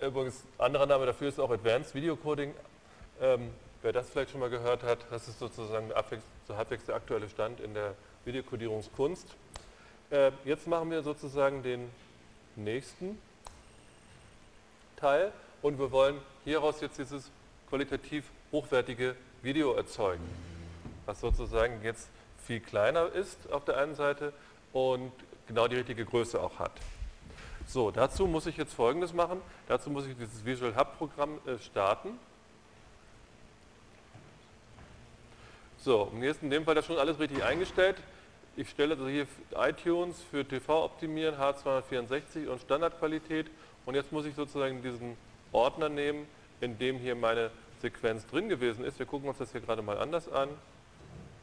Übrigens, 0.00 0.44
anderer 0.58 0.86
Name 0.86 1.06
dafür 1.06 1.28
ist 1.28 1.38
auch 1.38 1.50
Advanced 1.50 1.94
Video 1.94 2.16
Coding. 2.16 2.54
Ähm, 3.20 3.50
wer 3.82 3.92
das 3.92 4.10
vielleicht 4.10 4.30
schon 4.30 4.40
mal 4.40 4.50
gehört 4.50 4.82
hat, 4.82 4.98
das 5.10 5.28
ist 5.28 5.38
sozusagen 5.38 5.90
so 6.46 6.56
halbwegs 6.56 6.84
der 6.84 6.96
aktuelle 6.96 7.28
Stand 7.28 7.60
in 7.60 7.74
der 7.74 7.94
Videokodierungskunst. 8.26 9.28
Äh, 10.10 10.32
jetzt 10.44 10.66
machen 10.66 10.90
wir 10.90 11.02
sozusagen 11.02 11.62
den 11.62 11.88
nächsten 12.56 13.18
Teil 14.96 15.32
und 15.62 15.78
wir 15.78 15.90
wollen 15.92 16.18
hieraus 16.44 16.80
jetzt 16.80 16.98
dieses 16.98 17.30
qualitativ 17.68 18.24
hochwertige 18.52 19.16
Video 19.42 19.74
erzeugen, 19.74 20.24
was 21.06 21.20
sozusagen 21.20 21.82
jetzt 21.82 22.08
viel 22.44 22.60
kleiner 22.60 23.12
ist 23.12 23.50
auf 23.52 23.64
der 23.64 23.76
einen 23.78 23.94
Seite 23.94 24.32
und 24.72 25.12
genau 25.46 25.68
die 25.68 25.76
richtige 25.76 26.04
Größe 26.04 26.40
auch 26.40 26.58
hat. 26.58 26.72
So, 27.66 27.90
dazu 27.90 28.26
muss 28.26 28.46
ich 28.46 28.56
jetzt 28.56 28.74
folgendes 28.74 29.12
machen. 29.12 29.40
Dazu 29.66 29.90
muss 29.90 30.06
ich 30.06 30.16
dieses 30.16 30.44
Visual 30.44 30.76
Hub 30.76 30.98
Programm 30.98 31.38
äh, 31.46 31.58
starten. 31.58 32.18
So, 35.78 36.02
und 36.02 36.22
jetzt 36.22 36.42
in 36.42 36.50
dem 36.50 36.64
Fall 36.64 36.74
das 36.74 36.86
schon 36.86 36.98
alles 36.98 37.18
richtig 37.18 37.44
eingestellt. 37.44 37.96
Ich 38.58 38.70
stelle 38.70 38.94
also 38.94 39.06
hier 39.06 39.26
iTunes 39.54 40.22
für 40.30 40.42
TV 40.46 40.84
optimieren, 40.84 41.34
H264 41.36 42.48
und 42.48 42.58
Standardqualität. 42.62 43.50
Und 43.84 43.94
jetzt 43.94 44.12
muss 44.12 44.24
ich 44.24 44.34
sozusagen 44.34 44.82
diesen 44.82 45.18
Ordner 45.52 45.90
nehmen, 45.90 46.26
in 46.62 46.78
dem 46.78 46.96
hier 46.96 47.14
meine 47.14 47.50
Sequenz 47.82 48.26
drin 48.26 48.48
gewesen 48.48 48.82
ist. 48.82 48.98
Wir 48.98 49.04
gucken 49.04 49.28
uns 49.28 49.36
das 49.36 49.52
hier 49.52 49.60
gerade 49.60 49.82
mal 49.82 49.98
anders 49.98 50.32
an. 50.32 50.48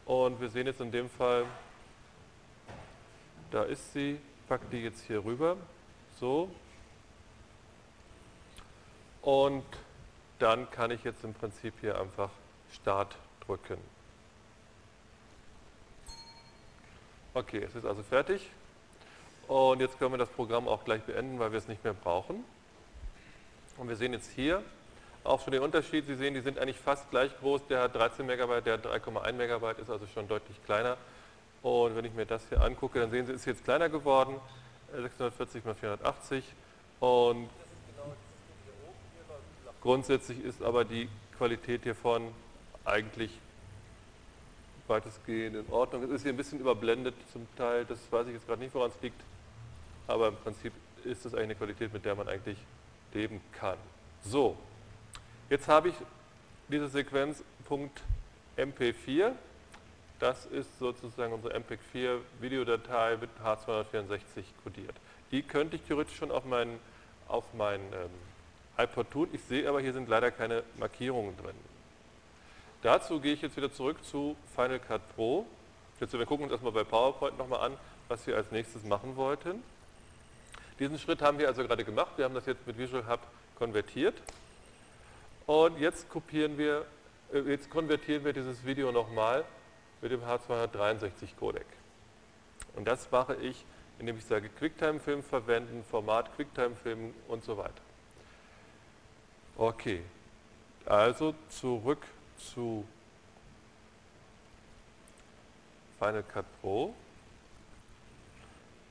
Und 0.05 0.41
wir 0.41 0.49
sehen 0.49 0.65
jetzt 0.65 0.81
in 0.81 0.91
dem 0.91 1.07
Fall, 1.07 1.45
da 3.51 3.61
ist 3.63 3.93
sie, 3.93 4.19
packe 4.47 4.65
die 4.71 4.79
jetzt 4.79 5.05
hier 5.05 5.23
rüber. 5.23 5.57
So. 6.19 6.49
Und 9.21 9.63
dann 10.39 10.69
kann 10.71 10.89
ich 10.89 11.03
jetzt 11.03 11.23
im 11.23 11.35
Prinzip 11.35 11.75
hier 11.79 12.01
einfach 12.01 12.31
Start 12.71 13.15
drücken. 13.45 13.77
Okay, 17.35 17.63
es 17.63 17.73
ist 17.73 17.85
also 17.85 18.03
fertig. 18.03 18.47
Und 19.47 19.79
jetzt 19.79 19.97
können 19.97 20.11
wir 20.11 20.19
das 20.19 20.29
Programm 20.29 20.67
auch 20.67 20.85
gleich 20.85 21.01
beenden, 21.01 21.39
weil 21.39 21.51
wir 21.51 21.57
es 21.57 21.67
nicht 21.67 21.83
mehr 21.83 21.93
brauchen. 21.93 22.43
Und 23.77 23.89
wir 23.89 23.95
sehen 23.95 24.13
jetzt 24.13 24.29
hier 24.31 24.61
auch 25.23 25.41
schon 25.41 25.51
den 25.51 25.63
Unterschied. 25.63 26.05
Sie 26.05 26.15
sehen, 26.15 26.35
die 26.35 26.41
sind 26.41 26.59
eigentlich 26.59 26.77
fast 26.77 27.09
gleich 27.09 27.31
groß. 27.39 27.61
Der 27.69 27.81
hat 27.81 27.95
13 27.95 28.23
Megabyte, 28.25 28.67
der 28.67 28.73
hat 28.73 28.85
3,1 28.85 29.33
Megabyte, 29.33 29.79
ist 29.79 29.89
also 29.89 30.05
schon 30.13 30.27
deutlich 30.27 30.63
kleiner. 30.63 30.95
Und 31.63 31.95
wenn 31.95 32.05
ich 32.05 32.13
mir 32.13 32.27
das 32.27 32.43
hier 32.49 32.61
angucke, 32.61 32.99
dann 32.99 33.09
sehen 33.09 33.25
Sie, 33.25 33.31
es 33.31 33.39
ist 33.39 33.45
jetzt 33.45 33.63
kleiner 33.63 33.89
geworden. 33.89 34.35
640 34.95 35.65
x 35.65 35.79
480. 35.79 36.43
Und 36.99 37.49
grundsätzlich 39.81 40.43
ist 40.43 40.61
aber 40.61 40.85
die 40.85 41.09
Qualität 41.37 41.81
hiervon 41.81 42.31
eigentlich 42.85 43.31
weitestgehend 44.87 45.55
in 45.55 45.69
Ordnung. 45.71 46.03
Es 46.03 46.09
ist 46.09 46.21
hier 46.23 46.33
ein 46.33 46.37
bisschen 46.37 46.59
überblendet 46.59 47.15
zum 47.31 47.47
Teil, 47.55 47.85
das 47.85 47.99
weiß 48.11 48.27
ich 48.27 48.33
jetzt 48.33 48.47
gerade 48.47 48.61
nicht, 48.61 48.73
woran 48.73 48.91
es 48.91 49.01
liegt, 49.01 49.21
aber 50.07 50.27
im 50.27 50.35
Prinzip 50.35 50.73
ist 51.03 51.25
das 51.25 51.33
eigentlich 51.33 51.45
eine 51.45 51.55
Qualität, 51.55 51.93
mit 51.93 52.05
der 52.05 52.15
man 52.15 52.27
eigentlich 52.27 52.57
leben 53.13 53.41
kann. 53.51 53.77
So, 54.23 54.57
jetzt 55.49 55.67
habe 55.67 55.89
ich 55.89 55.95
diese 56.69 56.87
Sequenz 56.87 57.43
Punkt 57.65 58.01
MP4, 58.57 59.31
das 60.19 60.45
ist 60.45 60.79
sozusagen 60.79 61.33
unsere 61.33 61.53
MPEG-4 61.55 62.19
Videodatei 62.39 63.17
mit 63.17 63.29
H264 63.43 64.43
kodiert. 64.63 64.95
Die 65.31 65.41
könnte 65.41 65.75
ich 65.75 65.81
theoretisch 65.81 66.15
schon 66.15 66.31
auf 66.31 66.45
meinen 66.45 66.79
auf 67.27 67.45
mein, 67.53 67.79
ähm, 67.93 68.09
iPod 68.77 69.11
tun. 69.11 69.29
Ich 69.33 69.41
sehe 69.43 69.67
aber, 69.67 69.81
hier 69.81 69.93
sind 69.93 70.09
leider 70.09 70.31
keine 70.31 70.63
Markierungen 70.77 71.35
drin. 71.37 71.55
Dazu 72.83 73.21
gehe 73.21 73.31
ich 73.31 73.41
jetzt 73.41 73.55
wieder 73.55 73.71
zurück 73.71 74.03
zu 74.03 74.35
Final 74.53 74.77
Cut 74.77 75.01
Pro. 75.15 75.47
Jetzt, 76.01 76.11
wir 76.11 76.25
gucken 76.25 76.43
uns 76.43 76.51
erstmal 76.51 76.73
bei 76.73 76.83
PowerPoint 76.83 77.37
nochmal 77.37 77.61
an, 77.61 77.77
was 78.09 78.27
wir 78.27 78.35
als 78.35 78.51
nächstes 78.51 78.83
machen 78.83 79.15
wollten. 79.15 79.63
Diesen 80.79 80.99
Schritt 80.99 81.21
haben 81.21 81.39
wir 81.39 81.47
also 81.47 81.63
gerade 81.63 81.85
gemacht. 81.85 82.11
Wir 82.17 82.25
haben 82.25 82.33
das 82.33 82.45
jetzt 82.45 82.67
mit 82.67 82.77
Visual 82.77 83.07
Hub 83.07 83.21
konvertiert. 83.57 84.15
Und 85.45 85.79
jetzt 85.79 86.09
kopieren 86.09 86.57
wir, 86.57 86.85
äh, 87.33 87.39
jetzt 87.39 87.69
konvertieren 87.69 88.25
wir 88.25 88.33
dieses 88.33 88.65
Video 88.65 88.91
nochmal 88.91 89.45
mit 90.01 90.11
dem 90.11 90.21
H263 90.21 91.37
Codec. 91.39 91.65
Und 92.75 92.85
das 92.85 93.09
mache 93.09 93.35
ich, 93.35 93.63
indem 93.97 94.17
ich 94.17 94.25
sage 94.25 94.49
QuickTime-Film 94.49 95.23
verwenden, 95.23 95.85
Format 95.89 96.35
QuickTime-Film 96.35 97.13
und 97.29 97.45
so 97.45 97.57
weiter. 97.57 97.81
Okay, 99.55 100.01
also 100.85 101.33
zurück 101.47 102.01
zu 102.37 102.85
Final 105.99 106.23
Cut 106.23 106.45
Pro. 106.61 106.93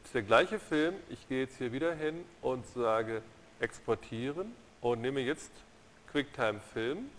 Das 0.02 0.08
ist 0.08 0.14
der 0.14 0.22
gleiche 0.22 0.58
Film. 0.58 0.94
Ich 1.10 1.28
gehe 1.28 1.42
jetzt 1.42 1.58
hier 1.58 1.72
wieder 1.72 1.94
hin 1.94 2.24
und 2.40 2.66
sage 2.66 3.22
exportieren 3.60 4.52
und 4.80 5.00
nehme 5.00 5.20
jetzt 5.20 5.50
QuickTime 6.10 6.60
Film. 6.72 7.10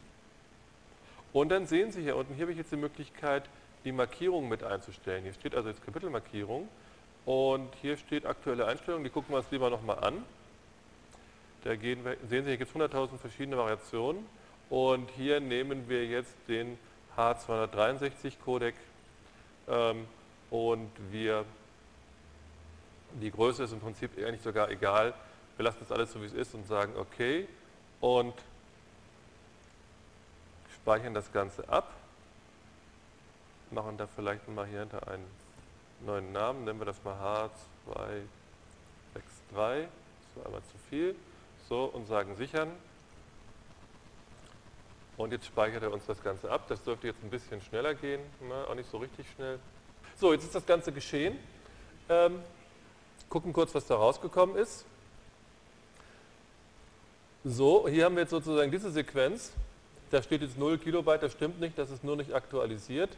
Und 1.32 1.49
dann 1.49 1.65
sehen 1.65 1.91
Sie 1.91 2.01
hier 2.01 2.15
unten, 2.15 2.36
hier 2.36 2.43
habe 2.43 2.51
ich 2.51 2.57
jetzt 2.57 2.71
die 2.71 2.78
Möglichkeit, 2.78 3.43
die 3.86 3.91
Markierung 3.91 4.49
mit 4.49 4.63
einzustellen. 4.63 5.24
Hier 5.24 5.34
steht 5.34 5.55
also 5.55 5.69
jetzt 5.69 5.84
Kapitelmarkierung 5.84 6.67
und 7.26 7.74
hier 7.82 7.97
steht 7.97 8.26
aktuelle 8.26 8.67
Einstellung, 8.67 9.03
die 9.03 9.09
gucken 9.09 9.34
wir 9.34 9.39
uns 9.39 9.51
lieber 9.51 9.69
nochmal 9.69 10.03
an. 10.03 10.24
da 11.63 11.76
gehen 11.76 12.03
wir, 12.03 12.17
sehen 12.30 12.43
Sie, 12.43 12.49
hier 12.51 12.57
gibt 12.57 12.76
es 12.76 12.82
100.000 12.82 13.17
verschiedene 13.17 13.57
Variationen. 13.57 14.26
Und 14.74 15.07
hier 15.11 15.39
nehmen 15.39 15.88
wir 15.88 16.03
jetzt 16.07 16.34
den 16.47 16.80
H263-Codec 17.15 18.74
ähm, 19.67 20.07
und 20.49 20.89
wir, 21.11 21.45
die 23.21 23.30
Größe 23.30 23.65
ist 23.65 23.71
im 23.71 23.80
Prinzip 23.80 24.17
eigentlich 24.17 24.41
sogar 24.41 24.71
egal. 24.71 25.13
Wir 25.57 25.65
lassen 25.65 25.78
das 25.80 25.91
alles 25.91 26.11
so, 26.11 26.19
wie 26.24 26.26
es 26.26 26.34
ist 26.34 26.55
und 26.55 26.65
sagen 26.65 26.91
OK 26.97 27.47
und 28.01 28.34
speichern 30.82 31.13
das 31.13 31.32
Ganze 31.32 31.69
ab. 31.69 31.93
Machen 33.69 33.95
da 33.99 34.07
vielleicht 34.07 34.47
mal 34.47 34.65
hier 34.65 34.80
hinter 34.80 35.07
einen 35.07 35.28
neuen 36.03 36.32
Namen, 36.32 36.65
nennen 36.65 36.80
wir 36.80 36.86
das 36.86 36.97
mal 37.03 37.13
H263. 37.13 38.26
Das 39.53 39.53
war 39.53 39.76
einmal 40.47 40.63
zu 40.63 40.78
viel. 40.89 41.15
So, 41.69 41.84
und 41.84 42.07
sagen 42.07 42.36
sichern. 42.38 42.71
Und 45.18 45.32
jetzt 45.32 45.45
speichert 45.45 45.84
er 45.84 45.93
uns 45.93 46.05
das 46.05 46.22
Ganze 46.24 46.49
ab. 46.49 46.66
Das 46.68 46.84
dürfte 46.84 47.07
jetzt 47.07 47.24
ein 47.24 47.30
bisschen 47.30 47.61
schneller 47.61 47.93
gehen, 47.93 48.22
Na, 48.49 48.66
auch 48.66 48.76
nicht 48.76 48.89
so 48.89 48.97
richtig 48.97 49.26
schnell. 49.36 49.59
So, 50.16 50.34
jetzt 50.34 50.43
ist 50.43 50.55
das 50.55 50.66
Ganze 50.66 50.91
geschehen. 50.91 51.38
Ähm, 52.09 52.39
gucken 53.30 53.53
kurz, 53.53 53.74
was 53.76 53.86
da 53.86 53.95
rausgekommen 53.95 54.55
ist. 54.55 54.86
So, 57.43 57.88
hier 57.88 58.05
haben 58.05 58.16
wir 58.16 58.22
jetzt 58.22 58.32
sozusagen 58.32 58.72
diese 58.72 58.91
Sequenz. 58.91 59.51
Da 60.11 60.22
steht 60.22 60.41
jetzt 60.41 60.57
0 60.57 60.78
Kilobyte, 60.78 61.24
das 61.24 61.34
stimmt 61.34 61.59
nicht, 61.59 61.78
das 61.78 61.89
ist 61.89 62.03
nur 62.03 62.16
nicht 62.16 62.34
aktualisiert. 62.34 63.09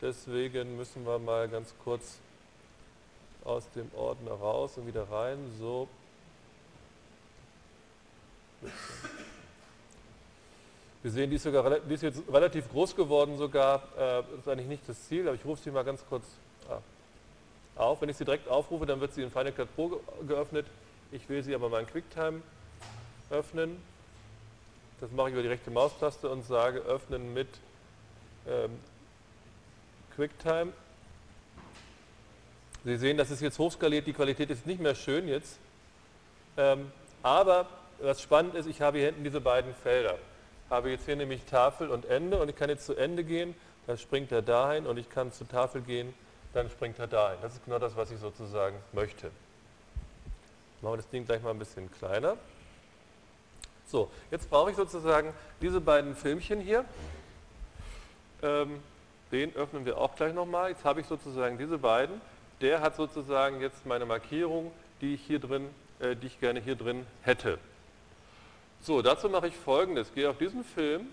Deswegen 0.00 0.76
müssen 0.76 1.06
wir 1.06 1.18
mal 1.18 1.48
ganz 1.48 1.74
kurz 1.82 2.18
aus 3.44 3.68
dem 3.74 3.90
Ordner 3.94 4.32
raus 4.32 4.76
und 4.76 4.86
wieder 4.86 5.10
rein. 5.10 5.38
So. 5.58 5.88
Wir 11.04 11.10
sehen, 11.10 11.28
die 11.28 11.36
ist, 11.36 11.42
sogar, 11.42 11.80
die 11.80 11.92
ist 11.92 12.02
jetzt 12.02 12.22
relativ 12.32 12.66
groß 12.70 12.96
geworden 12.96 13.36
sogar. 13.36 13.82
Äh, 13.94 14.22
das 14.22 14.38
ist 14.38 14.48
eigentlich 14.48 14.68
nicht 14.68 14.88
das 14.88 15.06
Ziel, 15.06 15.28
aber 15.28 15.34
ich 15.34 15.44
rufe 15.44 15.62
sie 15.62 15.70
mal 15.70 15.84
ganz 15.84 16.02
kurz 16.08 16.24
ah, 16.66 16.80
auf. 17.76 18.00
Wenn 18.00 18.08
ich 18.08 18.16
sie 18.16 18.24
direkt 18.24 18.48
aufrufe, 18.48 18.86
dann 18.86 19.02
wird 19.02 19.12
sie 19.12 19.20
in 19.20 19.30
Final 19.30 19.52
Cut 19.52 19.68
Pro 19.76 20.00
geöffnet. 20.26 20.64
Ich 21.12 21.28
will 21.28 21.42
sie 21.42 21.54
aber 21.54 21.68
mal 21.68 21.80
in 21.80 21.86
QuickTime 21.86 22.40
öffnen. 23.28 23.76
Das 24.98 25.10
mache 25.10 25.28
ich 25.28 25.34
über 25.34 25.42
die 25.42 25.48
rechte 25.48 25.70
Maustaste 25.70 26.30
und 26.30 26.42
sage 26.42 26.78
öffnen 26.78 27.34
mit 27.34 27.48
ähm, 28.48 28.70
QuickTime. 30.16 30.72
Sie 32.86 32.96
sehen, 32.96 33.18
das 33.18 33.30
ist 33.30 33.42
jetzt 33.42 33.58
hochskaliert, 33.58 34.06
die 34.06 34.14
Qualität 34.14 34.48
ist 34.48 34.66
nicht 34.66 34.80
mehr 34.80 34.94
schön 34.94 35.28
jetzt. 35.28 35.58
Ähm, 36.56 36.90
aber 37.22 37.66
was 38.00 38.22
spannend 38.22 38.54
ist, 38.54 38.64
ich 38.64 38.80
habe 38.80 38.96
hier 38.96 39.08
hinten 39.08 39.22
diese 39.22 39.42
beiden 39.42 39.74
Felder. 39.74 40.16
Habe 40.74 40.90
jetzt 40.90 41.06
hier 41.06 41.16
nämlich 41.16 41.44
Tafel 41.44 41.88
und 41.88 42.04
Ende 42.06 42.40
und 42.40 42.48
ich 42.48 42.56
kann 42.56 42.68
jetzt 42.68 42.86
zu 42.86 42.94
Ende 42.94 43.24
gehen, 43.24 43.54
dann 43.86 43.98
springt 43.98 44.32
er 44.32 44.42
dahin 44.42 44.86
und 44.86 44.98
ich 44.98 45.08
kann 45.08 45.32
zur 45.32 45.48
Tafel 45.48 45.82
gehen, 45.82 46.12
dann 46.52 46.70
springt 46.70 46.98
er 46.98 47.06
dahin. 47.06 47.38
Das 47.42 47.54
ist 47.54 47.64
genau 47.64 47.78
das, 47.78 47.96
was 47.96 48.10
ich 48.10 48.18
sozusagen 48.18 48.76
möchte. 48.92 49.30
Machen 50.80 50.94
wir 50.94 50.96
das 50.98 51.08
Ding 51.08 51.24
gleich 51.24 51.42
mal 51.42 51.50
ein 51.50 51.58
bisschen 51.58 51.90
kleiner. 51.92 52.36
So, 53.86 54.10
jetzt 54.30 54.50
brauche 54.50 54.70
ich 54.70 54.76
sozusagen 54.76 55.32
diese 55.60 55.80
beiden 55.80 56.14
Filmchen 56.16 56.60
hier. 56.60 56.84
Ähm, 58.42 58.82
den 59.32 59.54
öffnen 59.56 59.84
wir 59.84 59.98
auch 59.98 60.14
gleich 60.16 60.34
nochmal. 60.34 60.70
Jetzt 60.70 60.84
habe 60.84 61.00
ich 61.00 61.06
sozusagen 61.06 61.58
diese 61.58 61.78
beiden 61.78 62.20
der 62.60 62.80
hat 62.80 62.96
sozusagen 62.96 63.60
jetzt 63.60 63.84
meine 63.84 64.06
Markierung, 64.06 64.72
die 65.00 65.14
ich 65.14 65.22
hier 65.22 65.38
drin, 65.38 65.68
äh, 66.00 66.16
die 66.16 66.28
ich 66.28 66.40
gerne 66.40 66.60
hier 66.60 66.76
drin 66.76 67.06
hätte. 67.22 67.58
So, 68.84 69.00
dazu 69.00 69.30
mache 69.30 69.48
ich 69.48 69.56
folgendes. 69.56 70.12
Gehe 70.12 70.28
auf 70.28 70.36
diesen 70.36 70.62
Film 70.62 71.08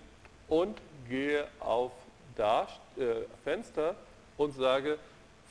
und 0.49 0.77
gehe 1.07 1.47
auf 1.61 1.93
Dar 2.35 2.67
äh, 2.97 3.23
Fenster 3.45 3.95
und 4.35 4.53
sage 4.53 4.99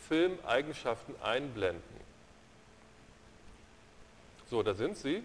Filmeigenschaften 0.07 1.15
einblenden. 1.23 1.83
So, 4.51 4.63
da 4.63 4.75
sind 4.75 4.99
sie. 4.99 5.23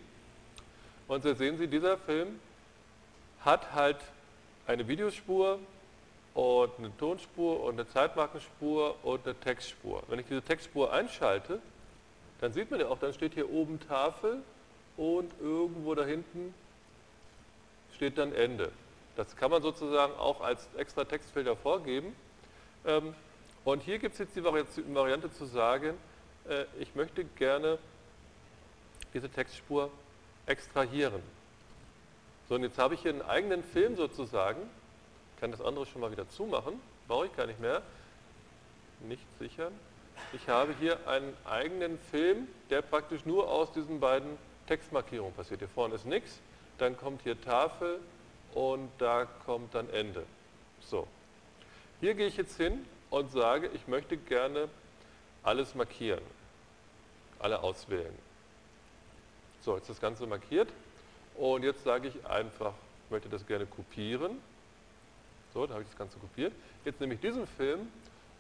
Und 1.10 1.26
da 1.26 1.36
sehen 1.36 1.58
Sie, 1.58 1.68
dieser 1.68 1.98
Film 1.98 2.40
hat 3.42 3.74
halt 3.74 3.98
eine 4.66 4.88
Videospur, 4.88 5.60
und 6.34 6.72
eine 6.78 6.96
Tonspur 6.98 7.64
und 7.64 7.76
eine 7.76 7.88
Zeitmarkenspur 7.88 8.96
und 9.04 9.26
eine 9.26 9.36
Textspur. 9.40 10.04
Wenn 10.08 10.20
ich 10.20 10.28
diese 10.28 10.42
Textspur 10.42 10.92
einschalte, 10.92 11.60
dann 12.42 12.52
sieht 12.52 12.70
man 12.70 12.82
ja 12.82 12.88
auch, 12.88 13.00
dann 13.00 13.14
steht 13.14 13.34
hier 13.34 13.50
oben 13.50 13.80
Tafel 13.88 14.44
und 14.98 15.32
irgendwo 15.42 15.96
da 15.96 16.04
hinten 16.04 16.54
steht 17.96 18.18
dann 18.18 18.34
Ende. 18.34 18.72
Das 19.16 19.36
kann 19.36 19.50
man 19.50 19.62
sozusagen 19.62 20.14
auch 20.14 20.42
als 20.42 20.68
extra 20.78 21.06
Textfelder 21.06 21.56
vorgeben. 21.56 22.16
Ähm, 22.86 23.16
und 23.64 23.82
hier 23.82 23.98
gibt 23.98 24.14
es 24.14 24.20
jetzt 24.20 24.36
die 24.36 24.44
Variante 24.44 25.32
zu 25.32 25.46
sagen, 25.46 25.98
äh, 26.48 26.66
ich 26.80 26.94
möchte 26.96 27.24
gerne 27.24 27.80
diese 29.14 29.30
Textspur 29.30 29.90
extrahieren. 30.46 31.22
So, 32.48 32.56
und 32.56 32.64
jetzt 32.64 32.78
habe 32.78 32.94
ich 32.94 33.02
hier 33.02 33.12
einen 33.12 33.24
eigenen 33.24 33.64
Film 33.64 33.96
sozusagen, 33.96 34.62
kann 35.40 35.52
das 35.52 35.62
andere 35.62 35.86
schon 35.86 36.02
mal 36.02 36.12
wieder 36.12 36.30
zumachen, 36.30 36.80
brauche 37.08 37.26
ich 37.26 37.36
gar 37.36 37.48
nicht 37.48 37.60
mehr. 37.60 37.82
Nicht 39.02 39.26
sichern. 39.40 39.74
Ich 40.34 40.48
habe 40.48 40.74
hier 40.80 41.08
einen 41.08 41.36
eigenen 41.46 41.98
Film, 42.12 42.48
der 42.70 42.82
praktisch 42.82 43.26
nur 43.26 43.50
aus 43.50 43.72
diesen 43.72 44.00
beiden 44.00 44.38
Textmarkierungen 44.68 45.34
passiert. 45.34 45.60
Hier 45.60 45.70
vorne 45.70 45.96
ist 45.96 46.06
nichts, 46.06 46.40
dann 46.78 46.98
kommt 46.98 47.22
hier 47.24 47.40
Tafel 47.42 48.00
und 48.54 48.90
da 48.98 49.26
kommt 49.46 49.74
dann 49.76 49.90
Ende. 49.90 50.26
So. 50.82 51.08
Hier 52.00 52.14
gehe 52.14 52.28
ich 52.28 52.38
jetzt 52.38 52.58
hin 52.58 52.86
und 53.10 53.32
sage, 53.32 53.70
ich 53.74 53.88
möchte 53.88 54.18
gerne 54.18 54.70
alles 55.44 55.76
markieren, 55.76 56.24
alle 57.40 57.62
auswählen. 57.62 58.14
So, 59.62 59.76
jetzt 59.76 59.84
ist 59.84 59.98
das 59.98 60.02
Ganze 60.02 60.28
markiert 60.28 60.70
und 61.36 61.64
jetzt 61.64 61.84
sage 61.84 62.08
ich 62.08 62.26
einfach, 62.26 62.74
ich 63.06 63.12
möchte 63.12 63.30
das 63.30 63.46
gerne 63.46 63.66
kopieren 63.66 64.40
so, 65.56 65.66
da 65.66 65.76
habe 65.76 65.84
ich 65.84 65.90
das 65.90 65.98
Ganze 65.98 66.20
kopiert. 66.20 66.52
Jetzt 66.84 67.00
nehme 67.00 67.14
ich 67.14 67.22
diesen 67.22 67.48
Film 67.48 67.88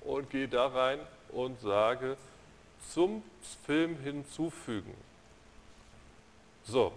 und 0.01 0.29
gehe 0.29 0.49
da 0.49 0.67
rein 0.67 0.99
und 1.29 1.57
sage 1.61 2.17
zum 2.89 3.23
Film 3.65 3.97
hinzufügen. 4.03 4.93
So. 6.65 6.91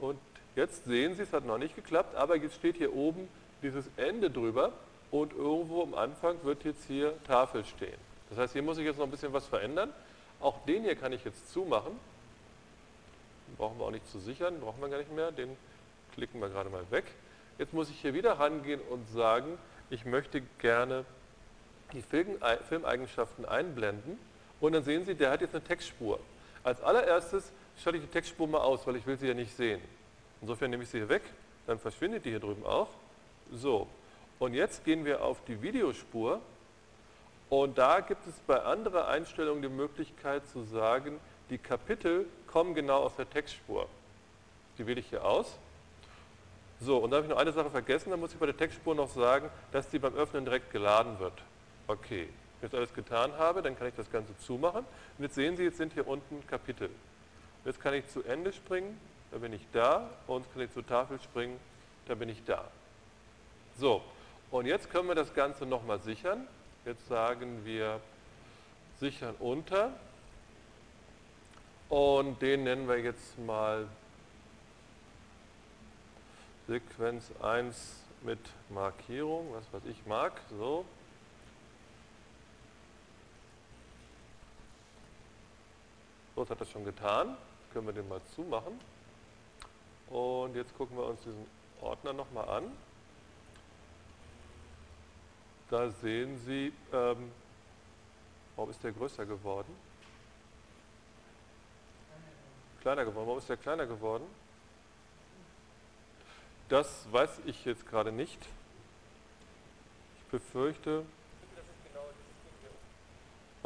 Und 0.00 0.18
jetzt 0.56 0.84
sehen 0.84 1.14
Sie, 1.14 1.22
es 1.22 1.32
hat 1.32 1.44
noch 1.44 1.58
nicht 1.58 1.74
geklappt, 1.74 2.16
aber 2.16 2.36
jetzt 2.36 2.54
steht 2.56 2.76
hier 2.76 2.94
oben 2.94 3.28
dieses 3.62 3.86
Ende 3.96 4.30
drüber 4.30 4.72
und 5.10 5.32
irgendwo 5.32 5.82
am 5.82 5.94
Anfang 5.94 6.36
wird 6.44 6.64
jetzt 6.64 6.84
hier 6.86 7.14
Tafel 7.24 7.64
stehen. 7.64 7.98
Das 8.30 8.38
heißt, 8.38 8.52
hier 8.52 8.62
muss 8.62 8.78
ich 8.78 8.84
jetzt 8.84 8.98
noch 8.98 9.06
ein 9.06 9.10
bisschen 9.10 9.32
was 9.32 9.46
verändern. 9.46 9.90
Auch 10.40 10.64
den 10.66 10.82
hier 10.82 10.94
kann 10.94 11.12
ich 11.12 11.24
jetzt 11.24 11.52
zumachen. 11.52 11.92
Den 13.48 13.56
brauchen 13.56 13.78
wir 13.78 13.86
auch 13.86 13.90
nicht 13.90 14.08
zu 14.10 14.18
sichern, 14.18 14.60
brauchen 14.60 14.80
wir 14.80 14.88
gar 14.88 14.98
nicht 14.98 15.12
mehr. 15.12 15.32
Den 15.32 15.56
klicken 16.14 16.40
wir 16.40 16.48
gerade 16.48 16.70
mal 16.70 16.84
weg. 16.90 17.04
Jetzt 17.58 17.72
muss 17.72 17.90
ich 17.90 18.00
hier 18.00 18.14
wieder 18.14 18.34
rangehen 18.38 18.80
und 18.90 19.08
sagen, 19.10 19.58
ich 19.90 20.04
möchte 20.04 20.42
gerne 20.58 21.04
die 21.92 22.02
Filmeigenschaften 22.02 23.46
einblenden. 23.46 24.18
Und 24.60 24.72
dann 24.72 24.84
sehen 24.84 25.06
Sie, 25.06 25.14
der 25.14 25.30
hat 25.30 25.40
jetzt 25.40 25.54
eine 25.54 25.64
Textspur. 25.64 26.20
Als 26.62 26.82
allererstes 26.82 27.50
schalte 27.82 27.98
ich 27.98 28.04
die 28.04 28.10
Textspur 28.10 28.46
mal 28.46 28.60
aus, 28.60 28.86
weil 28.86 28.96
ich 28.96 29.06
will 29.06 29.18
sie 29.18 29.28
ja 29.28 29.34
nicht 29.34 29.56
sehen. 29.56 29.80
Insofern 30.40 30.70
nehme 30.70 30.82
ich 30.82 30.88
sie 30.88 30.98
hier 30.98 31.08
weg, 31.08 31.22
dann 31.66 31.78
verschwindet 31.78 32.24
die 32.24 32.30
hier 32.30 32.40
drüben 32.40 32.64
auch. 32.64 32.88
So, 33.52 33.86
und 34.38 34.54
jetzt 34.54 34.84
gehen 34.84 35.04
wir 35.04 35.22
auf 35.22 35.38
die 35.46 35.60
Videospur 35.60 36.40
und 37.48 37.78
da 37.78 38.00
gibt 38.00 38.26
es 38.26 38.34
bei 38.46 38.60
anderen 38.62 39.06
Einstellungen 39.06 39.62
die 39.62 39.68
Möglichkeit 39.68 40.46
zu 40.48 40.62
sagen, 40.62 41.18
die 41.50 41.58
Kapitel 41.58 42.26
kommen 42.46 42.74
genau 42.74 42.98
aus 43.04 43.16
der 43.16 43.28
Textspur. 43.28 43.88
Die 44.76 44.86
wähle 44.86 45.00
ich 45.00 45.08
hier 45.08 45.24
aus 45.24 45.56
so, 46.80 46.98
und 46.98 47.10
da 47.10 47.16
habe 47.16 47.26
ich 47.26 47.30
noch 47.30 47.38
eine 47.38 47.52
Sache 47.52 47.70
vergessen, 47.70 48.10
da 48.10 48.16
muss 48.16 48.32
ich 48.32 48.38
bei 48.38 48.46
der 48.46 48.56
Textspur 48.56 48.94
noch 48.94 49.08
sagen, 49.08 49.50
dass 49.72 49.90
die 49.90 49.98
beim 49.98 50.14
Öffnen 50.14 50.44
direkt 50.44 50.70
geladen 50.70 51.18
wird. 51.18 51.32
Okay, 51.88 52.28
wenn 52.60 52.66
ich 52.66 52.70
das 52.70 52.74
alles 52.74 52.94
getan 52.94 53.32
habe, 53.36 53.62
dann 53.62 53.76
kann 53.76 53.88
ich 53.88 53.94
das 53.94 54.10
Ganze 54.10 54.36
zumachen. 54.38 54.84
Und 55.18 55.24
jetzt 55.24 55.34
sehen 55.34 55.56
Sie, 55.56 55.64
jetzt 55.64 55.78
sind 55.78 55.92
hier 55.92 56.06
unten 56.06 56.46
Kapitel. 56.46 56.90
Jetzt 57.68 57.82
kann 57.82 57.92
ich 57.92 58.08
zu 58.08 58.22
Ende 58.22 58.50
springen, 58.54 58.98
da 59.30 59.36
bin 59.36 59.52
ich 59.52 59.60
da, 59.74 60.08
und 60.26 60.42
jetzt 60.42 60.54
kann 60.54 60.62
ich 60.62 60.72
zur 60.72 60.86
Tafel 60.86 61.20
springen, 61.20 61.60
da 62.06 62.14
bin 62.14 62.30
ich 62.30 62.42
da. 62.46 62.64
So, 63.76 64.02
und 64.50 64.64
jetzt 64.64 64.88
können 64.88 65.06
wir 65.06 65.14
das 65.14 65.34
Ganze 65.34 65.66
nochmal 65.66 66.00
sichern. 66.00 66.48
Jetzt 66.86 67.06
sagen 67.08 67.66
wir 67.66 68.00
sichern 68.98 69.34
unter 69.38 69.92
und 71.90 72.40
den 72.40 72.64
nennen 72.64 72.88
wir 72.88 73.00
jetzt 73.00 73.38
mal 73.38 73.86
Sequenz 76.68 77.30
1 77.42 78.02
mit 78.22 78.40
Markierung, 78.70 79.52
was 79.52 79.64
was 79.72 79.84
ich 79.84 80.06
mag, 80.06 80.40
so. 80.58 80.86
So, 86.34 86.44
das 86.44 86.50
hat 86.50 86.60
das 86.62 86.70
schon 86.70 86.86
getan. 86.86 87.36
Können 87.72 87.86
wir 87.86 87.92
den 87.92 88.08
mal 88.08 88.20
zumachen. 88.34 88.78
Und 90.08 90.56
jetzt 90.56 90.76
gucken 90.76 90.96
wir 90.96 91.04
uns 91.04 91.20
diesen 91.20 91.46
Ordner 91.80 92.12
nochmal 92.12 92.48
an. 92.48 92.72
Da 95.70 95.90
sehen 95.90 96.38
Sie, 96.46 96.72
ähm, 96.92 97.30
warum 98.56 98.70
ist 98.70 98.82
der 98.82 98.92
größer 98.92 99.26
geworden? 99.26 99.74
Kleiner 102.80 103.04
geworden. 103.04 103.26
Warum 103.26 103.38
ist 103.38 103.48
der 103.48 103.58
kleiner 103.58 103.86
geworden? 103.86 104.24
Das 106.68 107.06
weiß 107.12 107.40
ich 107.44 107.64
jetzt 107.64 107.86
gerade 107.86 108.12
nicht. 108.12 108.38
Ich 110.16 110.24
befürchte. 110.30 111.04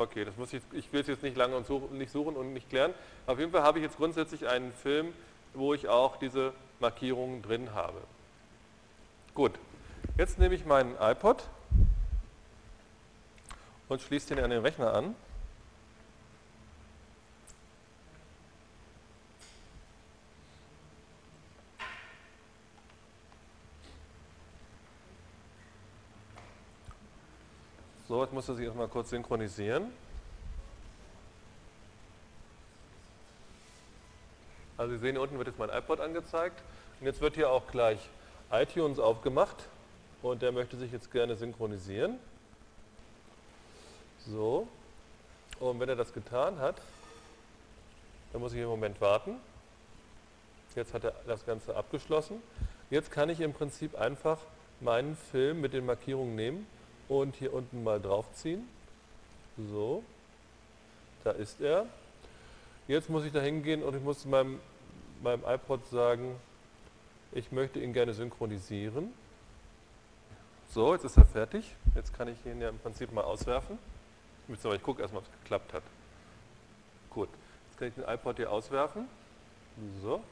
Okay, 0.03 0.25
das 0.25 0.37
muss 0.37 0.53
ich, 0.53 0.63
ich 0.73 0.93
will 0.93 1.03
es 1.03 1.07
jetzt 1.07 1.23
nicht 1.23 1.37
lange 1.37 1.57
und 1.57 1.65
suchen, 1.65 1.97
nicht 1.97 2.11
suchen 2.11 2.35
und 2.35 2.53
nicht 2.53 2.69
klären. 2.69 2.93
Auf 3.29 3.39
jeden 3.39 3.53
Fall 3.53 3.63
habe 3.63 3.79
ich 3.79 3.85
jetzt 3.85 3.99
grundsätzlich 3.99 4.49
einen 4.49 4.73
Film, 4.73 5.13
wo 5.55 5.75
ich 5.75 5.89
auch 5.89 6.17
diese 6.17 6.53
Markierungen 6.81 7.41
drin 7.41 7.73
habe. 7.73 8.01
Gut, 9.33 9.53
jetzt 10.19 10.41
nehme 10.41 10.57
ich 10.57 10.67
meinen 10.67 10.97
iPod 11.01 11.45
und 13.89 14.03
schließe 14.03 14.35
den 14.35 14.43
an 14.43 14.51
den 14.51 14.63
Rechner 14.63 14.93
an. 14.93 15.15
So, 28.43 28.47
jetzt 28.47 28.49
muss 28.49 28.49
er 28.49 28.57
sich 28.57 28.67
erstmal 28.67 28.89
kurz 28.89 29.11
synchronisieren. 29.11 29.93
Also 34.77 34.95
Sie 34.95 34.99
sehen, 34.99 35.17
unten 35.17 35.39
wird 35.39 35.47
jetzt 35.47 35.59
mein 35.61 35.71
iPod 35.71 36.01
angezeigt. 36.01 36.61
Und 36.99 37.07
jetzt 37.07 37.21
wird 37.21 37.37
hier 37.37 37.51
auch 37.51 37.69
gleich 37.69 38.01
iTunes 38.51 38.99
aufgemacht. 38.99 39.69
Und 40.23 40.43
der 40.43 40.51
möchte 40.51 40.77
sich 40.77 40.91
jetzt 40.91 41.13
gerne 41.13 41.37
synchronisieren. 41.37 42.19
So. 44.27 44.67
Und 45.61 45.79
wenn 45.79 45.89
er 45.89 45.97
das 45.97 46.13
getan 46.13 46.59
hat, 46.59 46.77
dann 48.33 48.41
muss 48.41 48.55
ich 48.55 48.61
im 48.61 48.69
Moment 48.69 49.01
warten. 49.01 49.37
Jetzt 50.75 50.95
hat 50.95 51.05
er 51.05 51.15
das 51.29 51.47
Ganze 51.47 51.77
abgeschlossen. 51.77 52.43
Jetzt 52.91 53.13
kann 53.13 53.29
ich 53.29 53.41
im 53.41 53.53
Prinzip 53.53 53.95
einfach 53.95 54.39
meinen 54.81 55.17
Film 55.17 55.61
mit 55.61 55.75
den 55.75 55.87
Markierungen 55.87 56.35
nehmen 56.35 56.67
und 57.09 57.37
hier 57.37 57.53
unten 57.53 57.83
mal 57.85 58.01
draufziehen. 58.01 58.69
So, 59.57 60.03
da 61.25 61.33
ist 61.33 61.61
er. 61.61 61.87
Jetzt 62.89 63.11
muss 63.11 63.25
ich 63.25 63.33
da 63.33 63.41
hingehen 63.41 63.83
und 63.83 63.95
ich 63.95 64.03
muss 64.03 64.25
meinem, 64.25 64.59
meinem 65.23 65.45
iPod 65.47 65.87
sagen, 65.89 66.37
ich 67.33 67.53
möchte 67.53 67.79
ihn 67.79 67.93
gerne 67.93 68.13
synchronisieren. 68.13 69.13
So, 70.71 70.95
jetzt 70.95 71.05
ist 71.05 71.17
er 71.17 71.27
fertig. 71.27 71.75
Jetzt 71.95 72.15
kann 72.17 72.29
ich 72.29 72.47
ihn 72.47 72.61
ja 72.61 72.69
im 72.71 72.79
Prinzip 72.79 73.13
mal 73.13 73.25
auswerfen. 73.25 73.79
Ich 74.49 74.83
gucke 74.83 75.03
erstmal, 75.03 75.23
ob 75.23 75.29
es 75.29 75.41
geklappt 75.43 75.73
hat. 75.73 75.83
Gut, 77.11 77.29
jetzt 77.69 77.79
kann 77.79 77.89
ich 77.89 77.95
den 77.95 78.05
iPod 78.05 78.37
hier 78.37 78.51
auswerfen. 78.51 79.07
So, 80.03 80.23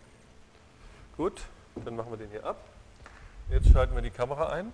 gut, 1.16 1.42
dann 1.76 1.97
machen 1.97 2.10
wir 2.10 2.18
den 2.18 2.30
hier 2.30 2.44
ab. 2.44 2.56
Jetzt 3.48 3.68
schalten 3.70 3.94
wir 3.94 4.02
die 4.02 4.10
Kamera 4.10 4.51
ein, 4.51 4.72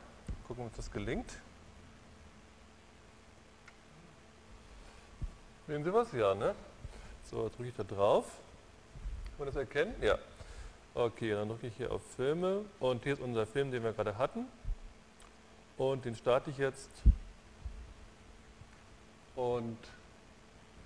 gucken, 0.49 0.67
ob 0.67 0.75
das 0.75 0.91
gelingt. 0.91 1.31
Sehen 5.67 5.83
Sie 5.83 5.93
was? 5.93 6.13
Ja, 6.13 6.33
ne? 6.35 6.55
So, 7.29 7.49
drücke 7.49 7.71
ich 7.71 7.75
da 7.75 7.83
drauf. 7.83 8.25
Kann 9.25 9.39
man 9.39 9.47
das 9.49 9.57
erkennen? 9.57 9.95
Ja. 10.01 10.17
Okay, 10.95 11.33
dann 11.33 11.49
drücke 11.49 11.67
ich 11.67 11.77
hier 11.77 11.91
auf 11.91 12.03
Filme 12.15 12.65
und 12.79 13.03
hier 13.03 13.15
ist 13.15 13.21
unser 13.21 13.47
Film, 13.47 13.73
den 13.73 13.83
wir 13.83 13.93
gerade 13.93 14.17
hatten. 14.17 14.47
Und 15.77 16.05
den 16.05 16.15
starte 16.15 16.51
ich 16.51 16.59
jetzt. 16.59 16.91
Und 19.35 19.77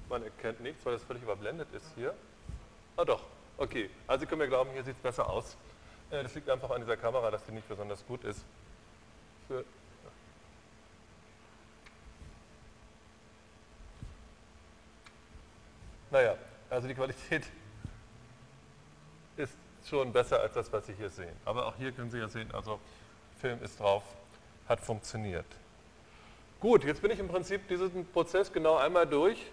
man 0.08 0.24
erkennt 0.24 0.60
nichts, 0.60 0.84
weil 0.84 0.94
das 0.94 1.04
völlig 1.04 1.22
überblendet 1.22 1.68
ist 1.74 1.86
hier. 1.94 2.14
Ah 2.96 3.04
doch, 3.04 3.22
okay. 3.58 3.90
Also 4.06 4.20
Sie 4.20 4.26
können 4.26 4.40
mir 4.40 4.48
glauben, 4.48 4.70
hier 4.72 4.82
sieht 4.82 4.96
es 4.96 5.02
besser 5.02 5.28
aus. 5.28 5.56
Äh, 6.10 6.22
das 6.22 6.34
liegt 6.34 6.48
einfach 6.48 6.70
an 6.70 6.80
dieser 6.80 6.96
Kamera, 6.96 7.30
dass 7.30 7.44
die 7.44 7.52
nicht 7.52 7.68
besonders 7.68 8.04
gut 8.06 8.24
ist. 8.24 8.42
Für 9.46 9.62
Naja, 16.10 16.36
also 16.68 16.88
die 16.88 16.94
Qualität 16.94 17.44
ist 19.36 19.56
schon 19.88 20.12
besser 20.12 20.40
als 20.40 20.54
das, 20.54 20.72
was 20.72 20.86
Sie 20.86 20.92
hier 20.94 21.08
sehen. 21.08 21.34
Aber 21.44 21.66
auch 21.66 21.76
hier 21.76 21.92
können 21.92 22.10
Sie 22.10 22.18
ja 22.18 22.28
sehen, 22.28 22.50
also 22.52 22.80
Film 23.40 23.62
ist 23.62 23.78
drauf, 23.80 24.02
hat 24.68 24.80
funktioniert. 24.80 25.46
Gut, 26.60 26.84
jetzt 26.84 27.00
bin 27.00 27.10
ich 27.10 27.18
im 27.18 27.28
Prinzip 27.28 27.66
diesen 27.68 28.06
Prozess 28.06 28.52
genau 28.52 28.76
einmal 28.76 29.06
durch. 29.06 29.46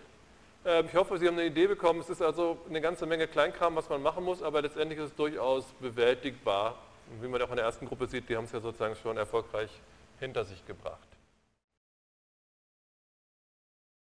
Ähm, 0.66 0.88
ich 0.88 0.96
hoffe, 0.96 1.18
Sie 1.18 1.28
haben 1.28 1.36
eine 1.36 1.46
Idee 1.46 1.68
bekommen. 1.68 2.02
Es 2.02 2.10
ist 2.10 2.22
also 2.22 2.58
eine 2.68 2.82
ganze 2.82 3.06
Menge 3.06 3.28
Kleinkram, 3.28 3.76
was 3.76 3.88
man 3.88 4.02
machen 4.02 4.26
muss, 4.26 4.44
aber 4.44 4.62
letztendlich 4.62 5.00
ist 5.00 5.12
es 5.12 5.16
durchaus 5.16 5.66
bewältigbar. 5.80 6.76
Und 7.10 7.24
wie 7.24 7.28
man 7.28 7.42
auch 7.42 7.50
in 7.50 7.56
der 7.56 7.66
ersten 7.66 7.86
Gruppe 7.86 8.08
sieht, 8.08 8.28
die 8.28 8.36
haben 8.36 8.44
es 8.44 8.52
ja 8.52 8.60
sozusagen 8.60 8.96
schon 8.96 9.16
erfolgreich 9.16 9.70
hinter 10.20 10.44
sich 10.44 10.66
gebracht. 10.66 11.08